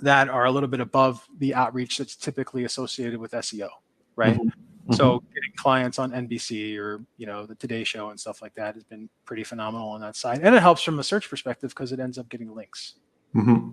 that 0.00 0.28
are 0.28 0.46
a 0.46 0.50
little 0.50 0.68
bit 0.68 0.80
above 0.80 1.26
the 1.38 1.54
outreach 1.54 1.98
that's 1.98 2.16
typically 2.16 2.64
associated 2.64 3.18
with 3.18 3.32
SEO, 3.32 3.68
right? 4.16 4.36
Mm-hmm. 4.36 4.48
Mm-hmm. 4.90 4.96
So 4.96 5.22
getting 5.32 5.52
clients 5.56 6.00
on 6.00 6.10
NBC 6.10 6.76
or 6.76 7.00
you 7.16 7.26
know 7.26 7.46
the 7.46 7.54
Today 7.54 7.84
Show 7.84 8.10
and 8.10 8.18
stuff 8.18 8.42
like 8.42 8.54
that 8.54 8.74
has 8.74 8.82
been 8.82 9.08
pretty 9.24 9.44
phenomenal 9.44 9.88
on 9.90 10.00
that 10.00 10.16
side, 10.16 10.40
and 10.42 10.54
it 10.54 10.60
helps 10.60 10.82
from 10.82 10.98
a 10.98 11.04
search 11.04 11.30
perspective 11.30 11.70
because 11.70 11.92
it 11.92 12.00
ends 12.00 12.18
up 12.18 12.28
getting 12.28 12.52
links. 12.54 12.94
Mm-hmm. 13.36 13.70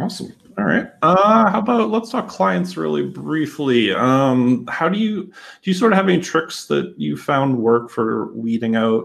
Awesome. 0.00 0.34
All 0.58 0.64
right. 0.64 0.88
Uh, 1.02 1.50
how 1.50 1.60
about 1.60 1.90
let's 1.90 2.10
talk 2.10 2.26
clients 2.26 2.76
really 2.76 3.06
briefly. 3.06 3.92
Um, 3.92 4.66
how 4.66 4.88
do 4.88 4.98
you 4.98 5.24
do 5.26 5.70
you 5.70 5.74
sort 5.74 5.92
of 5.92 5.96
have 5.96 6.08
any 6.08 6.20
tricks 6.20 6.66
that 6.66 6.94
you 6.98 7.16
found 7.16 7.56
work 7.56 7.88
for 7.88 8.32
weeding 8.32 8.74
out 8.74 9.04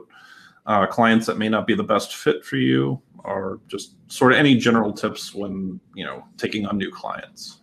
uh, 0.66 0.88
clients 0.88 1.28
that 1.28 1.38
may 1.38 1.50
not 1.50 1.68
be 1.68 1.76
the 1.76 1.84
best 1.84 2.16
fit 2.16 2.44
for 2.44 2.56
you, 2.56 3.00
or 3.24 3.60
just 3.68 3.96
sort 4.12 4.32
of 4.32 4.40
any 4.40 4.56
general 4.56 4.92
tips 4.92 5.36
when 5.36 5.80
you 5.94 6.04
know 6.04 6.26
taking 6.38 6.66
on 6.66 6.78
new 6.78 6.92
clients? 6.92 7.62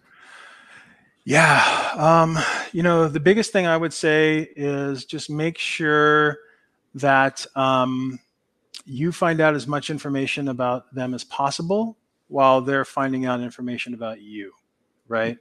Yeah. 1.25 1.93
Um, 1.97 2.39
you 2.73 2.83
know, 2.83 3.09
the 3.09 3.21
biggest 3.21 3.53
thing 3.53 3.67
I 3.67 3.77
would 3.77 3.93
say 3.93 4.49
is 4.57 5.05
just 5.05 5.31
make 5.31 5.57
sure 5.57 6.39
that 6.95 7.47
um, 7.57 8.19
you 8.85 9.13
find 9.13 9.41
out 9.41 9.55
as 9.55 9.67
much 9.67 9.89
information 9.89 10.49
about 10.49 10.93
them 10.95 11.15
as 11.15 11.25
possible 11.25 11.97
while 12.29 12.61
they're 12.61 12.85
finding 12.85 13.27
out 13.27 13.41
information 13.41 13.95
about 13.95 14.21
you, 14.21 14.53
right? 15.07 15.39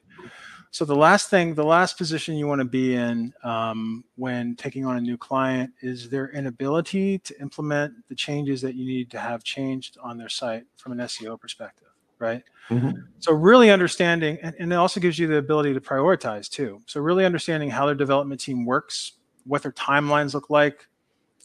So 0.70 0.86
the 0.86 0.96
last 0.96 1.30
thing, 1.30 1.56
the 1.56 1.66
last 1.66 1.98
position 1.98 2.36
you 2.36 2.48
want 2.48 2.60
to 2.60 2.66
be 2.66 2.96
in 2.96 3.34
um, 3.44 4.06
when 4.16 4.56
taking 4.56 4.86
on 4.86 4.98
a 4.98 5.02
new 5.02 5.18
client 5.18 5.74
is 5.82 6.10
their 6.10 6.30
inability 6.30 7.18
to 7.20 7.42
implement 7.42 7.94
the 8.08 8.16
changes 8.16 8.62
that 8.62 8.76
you 8.76 8.86
need 8.86 9.12
to 9.12 9.20
have 9.20 9.44
changed 9.44 9.98
on 10.02 10.18
their 10.18 10.30
site 10.30 10.64
from 10.78 10.94
an 10.94 11.00
SEO 11.00 11.40
perspective 11.40 11.91
right? 12.22 12.44
Mm-hmm. 12.70 12.92
So 13.20 13.34
really 13.34 13.70
understanding, 13.70 14.38
and, 14.42 14.56
and, 14.58 14.72
it 14.72 14.76
also 14.76 15.02
gives 15.02 15.20
you 15.20 15.28
the 15.28 15.38
ability 15.38 15.74
to 15.74 15.82
prioritize 15.82 16.50
too. 16.50 16.82
So 16.86 17.02
really 17.02 17.26
understanding 17.26 17.70
how 17.70 17.86
their 17.86 17.96
development 17.96 18.40
team 18.40 18.66
works, 18.66 19.14
what 19.46 19.64
their 19.64 19.74
timelines 19.74 20.34
look 20.34 20.50
like. 20.50 20.88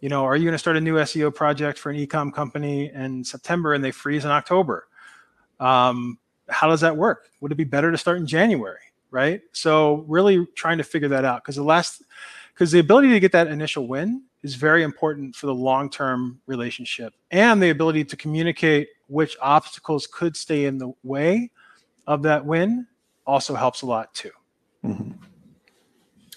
You 0.00 0.08
know, 0.08 0.24
are 0.24 0.36
you 0.36 0.44
going 0.44 0.52
to 0.52 0.58
start 0.58 0.76
a 0.76 0.80
new 0.80 0.96
SEO 0.96 1.34
project 1.34 1.78
for 1.78 1.90
an 1.90 1.96
ecom 1.96 2.32
company 2.32 2.92
in 2.92 3.24
September 3.24 3.72
and 3.72 3.82
they 3.82 3.90
freeze 3.90 4.24
in 4.24 4.30
October? 4.30 4.86
Um, 5.58 6.18
how 6.48 6.68
does 6.68 6.82
that 6.82 6.96
work? 6.96 7.30
Would 7.40 7.50
it 7.50 7.56
be 7.56 7.64
better 7.64 7.90
to 7.90 7.98
start 7.98 8.18
in 8.18 8.26
January? 8.26 8.78
Right. 9.10 9.40
So 9.52 10.04
really 10.06 10.46
trying 10.54 10.78
to 10.78 10.84
figure 10.84 11.08
that 11.08 11.24
out 11.24 11.42
because 11.42 11.56
the 11.56 11.62
last, 11.64 12.02
because 12.56 12.72
the 12.72 12.78
ability 12.78 13.10
to 13.10 13.20
get 13.20 13.32
that 13.32 13.48
initial 13.48 13.86
win 13.86 14.22
is 14.42 14.54
very 14.54 14.82
important 14.82 15.36
for 15.36 15.44
the 15.46 15.54
long-term 15.54 16.40
relationship 16.46 17.12
and 17.30 17.62
the 17.62 17.68
ability 17.68 18.02
to 18.02 18.16
communicate 18.16 18.88
which 19.08 19.36
obstacles 19.42 20.06
could 20.06 20.34
stay 20.34 20.64
in 20.64 20.78
the 20.78 20.90
way 21.02 21.50
of 22.06 22.22
that 22.22 22.42
win 22.42 22.86
also 23.26 23.54
helps 23.54 23.82
a 23.82 23.86
lot 23.86 24.14
too. 24.14 24.30
Mm-hmm. 24.82 25.12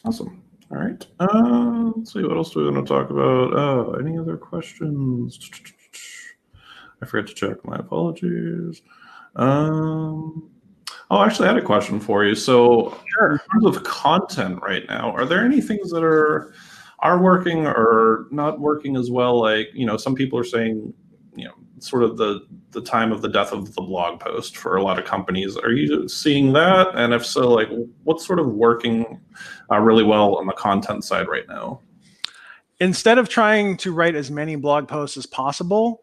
Awesome. 0.04 0.44
All 0.72 0.78
right. 0.78 1.06
Uh, 1.22 1.92
let's 1.96 2.12
see. 2.12 2.22
What 2.22 2.36
else 2.36 2.52
do 2.52 2.60
we 2.60 2.70
want 2.70 2.86
to 2.86 2.94
talk 2.94 3.10
about? 3.10 3.54
Oh, 3.54 3.96
any 3.98 4.18
other 4.18 4.36
questions? 4.36 5.40
I 7.02 7.06
forgot 7.06 7.30
to 7.30 7.34
check. 7.34 7.64
My 7.64 7.78
apologies. 7.78 8.82
Um, 9.38 10.50
oh, 11.10 11.24
actually, 11.24 11.48
I 11.48 11.54
had 11.54 11.62
a 11.62 11.66
question 11.66 12.00
for 12.00 12.26
you. 12.26 12.36
So, 12.36 12.98
sure. 13.18 13.34
in 13.34 13.40
terms 13.52 13.78
of 13.78 13.84
content 13.84 14.60
right 14.62 14.84
now, 14.88 15.12
are 15.12 15.26
there 15.26 15.44
any 15.44 15.62
things 15.62 15.92
that 15.92 16.04
are 16.04 16.54
are 17.00 17.22
working 17.22 17.66
or 17.66 18.28
not 18.32 18.60
working 18.60 18.98
as 18.98 19.10
well? 19.10 19.40
Like, 19.40 19.70
you 19.74 19.86
know, 19.86 19.98
some 19.98 20.16
people 20.16 20.38
are 20.38 20.44
saying, 20.44 20.94
you 21.36 21.46
know, 21.46 21.54
sort 21.80 22.04
of 22.04 22.18
the 22.18 22.46
the 22.72 22.82
time 22.82 23.12
of 23.12 23.22
the 23.22 23.30
death 23.30 23.52
of 23.52 23.74
the 23.74 23.82
blog 23.82 24.20
post 24.20 24.58
for 24.58 24.76
a 24.76 24.84
lot 24.84 25.00
of 25.00 25.06
companies. 25.06 25.58
Are 25.58 25.72
you 25.72 26.08
seeing 26.08 26.54
that? 26.54 26.90
And 26.94 27.14
if 27.14 27.26
so, 27.26 27.50
like 27.50 27.70
what's 28.04 28.26
sort 28.26 28.40
of 28.40 28.48
working 28.48 29.20
uh, 29.72 29.80
really 29.80 30.04
well 30.04 30.36
on 30.36 30.46
the 30.46 30.54
content 30.54 31.04
side 31.04 31.28
right 31.28 31.48
now? 31.48 31.82
Instead 32.80 33.18
of 33.18 33.28
trying 33.28 33.76
to 33.78 33.92
write 33.92 34.16
as 34.16 34.32
many 34.32 34.56
blog 34.56 34.88
posts 34.88 35.18
as 35.18 35.26
possible, 35.26 36.02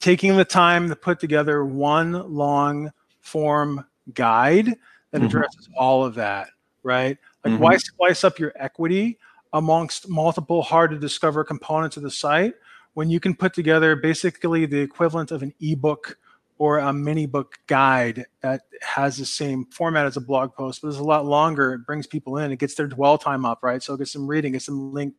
taking 0.00 0.36
the 0.36 0.44
time 0.44 0.88
to 0.88 0.96
put 0.96 1.20
together 1.20 1.64
one 1.64 2.12
long 2.32 2.90
form 3.20 3.84
guide 4.12 4.66
that 4.66 5.18
mm-hmm. 5.18 5.26
addresses 5.26 5.68
all 5.76 6.04
of 6.04 6.14
that, 6.16 6.48
right? 6.82 7.16
Like 7.44 7.54
mm-hmm. 7.54 7.62
why 7.62 7.76
splice 7.76 8.24
up 8.24 8.38
your 8.38 8.52
equity 8.56 9.18
amongst 9.52 10.08
multiple 10.08 10.62
hard 10.62 10.90
to 10.90 10.98
discover 10.98 11.44
components 11.44 11.96
of 11.96 12.02
the 12.02 12.10
site 12.10 12.54
when 12.94 13.10
you 13.10 13.20
can 13.20 13.34
put 13.34 13.54
together 13.54 13.96
basically 13.96 14.66
the 14.66 14.80
equivalent 14.80 15.30
of 15.30 15.42
an 15.42 15.52
ebook 15.60 16.18
or 16.58 16.78
a 16.78 16.92
mini 16.92 17.26
book 17.26 17.58
guide 17.66 18.26
that 18.40 18.62
has 18.80 19.16
the 19.16 19.26
same 19.26 19.66
format 19.66 20.06
as 20.06 20.16
a 20.16 20.20
blog 20.20 20.54
post, 20.54 20.82
but 20.82 20.88
it's 20.88 20.98
a 20.98 21.02
lot 21.04 21.26
longer. 21.26 21.74
It 21.74 21.86
brings 21.86 22.06
people 22.06 22.38
in. 22.38 22.52
It 22.52 22.58
gets 22.58 22.74
their 22.74 22.86
dwell 22.86 23.18
time 23.18 23.44
up, 23.44 23.62
right? 23.62 23.82
So 23.82 23.94
it 23.94 23.98
gets 23.98 24.12
some 24.12 24.26
reading, 24.26 24.52
gets 24.52 24.66
some 24.66 24.92
link 24.92 25.14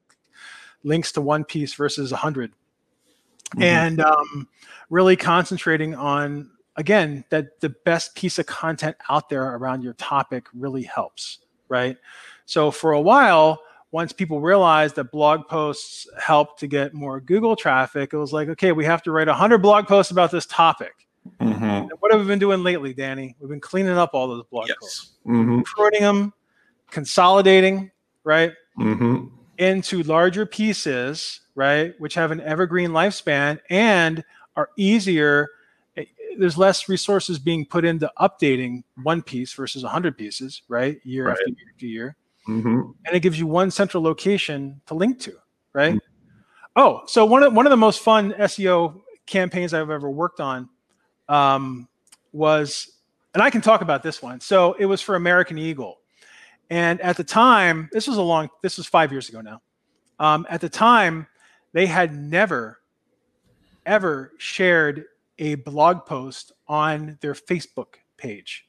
links 0.83 1.11
to 1.13 1.21
one 1.21 1.43
piece 1.43 1.73
versus 1.73 2.11
a 2.11 2.15
100 2.15 2.51
mm-hmm. 2.51 3.61
and 3.63 4.01
um, 4.01 4.47
really 4.89 5.15
concentrating 5.15 5.95
on 5.95 6.51
again 6.77 7.23
that 7.29 7.59
the 7.61 7.69
best 7.69 8.15
piece 8.15 8.39
of 8.39 8.45
content 8.45 8.95
out 9.09 9.29
there 9.29 9.55
around 9.55 9.81
your 9.81 9.93
topic 9.93 10.47
really 10.53 10.83
helps, 10.83 11.39
right? 11.69 11.97
So 12.45 12.71
for 12.71 12.91
a 12.91 13.01
while, 13.01 13.61
once 13.91 14.11
people 14.11 14.41
realized 14.41 14.95
that 14.95 15.11
blog 15.11 15.47
posts 15.47 16.07
help 16.19 16.59
to 16.59 16.67
get 16.67 16.93
more 16.93 17.21
Google 17.21 17.55
traffic, 17.55 18.13
it 18.13 18.17
was 18.17 18.33
like, 18.33 18.49
okay, 18.49 18.71
we 18.71 18.83
have 18.85 19.01
to 19.03 19.11
write 19.11 19.27
100 19.27 19.59
blog 19.59 19.87
posts 19.87 20.11
about 20.11 20.31
this 20.31 20.45
topic. 20.45 21.05
Mm-hmm. 21.41 21.87
what 22.01 22.11
have 22.11 22.21
we 22.21 22.27
been 22.27 22.39
doing 22.39 22.61
lately, 22.61 22.93
Danny? 22.93 23.35
We've 23.39 23.49
been 23.49 23.59
cleaning 23.59 23.97
up 23.97 24.11
all 24.13 24.27
those 24.27 24.43
blog 24.51 24.67
yes. 24.67 24.77
posts, 24.79 25.11
mm-hmm. 25.25 25.61
pruning 25.61 26.01
them, 26.01 26.33
consolidating, 26.91 27.89
right, 28.23 28.51
mm-hmm. 28.77 29.27
into 29.57 30.03
larger 30.03 30.45
pieces, 30.45 31.41
right, 31.55 31.93
which 31.99 32.13
have 32.13 32.31
an 32.31 32.41
evergreen 32.41 32.91
lifespan 32.91 33.59
and 33.71 34.23
are 34.55 34.69
easier. 34.77 35.49
There's 36.37 36.57
less 36.57 36.89
resources 36.89 37.39
being 37.39 37.65
put 37.65 37.85
into 37.85 38.11
updating 38.19 38.83
one 39.03 39.21
piece 39.21 39.53
versus 39.53 39.83
100 39.83 40.17
pieces, 40.17 40.61
right, 40.67 40.99
year 41.03 41.27
right. 41.27 41.31
after 41.31 41.49
year 41.49 41.67
after 41.73 41.85
year 41.85 42.17
mm-hmm. 42.47 42.91
and 43.05 43.15
it 43.15 43.19
gives 43.21 43.39
you 43.39 43.47
one 43.47 43.71
central 43.71 44.03
location 44.03 44.81
to 44.85 44.93
link 44.93 45.19
to, 45.21 45.33
right? 45.73 45.95
Mm-hmm. 45.95 46.39
Oh, 46.75 47.03
so 47.07 47.25
one 47.25 47.43
of 47.43 47.53
one 47.53 47.65
of 47.65 47.69
the 47.69 47.77
most 47.77 48.01
fun 48.01 48.33
SEO 48.33 49.01
campaigns 49.25 49.73
I've 49.73 49.89
ever 49.89 50.09
worked 50.09 50.39
on 50.39 50.69
um, 51.29 51.87
was, 52.33 52.99
and 53.33 53.41
I 53.41 53.49
can 53.49 53.61
talk 53.61 53.81
about 53.81 54.03
this 54.03 54.21
one. 54.21 54.41
So 54.41 54.73
it 54.73 54.85
was 54.85 55.01
for 55.01 55.15
American 55.15 55.57
Eagle, 55.57 55.99
and 56.69 56.99
at 57.01 57.17
the 57.17 57.23
time, 57.23 57.89
this 57.93 58.07
was 58.07 58.17
a 58.17 58.21
long, 58.21 58.49
this 58.61 58.77
was 58.77 58.87
five 58.87 59.11
years 59.11 59.29
ago 59.29 59.41
now. 59.41 59.61
Um, 60.19 60.45
at 60.49 60.61
the 60.61 60.69
time, 60.69 61.27
they 61.71 61.85
had 61.85 62.15
never, 62.15 62.79
ever 63.85 64.33
shared 64.37 65.05
a 65.39 65.55
blog 65.55 66.05
post 66.05 66.51
on 66.67 67.17
their 67.21 67.33
Facebook 67.33 67.95
page 68.17 68.67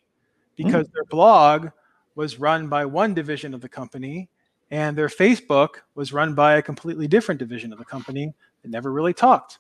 because 0.57 0.87
mm. 0.89 0.93
their 0.93 1.05
blog 1.05 1.69
was 2.15 2.39
run 2.39 2.69
by 2.69 2.85
one 2.85 3.15
division 3.15 3.55
of 3.55 3.61
the 3.61 3.69
company 3.69 4.29
and 4.71 4.97
their 4.97 5.09
Facebook 5.09 5.77
was 5.95 6.13
run 6.13 6.35
by 6.35 6.57
a 6.57 6.63
completely 6.63 7.07
different 7.07 7.39
division 7.39 7.73
of 7.73 7.79
the 7.79 7.85
company 7.85 8.33
that 8.63 8.71
never 8.71 8.93
really 8.93 9.15
talked. 9.15 9.59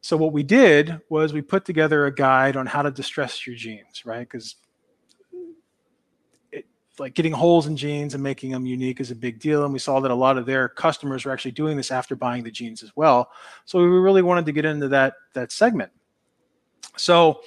So 0.00 0.16
what 0.16 0.32
we 0.32 0.42
did 0.42 1.00
was 1.08 1.32
we 1.32 1.42
put 1.42 1.64
together 1.64 2.06
a 2.06 2.14
guide 2.14 2.56
on 2.56 2.66
how 2.66 2.82
to 2.82 2.90
distress 2.90 3.46
your 3.46 3.56
jeans, 3.56 4.06
right? 4.06 4.20
Because 4.20 4.56
like 6.98 7.14
getting 7.14 7.32
holes 7.32 7.66
in 7.66 7.76
jeans 7.76 8.14
and 8.14 8.22
making 8.22 8.50
them 8.50 8.64
unique 8.64 9.00
is 9.00 9.10
a 9.10 9.14
big 9.14 9.38
deal. 9.38 9.64
And 9.64 9.72
we 9.72 9.78
saw 9.78 10.00
that 10.00 10.10
a 10.10 10.14
lot 10.14 10.38
of 10.38 10.46
their 10.46 10.68
customers 10.68 11.24
were 11.24 11.32
actually 11.32 11.50
doing 11.50 11.76
this 11.76 11.90
after 11.90 12.16
buying 12.16 12.42
the 12.42 12.50
jeans 12.50 12.82
as 12.82 12.94
well. 12.96 13.30
So 13.64 13.78
we 13.78 13.86
really 13.86 14.22
wanted 14.22 14.46
to 14.46 14.52
get 14.52 14.64
into 14.64 14.88
that 14.88 15.14
that 15.34 15.52
segment. 15.52 15.92
So 16.96 17.42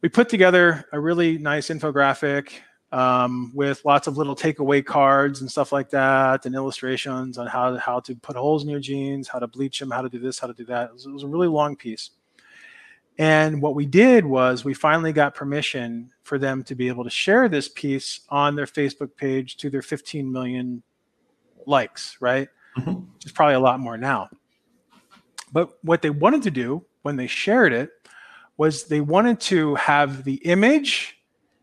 we 0.00 0.08
put 0.08 0.28
together 0.28 0.84
a 0.92 1.00
really 1.00 1.38
nice 1.38 1.68
infographic 1.68 2.50
um, 2.92 3.50
with 3.54 3.84
lots 3.84 4.06
of 4.06 4.16
little 4.16 4.36
takeaway 4.36 4.84
cards 4.84 5.40
and 5.40 5.50
stuff 5.50 5.72
like 5.72 5.90
that, 5.90 6.46
and 6.46 6.54
illustrations 6.54 7.36
on 7.38 7.46
how 7.46 7.70
to, 7.70 7.78
how 7.78 8.00
to 8.00 8.14
put 8.14 8.36
holes 8.36 8.62
in 8.62 8.68
your 8.68 8.80
jeans, 8.80 9.28
how 9.28 9.38
to 9.38 9.46
bleach 9.46 9.80
them, 9.80 9.90
how 9.90 10.02
to 10.02 10.08
do 10.08 10.18
this, 10.18 10.38
how 10.38 10.46
to 10.46 10.54
do 10.54 10.64
that. 10.66 10.90
It 10.90 10.92
was, 10.92 11.06
it 11.06 11.12
was 11.12 11.22
a 11.22 11.28
really 11.28 11.48
long 11.48 11.76
piece. 11.76 12.10
And 13.18 13.62
what 13.62 13.74
we 13.74 13.86
did 13.86 14.26
was 14.26 14.64
we 14.64 14.74
finally 14.74 15.12
got 15.12 15.34
permission 15.34 16.12
for 16.22 16.38
them 16.38 16.62
to 16.64 16.74
be 16.74 16.88
able 16.88 17.04
to 17.04 17.10
share 17.10 17.48
this 17.48 17.68
piece 17.68 18.20
on 18.28 18.56
their 18.56 18.66
Facebook 18.66 19.16
page 19.16 19.56
to 19.58 19.70
their 19.70 19.82
15 19.82 20.30
million 20.30 20.82
likes, 21.66 22.16
right? 22.20 22.48
Mm-hmm. 22.78 23.04
Is 23.24 23.32
probably 23.32 23.54
a 23.54 23.60
lot 23.60 23.80
more 23.80 23.96
now. 23.96 24.28
But 25.50 25.78
what 25.82 26.02
they 26.02 26.10
wanted 26.10 26.42
to 26.42 26.50
do 26.50 26.84
when 27.02 27.16
they 27.16 27.26
shared 27.26 27.72
it 27.72 27.90
was 28.56 28.84
they 28.84 29.00
wanted 29.00 29.40
to 29.40 29.74
have 29.74 30.24
the 30.24 30.34
image 30.36 31.18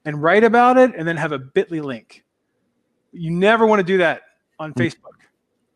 and 0.06 0.22
write 0.22 0.44
about 0.44 0.78
it 0.78 0.94
and 0.96 1.08
then 1.08 1.18
have 1.18 1.32
a 1.32 1.40
bit.ly 1.40 1.80
link. 1.80 2.24
You 3.12 3.32
never 3.32 3.66
want 3.66 3.80
to 3.80 3.84
do 3.84 3.98
that 3.98 4.22
on 4.60 4.74
mm-hmm. 4.74 4.82
Facebook 4.82 5.20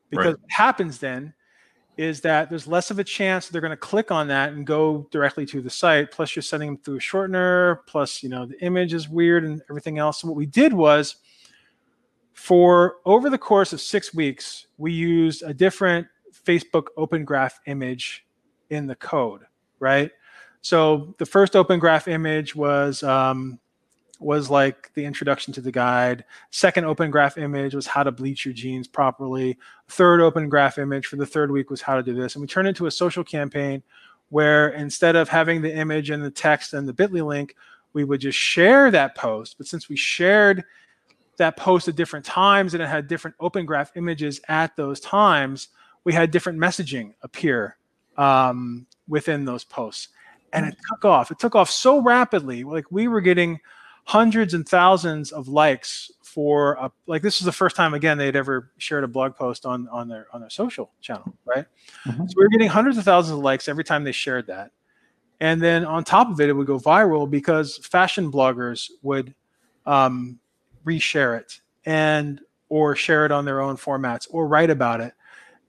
because 0.09 0.33
right. 0.33 0.41
what 0.41 0.51
happens 0.51 0.99
then 0.99 1.33
is 1.97 2.21
that 2.21 2.49
there's 2.49 2.67
less 2.67 2.91
of 2.91 2.99
a 2.99 3.03
chance 3.03 3.49
they're 3.49 3.61
going 3.61 3.71
to 3.71 3.77
click 3.77 4.11
on 4.11 4.27
that 4.27 4.53
and 4.53 4.67
go 4.67 5.07
directly 5.09 5.45
to 5.47 5.61
the 5.61 5.69
site. 5.69 6.11
Plus, 6.11 6.35
you're 6.35 6.43
sending 6.43 6.69
them 6.69 6.77
through 6.77 6.97
a 6.97 6.99
shortener. 6.99 7.79
Plus, 7.87 8.21
you 8.21 8.29
know, 8.29 8.45
the 8.45 8.59
image 8.63 8.93
is 8.93 9.09
weird 9.09 9.43
and 9.43 9.61
everything 9.69 9.97
else. 9.97 10.21
So, 10.21 10.27
what 10.27 10.37
we 10.37 10.45
did 10.45 10.73
was 10.73 11.15
for 12.33 12.97
over 13.05 13.31
the 13.31 13.37
course 13.37 13.73
of 13.73 13.81
six 13.81 14.13
weeks, 14.13 14.67
we 14.77 14.91
used 14.91 15.41
a 15.41 15.53
different 15.53 16.07
Facebook 16.45 16.85
Open 16.95 17.25
Graph 17.25 17.59
image 17.65 18.25
in 18.69 18.85
the 18.85 18.95
code, 18.95 19.41
right? 19.79 20.11
So, 20.67 21.15
the 21.17 21.25
first 21.25 21.55
Open 21.55 21.79
Graph 21.79 22.09
image 22.09 22.53
was 22.53 23.01
um, 23.01 23.57
was 24.19 24.49
like 24.49 24.93
the 24.95 25.05
introduction 25.05 25.53
to 25.53 25.61
the 25.61 25.71
guide. 25.71 26.25
Second 26.49 26.83
open 26.83 27.09
graph 27.09 27.37
image 27.37 27.73
was 27.73 27.87
how 27.87 28.03
to 28.03 28.11
bleach 28.11 28.43
your 28.43 28.53
jeans 28.53 28.85
properly. 28.85 29.57
Third 29.87 30.19
open 30.19 30.49
graph 30.49 30.77
image 30.77 31.05
for 31.05 31.15
the 31.15 31.25
third 31.25 31.51
week 31.51 31.69
was 31.69 31.81
how 31.81 31.95
to 31.95 32.03
do 32.03 32.13
this. 32.13 32.35
And 32.35 32.41
we 32.41 32.47
turned 32.47 32.67
it 32.67 32.71
into 32.71 32.87
a 32.87 32.91
social 32.91 33.23
campaign 33.23 33.81
where 34.27 34.69
instead 34.69 35.15
of 35.15 35.29
having 35.29 35.61
the 35.61 35.73
image 35.73 36.09
and 36.09 36.21
the 36.21 36.31
text 36.31 36.73
and 36.73 36.85
the 36.85 36.91
bit.ly 36.91 37.21
link, 37.21 37.55
we 37.93 38.03
would 38.03 38.19
just 38.19 38.37
share 38.37 38.91
that 38.91 39.15
post. 39.15 39.57
But 39.57 39.67
since 39.67 39.87
we 39.87 39.95
shared 39.95 40.65
that 41.37 41.55
post 41.55 41.87
at 41.87 41.95
different 41.95 42.25
times 42.25 42.73
and 42.73 42.83
it 42.83 42.89
had 42.89 43.07
different 43.07 43.37
open 43.39 43.65
graph 43.65 43.95
images 43.95 44.41
at 44.49 44.75
those 44.75 44.99
times, 44.99 45.69
we 46.03 46.11
had 46.11 46.29
different 46.29 46.59
messaging 46.59 47.13
appear 47.21 47.77
um, 48.17 48.85
within 49.07 49.45
those 49.45 49.63
posts. 49.63 50.09
And 50.63 50.73
it 50.73 50.77
took 50.89 51.05
off. 51.05 51.31
It 51.31 51.39
took 51.39 51.55
off 51.55 51.69
so 51.69 52.01
rapidly. 52.01 52.63
Like 52.63 52.85
we 52.91 53.07
were 53.07 53.21
getting– 53.21 53.59
hundreds 54.07 54.53
and 54.53 54.67
thousands 54.67 55.33
of 55.33 55.49
likes 55.49 56.09
for 56.23 56.73
a, 56.75 56.89
like 57.07 57.21
this 57.21 57.41
is 57.41 57.45
the 57.45 57.51
first 57.51 57.75
time 57.75 57.93
again 57.93 58.17
they'd 58.17 58.37
ever 58.37 58.71
shared 58.77 59.03
a 59.03 59.07
blog 59.07 59.35
post 59.35 59.65
on 59.65 59.85
on 59.89 60.07
their 60.07 60.27
on 60.31 60.39
their 60.39 60.49
social 60.49 60.91
channel 61.01 61.33
right 61.43 61.65
mm-hmm. 62.05 62.25
so 62.25 62.33
we 62.37 62.43
were 62.43 62.49
getting 62.49 62.69
hundreds 62.69 62.97
of 62.97 63.03
thousands 63.03 63.37
of 63.37 63.43
likes 63.43 63.67
every 63.67 63.83
time 63.83 64.05
they 64.05 64.13
shared 64.13 64.47
that 64.47 64.71
and 65.41 65.61
then 65.61 65.83
on 65.83 66.05
top 66.05 66.29
of 66.29 66.39
it 66.39 66.47
it 66.47 66.53
would 66.53 66.65
go 66.65 66.79
viral 66.79 67.29
because 67.29 67.77
fashion 67.79 68.31
bloggers 68.31 68.89
would 69.01 69.35
um, 69.85 70.39
reshare 70.85 71.37
it 71.37 71.59
and 71.85 72.39
or 72.69 72.95
share 72.95 73.25
it 73.25 73.31
on 73.33 73.43
their 73.43 73.59
own 73.59 73.75
formats 73.75 74.25
or 74.31 74.47
write 74.47 74.69
about 74.69 75.01
it 75.01 75.13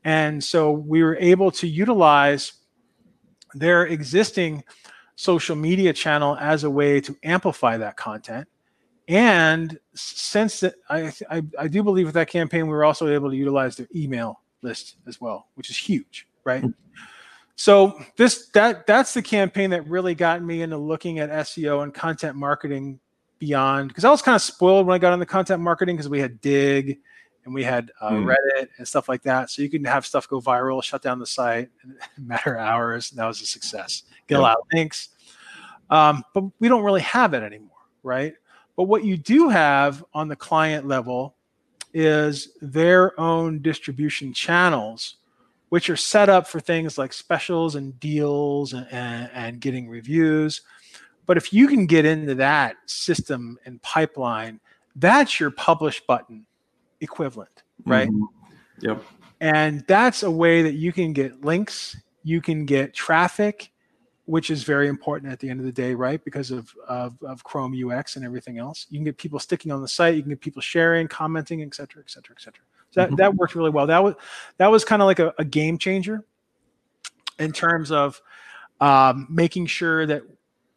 and 0.05 0.44
so 0.44 0.70
we 0.70 1.02
were 1.02 1.16
able 1.16 1.51
to 1.51 1.66
utilize 1.66 2.52
their 3.59 3.87
existing 3.87 4.65
social 5.17 5.57
media 5.57 5.93
channel 5.93 6.37
as 6.41 6.65
a 6.65 6.71
way 6.71 7.01
to 7.01 7.17
amplify 7.25 7.77
that 7.77 7.97
content. 7.97 8.47
And 9.09 9.79
since 9.95 10.63
I, 10.63 11.13
I, 11.31 11.43
I 11.59 11.69
do 11.69 11.83
believe 11.83 12.07
with 12.07 12.15
that 12.15 12.29
campaign, 12.29 12.67
we 12.67 12.73
were 12.73 12.85
also 12.85 13.09
able 13.09 13.31
to 13.31 13.37
utilize 13.37 13.77
their 13.77 13.89
email 13.95 14.41
list 14.63 14.97
as 15.07 15.21
well, 15.21 15.49
which 15.55 15.71
is 15.71 15.79
huge, 15.79 16.29
right? 16.45 16.65
So 17.57 18.01
this 18.17 18.49
that 18.51 18.87
that's 18.87 19.15
the 19.15 19.23
campaign 19.23 19.71
that 19.71 19.89
really 19.89 20.15
got 20.15 20.43
me 20.43 20.63
into 20.63 20.77
looking 20.77 21.19
at 21.19 21.31
SEO 21.31 21.83
and 21.83 21.93
content 21.93 22.37
marketing 22.37 23.01
beyond 23.41 23.89
because 23.89 24.05
I 24.05 24.11
was 24.11 24.23
kind 24.23 24.37
of 24.37 24.43
spoiled 24.43 24.87
when 24.87 24.95
I 24.95 24.99
got 24.99 25.13
into 25.13 25.27
content 25.27 25.63
marketing 25.63 25.97
because 25.97 26.09
we 26.09 26.21
had 26.21 26.41
Digg 26.41 26.99
and 27.49 27.55
we 27.55 27.65
had 27.65 27.91
uh, 28.03 28.11
mm. 28.11 28.27
Reddit 28.27 28.69
and 28.77 28.87
stuff 28.87 29.09
like 29.09 29.23
that. 29.23 29.51
So 29.51 29.62
you 29.62 29.70
can 29.70 29.83
have 29.85 30.05
stuff 30.05 30.29
go 30.29 30.39
viral, 30.39 30.83
shut 30.85 31.01
down 31.01 31.19
the 31.19 31.27
site 31.27 31.70
in 31.83 31.97
a 32.16 32.20
matter 32.20 32.55
of 32.55 32.61
hours. 32.61 33.11
And 33.11 33.19
that 33.19 33.27
was 33.27 33.41
a 33.41 33.47
success. 33.47 34.03
Get 34.27 34.35
yep. 34.35 34.41
a 34.41 34.43
lot 34.43 34.59
of 34.59 34.65
links. 34.75 35.09
Um, 35.89 36.23
but 36.35 36.45
we 36.61 36.69
don't 36.69 36.85
really 36.85 37.01
have 37.01 37.33
it 37.33 37.43
anymore, 37.43 37.70
right? 38.03 38.35
But 38.77 38.85
what 38.85 39.03
you 39.03 39.16
do 39.16 39.49
have 39.49 40.05
on 40.12 40.29
the 40.29 40.37
client 40.37 40.87
level 40.87 41.37
is 41.95 42.51
their 42.61 43.19
own 43.19 43.62
distribution 43.62 44.35
channels, 44.35 45.16
which 45.70 45.89
are 45.89 45.97
set 45.97 46.29
up 46.29 46.47
for 46.47 46.61
things 46.61 46.99
like 46.99 47.15
specials 47.15 47.77
and 47.77 47.99
deals 47.99 48.75
and, 48.75 48.87
and, 48.91 49.31
and 49.33 49.61
getting 49.61 49.89
reviews. 49.89 50.61
But 51.25 51.39
if 51.39 51.51
you 51.51 51.66
can 51.66 51.87
get 51.87 52.05
into 52.05 52.35
that 52.35 52.77
system 52.85 53.59
and 53.65 53.81
pipeline, 53.81 54.61
that's 54.97 55.41
your 55.41 55.51
publish 55.51 56.03
button 56.07 56.45
equivalent, 57.01 57.62
right? 57.85 58.09
Mm-hmm. 58.09 58.25
Yep. 58.81 59.03
And 59.41 59.85
that's 59.87 60.23
a 60.23 60.31
way 60.31 60.62
that 60.62 60.75
you 60.75 60.93
can 60.93 61.12
get 61.12 61.45
links, 61.45 61.97
you 62.25 62.41
can 62.41 62.65
get 62.65 62.95
traffic, 62.95 63.70
which 64.25 64.51
is 64.51 64.65
very 64.65 64.89
important 64.89 65.33
at 65.33 65.39
the 65.39 65.49
end 65.49 65.61
of 65.61 65.66
the 65.66 65.73
day, 65.73 65.95
right? 65.95 66.23
Because 66.23 66.51
of, 66.51 66.75
of, 66.87 67.16
of 67.23 67.45
Chrome 67.45 67.75
UX 67.75 68.16
and 68.16 68.25
everything 68.25 68.59
else. 68.59 68.87
You 68.91 68.99
can 68.99 69.05
get 69.05 69.16
people 69.16 69.39
sticking 69.39 69.73
on 69.73 69.81
the 69.81 69.89
site, 69.89 70.16
you 70.16 70.23
can 70.23 70.31
get 70.31 70.41
people 70.41 70.61
sharing, 70.61 71.09
commenting, 71.09 71.62
et 71.62 71.75
cetera, 71.75 72.03
et 72.03 72.11
cetera, 72.11 72.35
et 72.37 72.43
cetera. 72.43 72.62
So 72.91 73.01
that, 73.01 73.07
mm-hmm. 73.09 73.16
that 73.16 73.35
worked 73.35 73.55
really 73.55 73.70
well. 73.70 73.87
That 73.87 74.03
was 74.03 74.15
that 74.57 74.69
was 74.69 74.85
kind 74.85 75.03
of 75.03 75.07
like 75.07 75.19
a, 75.19 75.35
a, 75.39 75.45
game 75.45 75.77
changer 75.77 76.25
in 77.39 77.53
terms 77.53 77.91
of 77.91 78.20
um, 78.81 79.27
making 79.31 79.66
sure 79.66 80.07
that 80.07 80.23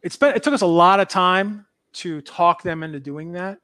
it's 0.02 0.16
been, 0.16 0.34
it 0.34 0.42
took 0.42 0.52
us 0.52 0.60
a 0.60 0.66
lot 0.66 1.00
of 1.00 1.08
time 1.08 1.66
to 1.94 2.20
talk 2.20 2.62
them 2.62 2.82
into 2.82 3.00
doing 3.00 3.32
that 3.32 3.58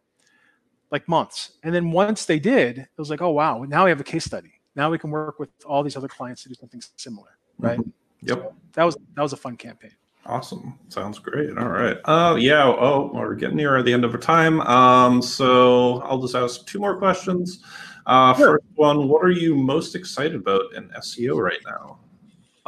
like 0.90 1.08
months. 1.08 1.52
And 1.62 1.74
then 1.74 1.90
once 1.90 2.24
they 2.24 2.38
did, 2.38 2.78
it 2.78 2.88
was 2.96 3.10
like, 3.10 3.22
oh 3.22 3.30
wow, 3.30 3.64
now 3.64 3.84
we 3.84 3.90
have 3.90 4.00
a 4.00 4.04
case 4.04 4.24
study. 4.24 4.52
Now 4.74 4.90
we 4.90 4.98
can 4.98 5.10
work 5.10 5.38
with 5.38 5.50
all 5.64 5.82
these 5.82 5.96
other 5.96 6.08
clients 6.08 6.42
to 6.44 6.48
do 6.48 6.54
something 6.54 6.80
similar, 6.96 7.38
right? 7.58 7.78
Mm-hmm. 7.78 7.90
Yep. 8.28 8.38
So 8.38 8.54
that 8.74 8.84
was 8.84 8.96
that 9.14 9.22
was 9.22 9.32
a 9.32 9.36
fun 9.36 9.56
campaign. 9.56 9.92
Awesome. 10.26 10.78
Sounds 10.88 11.18
great. 11.18 11.56
All 11.56 11.68
right. 11.68 11.96
Uh 12.04 12.36
yeah, 12.38 12.64
oh, 12.64 13.10
we're 13.14 13.34
getting 13.34 13.56
near 13.56 13.82
the 13.82 13.92
end 13.92 14.04
of 14.04 14.12
our 14.14 14.20
time. 14.20 14.60
Um, 14.62 15.22
so 15.22 16.00
I'll 16.02 16.20
just 16.20 16.34
ask 16.34 16.66
two 16.66 16.78
more 16.78 16.98
questions. 16.98 17.62
Uh 18.06 18.34
sure. 18.34 18.52
first 18.52 18.64
one, 18.74 19.08
what 19.08 19.24
are 19.24 19.30
you 19.30 19.56
most 19.56 19.94
excited 19.94 20.34
about 20.34 20.74
in 20.74 20.88
SEO 20.90 21.36
right 21.42 21.60
now? 21.64 21.98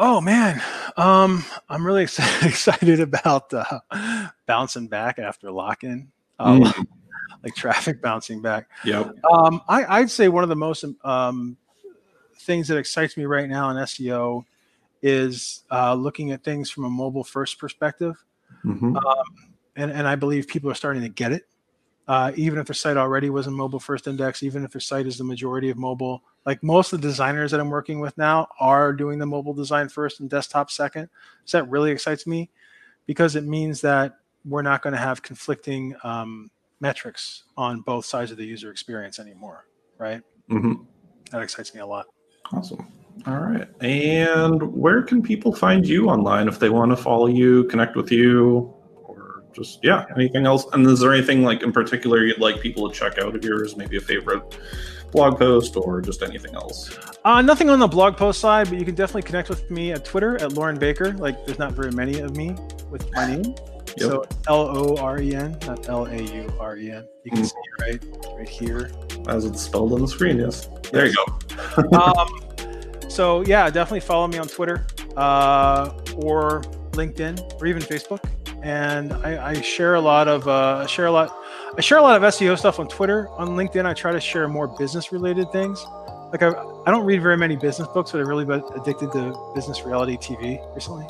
Oh 0.03 0.21
man, 0.21 0.63
um, 0.97 1.45
I'm 1.69 1.87
really 1.87 2.05
excited 2.43 3.01
about 3.01 3.53
uh, 3.53 4.29
bouncing 4.47 4.89
back 4.89 5.19
after 5.19 5.51
lock-in. 5.51 6.11
Um, 6.39 6.63
mm 6.63 6.87
like 7.43 7.55
traffic 7.55 8.01
bouncing 8.03 8.41
back. 8.41 8.69
Yep. 8.85 9.17
Um, 9.25 9.61
I, 9.69 10.01
would 10.01 10.11
say 10.11 10.29
one 10.29 10.43
of 10.43 10.49
the 10.49 10.57
most 10.57 10.85
um, 11.05 11.57
things 12.37 12.69
that 12.69 12.77
excites 12.77 13.17
me 13.17 13.25
right 13.25 13.49
now 13.49 13.71
in 13.71 13.77
SEO 13.77 14.45
is 15.03 15.63
uh, 15.71 15.95
looking 15.95 16.33
at 16.33 16.45
things 16.45 16.71
from 16.71 16.85
a 16.85 16.91
mobile 16.91 17.25
first 17.25 17.59
perspective. 17.59 18.23
Mm-hmm. 18.65 18.97
Um, 18.97 19.25
and, 19.77 19.91
and 19.91 20.07
I 20.07 20.17
believe 20.17 20.47
people 20.47 20.71
are 20.71 20.75
starting 20.75 21.03
to 21.03 21.09
get 21.09 21.33
it. 21.33 21.47
Uh, 22.09 22.33
even 22.35 22.59
if 22.59 22.67
their 22.67 22.75
site 22.75 22.97
already 22.97 23.31
was 23.31 23.47
a 23.47 23.51
mobile 23.51 23.79
first 23.79 24.09
index, 24.09 24.43
even 24.43 24.65
if 24.65 24.73
their 24.73 24.81
site 24.81 25.07
is 25.07 25.17
the 25.17 25.23
majority 25.23 25.71
of 25.71 25.79
mobile, 25.79 26.23
like 26.45 26.61
most 26.63 26.93
of 26.93 27.01
the 27.01 27.07
designers 27.07 27.53
that 27.53 27.61
I'm 27.61 27.71
working 27.71 28.01
with 28.01 28.19
now 28.19 28.49
are 28.59 28.93
doing 28.93 29.19
the 29.21 29.27
mobile 29.27 29.55
design 29.55 29.89
first 29.89 30.19
and 30.19 30.29
desktop 30.29 30.73
second. 30.73 31.09
So 31.45 31.59
that 31.59 31.71
really 31.71 31.93
excites 31.93 32.27
me 32.27 32.51
because 33.07 33.37
it 33.37 33.45
means 33.45 33.81
that 33.83 34.19
we're 34.45 34.63
not 34.63 34.83
going 34.83 34.93
to 34.93 34.99
have 34.99 35.23
conflicting 35.23 35.95
um, 36.03 36.51
metrics 36.81 37.45
on 37.57 37.81
both 37.81 38.05
sides 38.05 38.31
of 38.31 38.37
the 38.37 38.45
user 38.45 38.71
experience 38.71 39.19
anymore, 39.19 39.67
right? 39.99 40.23
Mm-hmm. 40.51 40.83
That 41.31 41.43
excites 41.43 41.75
me 41.75 41.81
a 41.81 41.87
lot. 41.87 42.07
Awesome. 42.53 42.91
All 43.27 43.39
right. 43.39 43.69
And 43.83 44.63
where 44.75 45.03
can 45.03 45.23
people 45.23 45.55
find 45.55 45.87
you 45.87 46.09
online 46.09 46.49
if 46.49 46.59
they 46.59 46.71
want 46.71 46.91
to 46.91 46.97
follow 46.97 47.27
you, 47.27 47.65
connect 47.65 47.97
with 47.97 48.11
you, 48.11 48.75
or 49.05 49.45
just, 49.53 49.81
yeah, 49.83 50.07
anything 50.17 50.47
else? 50.47 50.67
And 50.73 50.87
is 50.87 51.01
there 51.01 51.13
anything 51.13 51.43
like 51.43 51.63
in 51.63 51.71
particular 51.71 52.25
you'd 52.25 52.39
like 52.39 52.61
people 52.61 52.89
to 52.89 52.95
check 52.95 53.19
out 53.19 53.37
of 53.37 53.45
yours? 53.45 53.77
Maybe 53.77 53.99
a 53.99 54.01
favorite 54.01 54.59
blog 55.13 55.39
post 55.39 55.77
or 55.77 56.01
just 56.01 56.23
anything 56.23 56.55
else? 56.55 56.97
Uh, 57.25 57.43
nothing 57.43 57.69
on 57.69 57.79
the 57.79 57.89
blog 57.89 58.17
post 58.17 58.41
side, 58.41 58.71
but 58.71 58.79
you 58.79 58.85
can 58.85 58.95
definitely 58.95 59.23
connect 59.23 59.49
with 59.49 59.71
me 59.71 59.93
at 59.93 60.05
Twitter 60.05 60.41
at 60.41 60.55
Loren 60.55 60.79
Baker. 60.79 61.13
Like, 61.13 61.45
there's 61.45 61.59
not 61.59 61.73
very 61.73 61.93
many 61.93 62.21
of 62.21 62.37
me 62.37 62.57
with 62.91 63.13
my 63.13 63.27
name. 63.27 63.55
Yep. 63.97 63.99
So 63.99 64.25
L 64.49 64.77
O 64.77 64.97
R 64.97 65.21
E 65.21 65.35
N, 65.35 65.59
not 65.67 65.89
L 65.89 66.07
A 66.07 66.23
U 66.23 66.53
R 66.61 66.77
E 66.77 66.91
N. 66.91 67.07
You 67.25 67.31
can 67.31 67.41
mm. 67.41 67.47
see 67.47 67.57
it 67.57 67.83
right, 67.83 68.37
right 68.37 68.49
here. 68.49 68.91
As 69.29 69.45
it's 69.45 69.63
spelled 69.63 69.93
on 69.93 70.01
the 70.01 70.09
screen, 70.09 70.39
yes. 70.39 70.69
There 70.93 71.07
you 71.07 71.15
go. 71.15 71.99
um, 71.99 73.09
so 73.09 73.43
yeah, 73.43 73.69
definitely 73.71 74.01
follow 74.01 74.27
me 74.29 74.39
on 74.39 74.49
Twitter 74.49 74.87
uh, 75.17 75.91
or 76.17 76.63
LinkedIn 76.93 77.61
or 77.61 77.67
even 77.67 77.83
Facebook. 77.83 78.21
And 78.63 79.13
I, 79.13 79.51
I 79.51 79.61
share 79.61 79.95
a 79.95 80.01
lot 80.01 80.29
of 80.29 80.47
uh, 80.47 80.87
share 80.87 81.07
a 81.07 81.13
lot. 81.13 81.37
I 81.77 81.81
share 81.81 81.99
a 81.99 82.03
lot 82.03 82.17
of 82.17 82.23
SEO 82.35 82.59
stuff 82.59 82.79
on 82.79 82.89
Twitter. 82.89 83.29
On 83.31 83.51
LinkedIn, 83.51 83.87
I 83.87 83.95
try 83.95 84.13
to 84.13 84.21
share 84.21 84.49
more 84.49 84.69
business 84.69 85.13
related 85.13 85.51
things. 85.53 85.85
Like 86.33 86.43
I, 86.43 86.51
I 86.87 86.91
don't 86.91 87.05
read 87.05 87.23
very 87.23 87.37
many 87.37 87.57
business 87.57 87.89
books, 87.89 88.13
but 88.13 88.19
I 88.19 88.23
really 88.23 88.45
been 88.45 88.63
addicted 88.77 89.13
to 89.13 89.53
business 89.55 89.83
reality 89.83 90.17
TV 90.17 90.63
recently. 90.75 91.07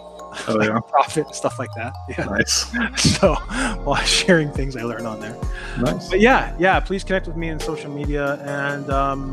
Oh 0.48 0.62
yeah, 0.62 0.78
profit 0.89 1.35
stuff 1.35 1.59
like 1.59 1.70
that. 1.77 1.94
Yeah. 2.09 2.24
Nice. 2.24 2.73
so 3.19 3.35
while 3.85 4.02
sharing 4.02 4.51
things 4.51 4.77
I 4.77 4.82
learn 4.82 5.07
on 5.07 5.20
there. 5.20 5.36
Nice. 5.78 6.09
But 6.09 6.20
yeah, 6.20 6.55
yeah. 6.59 6.81
Please 6.81 7.05
connect 7.05 7.27
with 7.27 7.36
me 7.36 7.48
in 7.48 7.59
social 7.59 7.90
media 7.90 8.35
and 8.44 8.90
um, 8.90 9.32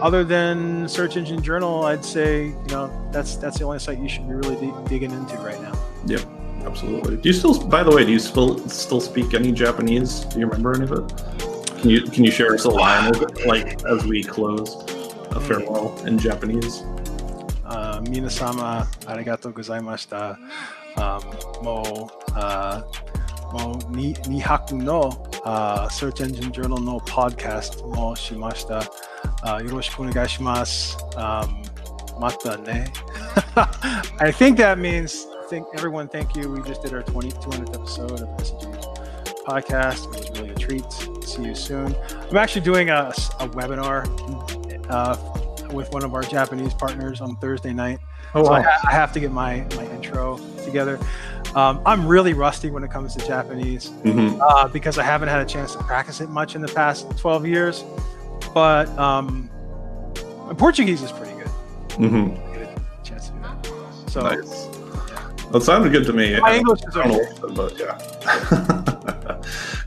other 0.00 0.24
than 0.24 0.86
search 0.88 1.16
engine 1.16 1.42
journal 1.42 1.84
i'd 1.84 2.04
say 2.04 2.46
you 2.46 2.66
know 2.68 2.90
that's 3.12 3.36
that's 3.36 3.58
the 3.58 3.64
only 3.64 3.78
site 3.78 3.98
you 3.98 4.08
should 4.08 4.28
be 4.28 4.34
really 4.34 4.72
digging 4.88 5.10
into 5.10 5.36
right 5.36 5.60
now 5.62 5.72
yep 6.06 6.20
absolutely 6.64 7.16
do 7.16 7.28
you 7.28 7.32
still 7.32 7.58
by 7.66 7.82
the 7.82 7.90
way 7.90 8.04
do 8.04 8.12
you 8.12 8.18
still 8.18 8.58
still 8.68 9.00
speak 9.00 9.32
any 9.32 9.52
japanese 9.52 10.20
do 10.26 10.38
you 10.38 10.46
remember 10.46 10.74
any 10.74 10.84
of 10.84 10.92
it 10.92 11.78
can 11.80 11.90
you 11.90 12.02
can 12.02 12.24
you 12.24 12.30
share 12.30 12.52
us 12.52 12.64
a 12.64 12.70
line 12.70 13.12
like 13.46 13.82
as 13.86 14.04
we 14.06 14.22
close 14.22 14.84
a 15.30 15.40
farewell 15.40 15.96
in 16.04 16.18
japanese 16.18 16.82
um, 17.96 18.04
uh, 23.56 23.78
minasama 23.88 25.14
uh, 25.44 25.88
search 25.88 26.20
engine 26.20 26.52
journal 26.52 26.78
uh, 26.78 26.98
um, 31.16 31.62
I 34.18 34.32
think 34.32 34.56
that 34.58 34.78
means 34.78 35.26
everyone 35.74 36.08
thank 36.08 36.34
you. 36.34 36.50
We 36.50 36.62
just 36.62 36.82
did 36.82 36.92
our 36.92 37.02
20, 37.02 37.30
200th 37.30 37.74
episode 37.74 38.20
of 38.20 38.28
SEJ 38.38 39.44
podcast. 39.44 40.12
It 40.14 40.18
was 40.18 40.40
really 40.40 40.50
a 40.50 40.54
treat. 40.54 40.90
See 41.24 41.44
you 41.44 41.54
soon. 41.54 41.94
I'm 42.30 42.36
actually 42.36 42.62
doing 42.62 42.90
a, 42.90 43.12
a 43.38 43.48
webinar 43.48 44.06
uh, 44.90 45.14
with 45.76 45.92
one 45.92 46.02
of 46.02 46.14
our 46.14 46.22
Japanese 46.22 46.74
partners 46.74 47.20
on 47.20 47.36
Thursday 47.36 47.72
night. 47.72 48.00
Oh, 48.34 48.42
wow. 48.42 48.46
So 48.46 48.52
I, 48.54 48.76
I, 48.88 48.92
have 48.92 49.12
to 49.12 49.20
get 49.20 49.30
my, 49.30 49.64
my 49.76 49.86
intro 49.90 50.38
together. 50.64 50.98
Um, 51.54 51.80
I'm 51.86 52.06
really 52.06 52.32
rusty 52.32 52.70
when 52.70 52.82
it 52.82 52.90
comes 52.90 53.14
to 53.14 53.26
Japanese 53.26 53.90
mm-hmm. 54.02 54.40
uh, 54.40 54.66
because 54.68 54.98
I 54.98 55.04
haven't 55.04 55.28
had 55.28 55.40
a 55.40 55.46
chance 55.46 55.74
to 55.76 55.84
practice 55.84 56.20
it 56.20 56.28
much 56.28 56.56
in 56.56 56.60
the 56.60 56.68
past 56.68 57.16
12 57.18 57.46
years 57.46 57.84
but 58.56 58.88
um, 58.98 59.50
Portuguese 60.56 61.02
is 61.02 61.12
pretty 61.12 61.34
good. 61.34 61.50
Mm-hmm. 61.98 63.02
chance 63.02 63.28
to 63.28 63.32
do 63.34 63.40
that. 63.40 64.10
So, 64.10 64.20
nice. 64.22 64.66
That 65.52 65.60
sounded 65.60 65.92
good 65.92 66.06
to 66.06 66.14
me. 66.14 66.40
My 66.40 66.56
English 66.56 66.80
is 66.88 66.96
okay. 66.96 67.28
but 67.54 67.78
yeah. 67.78 68.94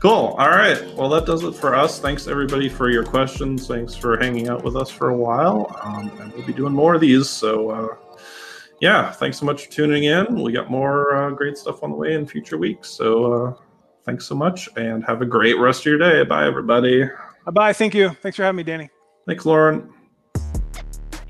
cool. 0.00 0.34
All 0.38 0.48
right. 0.48 0.82
Well, 0.94 1.08
that 1.10 1.26
does 1.26 1.44
it 1.44 1.54
for 1.54 1.74
us. 1.74 2.00
Thanks 2.00 2.26
everybody 2.26 2.68
for 2.68 2.90
your 2.90 3.04
questions. 3.04 3.68
Thanks 3.68 3.94
for 3.94 4.16
hanging 4.16 4.48
out 4.48 4.64
with 4.64 4.76
us 4.76 4.90
for 4.90 5.10
a 5.10 5.16
while. 5.16 5.76
Um, 5.82 6.10
and 6.20 6.32
we'll 6.32 6.46
be 6.46 6.52
doing 6.52 6.72
more 6.72 6.94
of 6.94 7.00
these. 7.00 7.28
So, 7.28 7.70
uh, 7.70 8.16
yeah, 8.80 9.12
thanks 9.12 9.38
so 9.38 9.46
much 9.46 9.66
for 9.66 9.70
tuning 9.70 10.04
in. 10.04 10.42
We 10.42 10.52
got 10.52 10.70
more 10.70 11.14
uh, 11.14 11.30
great 11.30 11.56
stuff 11.58 11.82
on 11.82 11.90
the 11.90 11.96
way 11.96 12.14
in 12.14 12.26
future 12.26 12.56
weeks. 12.56 12.88
So, 12.88 13.32
uh, 13.32 13.54
thanks 14.04 14.26
so 14.26 14.34
much 14.34 14.68
and 14.76 15.04
have 15.04 15.22
a 15.22 15.26
great 15.26 15.58
rest 15.58 15.80
of 15.82 15.86
your 15.86 15.98
day. 15.98 16.24
Bye, 16.24 16.46
everybody. 16.46 17.04
Bye. 17.44 17.52
Bye. 17.52 17.72
Thank 17.72 17.94
you. 17.94 18.10
Thanks 18.22 18.36
for 18.36 18.42
having 18.42 18.56
me, 18.56 18.62
Danny. 18.62 18.90
Thanks, 19.26 19.44
Loren. 19.44 19.92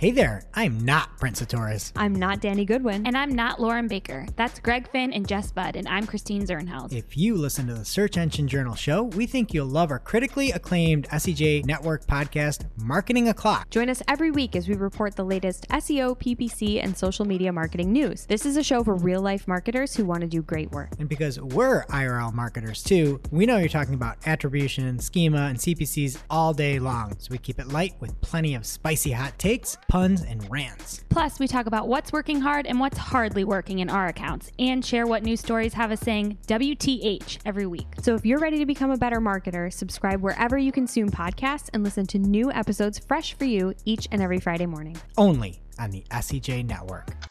Hey 0.00 0.12
there, 0.12 0.44
I'm 0.54 0.82
not 0.82 1.18
Brent 1.18 1.36
Csutoras. 1.36 1.92
I'm 1.94 2.14
not 2.14 2.40
Danny 2.40 2.64
Goodwin. 2.64 3.06
And 3.06 3.18
I'm 3.18 3.34
not 3.34 3.60
Loren 3.60 3.86
Baker. 3.86 4.26
That's 4.34 4.58
Greg 4.58 4.90
Finn 4.90 5.12
and 5.12 5.28
Jess 5.28 5.52
Budd, 5.52 5.76
and 5.76 5.86
I'm 5.86 6.06
Christine 6.06 6.46
Zirnheld. 6.46 6.90
If 6.90 7.18
you 7.18 7.36
listen 7.36 7.66
to 7.66 7.74
the 7.74 7.84
Search 7.84 8.16
Engine 8.16 8.48
Journal 8.48 8.74
show, 8.74 9.02
we 9.02 9.26
think 9.26 9.52
you'll 9.52 9.66
love 9.66 9.90
our 9.90 9.98
critically 9.98 10.52
acclaimed 10.52 11.06
SEJ 11.10 11.66
Network 11.66 12.06
podcast, 12.06 12.64
Marketing 12.78 13.28
O'Clock. 13.28 13.68
Join 13.68 13.90
us 13.90 14.02
every 14.08 14.30
week 14.30 14.56
as 14.56 14.70
we 14.70 14.74
report 14.74 15.16
the 15.16 15.22
latest 15.22 15.68
SEO, 15.68 16.18
PPC, 16.18 16.82
and 16.82 16.96
social 16.96 17.26
media 17.26 17.52
marketing 17.52 17.92
news. 17.92 18.24
This 18.24 18.46
is 18.46 18.56
a 18.56 18.62
show 18.62 18.82
for 18.82 18.94
real 18.94 19.20
life 19.20 19.46
marketers 19.46 19.94
who 19.94 20.06
want 20.06 20.22
to 20.22 20.26
do 20.26 20.40
great 20.40 20.70
work. 20.70 20.88
And 20.98 21.10
because 21.10 21.38
we're 21.38 21.84
IRL 21.88 22.32
marketers 22.32 22.82
too, 22.82 23.20
we 23.30 23.44
know 23.44 23.58
you're 23.58 23.68
talking 23.68 23.92
about 23.92 24.16
attribution, 24.24 24.98
schema, 24.98 25.40
and 25.40 25.58
CPCs 25.58 26.22
all 26.30 26.54
day 26.54 26.78
long. 26.78 27.16
So 27.18 27.28
we 27.32 27.36
keep 27.36 27.60
it 27.60 27.68
light 27.68 27.96
with 28.00 28.18
plenty 28.22 28.54
of 28.54 28.64
spicy 28.64 29.12
hot 29.12 29.38
takes, 29.38 29.76
puns, 29.90 30.22
and 30.22 30.48
rants. 30.50 31.04
Plus, 31.08 31.38
we 31.38 31.48
talk 31.48 31.66
about 31.66 31.88
what's 31.88 32.12
working 32.12 32.40
hard 32.40 32.66
and 32.66 32.78
what's 32.80 32.96
hardly 32.96 33.44
working 33.44 33.80
in 33.80 33.90
our 33.90 34.06
accounts 34.06 34.50
and 34.58 34.84
share 34.84 35.06
what 35.06 35.22
news 35.22 35.40
stories 35.40 35.74
have 35.74 35.90
us 35.90 36.00
saying 36.00 36.38
WTH 36.46 37.38
every 37.44 37.66
week. 37.66 37.88
So 38.00 38.14
if 38.14 38.24
you're 38.24 38.38
ready 38.38 38.58
to 38.58 38.66
become 38.66 38.92
a 38.92 38.96
better 38.96 39.20
marketer, 39.20 39.70
subscribe 39.72 40.22
wherever 40.22 40.56
you 40.56 40.72
consume 40.72 41.10
podcasts 41.10 41.68
and 41.74 41.82
listen 41.82 42.06
to 42.06 42.18
new 42.18 42.50
episodes 42.52 42.98
fresh 42.98 43.34
for 43.34 43.44
you 43.44 43.74
each 43.84 44.06
and 44.12 44.22
every 44.22 44.38
Friday 44.38 44.66
morning. 44.66 44.96
Only 45.18 45.60
on 45.78 45.90
the 45.90 46.04
SEJ 46.10 46.66
Network. 46.66 47.29